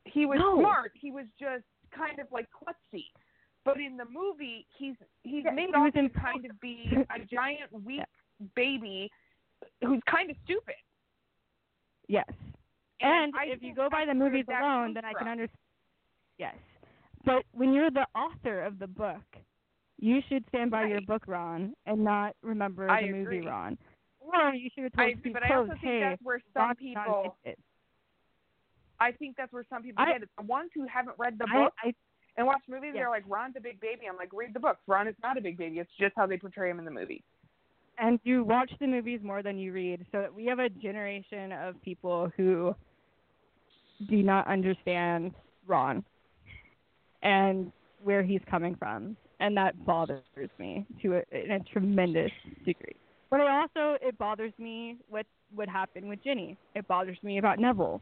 He 0.04 0.26
was 0.26 0.38
No. 0.38 0.58
smart. 0.60 0.92
He 0.94 1.10
was 1.10 1.26
just 1.38 1.64
kind 1.90 2.18
of 2.18 2.30
like 2.30 2.46
klutzy. 2.50 3.06
But 3.64 3.80
in 3.80 3.96
the 3.96 4.04
movie, 4.04 4.66
he's 4.78 4.94
he's 5.24 5.44
Yeah, 5.44 5.50
made 5.52 5.74
he 5.74 5.90
to 6.02 6.08
kind 6.10 6.44
of 6.44 6.60
be 6.60 6.90
a 7.10 7.24
giant 7.24 7.72
weak 7.84 8.04
baby 8.54 9.10
who's 9.82 10.00
kind 10.06 10.30
of 10.30 10.36
stupid. 10.44 10.76
yes. 12.08 12.28
And, 13.00 13.34
I 13.36 13.46
if 13.46 13.62
you 13.62 13.74
go 13.74 13.88
by 13.90 14.04
the 14.06 14.14
movies 14.14 14.46
alone, 14.48 14.94
then 14.94 15.04
I 15.04 15.12
can 15.12 15.28
understand. 15.28 15.58
Yes. 16.38 16.54
But 17.24 17.44
when 17.52 17.72
you're 17.72 17.90
the 17.90 18.06
author 18.14 18.62
of 18.62 18.78
the 18.78 18.86
book, 18.86 19.24
you 19.98 20.20
should 20.28 20.44
stand 20.48 20.70
by 20.70 20.86
your 20.86 21.00
book, 21.02 21.22
Ron, 21.26 21.74
and 21.86 22.04
not 22.04 22.34
remember 22.42 22.90
I 22.90 23.02
the 23.02 23.12
movie, 23.12 23.38
agree. 23.38 23.46
Ron. 23.46 23.78
Or 24.20 24.52
you 24.54 24.68
should 24.74 24.84
have 24.84 24.92
I 24.96 25.02
told 25.04 25.10
agree, 25.18 25.20
Steve 25.22 25.32
but 25.34 25.42
I 25.44 25.54
also 25.56 25.68
think 25.70 25.80
hey, 25.82 26.00
that's 26.00 26.22
where 26.22 26.40
some 26.52 26.62
Ron's 26.62 26.78
people. 26.78 27.36
I 28.98 29.12
think 29.12 29.36
that's 29.36 29.52
where 29.52 29.64
some 29.68 29.82
people 29.82 30.02
I- 30.02 30.12
get 30.12 30.22
it. 30.22 30.28
The 30.38 30.44
ones 30.44 30.70
who 30.74 30.86
haven't 30.86 31.16
read 31.18 31.34
the 31.38 31.46
book 31.46 31.72
I 31.82 31.94
and 32.36 32.46
watch 32.46 32.62
movies, 32.68 32.92
Yes. 32.94 33.00
they're 33.02 33.10
like, 33.10 33.24
"Ron's 33.26 33.56
a 33.56 33.60
big 33.60 33.80
baby." 33.80 34.06
I'm 34.08 34.16
like, 34.16 34.32
"Read 34.32 34.52
the 34.52 34.60
books. 34.60 34.80
Ron 34.86 35.06
is 35.08 35.14
not 35.22 35.38
a 35.38 35.40
big 35.40 35.56
baby. 35.56 35.78
It's 35.78 35.90
just 35.98 36.14
how 36.16 36.26
they 36.26 36.36
portray 36.38 36.70
him 36.70 36.78
in 36.78 36.84
the 36.84 36.90
movie." 36.90 37.22
and 37.98 38.20
you 38.24 38.44
watch 38.44 38.70
the 38.78 38.86
movies 38.86 39.22
more 39.22 39.42
than 39.42 39.56
you 39.58 39.72
read. 39.72 40.04
So 40.12 40.30
we 40.36 40.44
have 40.44 40.58
a 40.58 40.68
generation 40.68 41.50
of 41.50 41.80
people 41.80 42.30
who 42.36 42.76
do 44.06 44.22
not 44.22 44.46
understand 44.46 45.34
Ron 45.66 46.04
and 47.22 47.72
where 48.04 48.22
he's 48.22 48.42
coming 48.50 48.74
from, 48.74 49.16
and 49.40 49.56
that 49.56 49.84
bothers 49.84 50.22
me 50.58 50.86
to 51.02 51.16
a, 51.16 51.22
in 51.32 51.52
a 51.52 51.60
tremendous 51.60 52.32
degree. 52.64 52.96
But 53.30 53.40
it 53.40 53.48
also 53.48 53.98
it 54.00 54.16
bothers 54.18 54.52
me 54.58 54.96
what 55.08 55.26
what 55.54 55.68
happened 55.68 56.08
with 56.08 56.22
Ginny. 56.22 56.56
It 56.74 56.86
bothers 56.88 57.18
me 57.22 57.38
about 57.38 57.58
Neville. 57.58 58.00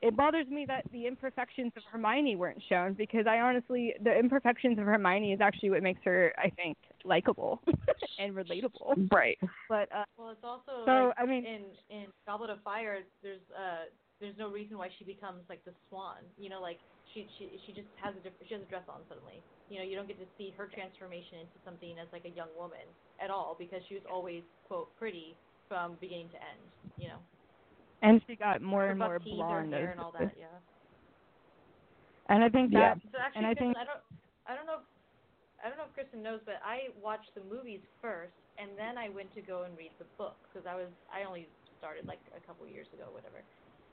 It 0.00 0.16
bothers 0.16 0.46
me 0.46 0.64
that 0.68 0.84
the 0.92 1.06
imperfections 1.06 1.72
of 1.76 1.82
Hermione 1.90 2.36
weren't 2.36 2.62
shown 2.68 2.92
because 2.94 3.26
I 3.26 3.38
honestly 3.38 3.94
the 4.02 4.16
imperfections 4.16 4.78
of 4.78 4.84
Hermione 4.84 5.32
is 5.32 5.40
actually 5.40 5.70
what 5.70 5.82
makes 5.82 6.00
her 6.04 6.32
I 6.38 6.50
think 6.50 6.76
likable 7.04 7.60
and 8.18 8.34
relatable. 8.34 9.10
Right. 9.12 9.38
But 9.68 9.88
uh, 9.94 10.04
Well, 10.16 10.30
it's 10.30 10.44
also 10.44 10.84
so 10.86 11.06
like 11.08 11.14
I 11.18 11.26
mean 11.26 11.44
in 11.44 11.62
in 11.90 12.06
Goblet 12.26 12.50
of 12.50 12.62
Fire, 12.62 12.98
there's 13.22 13.40
uh 13.56 13.86
there's 14.20 14.36
no 14.36 14.50
reason 14.50 14.78
why 14.78 14.88
she 14.98 15.04
becomes 15.04 15.42
like 15.48 15.64
the 15.64 15.72
swan. 15.88 16.16
You 16.36 16.50
know, 16.50 16.60
like 16.60 16.78
she 17.14 17.26
she 17.38 17.48
she 17.66 17.72
just 17.72 17.88
has 18.02 18.14
a 18.16 18.20
diff- 18.20 18.38
she 18.46 18.54
has 18.54 18.62
a 18.62 18.70
dress 18.70 18.84
on 18.88 19.00
suddenly. 19.08 19.40
You 19.68 19.78
know, 19.78 19.84
you 19.84 19.96
don't 19.96 20.08
get 20.08 20.16
to 20.18 20.28
see 20.40 20.52
her 20.56 20.66
transformation 20.72 21.44
into 21.44 21.58
something 21.64 21.96
as 22.00 22.08
like 22.12 22.24
a 22.24 22.32
young 22.32 22.48
woman 22.56 22.84
at 23.20 23.28
all 23.30 23.56
because 23.58 23.80
she 23.88 23.94
was 23.94 24.04
always 24.10 24.42
quote 24.66 24.88
pretty 24.96 25.36
from 25.68 25.96
beginning 26.00 26.28
to 26.32 26.40
end. 26.40 26.62
You 26.96 27.08
know, 27.16 27.20
and 28.02 28.20
she 28.26 28.36
got 28.36 28.62
more 28.62 28.88
her 28.88 28.96
and 28.96 28.98
more 28.98 29.16
her 29.16 29.20
blonde. 29.20 29.72
hair, 29.72 29.90
and 29.92 30.00
all 30.00 30.12
that. 30.18 30.32
Yeah. 30.38 30.46
And 32.28 32.44
I 32.44 32.48
think 32.48 32.72
Yeah. 32.72 32.94
So 33.12 33.18
actually, 33.20 33.38
And 33.40 33.46
I 33.46 33.54
Kristin, 33.54 33.58
think- 33.72 33.76
I 33.76 33.84
don't, 33.88 34.02
I 34.48 34.52
don't 34.56 34.66
know, 34.68 34.84
if, 34.84 34.86
I 35.64 35.68
don't 35.68 35.78
know 35.80 35.88
if 35.88 35.94
Kristin 35.96 36.20
knows, 36.22 36.40
but 36.44 36.60
I 36.64 36.92
watched 37.00 37.32
the 37.34 37.40
movies 37.48 37.80
first, 38.04 38.36
and 38.60 38.76
then 38.76 38.98
I 39.00 39.08
went 39.08 39.32
to 39.34 39.40
go 39.40 39.64
and 39.64 39.72
read 39.76 39.92
the 39.98 40.04
book 40.20 40.36
because 40.48 40.66
I 40.68 40.76
was, 40.76 40.88
I 41.12 41.24
only 41.24 41.48
started 41.80 42.04
like 42.06 42.20
a 42.36 42.40
couple 42.46 42.66
years 42.68 42.86
ago, 42.92 43.08
whatever. 43.12 43.40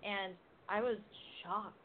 And 0.04 0.36
I 0.68 0.82
was 0.82 0.98
shocked 1.44 1.80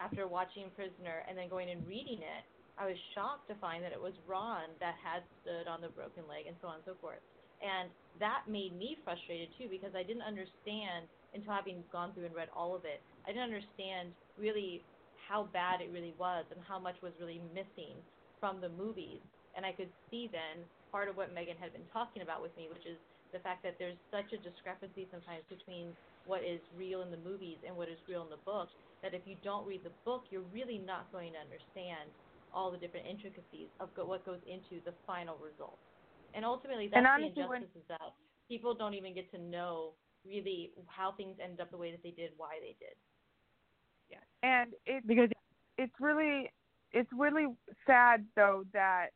after 0.00 0.26
watching 0.28 0.70
Prisoner 0.74 1.24
and 1.28 1.36
then 1.38 1.48
going 1.48 1.70
and 1.70 1.86
reading 1.86 2.20
it. 2.22 2.44
I 2.78 2.86
was 2.86 2.98
shocked 3.14 3.46
to 3.48 3.54
find 3.62 3.84
that 3.84 3.92
it 3.92 4.00
was 4.00 4.14
Ron 4.26 4.74
that 4.80 4.96
had 4.98 5.22
stood 5.40 5.68
on 5.68 5.80
the 5.80 5.88
broken 5.88 6.26
leg 6.26 6.46
and 6.46 6.56
so 6.60 6.68
on 6.68 6.82
and 6.82 6.84
so 6.84 6.96
forth. 7.00 7.22
And 7.62 7.90
that 8.18 8.50
made 8.50 8.74
me 8.74 8.98
frustrated 9.04 9.54
too 9.56 9.68
because 9.70 9.94
I 9.94 10.02
didn't 10.02 10.26
understand 10.26 11.06
until 11.34 11.54
having 11.54 11.84
gone 11.90 12.14
through 12.14 12.26
and 12.26 12.34
read 12.34 12.50
all 12.54 12.74
of 12.74 12.84
it. 12.84 13.02
I 13.26 13.30
didn't 13.30 13.46
understand 13.46 14.14
really 14.36 14.86
how 15.14 15.44
bad 15.52 15.80
it 15.80 15.90
really 15.92 16.14
was 16.18 16.46
and 16.50 16.60
how 16.66 16.78
much 16.78 16.96
was 17.02 17.14
really 17.20 17.40
missing 17.54 18.02
from 18.40 18.60
the 18.60 18.68
movies. 18.68 19.22
And 19.54 19.64
I 19.64 19.72
could 19.72 19.92
see 20.10 20.28
then 20.30 20.66
part 20.90 21.08
of 21.08 21.16
what 21.16 21.32
Megan 21.32 21.56
had 21.56 21.72
been 21.72 21.86
talking 21.92 22.22
about 22.22 22.42
with 22.42 22.56
me, 22.56 22.68
which 22.68 22.86
is 22.86 22.98
the 23.32 23.40
fact 23.40 23.62
that 23.62 23.76
there's 23.78 23.98
such 24.10 24.32
a 24.32 24.38
discrepancy 24.38 25.08
sometimes 25.10 25.44
between 25.48 25.96
what 26.24 26.42
is 26.42 26.60
real 26.76 27.02
in 27.02 27.10
the 27.10 27.20
movies 27.20 27.58
and 27.66 27.76
what 27.76 27.88
is 27.88 27.98
real 28.08 28.22
in 28.22 28.30
the 28.30 28.42
book 28.44 28.68
that 29.02 29.12
if 29.12 29.22
you 29.26 29.36
don't 29.44 29.66
read 29.66 29.84
the 29.84 29.92
book, 30.04 30.24
you're 30.30 30.48
really 30.52 30.78
not 30.78 31.12
going 31.12 31.32
to 31.32 31.38
understand 31.38 32.08
all 32.52 32.70
the 32.70 32.78
different 32.78 33.06
intricacies 33.06 33.68
of 33.80 33.92
go- 33.94 34.06
what 34.06 34.24
goes 34.24 34.40
into 34.46 34.82
the 34.84 34.94
final 35.06 35.36
result. 35.36 35.78
And 36.32 36.44
ultimately, 36.44 36.88
that's 36.88 37.04
honestly, 37.06 37.32
the 37.36 37.42
injustice 37.42 37.76
is 37.76 37.86
that 37.88 38.14
people 38.48 38.74
don't 38.74 38.94
even 38.94 39.14
get 39.14 39.30
to 39.32 39.38
know 39.38 39.92
really 40.24 40.72
how 40.86 41.12
things 41.12 41.36
ended 41.42 41.60
up 41.60 41.70
the 41.70 41.76
way 41.76 41.90
that 41.90 42.02
they 42.02 42.10
did, 42.10 42.30
why 42.36 42.56
they 42.60 42.76
did. 42.80 42.96
Yeah. 44.08 44.24
And 44.42 44.72
it's 44.86 45.06
because 45.06 45.28
it's 45.76 45.92
really 46.00 46.50
it's 46.92 47.10
really 47.12 47.46
sad 47.86 48.24
though 48.36 48.64
that 48.72 49.08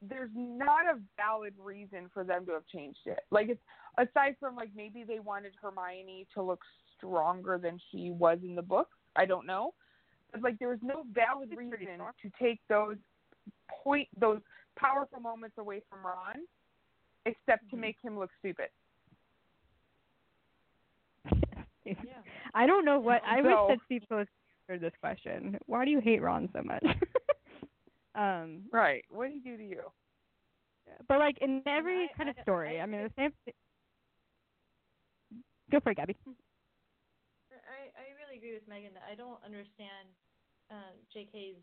there's 0.00 0.30
not 0.34 0.86
a 0.86 0.98
valid 1.16 1.54
reason 1.58 2.08
for 2.12 2.24
them 2.24 2.46
to 2.46 2.52
have 2.52 2.66
changed 2.66 3.00
it. 3.06 3.20
Like 3.30 3.48
it's 3.48 3.60
aside 3.98 4.36
from 4.38 4.54
like 4.56 4.70
maybe 4.74 5.04
they 5.04 5.18
wanted 5.18 5.52
Hermione 5.60 6.26
to 6.34 6.42
look 6.42 6.60
stronger 6.96 7.58
than 7.58 7.78
she 7.90 8.10
was 8.10 8.38
in 8.42 8.54
the 8.54 8.62
books. 8.62 8.96
I 9.16 9.26
don't 9.26 9.46
know. 9.46 9.74
But 10.32 10.42
like 10.42 10.58
there 10.58 10.68
was 10.68 10.78
no 10.82 11.04
valid 11.12 11.50
reason 11.56 11.98
to 11.98 12.30
take 12.40 12.60
those 12.68 12.96
point 13.82 14.08
those 14.18 14.40
powerful 14.78 15.20
moments 15.20 15.56
away 15.58 15.82
from 15.88 16.06
Ron 16.06 16.46
except 17.26 17.68
to 17.70 17.76
Mhm. 17.76 17.80
make 17.80 17.96
him 18.02 18.18
look 18.18 18.30
stupid. 18.38 18.70
Yeah. 21.84 22.22
I 22.54 22.66
don't 22.66 22.84
know 22.84 22.98
what 23.00 23.22
I 23.26 23.40
wish 23.40 23.56
that 23.68 23.78
people 23.88 24.06
Close 24.08 24.26
answered 24.68 24.80
this 24.82 24.92
question. 25.00 25.58
Why 25.66 25.84
do 25.84 25.90
you 25.90 26.00
hate 26.00 26.20
Ron 26.20 26.48
so 26.52 26.62
much? 26.62 26.84
um, 28.18 28.64
Right. 28.72 29.04
What 29.10 29.26
did 29.28 29.34
he 29.34 29.40
do 29.40 29.56
to 29.56 29.64
you? 29.64 29.82
but 31.08 31.18
like 31.18 31.38
in 31.40 31.62
every 31.66 32.04
I- 32.04 32.16
kind 32.16 32.30
of 32.30 32.36
story, 32.42 32.80
I 32.80 32.84
I, 32.84 32.86
mean, 32.86 33.02
the 33.04 33.12
same. 33.16 33.32
Go 35.70 35.80
for 35.80 35.90
it, 35.92 35.96
Gabby. 35.96 36.16
I, 37.52 37.90
I 37.96 38.06
really 38.18 38.38
agree 38.38 38.54
with 38.54 38.66
Megan 38.68 38.94
that 38.94 39.06
I 39.08 39.14
don't 39.14 39.40
understand 39.44 40.08
uh, 40.70 40.92
JK's 41.14 41.58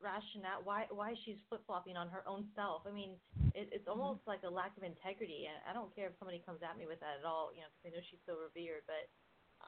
rationale 0.00 0.62
why 0.62 0.86
why 0.94 1.14
she's 1.26 1.38
flip 1.48 1.62
flopping 1.66 1.96
on 1.96 2.08
her 2.08 2.22
own 2.26 2.46
self. 2.54 2.86
I 2.86 2.92
mean, 2.94 3.18
it, 3.54 3.68
it's 3.72 3.88
almost 3.88 4.22
like 4.26 4.42
a 4.46 4.50
lack 4.50 4.76
of 4.78 4.84
integrity, 4.84 5.48
and 5.50 5.58
I 5.68 5.74
don't 5.74 5.90
care 5.94 6.08
if 6.08 6.14
somebody 6.18 6.42
comes 6.46 6.62
at 6.62 6.78
me 6.78 6.86
with 6.86 7.00
that 7.02 7.18
at 7.20 7.26
all, 7.26 7.50
you 7.54 7.60
know, 7.66 7.70
because 7.74 7.90
I 7.90 7.98
know 7.98 8.04
she's 8.10 8.22
so 8.26 8.38
revered. 8.38 8.86
But 8.86 9.10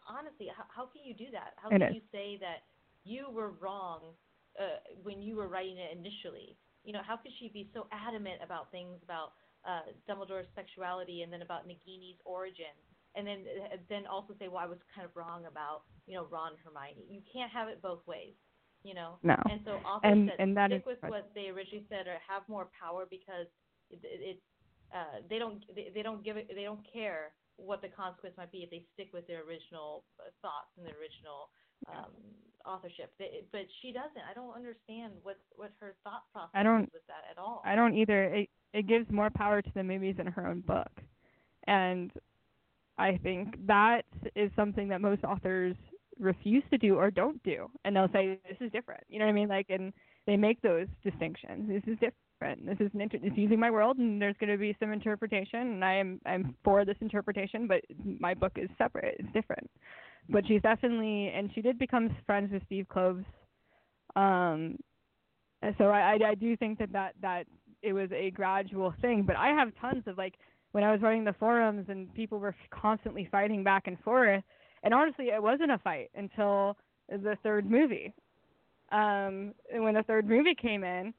honestly, 0.07 0.49
how, 0.55 0.65
how 0.71 0.85
can 0.87 1.03
you 1.05 1.15
do 1.19 1.31
that? 1.35 1.59
How 1.59 1.75
It 1.75 1.83
can 1.83 1.91
is. 1.91 1.97
you 1.99 2.03
say 2.15 2.39
that 2.41 2.65
you 3.05 3.29
were 3.31 3.53
wrong 3.59 4.15
uh, 4.61 4.79
when 5.03 5.23
you 5.23 5.37
were 5.37 5.49
writing 5.49 5.79
it 5.79 5.97
initially? 5.97 6.57
You 6.85 6.93
know, 6.93 7.01
how 7.07 7.17
could 7.17 7.33
she 7.39 7.49
be 7.49 7.71
so 7.73 7.87
adamant 7.93 8.41
about 8.45 8.71
things 8.71 8.99
about 9.03 9.33
uh, 9.67 9.89
Dumbledore's 10.09 10.49
sexuality 10.55 11.23
and 11.23 11.33
then 11.33 11.43
about 11.43 11.67
Nagini's 11.67 12.21
origin? 12.25 12.75
and 13.17 13.27
then 13.27 13.47
uh, 13.47 13.77
then 13.89 14.07
also 14.07 14.35
say, 14.39 14.49
well, 14.49 14.59
I 14.59 14.67
was 14.67 14.79
kind 14.95 15.05
of 15.07 15.15
wrong 15.15 15.47
about 15.47 15.83
you 16.07 16.15
know 16.15 16.27
Ron 16.31 16.53
and 16.53 16.61
Hermione. 16.65 17.07
You 17.09 17.23
can't 17.33 17.51
have 17.51 17.69
it 17.69 17.81
both 17.81 18.03
ways, 18.07 18.35
you 18.83 18.95
know. 18.95 19.19
No. 19.23 19.37
And 19.51 19.61
so 19.65 19.79
authors 19.87 20.11
And- 20.11 20.31
said 20.31 20.41
and 20.43 20.57
that 20.57 20.71
stick 20.71 20.87
with 20.87 20.99
what 21.07 21.31
they 21.35 21.49
originally 21.49 21.87
said 21.89 22.07
or 22.07 22.19
have 22.27 22.43
more 22.49 22.69
power 22.75 23.07
because 23.09 23.47
it, 23.91 24.01
it, 24.03 24.21
it 24.35 24.39
uh, 24.91 25.23
they 25.31 25.39
don't 25.39 25.63
they, 25.75 25.91
they 25.95 26.03
don't 26.03 26.25
give 26.25 26.37
it 26.37 26.51
they 26.55 26.65
don't 26.65 26.83
care 26.91 27.33
what 27.57 27.81
the 27.83 27.89
consequence 27.89 28.35
might 28.37 28.51
be 28.51 28.67
if 28.67 28.71
they 28.71 28.83
stick 28.95 29.15
with 29.15 29.27
their 29.31 29.47
original 29.47 30.03
uh, 30.19 30.27
thoughts 30.43 30.75
and 30.77 30.83
their 30.83 30.99
original 30.99 31.55
um, 31.87 32.11
authorship. 32.67 33.13
But 33.19 33.67
she 33.83 33.93
doesn't. 33.93 34.23
I 34.31 34.35
don't 34.35 34.55
understand 34.55 35.13
what 35.23 35.39
what 35.57 35.73
her 35.81 35.95
thought 36.05 36.23
process 36.33 36.51
I 36.55 36.63
don't- 36.63 36.85
is 36.85 36.93
with 36.93 37.07
that 37.09 37.25
at 37.31 37.39
all. 37.39 37.63
I 37.65 37.75
don't 37.75 37.95
either. 37.95 38.25
It 38.25 38.51
it 38.73 38.87
gives 38.87 39.09
more 39.11 39.31
power 39.31 39.63
to 39.63 39.71
the 39.75 39.85
movies 39.85 40.17
than 40.17 40.27
her 40.27 40.47
own 40.47 40.61
book, 40.61 40.91
and 41.67 42.11
I 42.99 43.19
think 43.23 43.67
that 43.67 44.03
is 44.35 44.51
something 44.57 44.89
that 44.89 45.01
most 45.01 45.25
authors 45.25 45.77
refuse 46.19 46.63
to 46.71 46.79
do 46.79 46.97
or 46.97 47.11
don't 47.11 47.43
do, 47.43 47.69
and 47.85 47.95
they'll 47.97 48.09
say 48.13 48.39
this 48.49 48.57
is 48.61 48.71
different. 48.73 49.03
You 49.09 49.19
know 49.19 49.25
what 49.27 49.33
I 49.33 49.35
mean? 49.35 49.49
Like, 49.49 49.67
and 49.71 49.93
they 50.27 50.37
make 50.37 50.61
those 50.63 50.87
distinctions. 51.03 51.69
This 51.69 51.83
is 51.93 51.99
different. 51.99 52.67
This 52.67 52.79
is 52.87 52.93
an 52.95 53.01
inter- 53.01 53.19
it's 53.23 53.37
using 53.37 53.59
my 53.59 53.71
world, 53.71 53.99
and 53.99 54.21
there's 54.23 54.37
going 54.39 54.51
to 54.51 54.59
be 54.59 54.77
some 54.79 54.93
interpretation, 54.93 55.61
and 55.61 55.85
I 55.85 55.95
am 55.95 56.21
I'm 56.27 56.55
for 56.65 56.85
this 56.85 56.97
interpretation, 57.01 57.67
but 57.67 57.81
my 58.05 58.35
book 58.35 58.53
is 58.57 58.69
separate. 58.79 59.17
It's 59.19 59.33
different. 59.33 59.69
But 60.29 60.47
she's 60.47 60.63
definitely, 60.63 61.29
and 61.35 61.51
she 61.55 61.61
did 61.61 61.79
become 61.79 62.15
friends 62.27 62.53
with 62.53 62.63
Steve 62.67 62.87
Kloves. 62.95 63.25
Um, 64.17 64.77
so 65.79 65.85
I, 65.85 66.15
I 66.15 66.29
I 66.31 66.35
do 66.35 66.57
think 66.57 66.79
that 66.79 66.93
that 66.93 67.15
that 67.23 67.47
it 67.83 67.93
was 67.93 68.11
a 68.13 68.31
gradual 68.31 68.95
thing. 69.01 69.25
But 69.27 69.37
I 69.37 69.49
have 69.49 69.73
tons 69.81 70.05
of 70.07 70.17
like 70.19 70.35
when 70.73 70.85
I 70.85 70.93
was 70.93 71.03
running 71.03 71.25
the 71.25 71.35
forums 71.35 71.87
and 71.89 72.13
people 72.15 72.39
were 72.39 72.55
constantly 72.71 73.29
fighting 73.31 73.63
back 73.63 73.87
and 73.87 73.99
forth. 74.01 74.43
And 74.83 74.93
honestly, 74.93 75.27
it 75.27 75.43
wasn't 75.43 75.71
a 75.71 75.79
fight 75.79 76.11
until 76.15 76.77
the 77.09 77.37
third 77.43 77.71
movie. 77.71 78.13
Um, 78.93 79.55
and 79.73 79.83
when 79.83 79.95
the 79.95 80.03
third 80.03 80.29
movie 80.29 80.55
came 80.55 80.85
in, 80.85 81.15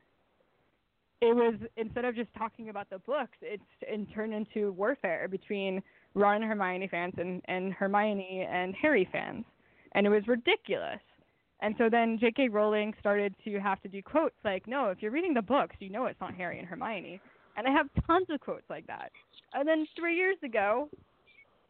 it 1.22 1.36
was 1.36 1.56
instead 1.78 2.06
of 2.06 2.16
just 2.16 2.30
talking 2.38 2.70
about 2.70 2.90
the 2.90 3.00
books, 3.00 3.38
it's 3.42 3.64
it 3.82 4.08
turned 4.14 4.34
into 4.34 4.72
warfare 4.74 5.28
between 5.28 5.82
Ron 6.16 6.38
and 6.38 6.46
Hermione 6.46 6.88
fans 6.88 7.14
and, 7.18 7.42
and 7.46 7.74
Hermione 7.74 8.48
and 8.50 8.74
Harry 8.82 9.08
fans, 9.12 9.46
and 9.94 10.08
it 10.08 10.10
was 10.10 10.28
ridiculous. 10.28 11.00
And 11.62 11.76
so 11.78 11.90
then 11.90 12.18
J.K. 12.20 12.50
Rowling 12.50 12.94
started 13.00 13.34
to 13.46 13.60
have 13.60 13.82
to 13.82 13.88
do 13.88 14.02
quotes 14.02 14.36
like, 14.44 14.68
"No, 14.68 14.90
if 14.90 15.02
you're 15.02 15.12
reading 15.12 15.34
the 15.34 15.42
books, 15.42 15.76
you 15.80 15.90
know 15.90 16.06
it's 16.06 16.20
not 16.20 16.34
Harry 16.34 16.60
and 16.60 16.68
Hermione." 16.68 17.20
And 17.58 17.68
I 17.68 17.72
have 17.72 17.88
tons 18.06 18.28
of 18.30 18.40
quotes 18.42 18.70
like 18.70 18.88
that. 18.88 19.12
And 19.54 19.68
then 19.68 19.88
three 19.98 20.16
years 20.16 20.38
ago, 20.44 20.90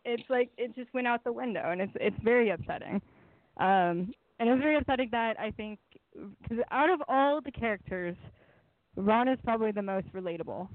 it's 0.03 0.23
like 0.29 0.49
it 0.57 0.75
just 0.75 0.93
went 0.93 1.07
out 1.07 1.23
the 1.23 1.31
window, 1.31 1.71
and 1.71 1.81
it's 1.81 1.91
it's 1.95 2.17
very 2.23 2.49
upsetting. 2.49 3.01
Um, 3.57 4.13
and 4.39 4.49
it's 4.49 4.61
very 4.61 4.77
upsetting 4.77 5.09
that 5.11 5.39
I 5.39 5.51
think 5.51 5.79
because 6.41 6.63
out 6.71 6.89
of 6.89 7.01
all 7.07 7.41
the 7.41 7.51
characters, 7.51 8.15
Ron 8.95 9.27
is 9.27 9.39
probably 9.43 9.71
the 9.71 9.81
most 9.81 10.11
relatable. 10.13 10.67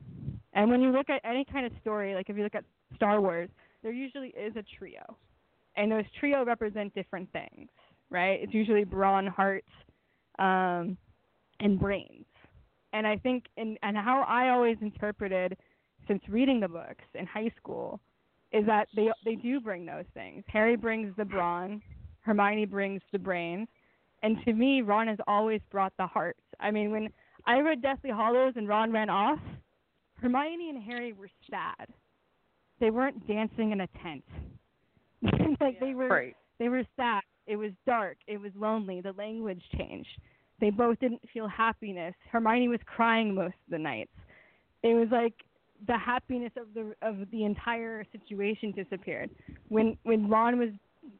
And 0.53 0.71
when 0.71 0.81
you 0.81 0.91
look 0.91 1.09
at 1.11 1.21
any 1.25 1.45
kind 1.45 1.67
of 1.67 1.73
story, 1.81 2.15
like 2.15 2.29
if 2.29 2.37
you 2.37 2.43
look 2.43 2.55
at 2.55 2.65
Star 2.97 3.21
Wars, 3.21 3.49
there 3.83 3.93
usually 3.93 4.29
is 4.29 4.55
a 4.57 4.65
trio, 4.79 5.17
and 5.77 5.91
those 5.91 6.05
trio 6.19 6.45
represent 6.45 6.95
different 6.95 7.31
things, 7.33 7.69
right? 8.11 8.41
It's 8.43 8.55
usually 8.55 8.85
brawn, 8.85 9.27
heart, 9.27 9.65
um, 10.39 10.97
and 11.61 11.79
brains. 11.79 12.27
And 12.93 13.07
I 13.07 13.17
think, 13.17 13.45
in, 13.57 13.77
and 13.83 13.97
how 13.97 14.25
I 14.27 14.49
always 14.51 14.77
interpreted 14.81 15.57
since 16.09 16.23
reading 16.29 16.61
the 16.61 16.69
books 16.69 17.05
in 17.15 17.27
high 17.27 17.53
school, 17.57 18.01
is 18.53 18.67
that 18.67 18.89
they 18.97 19.09
they 19.25 19.37
do 19.37 19.61
bring 19.61 19.87
those 19.87 20.07
things. 20.13 20.43
Harry 20.49 20.77
brings 20.77 21.15
the 21.17 21.25
brawn, 21.25 21.81
Hermione 22.21 22.67
brings 22.67 23.01
the 23.13 23.19
brains, 23.19 23.69
and 24.23 24.37
to 24.45 24.53
me, 24.53 24.83
Ron 24.83 25.07
has 25.07 25.19
always 25.27 25.61
brought 25.71 25.93
the 25.97 26.07
heart. 26.07 26.37
I 26.59 26.71
mean, 26.71 26.91
when 26.91 27.09
I 27.47 27.61
read 27.61 27.81
Deathly 27.81 28.11
Hallows 28.11 28.55
and 28.57 28.69
Ron 28.69 28.93
ran 28.93 29.09
off, 29.09 29.39
Hermione 30.15 30.71
and 30.71 30.83
Harry 30.83 31.13
were 31.13 31.31
sad. 31.51 31.89
They 32.81 32.91
weren't 32.91 33.27
dancing 33.29 33.73
in 33.73 33.83
a 33.83 33.87
tent. 34.03 34.25
like 35.61 35.79
they 35.81 35.95
were 35.95 36.09
Right. 36.09 36.37
they 36.59 36.69
were 36.69 36.85
sad. 36.97 37.23
It 37.47 37.57
was 37.57 37.73
dark. 37.87 38.17
It 38.27 38.41
was 38.41 38.53
lonely. 38.57 39.01
The 39.01 39.13
language 39.13 39.63
changed. 39.77 40.09
They 40.61 40.71
both 40.71 40.99
didn't 41.01 41.23
feel 41.33 41.49
happiness. 41.49 42.15
Hermione 42.31 42.69
was 42.69 42.81
crying 42.87 43.35
most 43.35 43.55
of 43.55 43.71
the 43.71 43.79
nights. 43.79 44.13
It 44.83 44.95
was 44.95 45.09
like 45.11 45.35
the 45.87 45.97
happiness 45.99 46.53
of 46.57 46.73
the 46.75 46.95
of 47.03 47.31
the 47.31 47.45
entire 47.45 48.05
situation 48.13 48.73
disappeared. 48.73 49.31
When 49.69 49.97
when 50.05 50.29
Ron 50.29 50.59
was 50.59 50.71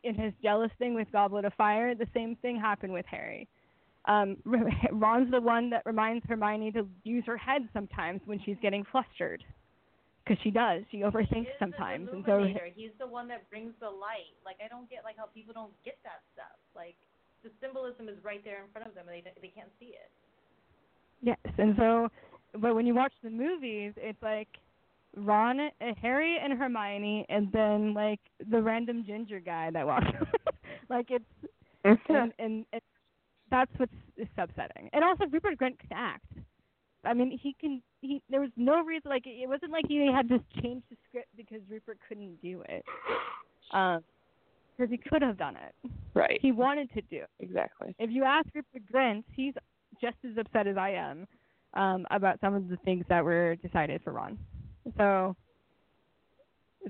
in 0.05 0.15
his 0.15 0.33
jealous 0.43 0.71
thing 0.79 0.95
with 0.95 1.11
Goblet 1.11 1.45
of 1.45 1.55
Fire, 1.55 1.95
the 1.95 2.07
same 2.15 2.37
thing 2.37 2.59
happened 2.61 2.93
with 2.93 3.07
Harry. 3.07 3.49
Um, 4.07 4.37
Ron's 4.93 5.31
the 5.31 5.41
one 5.41 5.71
that 5.71 5.83
reminds 5.85 6.25
Hermione 6.27 6.73
to 6.73 6.87
use 7.05 7.25
her 7.27 7.37
head 7.37 7.69
sometimes 7.73 8.21
when 8.25 8.41
she's 8.45 8.57
getting 8.63 8.85
flustered, 8.91 9.43
because 10.25 10.41
she 10.43 10.51
does. 10.51 10.83
She 10.91 10.99
overthinks 10.99 11.51
he 11.51 11.59
sometimes, 11.59 12.09
and 12.13 12.25
so 12.27 12.45
he's 12.75 12.91
the 12.99 13.07
one 13.07 13.29
that 13.29 13.49
brings 13.51 13.73
the 13.81 13.91
light. 13.91 14.37
Like 14.45 14.57
I 14.65 14.69
don't 14.69 14.89
get 14.89 15.05
like 15.05 15.17
how 15.17 15.27
people 15.27 15.55
don't 15.55 15.73
get 15.85 15.99
that 16.05 16.23
stuff. 16.35 16.57
Like 16.75 16.97
the 17.43 17.51
symbolism 17.61 18.09
is 18.09 18.17
right 18.23 18.43
there 18.45 18.63
in 18.63 18.71
front 18.73 18.87
of 18.87 18.95
them, 18.95 19.07
and 19.09 19.17
they 19.17 19.25
they 19.41 19.53
can't 19.55 19.71
see 19.79 19.97
it. 19.97 20.11
Yes, 21.23 21.39
and 21.59 21.75
so, 21.77 22.09
but 22.59 22.75
when 22.75 22.87
you 22.87 22.95
watch 22.95 23.13
the 23.23 23.31
movies, 23.31 23.93
it's 23.97 24.23
like 24.23 24.49
Ron, 25.17 25.61
uh, 25.61 25.71
Harry, 26.01 26.39
and 26.43 26.59
Hermione, 26.59 27.27
and 27.29 27.51
then 27.53 27.95
like 27.95 28.21
the 28.51 28.63
random 28.63 29.05
ginger 29.07 29.41
guy 29.41 29.71
that 29.71 29.87
walks. 29.87 30.07
like 30.89 31.11
it's 31.11 31.25
and, 31.85 31.99
and 32.39 32.65
and 32.73 32.83
that's 33.51 33.71
what's 33.77 33.93
is 34.17 34.29
upsetting. 34.39 34.91
And 34.93 35.05
also 35.05 35.25
Rupert 35.27 35.59
Grint 35.59 35.79
can 35.79 35.91
act. 35.93 36.27
I 37.05 37.15
mean, 37.15 37.37
he 37.43 37.55
can. 37.61 37.83
He 38.01 38.23
there 38.31 38.41
was 38.41 38.51
no 38.57 38.83
reason 38.83 39.11
like 39.11 39.25
it 39.27 39.49
wasn't 39.49 39.73
like 39.73 39.85
he 39.87 40.07
had 40.13 40.29
to 40.29 40.39
change 40.63 40.83
the 40.91 40.97
script 41.09 41.29
because 41.37 41.61
Rupert 41.69 41.99
couldn't 42.09 42.41
do 42.43 42.63
it. 42.69 42.85
Um, 43.73 44.03
because 44.77 44.91
he 44.91 44.97
could 44.97 45.21
have 45.21 45.37
done 45.37 45.57
it. 45.57 45.91
Right. 46.15 46.39
He 46.41 46.53
wanted 46.53 46.91
to 46.95 47.03
do 47.03 47.17
it. 47.19 47.29
Exactly. 47.41 47.95
If 47.99 48.11
you 48.11 48.25
ask 48.25 48.49
Rupert 48.55 48.83
Grint, 48.91 49.25
he's 49.37 49.53
just 50.01 50.17
as 50.25 50.39
upset 50.39 50.67
as 50.67 50.79
I 50.79 50.91
am 50.93 51.27
um, 51.75 52.07
about 52.11 52.41
some 52.41 52.55
of 52.55 52.69
the 52.69 52.79
things 52.79 53.05
that 53.11 53.23
were 53.23 53.57
decided 53.57 54.01
for 54.03 54.13
Ron. 54.15 54.39
So 54.97 55.37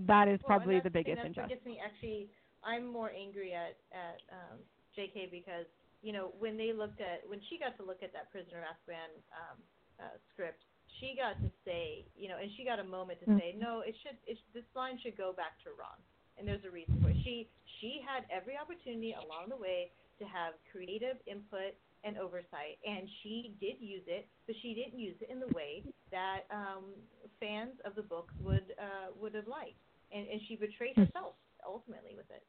that 0.07 0.29
is 0.29 0.39
Well, 0.47 0.59
probably 0.59 0.75
that's- 0.77 0.85
the 0.85 0.91
biggest 0.91 1.19
and 1.19 1.35
that 1.35 1.51
injustice. 1.51 1.57
gets 1.57 1.67
me 1.67 1.81
actually. 1.85 2.29
I'm 2.63 2.87
more 2.87 3.11
angry 3.11 3.55
at 3.55 3.77
at 3.91 4.21
um, 4.31 4.59
J.K. 4.95 5.29
because 5.33 5.67
you 6.03 6.13
know 6.13 6.31
when 6.39 6.57
they 6.57 6.73
looked 6.73 7.01
at 7.01 7.27
when 7.29 7.41
she 7.49 7.59
got 7.59 7.77
to 7.79 7.83
look 7.83 8.03
at 8.03 8.13
that 8.13 8.31
Prisoner 8.31 8.59
of 8.63 8.77
Azkaban 8.77 9.11
um, 9.35 9.59
uh, 9.99 10.03
script, 10.33 10.63
she 11.01 11.17
got 11.17 11.41
to 11.43 11.51
say 11.65 12.07
you 12.17 12.29
know, 12.29 12.39
and 12.41 12.51
she 12.57 12.65
got 12.65 12.79
a 12.81 12.85
moment 12.85 13.21
to 13.21 13.29
Mm. 13.29 13.41
say 13.41 13.57
no, 13.59 13.81
it 13.81 13.97
should 14.03 14.19
it, 14.27 14.39
this 14.55 14.69
line 14.77 14.99
should 15.03 15.17
go 15.17 15.33
back 15.33 15.59
to 15.65 15.71
Ron, 15.75 15.99
and 16.39 16.47
there's 16.49 16.65
a 16.65 16.71
reason 16.71 16.99
for 17.01 17.11
it. 17.11 17.17
She 17.25 17.51
she 17.81 18.01
had 18.07 18.25
every 18.31 18.57
opportunity 18.59 19.15
along 19.15 19.51
the 19.51 19.57
way 19.59 19.93
to 20.21 20.25
have 20.27 20.55
creative 20.71 21.17
input 21.27 21.75
and 22.05 22.17
oversight, 22.19 22.79
and 22.87 23.09
she 23.23 23.55
did 23.61 23.77
use 23.81 24.05
it, 24.07 24.29
but 24.47 24.57
she 24.63 24.75
didn't 24.75 24.99
use 24.99 25.17
it 25.21 25.31
in 25.31 25.41
the 25.41 25.49
way 25.49 25.85
that 26.13 26.45
um, 26.51 26.95
fans 27.41 27.75
of 27.85 27.95
the 27.97 28.03
books 28.03 28.35
would 28.41 28.73
uh, 28.79 29.13
would 29.19 29.35
have 29.35 29.49
liked, 29.49 29.81
and 30.13 30.27
and 30.29 30.41
she 30.49 30.57
betrayed 30.57 30.97
herself 30.97 31.35
ultimately 31.67 32.15
with 32.17 32.31
it. 32.31 32.45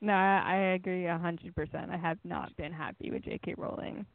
No, 0.00 0.12
I, 0.12 0.42
I 0.44 0.56
agree 0.74 1.06
a 1.06 1.18
hundred 1.18 1.54
percent. 1.54 1.90
I 1.90 1.96
have 1.96 2.18
not 2.24 2.54
been 2.56 2.72
happy 2.72 3.10
with 3.10 3.24
J.K. 3.24 3.54
Rowling, 3.56 4.06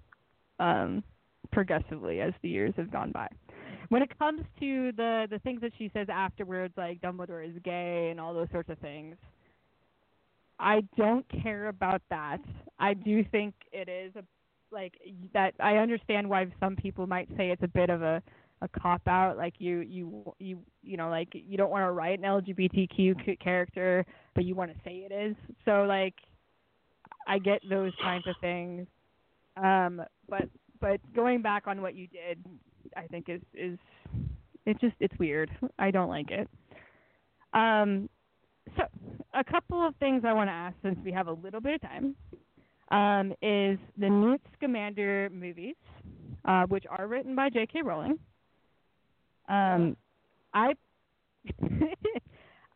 um, 0.59 1.03
progressively 1.51 2.21
as 2.21 2.33
the 2.41 2.49
years 2.49 2.73
have 2.77 2.91
gone 2.91 3.11
by. 3.11 3.27
When 3.89 4.01
it 4.01 4.17
comes 4.17 4.41
to 4.59 4.91
the 4.93 5.27
the 5.29 5.39
things 5.39 5.61
that 5.61 5.73
she 5.77 5.91
says 5.93 6.07
afterwards, 6.09 6.73
like 6.77 7.01
Dumbledore 7.01 7.45
is 7.47 7.55
gay 7.63 8.09
and 8.09 8.19
all 8.19 8.33
those 8.33 8.49
sorts 8.51 8.69
of 8.69 8.77
things, 8.79 9.17
I 10.59 10.81
don't 10.95 11.25
care 11.43 11.67
about 11.67 12.01
that. 12.09 12.39
I 12.79 12.93
do 12.93 13.23
think 13.31 13.53
it 13.71 13.89
is 13.89 14.15
a 14.15 14.23
like 14.71 14.93
that. 15.33 15.53
I 15.59 15.77
understand 15.77 16.29
why 16.29 16.47
some 16.59 16.75
people 16.75 17.05
might 17.07 17.27
say 17.35 17.49
it's 17.51 17.63
a 17.63 17.67
bit 17.67 17.89
of 17.89 18.01
a 18.01 18.21
a 18.61 18.67
cop 18.67 19.01
out. 19.07 19.37
Like 19.37 19.55
you 19.57 19.79
you 19.79 20.33
you 20.39 20.59
you 20.83 20.97
know 20.97 21.09
like 21.09 21.29
you 21.33 21.57
don't 21.57 21.71
want 21.71 21.83
to 21.83 21.91
write 21.91 22.19
an 22.19 22.25
LGBTQ 22.25 23.39
character 23.39 24.05
but 24.35 24.45
you 24.45 24.55
want 24.55 24.71
to 24.71 24.77
say 24.85 25.07
it 25.09 25.11
is. 25.11 25.35
So 25.65 25.83
like 25.83 26.15
I 27.27 27.39
get 27.39 27.61
those 27.69 27.91
kinds 28.01 28.25
of 28.27 28.35
things. 28.39 28.87
Um 29.57 30.01
but 30.29 30.43
but 30.81 30.99
going 31.15 31.41
back 31.41 31.67
on 31.67 31.81
what 31.81 31.95
you 31.95 32.07
did, 32.07 32.43
I 32.97 33.07
think 33.07 33.29
is 33.29 33.41
is 33.53 33.77
it 34.65 34.79
just 34.81 34.95
it's 34.99 35.17
weird. 35.17 35.49
I 35.79 35.91
don't 35.91 36.09
like 36.09 36.31
it. 36.31 36.49
Um 37.53 38.09
so 38.77 38.83
a 39.33 39.43
couple 39.43 39.85
of 39.85 39.95
things 39.97 40.23
I 40.25 40.33
want 40.33 40.47
to 40.49 40.53
ask 40.53 40.75
since 40.83 40.97
we 41.03 41.11
have 41.11 41.27
a 41.27 41.33
little 41.33 41.61
bit 41.61 41.75
of 41.75 41.81
time. 41.81 42.15
Um, 42.91 43.31
is 43.41 43.79
the 43.97 44.09
Newt 44.09 44.41
Scamander 44.57 45.29
movies, 45.31 45.75
uh, 46.43 46.63
which 46.63 46.83
are 46.89 47.07
written 47.07 47.35
by 47.35 47.49
J.K. 47.49 47.83
Rowling. 47.83 48.19
Um, 49.47 49.95
I 50.53 50.73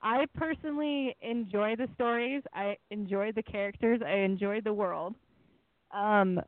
I 0.01 0.25
personally 0.35 1.15
enjoy 1.21 1.75
the 1.75 1.87
stories. 1.95 2.43
I 2.53 2.77
enjoy 2.91 3.33
the 3.33 3.43
characters. 3.43 4.01
I 4.05 4.19
enjoy 4.19 4.61
the 4.61 4.71
world. 4.71 5.15
Um, 5.91 6.39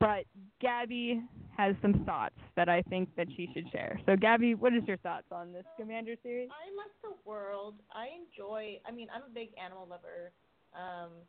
but 0.00 0.24
Gabby 0.60 1.22
has 1.56 1.76
some 1.82 2.04
thoughts 2.04 2.40
that 2.56 2.68
I 2.68 2.82
think 2.88 3.14
that 3.16 3.28
she 3.36 3.48
should 3.54 3.70
share. 3.70 4.00
So, 4.06 4.16
Gabby, 4.16 4.54
what 4.54 4.72
is 4.72 4.82
your 4.88 4.96
thoughts 4.98 5.26
on 5.30 5.52
this 5.52 5.64
Scamander 5.76 6.16
series? 6.22 6.48
I 6.48 6.72
like 6.74 6.94
the 7.04 7.14
world. 7.28 7.74
I 7.92 8.08
enjoy. 8.16 8.80
I 8.88 8.90
mean, 8.90 9.08
I'm 9.14 9.22
a 9.28 9.34
big 9.34 9.50
animal 9.62 9.86
lover. 9.88 10.32
Um, 10.72 11.20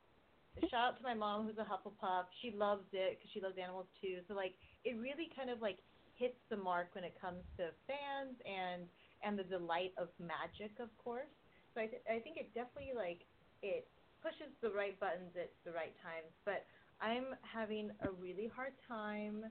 shout 0.71 0.95
out 0.95 0.97
to 0.97 1.03
my 1.03 1.13
mom 1.13 1.45
who's 1.45 1.59
a 1.59 1.67
Hufflepuff. 1.67 2.31
She 2.41 2.55
loves 2.55 2.87
it 2.93 3.19
because 3.19 3.29
she 3.33 3.41
loves 3.41 3.59
animals 3.61 3.87
too. 3.99 4.23
So 4.27 4.33
like, 4.33 4.55
it 4.87 4.95
really 4.95 5.27
kind 5.35 5.51
of 5.51 5.61
like 5.61 5.79
hits 6.15 6.39
the 6.49 6.57
mark 6.57 6.95
when 6.95 7.03
it 7.03 7.13
comes 7.19 7.43
to 7.57 7.75
fans 7.85 8.39
and 8.47 8.87
and 9.21 9.37
the 9.37 9.45
delight 9.45 9.93
of 9.97 10.09
magic, 10.17 10.73
of 10.79 10.89
course. 10.97 11.29
So 11.75 11.81
I 11.81 11.87
th- 11.87 12.05
I 12.07 12.23
think 12.23 12.37
it 12.37 12.53
definitely 12.55 12.95
like 12.95 13.27
it 13.61 13.85
pushes 14.21 14.53
the 14.61 14.69
right 14.69 14.97
buttons 15.01 15.33
at 15.35 15.51
the 15.65 15.73
right 15.73 15.93
times. 16.01 16.29
But 16.45 16.65
I'm 17.01 17.35
having 17.41 17.91
a 18.01 18.11
really 18.11 18.49
hard 18.55 18.73
time 18.87 19.45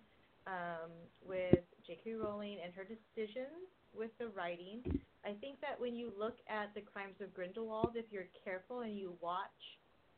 um, 0.46 0.90
with 1.22 1.64
J.K. 1.86 2.14
Rowling 2.14 2.58
and 2.64 2.72
her 2.74 2.84
decisions 2.84 3.68
with 3.94 4.10
the 4.18 4.28
writing. 4.28 4.82
I 5.24 5.34
think 5.40 5.60
that 5.60 5.78
when 5.78 5.96
you 5.96 6.12
look 6.18 6.38
at 6.48 6.74
the 6.74 6.80
Crimes 6.80 7.16
of 7.20 7.34
Grindelwald, 7.34 7.92
if 7.96 8.06
you're 8.10 8.30
careful 8.44 8.80
and 8.82 8.96
you 8.96 9.16
watch 9.20 9.60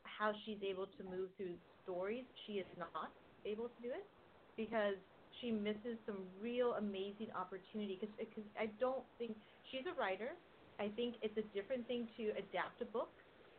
how 0.03 0.31
she's 0.45 0.59
able 0.63 0.87
to 0.97 1.03
move 1.03 1.29
through 1.37 1.57
stories, 1.83 2.25
she 2.45 2.53
is 2.53 2.67
not 2.77 3.11
able 3.45 3.67
to 3.69 3.81
do 3.81 3.89
it 3.89 4.07
because 4.55 4.95
she 5.41 5.51
misses 5.51 5.97
some 6.05 6.27
real 6.39 6.73
amazing 6.77 7.29
opportunity. 7.35 7.99
Because 7.99 8.45
I 8.59 8.67
don't 8.79 9.03
think 9.17 9.37
she's 9.71 9.83
a 9.89 9.99
writer. 9.99 10.37
I 10.79 10.89
think 10.95 11.15
it's 11.21 11.37
a 11.37 11.47
different 11.53 11.87
thing 11.87 12.07
to 12.17 12.31
adapt 12.37 12.81
a 12.81 12.85
book 12.85 13.13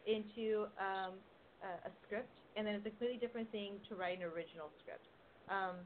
into 0.07 0.67
um, 0.79 1.19
a, 1.65 1.89
a 1.89 1.91
script, 2.05 2.31
and 2.57 2.67
then 2.67 2.77
it's 2.77 2.87
a 2.87 2.93
completely 2.93 3.19
different 3.19 3.51
thing 3.51 3.81
to 3.89 3.97
write 3.97 4.21
an 4.21 4.25
original 4.29 4.69
script. 4.85 5.09
Um, 5.49 5.81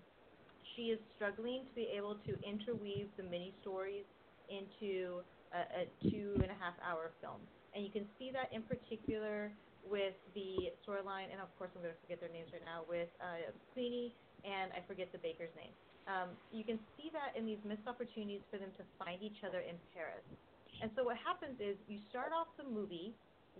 she 0.75 0.91
is 0.91 0.99
struggling 1.17 1.65
to 1.65 1.75
be 1.75 1.89
able 1.95 2.19
to 2.27 2.33
interweave 2.43 3.09
the 3.17 3.25
mini 3.25 3.55
stories 3.63 4.05
into 4.51 5.23
a, 5.55 5.87
a 5.87 6.11
two 6.11 6.35
and 6.43 6.51
a 6.51 6.59
half 6.59 6.75
hour 6.83 7.11
film. 7.23 7.41
And 7.75 7.85
you 7.85 7.91
can 7.91 8.05
see 8.19 8.35
that 8.35 8.51
in 8.53 8.63
particular 8.67 9.55
with 9.87 10.17
the 10.35 10.75
storyline, 10.85 11.33
and 11.33 11.41
of 11.41 11.49
course 11.57 11.71
I'm 11.73 11.81
going 11.81 11.95
to 11.95 12.03
forget 12.05 12.21
their 12.21 12.33
names 12.35 12.53
right 12.53 12.65
now, 12.67 12.85
with 12.85 13.09
uh, 13.23 13.49
Queenie 13.73 14.13
and 14.45 14.71
I 14.77 14.85
forget 14.87 15.11
the 15.11 15.19
baker's 15.19 15.53
name. 15.57 15.73
Um, 16.07 16.33
you 16.53 16.65
can 16.65 16.79
see 16.97 17.13
that 17.13 17.37
in 17.37 17.45
these 17.45 17.61
missed 17.69 17.85
opportunities 17.85 18.41
for 18.49 18.57
them 18.57 18.73
to 18.81 18.85
find 18.97 19.21
each 19.21 19.45
other 19.45 19.61
in 19.61 19.77
Paris. 19.93 20.25
And 20.81 20.89
so 20.97 21.05
what 21.05 21.19
happens 21.21 21.59
is 21.61 21.77
you 21.91 21.99
start 22.09 22.33
off 22.33 22.49
the 22.57 22.65
movie 22.65 23.13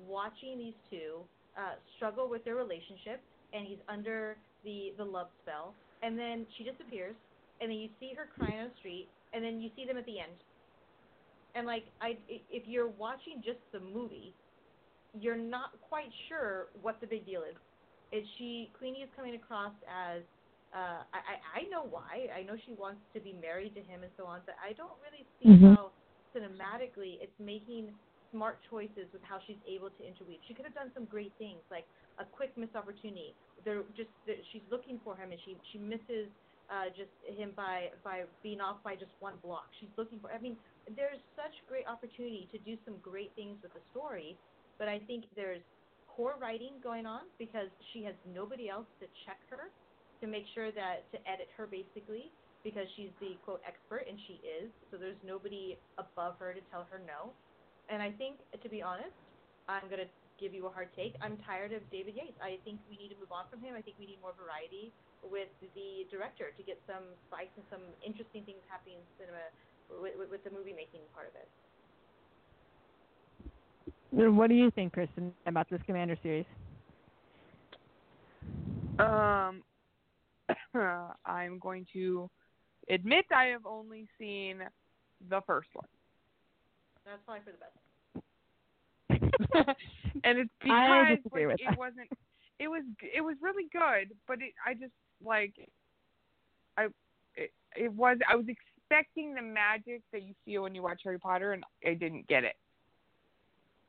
watching 0.07 0.57
these 0.57 0.79
two 0.89 1.27
uh, 1.59 1.75
struggle 1.97 2.29
with 2.31 2.45
their 2.45 2.57
relationship, 2.57 3.21
and 3.53 3.67
he's 3.67 3.83
under 3.89 4.37
the 4.65 4.95
the 4.97 5.05
love 5.05 5.29
spell, 5.43 5.75
and 6.03 6.19
then 6.19 6.47
she 6.57 6.65
disappears, 6.65 7.17
and 7.61 7.71
then 7.71 7.79
you 7.79 7.91
see 8.01 8.15
her 8.17 8.27
crying 8.37 8.59
on 8.61 8.69
the 8.71 8.77
street, 8.79 9.09
and 9.33 9.45
then 9.45 9.61
you 9.61 9.71
see 9.77 9.85
them 9.85 9.99
at 9.99 10.07
the 10.07 10.19
end. 10.21 10.39
And 11.55 11.67
like 11.67 11.85
I, 12.01 12.19
if 12.29 12.69
you're 12.69 12.89
watching 12.89 13.43
just 13.45 13.59
the 13.73 13.81
movie, 13.81 14.35
you're 15.19 15.37
not 15.37 15.71
quite 15.81 16.11
sure 16.29 16.69
what 16.81 17.01
the 17.01 17.07
big 17.07 17.27
deal 17.27 17.43
is. 17.43 17.57
Is 18.13 18.25
she 18.39 18.71
Queenie 18.79 19.03
is 19.03 19.11
coming 19.17 19.35
across 19.35 19.73
as 19.91 20.23
uh, 20.75 21.03
I, 21.13 21.19
I 21.19 21.35
I 21.61 21.63
know 21.71 21.85
why. 21.89 22.29
I 22.37 22.43
know 22.43 22.57
she 22.67 22.73
wants 22.75 23.01
to 23.15 23.21
be 23.21 23.33
married 23.33 23.75
to 23.75 23.83
him 23.83 24.03
and 24.05 24.13
so 24.17 24.25
on, 24.27 24.41
but 24.47 24.55
I 24.63 24.73
don't 24.75 24.97
really 25.03 25.27
see 25.41 25.49
Mhm. 25.49 25.75
how 25.75 25.93
cinematically 26.35 27.19
it's 27.21 27.39
making 27.41 27.95
smart 28.31 28.61
choices 28.71 29.09
with 29.13 29.23
how 29.23 29.39
she's 29.47 29.61
able 29.67 29.91
to 29.91 30.03
interweave. 30.05 30.41
She 30.47 30.55
could 30.55 30.65
have 30.65 30.75
done 30.75 30.91
some 30.95 31.05
great 31.07 31.33
things, 31.39 31.61
like 31.71 31.87
a 32.19 32.25
quick 32.25 32.57
missed 32.57 32.77
opportunity. 32.77 33.35
They're 33.65 33.85
just 33.97 34.11
that 34.27 34.39
she's 34.53 34.65
looking 34.71 35.01
for 35.05 35.17
him 35.17 35.33
and 35.33 35.41
she 35.45 35.57
she 35.73 35.79
misses 35.79 36.29
uh, 36.71 36.91
just 36.97 37.13
him 37.25 37.53
by 37.57 37.91
by 38.05 38.25
being 38.43 38.61
off 38.61 38.83
by 38.85 38.95
just 38.95 39.13
one 39.21 39.39
block. 39.43 39.69
She's 39.81 39.93
looking 39.97 40.21
for. 40.21 40.31
I 40.33 40.39
mean, 40.39 40.57
there's 40.97 41.21
such 41.37 41.55
great 41.67 41.87
opportunity 41.87 42.49
to 42.53 42.59
do 42.59 42.77
some 42.85 42.99
great 43.03 43.33
things 43.35 43.59
with 43.63 43.73
the 43.73 43.83
story, 43.91 44.39
but 44.79 44.89
I 44.89 45.01
think 45.01 45.25
there's 45.37 45.63
poor 46.09 46.37
writing 46.41 46.81
going 46.83 47.07
on 47.07 47.23
because 47.39 47.71
she 47.93 48.03
has 48.05 48.15
nobody 48.27 48.69
else 48.69 48.87
to 49.01 49.07
check 49.27 49.39
her 49.51 49.71
to 50.21 50.27
make 50.27 50.45
sure 50.55 50.73
that 50.73 51.07
to 51.13 51.19
edit 51.29 51.49
her 51.57 51.67
basically 51.67 52.33
because 52.65 52.87
she's 52.97 53.11
the 53.21 53.39
quote 53.45 53.63
expert 53.67 54.05
and 54.09 54.19
she 54.27 54.43
is 54.43 54.71
so 54.91 54.99
there's 54.99 55.19
nobody 55.23 55.79
above 55.99 56.35
her 56.39 56.53
to 56.53 56.61
tell 56.71 56.87
her 56.91 56.99
no 56.99 57.33
and 57.89 58.03
i 58.03 58.11
think 58.11 58.37
to 58.63 58.69
be 58.69 58.83
honest 58.83 59.15
i'm 59.69 59.87
going 59.89 60.03
to 60.03 60.11
give 60.39 60.55
you 60.55 60.67
a 60.67 60.73
hard 60.73 60.89
take 60.95 61.15
i'm 61.21 61.37
tired 61.45 61.73
of 61.73 61.83
david 61.91 62.15
yates 62.15 62.39
i 62.41 62.57
think 62.65 62.79
we 62.89 62.97
need 62.97 63.11
to 63.11 63.19
move 63.19 63.33
on 63.33 63.45
from 63.51 63.61
him 63.61 63.75
i 63.75 63.83
think 63.83 63.97
we 63.99 64.07
need 64.07 64.21
more 64.23 64.35
variety 64.39 64.93
with 65.27 65.51
the 65.75 66.07
director 66.13 66.55
to 66.55 66.63
get 66.63 66.79
some 66.87 67.03
spice 67.27 67.51
and 67.59 67.67
some 67.73 67.83
interesting 68.07 68.47
things 68.47 68.63
happening 68.71 69.03
in 69.03 69.07
cinema 69.19 69.43
with, 69.99 70.15
with, 70.15 70.31
with 70.31 70.43
the 70.47 70.53
movie 70.55 70.77
making 70.77 71.03
part 71.13 71.27
of 71.27 71.35
it 71.35 71.51
What 74.11 74.49
do 74.49 74.55
you 74.55 74.71
think, 74.71 74.95
Kristin, 74.95 75.33
about 75.47 75.69
this 75.71 75.81
Scamander 75.83 76.17
series? 76.23 76.47
Um, 78.99 79.63
I'm 81.27 81.59
going 81.59 81.87
to 81.93 82.31
admit 82.91 83.27
I 83.31 83.47
have 83.47 83.67
only 83.67 84.09
seen 84.19 84.63
the 85.29 85.41
first 85.47 85.69
one. 85.75 85.87
That's 87.09 87.23
probably 87.25 87.43
for 87.45 87.53
the 87.53 87.59
best 87.59 87.77
and 90.25 90.39
it's 90.39 90.51
because 90.63 91.17
disagree 91.17 91.47
like, 91.47 91.53
with 91.55 91.61
it 91.61 91.67
that. 91.71 91.79
wasn't. 91.79 92.09
It 92.59 92.69
was 92.69 92.83
it 93.01 93.21
was 93.21 93.37
really 93.41 93.69
good, 93.73 94.15
but 94.27 94.39
it 94.43 94.53
I 94.67 94.75
just 94.75 94.93
like 95.25 95.55
I 96.77 96.87
it, 97.35 97.51
it 97.77 97.93
was 97.93 98.19
I 98.29 98.37
was 98.37 98.47
expecting 98.49 99.35
the 99.35 99.43
magic 99.43 100.03
that 100.13 100.23
you 100.23 100.35
feel 100.45 100.63
when 100.63 100.75
you 100.75 100.83
watch 100.83 101.01
Harry 101.05 101.19
Potter, 101.19 101.53
and 101.53 101.65
I 101.87 101.95
didn't 101.95 102.27
get 102.29 102.45
it. 102.45 102.57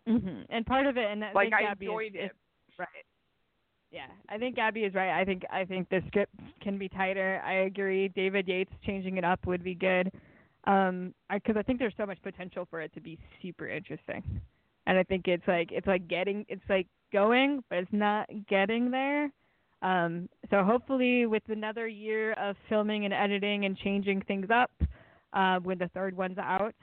hmm 0.07 0.41
And 0.49 0.65
part 0.65 0.85
of 0.85 0.97
it, 0.97 1.05
and 1.09 1.23
I 1.25 1.33
Like 1.33 1.45
think 1.49 1.55
I 1.55 1.61
Gabby 1.63 1.85
is- 1.85 1.89
enjoyed 1.89 2.15
is 2.15 2.25
it. 2.25 2.31
Right. 2.77 2.87
Yeah, 3.91 4.05
I 4.29 4.37
think 4.37 4.55
Gabby 4.55 4.81
is 4.81 4.93
right. 4.93 5.19
I 5.19 5.25
think 5.25 5.43
I 5.51 5.65
think 5.65 5.89
the 5.89 6.01
script 6.07 6.33
can 6.61 6.77
be 6.77 6.87
tighter. 6.89 7.41
I 7.43 7.53
agree. 7.65 8.07
David 8.09 8.47
Yates 8.47 8.71
changing 8.85 9.17
it 9.17 9.23
up 9.25 9.45
would 9.47 9.63
be 9.63 9.73
good. 9.75 10.11
Um, 10.69 11.15
because 11.33 11.57
I, 11.57 11.63
think 11.63 11.79
there's 11.79 11.95
so 11.97 12.05
much 12.05 12.21
potential 12.21 12.67
for 12.69 12.79
it 12.79 12.93
to 12.93 13.01
be 13.01 13.17
super 13.41 13.67
interesting, 13.67 14.23
and 14.85 14.99
I 14.99 15.03
think 15.03 15.27
it's 15.27 15.47
like 15.47 15.71
it's 15.71 15.87
like 15.87 16.07
getting 16.07 16.45
it's 16.47 16.61
like 16.69 16.85
going, 17.11 17.63
but 17.69 17.79
it's 17.79 17.91
not 17.91 18.27
getting 18.47 18.91
there. 18.91 19.31
Um, 19.81 20.29
so 20.51 20.63
hopefully 20.63 21.25
with 21.25 21.41
another 21.47 21.87
year 21.87 22.33
of 22.33 22.55
filming 22.67 23.05
and 23.05 23.13
editing 23.13 23.65
and 23.65 23.77
changing 23.77 24.21
things 24.27 24.47
up, 24.53 24.71
uh, 25.33 25.57
when 25.59 25.79
the 25.79 25.87
third 25.93 26.15
one's 26.15 26.37
out, 26.37 26.75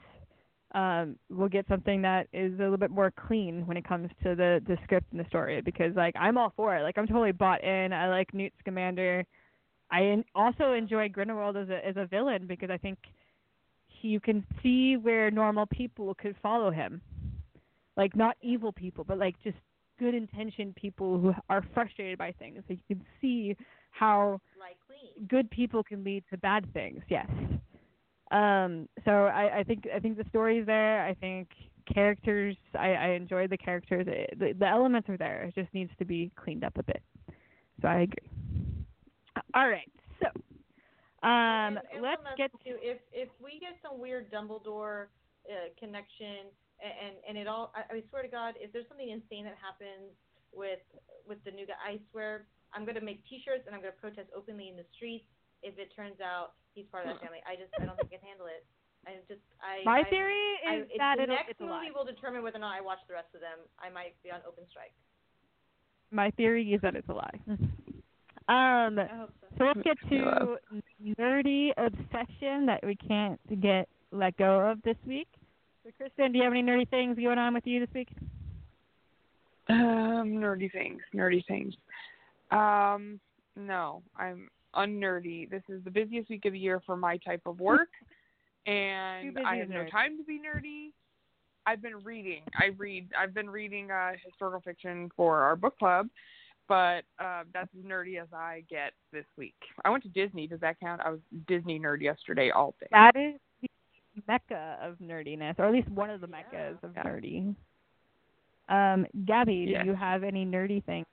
um, 0.75 1.15
we'll 1.29 1.47
get 1.47 1.65
something 1.69 2.01
that 2.01 2.27
is 2.33 2.53
a 2.59 2.63
little 2.63 2.77
bit 2.77 2.91
more 2.91 3.13
clean 3.27 3.65
when 3.67 3.77
it 3.77 3.87
comes 3.87 4.09
to 4.23 4.35
the 4.35 4.61
the 4.67 4.77
script 4.83 5.07
and 5.11 5.19
the 5.21 5.29
story. 5.29 5.61
Because 5.61 5.95
like 5.95 6.15
I'm 6.19 6.37
all 6.37 6.51
for 6.57 6.75
it. 6.75 6.83
Like 6.83 6.97
I'm 6.97 7.07
totally 7.07 7.31
bought 7.31 7.63
in. 7.63 7.93
I 7.93 8.09
like 8.09 8.33
Newt 8.33 8.51
Scamander. 8.59 9.23
I 9.89 10.21
also 10.35 10.73
enjoy 10.73 11.07
Grindelwald 11.07 11.55
as 11.55 11.69
a 11.69 11.87
as 11.87 11.95
a 11.95 12.05
villain 12.05 12.47
because 12.47 12.69
I 12.69 12.77
think 12.77 12.97
you 14.01 14.19
can 14.19 14.45
see 14.61 14.97
where 14.97 15.31
normal 15.31 15.65
people 15.65 16.13
could 16.15 16.35
follow 16.41 16.71
him, 16.71 17.01
like 17.95 18.15
not 18.15 18.37
evil 18.41 18.71
people, 18.71 19.03
but 19.03 19.17
like 19.17 19.35
just 19.43 19.57
good 19.99 20.13
intentioned 20.13 20.75
people 20.75 21.19
who 21.19 21.33
are 21.49 21.65
frustrated 21.73 22.17
by 22.17 22.31
things. 22.33 22.63
Like 22.69 22.79
you 22.87 22.95
can 22.95 23.05
see 23.21 23.55
how 23.91 24.39
Like 24.59 24.77
good 25.27 25.49
people 25.49 25.83
can 25.83 26.03
lead 26.03 26.23
to 26.29 26.37
bad 26.37 26.71
things. 26.73 27.01
Yes. 27.09 27.27
Um. 28.31 28.87
So 29.05 29.11
I, 29.11 29.59
I 29.59 29.63
think 29.63 29.87
I 29.93 29.99
think 29.99 30.17
the 30.17 30.25
story's 30.29 30.65
there. 30.65 31.05
I 31.05 31.13
think 31.13 31.47
characters. 31.91 32.55
I, 32.77 32.89
I 32.93 33.07
enjoy 33.11 33.47
the 33.47 33.57
characters. 33.57 34.05
The, 34.05 34.53
the 34.53 34.67
elements 34.67 35.09
are 35.09 35.17
there. 35.17 35.43
It 35.43 35.55
just 35.55 35.73
needs 35.73 35.91
to 35.99 36.05
be 36.05 36.31
cleaned 36.35 36.63
up 36.63 36.77
a 36.77 36.83
bit. 36.83 37.01
So 37.81 37.87
I 37.87 38.01
agree. 38.01 38.29
All 39.53 39.69
right. 39.69 39.89
So, 41.21 41.27
um, 41.27 41.77
and, 41.77 41.81
and 41.93 42.01
let's 42.05 42.21
one 42.21 42.31
last 42.31 42.37
get 42.37 42.51
thing, 42.61 42.73
too. 42.73 42.77
If 42.81 43.01
if 43.11 43.29
we 43.41 43.57
get 43.57 43.77
some 43.81 43.97
weird 43.97 44.29
Dumbledore 44.29 45.09
uh, 45.49 45.73
connection, 45.79 46.51
and, 46.77 46.93
and 46.93 47.13
and 47.25 47.35
it 47.37 47.47
all, 47.49 47.73
I, 47.73 47.89
I 47.89 48.03
swear 48.09 48.21
to 48.21 48.29
God, 48.29 48.53
if 48.61 48.69
there's 48.71 48.87
something 48.87 49.09
insane 49.09 49.45
that 49.49 49.57
happens 49.57 50.13
with 50.53 50.83
with 51.25 51.41
the 51.43 51.51
new 51.51 51.65
guy, 51.65 51.79
I 51.81 51.99
swear 52.11 52.45
I'm 52.73 52.85
gonna 52.85 53.01
make 53.01 53.25
T-shirts 53.25 53.65
and 53.65 53.73
I'm 53.73 53.81
gonna 53.81 53.97
protest 53.97 54.29
openly 54.35 54.69
in 54.69 54.77
the 54.77 54.85
streets. 54.93 55.25
If 55.65 55.81
it 55.81 55.89
turns 55.97 56.21
out 56.21 56.53
he's 56.77 56.85
part 56.93 57.09
of 57.09 57.17
that 57.17 57.21
family, 57.25 57.41
I 57.49 57.57
just 57.57 57.73
I 57.81 57.89
don't 57.89 57.97
think 57.97 58.13
I 58.13 58.21
can 58.21 58.25
handle 58.25 58.45
it. 58.45 58.61
I 59.09 59.17
just 59.25 59.41
I 59.57 59.81
My 59.85 60.05
I, 60.05 60.09
theory 60.09 60.45
I, 60.67 60.71
is 60.77 60.93
it's 60.93 61.01
that 61.01 61.17
the 61.17 61.27
next 61.27 61.57
it's 61.57 61.59
movie 61.59 61.89
will 61.89 62.05
determine 62.05 62.43
whether 62.45 62.61
or 62.61 62.65
not 62.65 62.77
I 62.77 62.81
watch 62.81 63.01
the 63.09 63.17
rest 63.17 63.33
of 63.33 63.41
them. 63.41 63.57
I 63.81 63.89
might 63.89 64.13
be 64.21 64.29
on 64.29 64.45
open 64.45 64.65
strike. 64.69 64.93
My 66.11 66.29
theory 66.31 66.63
is 66.73 66.81
that 66.81 66.95
it's 66.95 67.09
a 67.09 67.13
lie. 67.13 67.39
Um, 68.49 68.99
I 68.99 69.07
hope 69.11 69.33
so. 69.41 69.47
so 69.57 69.63
let's 69.65 69.81
get 69.81 69.97
to 70.09 70.57
nerdy 71.19 71.71
obsession 71.77 72.65
that 72.65 72.79
we 72.83 72.95
can't 72.95 73.39
get 73.61 73.89
let 74.11 74.37
go 74.37 74.59
of 74.59 74.81
this 74.83 74.95
week. 75.05 75.27
So, 75.83 75.91
Kristin, 76.01 76.31
do 76.31 76.37
you 76.37 76.43
have 76.43 76.53
any 76.53 76.63
nerdy 76.63 76.89
things 76.89 77.17
going 77.17 77.37
on 77.37 77.53
with 77.53 77.67
you 77.67 77.81
this 77.81 77.93
week? 77.93 78.09
Um, 79.69 80.39
nerdy 80.39 80.71
things, 80.71 81.01
nerdy 81.13 81.45
things. 81.45 81.73
Um, 82.51 83.19
no, 83.57 84.01
I'm 84.15 84.47
unnerdy. 84.73 85.47
This 85.49 85.63
is 85.67 85.83
the 85.83 85.91
busiest 85.91 86.29
week 86.29 86.45
of 86.45 86.53
the 86.53 86.59
year 86.59 86.81
for 86.85 86.95
my 86.95 87.17
type 87.17 87.41
of 87.45 87.59
work, 87.59 87.89
and 88.65 89.37
I 89.45 89.57
have 89.57 89.69
no 89.69 89.85
time 89.89 90.17
to 90.17 90.23
be 90.23 90.39
nerdy. 90.39 90.91
I've 91.65 91.81
been 91.81 91.97
reading. 92.03 92.43
I 92.57 92.67
read. 92.77 93.09
I've 93.17 93.33
been 93.33 93.49
reading 93.49 93.91
uh, 93.91 94.11
historical 94.25 94.61
fiction 94.61 95.09
for 95.17 95.41
our 95.41 95.57
book 95.57 95.77
club, 95.77 96.07
but 96.67 97.03
uh, 97.19 97.43
that's 97.53 97.69
as 97.77 97.85
nerdy 97.85 98.21
as 98.21 98.27
I 98.33 98.63
get 98.69 98.93
this 99.11 99.25
week. 99.37 99.55
I 99.85 99.89
went 99.89 100.03
to 100.03 100.09
Disney. 100.09 100.47
Does 100.47 100.59
that 100.61 100.79
count? 100.79 101.01
I 101.03 101.09
was 101.09 101.19
Disney 101.47 101.79
nerd 101.79 102.01
yesterday 102.01 102.49
all 102.49 102.75
day. 102.79 102.87
That 102.91 103.15
is 103.15 103.39
the 103.61 104.21
mecca 104.27 104.77
of 104.81 104.97
nerdiness, 104.99 105.57
or 105.59 105.65
at 105.65 105.71
least 105.71 105.89
one 105.89 106.09
of 106.09 106.21
the 106.21 106.27
Yeah. 106.27 106.31
meccas 106.31 106.83
of 106.83 106.93
Yeah. 106.95 107.03
nerdy. 107.03 107.55
Um, 108.69 109.07
Gabby, 109.25 109.65
Yes. 109.69 109.83
do 109.83 109.87
you 109.87 109.95
have 109.95 110.23
any 110.23 110.45
nerdy 110.45 110.83
things 110.83 111.05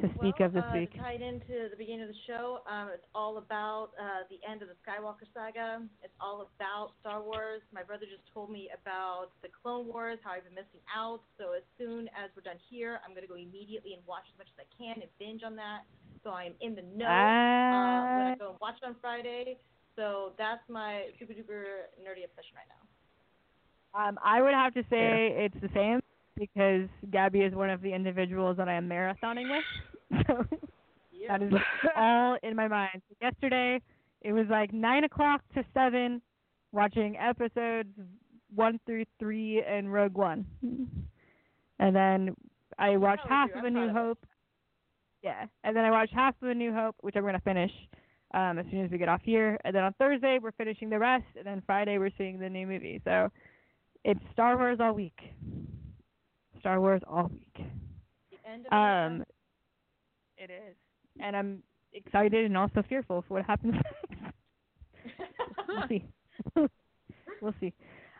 to 0.00 0.08
speak 0.18 0.38
well, 0.38 0.48
of 0.48 0.52
this 0.52 0.64
uh, 0.68 0.76
week? 0.76 0.92
To 0.92 0.98
tie 0.98 1.16
it 1.16 1.22
into 1.22 1.68
the 1.70 1.76
beginning 1.76 2.02
of 2.02 2.12
the 2.12 2.22
show, 2.26 2.60
um, 2.68 2.88
it's 2.92 3.06
all 3.14 3.38
about 3.38 3.96
uh, 3.96 4.28
the 4.28 4.38
end 4.44 4.60
of 4.60 4.68
the 4.68 4.76
Skywalker 4.84 5.24
saga. 5.32 5.82
It's 6.04 6.14
all 6.20 6.48
about 6.56 6.92
Star 7.00 7.22
Wars. 7.22 7.62
My 7.72 7.82
brother 7.82 8.04
just 8.04 8.24
told 8.32 8.50
me 8.50 8.68
about 8.70 9.32
the 9.42 9.48
Clone 9.48 9.86
Wars, 9.88 10.18
how 10.22 10.32
I've 10.32 10.44
been 10.44 10.54
missing 10.54 10.84
out. 10.92 11.20
So 11.38 11.56
as 11.56 11.64
soon 11.78 12.08
as 12.12 12.28
we're 12.36 12.44
done 12.44 12.60
here, 12.68 13.00
I'm 13.04 13.12
going 13.16 13.24
to 13.24 13.30
go 13.30 13.40
immediately 13.40 13.94
and 13.94 14.02
watch 14.06 14.24
as 14.32 14.36
much 14.36 14.48
as 14.52 14.58
I 14.64 14.68
can 14.76 15.00
and 15.00 15.10
binge 15.18 15.42
on 15.42 15.56
that. 15.56 15.88
So 16.24 16.30
I'm 16.30 16.54
in 16.60 16.74
the 16.74 16.82
know 16.82 17.06
uh, 17.06 18.00
when 18.16 18.26
I 18.26 18.32
Uh, 18.32 18.36
go 18.36 18.50
and 18.50 18.60
watch 18.60 18.76
it 18.82 18.86
on 18.86 18.96
Friday. 19.00 19.56
So 19.96 20.32
that's 20.36 20.62
my 20.68 21.08
super 21.18 21.32
duper 21.32 21.88
nerdy 22.04 22.24
obsession 22.24 22.52
right 22.54 22.68
now. 22.68 22.84
Um, 23.96 24.18
I 24.22 24.42
would 24.42 24.52
have 24.52 24.74
to 24.74 24.82
say 24.90 25.32
it's 25.38 25.56
the 25.62 25.70
same 25.72 26.00
because 26.36 26.88
Gabby 27.10 27.40
is 27.40 27.54
one 27.54 27.70
of 27.70 27.80
the 27.82 27.92
individuals 27.92 28.56
that 28.58 28.68
I 28.68 28.74
am 28.74 28.88
marathoning 28.88 29.50
with. 29.50 29.64
So 30.28 30.44
Yeah. 31.12 31.38
that 31.38 31.42
is 31.42 31.52
all 31.96 32.36
in 32.44 32.54
my 32.54 32.68
mind. 32.68 33.02
Yesterday, 33.20 33.80
it 34.22 34.32
was 34.32 34.46
like 34.48 34.72
nine 34.72 35.02
o'clock 35.04 35.40
to 35.54 35.64
seven, 35.74 36.22
watching 36.72 37.16
episodes 37.16 37.88
one 38.54 38.78
through 38.86 39.04
three 39.18 39.62
and 39.66 39.92
Rogue 39.92 40.14
One, 40.16 40.46
and 41.80 41.94
then 41.96 42.36
I 42.78 42.96
watched 42.96 43.26
half 43.28 43.50
of. 43.54 43.64
A 43.64 43.70
New. 43.70 43.88
Hope. 43.90 44.24
Yeah, 45.22 45.46
and 45.64 45.74
then 45.76 45.84
I 45.84 45.90
watched 45.90 46.12
half 46.14 46.34
of 46.40 46.48
A 46.48 46.54
New 46.54 46.72
Hope, 46.72 46.94
which 47.00 47.16
I'm 47.16 47.24
gonna 47.24 47.40
finish 47.40 47.72
um, 48.32 48.58
as 48.58 48.66
soon 48.70 48.84
as 48.84 48.90
we 48.92 48.98
get 48.98 49.08
off 49.08 49.22
here. 49.24 49.58
And 49.64 49.74
then 49.74 49.82
on 49.82 49.92
Thursday 49.94 50.38
we're 50.40 50.52
finishing 50.52 50.88
the 50.88 50.98
rest, 51.00 51.24
and 51.36 51.44
then 51.44 51.62
Friday 51.66 51.98
we're 51.98 52.12
seeing 52.16 52.38
the 52.38 52.48
new 52.48 52.66
movie. 52.68 53.00
So 53.04 53.30
it's 54.04 54.20
Star 54.32 54.56
Wars 54.56 54.78
all 54.80 54.92
week. 54.92 55.18
Star 56.66 56.80
Wars 56.80 57.00
all 57.08 57.30
week. 57.32 57.64
The 58.32 58.50
end 58.50 58.66
of 58.66 58.72
Um, 58.72 59.24
it 60.36 60.50
is, 60.50 60.74
and 61.20 61.36
I'm 61.36 61.62
excited 61.92 62.44
and 62.44 62.56
also 62.56 62.82
fearful 62.88 63.22
for 63.28 63.34
what 63.34 63.46
happens 63.46 63.74
next. 64.20 64.36
we'll 65.68 65.88
see. 65.88 66.04
we'll 67.40 67.54
see. 67.60 67.72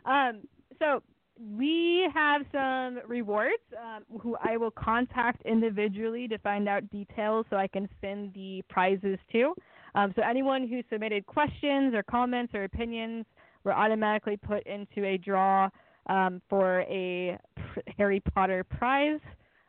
Um, 0.04 0.42
so 0.78 1.02
we 1.36 2.08
have 2.14 2.42
some 2.52 3.00
rewards 3.08 3.64
um, 3.82 4.04
who 4.20 4.36
I 4.40 4.56
will 4.56 4.70
contact 4.70 5.42
individually 5.44 6.28
to 6.28 6.38
find 6.38 6.68
out 6.68 6.88
details 6.90 7.46
so 7.50 7.56
I 7.56 7.66
can 7.66 7.88
send 8.00 8.32
the 8.32 8.62
prizes 8.68 9.18
to. 9.32 9.54
Um, 9.96 10.12
so 10.14 10.22
anyone 10.22 10.68
who 10.68 10.82
submitted 10.88 11.26
questions 11.26 11.96
or 11.96 12.04
comments 12.04 12.54
or 12.54 12.62
opinions 12.62 13.26
were 13.64 13.72
automatically 13.74 14.36
put 14.36 14.64
into 14.68 15.04
a 15.04 15.18
draw 15.18 15.68
um, 16.08 16.40
for 16.48 16.82
a 16.82 17.36
Harry 17.98 18.20
Potter 18.20 18.64
prize. 18.64 19.20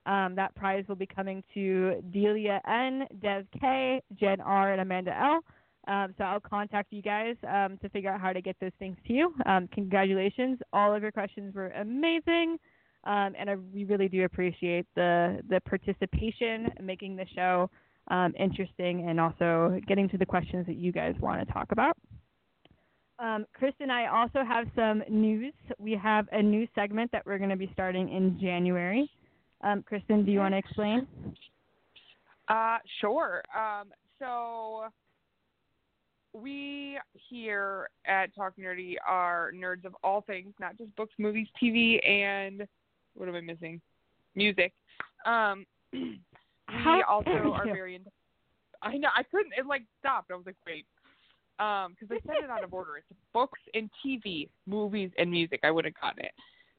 Um, 0.06 0.36
that 0.36 0.56
prize 0.56 0.86
will 0.88 0.96
be 0.96 1.06
coming 1.06 1.44
to 1.54 2.02
Delia 2.12 2.62
N, 2.68 3.06
Dev 3.22 3.46
K, 3.60 4.02
Jen 4.20 4.40
R, 4.40 4.72
and 4.72 4.82
Amanda 4.82 5.18
L. 5.20 5.44
Um, 5.88 6.14
so 6.18 6.24
I'll 6.26 6.40
contact 6.40 6.92
you 6.92 7.02
guys 7.02 7.36
um, 7.48 7.78
to 7.82 7.90
figure 7.90 8.12
out 8.12 8.20
how 8.20 8.34
to 8.34 8.42
get 8.42 8.58
those 8.60 8.72
things 8.80 8.98
to 9.08 9.14
you. 9.14 9.34
Um, 9.46 9.70
congratulations! 9.74 10.60
All 10.74 10.94
of 10.94 11.02
your 11.02 11.12
questions 11.12 11.56
were 11.56 11.70
amazing, 11.70 12.58
um, 13.06 13.34
and 13.38 13.50
I, 13.50 13.56
we 13.74 13.86
really 13.86 14.10
do 14.10 14.24
appreciate 14.26 14.86
the 14.96 15.40
the 15.50 15.62
participation, 15.62 16.70
making 16.82 17.16
the 17.16 17.26
show 17.36 17.70
um, 18.10 18.34
interesting, 18.38 19.08
and 19.10 19.20
also 19.20 19.80
getting 19.88 20.10
to 20.10 20.18
the 20.18 20.26
questions 20.26 20.66
that 20.68 20.76
you 20.76 20.92
guys 20.92 21.16
want 21.20 21.46
to 21.46 21.54
talk 21.54 21.72
about. 21.72 21.98
Um, 23.20 23.46
Chris 23.54 23.74
and 23.80 23.92
I 23.92 24.08
also 24.08 24.44
have 24.44 24.68
some 24.76 25.04
news. 25.10 25.54
We 25.80 25.94
have 25.94 26.28
a 26.32 26.42
new 26.42 26.68
segment 26.76 27.12
that 27.12 27.26
we're 27.26 27.40
going 27.40 27.50
to 27.50 27.56
be 27.56 27.70
starting 27.74 28.10
in 28.10 28.40
January. 28.40 29.10
Um, 29.62 29.84
Kristin, 29.92 30.24
do 30.26 30.32
you 30.32 30.40
want 30.40 30.54
to 30.54 30.58
explain? 30.58 31.08
Uh, 32.48 32.78
sure. 33.02 33.42
Um, 33.56 33.88
so 34.20 34.86
we 36.34 37.00
here 37.30 37.90
at 38.06 38.36
Talk 38.36 38.54
Nerdy 38.60 38.96
are 39.08 39.52
nerds 39.56 39.86
of 39.86 39.96
all 40.04 40.22
things, 40.22 40.54
not 40.60 40.78
just 40.78 40.96
books, 40.96 41.14
movies, 41.18 41.48
TV, 41.62 42.08
and 42.08 42.68
what 43.16 43.28
am 43.28 43.36
I 43.36 43.42
missing? 43.42 43.82
Music. 44.36 44.74
Um, 45.26 45.66
we 45.94 47.04
also 47.10 47.30
are 47.54 47.66
very. 47.66 47.96
Into, 47.96 48.12
I 48.84 48.98
know 48.98 49.10
I 49.16 49.24
couldn't. 49.24 49.54
It 49.58 49.66
like 49.66 49.84
stopped. 50.00 50.32
I 50.32 50.36
was 50.36 50.46
like, 50.46 50.56
wait. 50.66 50.86
Um, 51.60 51.96
because 52.00 52.16
I 52.16 52.28
said 52.28 52.44
it 52.44 52.50
out 52.50 52.64
of 52.64 52.74
order. 52.74 52.98
It's 52.98 53.20
books 53.34 53.60
and 53.74 53.90
TV, 54.06 54.50
movies 54.68 55.10
and 55.18 55.32
music. 55.32 55.62
I 55.64 55.72
would 55.72 55.86
have 55.86 55.96
gotten 56.00 56.26
it. 56.26 56.32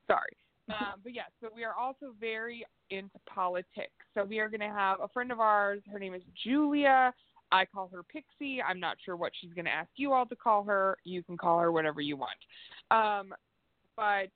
Sorry. 0.07 0.37
Um, 0.69 1.01
but 1.03 1.15
yes, 1.15 1.31
so 1.41 1.49
we 1.55 1.65
are 1.65 1.75
also 1.75 2.15
very 2.21 2.65
into 2.91 3.19
politics. 3.27 3.91
So 4.15 4.25
we 4.25 4.39
are 4.39 4.49
going 4.49 4.61
to 4.61 4.69
have 4.69 5.01
a 5.01 5.09
friend 5.09 5.33
of 5.33 5.41
ours. 5.41 5.81
Her 5.91 5.99
name 5.99 6.15
is 6.15 6.23
Julia. 6.45 7.13
I 7.51 7.65
call 7.65 7.91
her 7.93 8.03
Pixie. 8.03 8.63
I'm 8.63 8.79
not 8.79 8.97
sure 9.05 9.17
what 9.17 9.33
she's 9.41 9.53
going 9.55 9.65
to 9.65 9.71
ask 9.71 9.89
you 9.97 10.13
all 10.13 10.27
to 10.27 10.37
call 10.37 10.65
her. 10.65 10.99
You 11.05 11.23
can 11.23 11.37
call 11.37 11.59
her 11.59 11.73
whatever 11.73 12.01
you 12.01 12.17
want. 12.17 12.39
Um, 12.91 13.35
but 13.97 14.29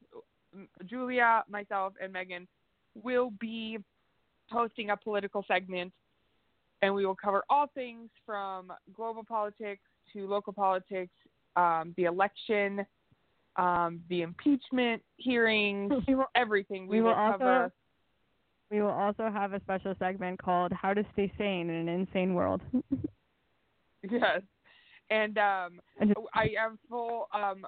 Julia, 0.86 1.44
myself, 1.48 1.92
and 2.02 2.12
Megan 2.12 2.48
will 3.02 3.32
be 3.38 3.78
hosting 4.50 4.90
a 4.90 4.96
political 4.96 5.44
segment, 5.46 5.92
and 6.82 6.92
we 6.94 7.06
will 7.06 7.16
cover 7.16 7.44
all 7.48 7.66
things 7.74 8.10
from 8.26 8.72
global 8.92 9.24
politics 9.24 9.82
to 10.12 10.26
local 10.26 10.52
politics, 10.52 11.12
um, 11.56 11.94
the 11.96 12.04
election, 12.04 12.84
um, 13.56 14.00
the 14.08 14.22
impeachment 14.22 15.00
hearings, 15.16 15.92
everything. 16.34 16.88
We, 16.88 16.96
we 16.96 17.02
will, 17.02 17.10
will 17.10 17.16
also 17.16 17.38
cover. 17.38 17.72
we 18.70 18.82
will 18.82 18.90
also 18.90 19.30
have 19.32 19.52
a 19.52 19.60
special 19.60 19.94
segment 19.98 20.42
called 20.42 20.72
"How 20.72 20.92
to 20.92 21.04
Stay 21.12 21.32
Sane 21.38 21.70
in 21.70 21.88
an 21.88 21.88
Insane 21.88 22.34
World." 22.34 22.60
yes, 24.10 24.42
and 25.08 25.38
um, 25.38 25.80
I 26.34 26.50
am 26.58 26.78
full. 26.90 27.28
Um, 27.32 27.64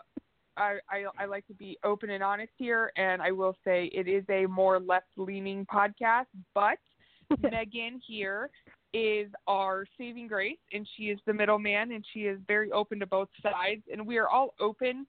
I, 0.57 0.79
I 0.91 1.05
I 1.19 1.25
like 1.27 1.47
to 1.47 1.55
be 1.55 1.79
open 1.85 2.11
and 2.11 2.23
honest 2.23 2.53
here, 2.57 2.93
and 2.97 3.23
I 3.23 3.31
will 3.31 3.57
say 3.65 3.91
it 3.95 4.09
is 4.09 4.25
a 4.29 4.47
more 4.47 4.81
left-leaning 4.81 5.67
podcast, 5.73 6.27
but 6.55 6.79
Megan 7.43 8.01
here 8.07 8.51
is 8.95 9.31
our 9.49 9.85
saving 9.99 10.29
grace, 10.29 10.57
and 10.73 10.89
she 10.97 11.05
is 11.05 11.19
the 11.27 11.35
middleman, 11.35 11.93
and 11.93 12.05
she 12.15 12.21
is 12.21 12.39
very 12.47 12.71
open 12.73 13.01
to 13.01 13.07
both 13.07 13.29
sides, 13.43 13.83
and 13.93 14.07
we 14.07 14.17
are 14.17 14.29
all 14.29 14.55
open, 14.61 15.05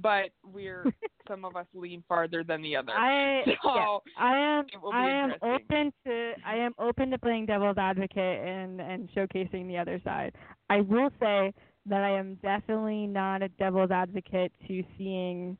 but 0.00 0.30
we're 0.44 0.84
some 1.28 1.44
of 1.44 1.56
us 1.56 1.66
lean 1.74 2.02
farther 2.08 2.44
than 2.44 2.62
the 2.62 2.76
other. 2.76 2.92
I 2.92 3.42
so 3.62 3.74
yeah, 3.74 3.98
I 4.16 4.36
am 4.36 4.66
it 4.72 4.80
will 4.80 4.92
be 4.92 4.96
I 4.96 5.10
am 5.10 5.34
open 5.42 5.92
to 6.06 6.32
I 6.46 6.56
am 6.56 6.72
open 6.78 7.10
to 7.10 7.18
playing 7.18 7.46
devil's 7.46 7.76
advocate 7.76 8.46
and 8.46 8.80
and 8.80 9.10
showcasing 9.10 9.66
the 9.66 9.76
other 9.78 10.00
side. 10.04 10.32
I 10.70 10.80
will 10.80 11.10
say 11.20 11.52
that 11.86 12.02
I 12.02 12.10
am 12.10 12.36
definitely 12.36 13.06
not 13.06 13.42
a 13.42 13.48
devil's 13.48 13.90
advocate 13.90 14.52
to 14.68 14.82
seeing 14.96 15.58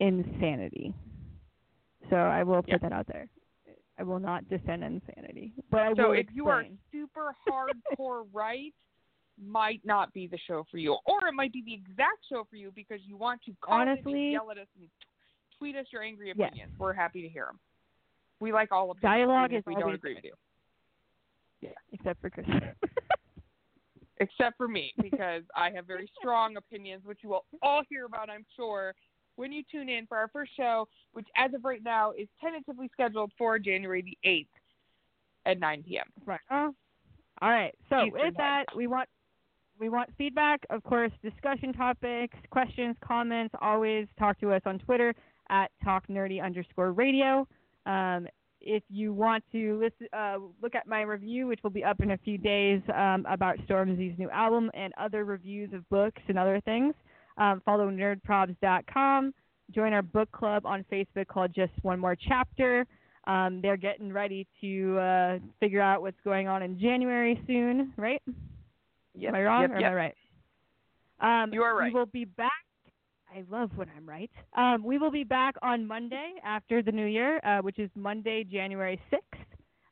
insanity. 0.00 0.92
So 2.10 2.16
I 2.16 2.42
will 2.42 2.62
put 2.62 2.68
Yeah. 2.70 2.78
that 2.82 2.92
out 2.92 3.06
there. 3.06 3.28
I 3.98 4.02
will 4.04 4.20
not 4.20 4.48
defend 4.48 4.84
insanity, 4.84 5.52
but 5.70 5.80
I 5.80 5.94
So 5.94 6.10
will 6.10 6.12
if 6.12 6.26
you 6.32 6.48
are 6.48 6.64
super 6.92 7.34
hardcore 7.48 8.26
right, 8.32 8.72
might 9.42 9.80
not 9.84 10.12
be 10.12 10.26
the 10.26 10.38
show 10.46 10.64
for 10.70 10.78
you, 10.78 10.96
or 11.06 11.26
it 11.28 11.32
might 11.32 11.52
be 11.52 11.62
the 11.64 11.74
exact 11.74 12.24
show 12.28 12.44
for 12.48 12.56
you 12.56 12.72
because 12.74 13.00
you 13.04 13.16
want 13.16 13.40
to 13.46 13.52
Honestly- 13.66 14.32
yell 14.32 14.50
at 14.50 14.58
us 14.58 14.66
and 14.78 14.88
t- 14.88 15.06
tweet 15.58 15.76
us 15.76 15.86
your 15.92 16.02
angry 16.02 16.28
Yes. 16.28 16.36
opinions. 16.48 16.72
We're 16.78 16.92
happy 16.92 17.22
to 17.22 17.28
hear 17.28 17.46
them. 17.46 17.58
We 18.40 18.52
like 18.52 18.70
all 18.72 18.90
opinions. 18.90 19.02
Dialogue 19.02 19.52
if 19.52 19.58
is 19.60 19.66
we 19.66 19.74
don't 19.74 19.94
agree 19.94 20.14
with 20.14 20.24
you, 20.24 21.70
except 21.92 22.20
for 22.20 22.30
Kristin. 22.30 22.72
except 24.20 24.56
for 24.56 24.68
me 24.68 24.92
because 25.02 25.42
I 25.56 25.70
have 25.70 25.86
very 25.86 26.08
strong 26.18 26.56
opinions, 26.56 27.04
which 27.04 27.18
you 27.22 27.30
will 27.30 27.44
all 27.62 27.82
hear 27.88 28.04
about, 28.06 28.30
I'm 28.30 28.46
sure, 28.56 28.94
when 29.38 29.52
you 29.52 29.62
tune 29.70 29.88
in 29.88 30.04
for 30.06 30.18
our 30.18 30.28
first 30.28 30.50
show, 30.56 30.88
which 31.12 31.26
as 31.36 31.54
of 31.54 31.64
right 31.64 31.82
now 31.82 32.10
is 32.10 32.26
tentatively 32.40 32.90
scheduled 32.92 33.30
for 33.38 33.58
January 33.58 34.02
the 34.02 34.18
8th 34.28 34.46
at 35.46 35.60
9 35.60 35.84
p.m. 35.86 36.06
Right. 36.26 36.40
Uh, 36.50 36.70
all 37.40 37.50
right. 37.50 37.74
So 37.88 38.06
Eastern 38.06 38.20
with 38.20 38.36
that, 38.36 38.64
we 38.76 38.88
want 38.88 39.08
we 39.78 39.88
want 39.88 40.10
feedback, 40.18 40.66
of 40.70 40.82
course, 40.82 41.12
discussion 41.22 41.72
topics, 41.72 42.36
questions, 42.50 42.96
comments. 43.00 43.54
Always 43.62 44.08
talk 44.18 44.40
to 44.40 44.52
us 44.52 44.62
on 44.66 44.80
Twitter 44.80 45.14
at 45.50 45.70
talknerdy 45.86 46.42
underscore 46.42 46.90
radio. 46.90 47.46
Um, 47.86 48.26
if 48.60 48.82
you 48.88 49.12
want 49.12 49.44
to 49.52 49.78
listen, 49.78 50.08
uh, 50.12 50.38
look 50.60 50.74
at 50.74 50.88
my 50.88 51.02
review, 51.02 51.46
which 51.46 51.60
will 51.62 51.70
be 51.70 51.84
up 51.84 52.00
in 52.00 52.10
a 52.10 52.18
few 52.18 52.38
days, 52.38 52.82
um, 52.92 53.24
about 53.30 53.56
Stormzy's 53.68 54.18
new 54.18 54.28
album 54.30 54.68
and 54.74 54.92
other 54.98 55.24
reviews 55.24 55.72
of 55.72 55.88
books 55.90 56.20
and 56.26 56.36
other 56.36 56.60
things, 56.64 56.92
um, 57.38 57.62
follow 57.64 57.90
nerdprobs.com. 57.90 59.32
Join 59.74 59.92
our 59.92 60.02
book 60.02 60.30
club 60.32 60.66
on 60.66 60.84
Facebook 60.90 61.28
called 61.28 61.54
Just 61.54 61.72
One 61.82 61.98
More 61.98 62.16
Chapter. 62.16 62.86
Um, 63.26 63.60
they're 63.60 63.76
getting 63.76 64.12
ready 64.12 64.46
to 64.62 64.98
uh, 64.98 65.38
figure 65.60 65.82
out 65.82 66.00
what's 66.00 66.20
going 66.24 66.48
on 66.48 66.62
in 66.62 66.78
January 66.80 67.40
soon, 67.46 67.92
right? 67.96 68.22
Yep, 69.14 69.28
Am 69.28 69.34
I 69.34 69.42
wrong 69.42 69.62
yep, 69.62 69.70
or 69.70 69.80
yep. 69.80 69.90
am 69.90 69.92
I 69.92 69.94
right? 69.94 70.14
Um, 71.44 71.52
You 71.52 71.62
are 71.62 71.76
right. 71.76 71.92
We 71.92 71.98
will 71.98 72.06
be 72.06 72.24
back. 72.24 72.52
I 73.30 73.44
love 73.50 73.70
when 73.74 73.88
I'm 73.94 74.08
right. 74.08 74.30
Um, 74.56 74.82
we 74.82 74.96
will 74.96 75.10
be 75.10 75.24
back 75.24 75.56
on 75.60 75.86
Monday 75.86 76.34
after 76.42 76.82
the 76.82 76.92
new 76.92 77.04
year, 77.04 77.38
uh, 77.44 77.58
which 77.58 77.78
is 77.78 77.90
Monday, 77.94 78.44
January 78.44 78.98
6th. 79.12 79.38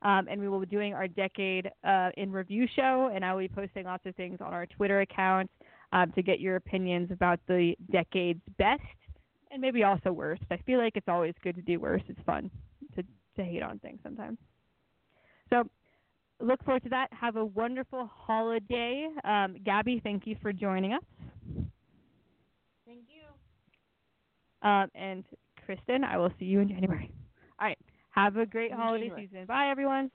Um, 0.03 0.29
and 0.31 0.41
we 0.41 0.49
will 0.49 0.61
be 0.61 0.67
doing 0.67 0.95
our 0.95 1.09
decade 1.09 1.71
uh, 1.85 2.11
in 2.17 2.33
review 2.33 2.67
show, 2.75 3.11
and 3.15 3.25
I 3.25 3.35
will 3.35 3.41
be 3.41 3.49
posting 3.49 3.85
lots 3.85 4.07
of 4.07 4.15
things 4.15 4.39
on 4.41 4.55
our 4.55 4.65
Twitter 4.65 5.01
account 5.01 5.51
um, 5.93 6.13
to 6.13 6.23
get 6.23 6.41
your 6.41 6.57
opinions 6.57 7.11
about 7.11 7.41
the 7.47 7.75
decade's 7.91 8.43
best 8.59 8.83
and 9.51 9.61
maybe 9.61 9.85
also 9.85 10.13
worst. 10.13 10.43
I 10.51 10.57
feel 10.59 10.79
like 10.79 10.97
it's 10.97 11.09
always 11.09 11.35
good 11.43 11.55
to 11.57 11.63
do 11.63 11.81
worse. 11.81 12.03
It's 12.09 12.21
fun 12.27 12.51
to 12.95 13.03
to 13.37 13.45
hate 13.45 13.63
on 13.63 13.79
things 13.79 14.01
sometimes. 14.03 14.39
So 15.51 15.65
look 16.41 16.63
forward 16.65 16.83
to 16.85 16.89
that. 16.91 17.09
Have 17.13 17.37
a 17.37 17.45
wonderful 17.45 18.11
holiday. 18.13 19.09
Um, 19.25 19.57
Gabby, 19.65 20.01
thank 20.03 20.27
you 20.27 20.37
for 20.43 20.53
joining 20.53 20.95
us. 20.95 21.03
Thank 22.87 23.05
you. 23.09 24.69
Um, 24.69 24.89
and 24.95 25.25
Kristin, 25.69 26.05
I 26.05 26.17
will 26.17 26.33
see 26.39 26.47
you 26.47 26.61
in 26.61 26.69
January. 26.69 27.13
All 27.61 27.67
right. 27.67 27.79
Have 28.11 28.37
a 28.37 28.47
great 28.47 28.73
holiday 28.73 29.09
January. 29.09 29.29
season. 29.31 29.47
Bye, 29.47 29.69
everyone. 29.71 30.11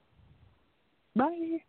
Bye. 1.15 1.61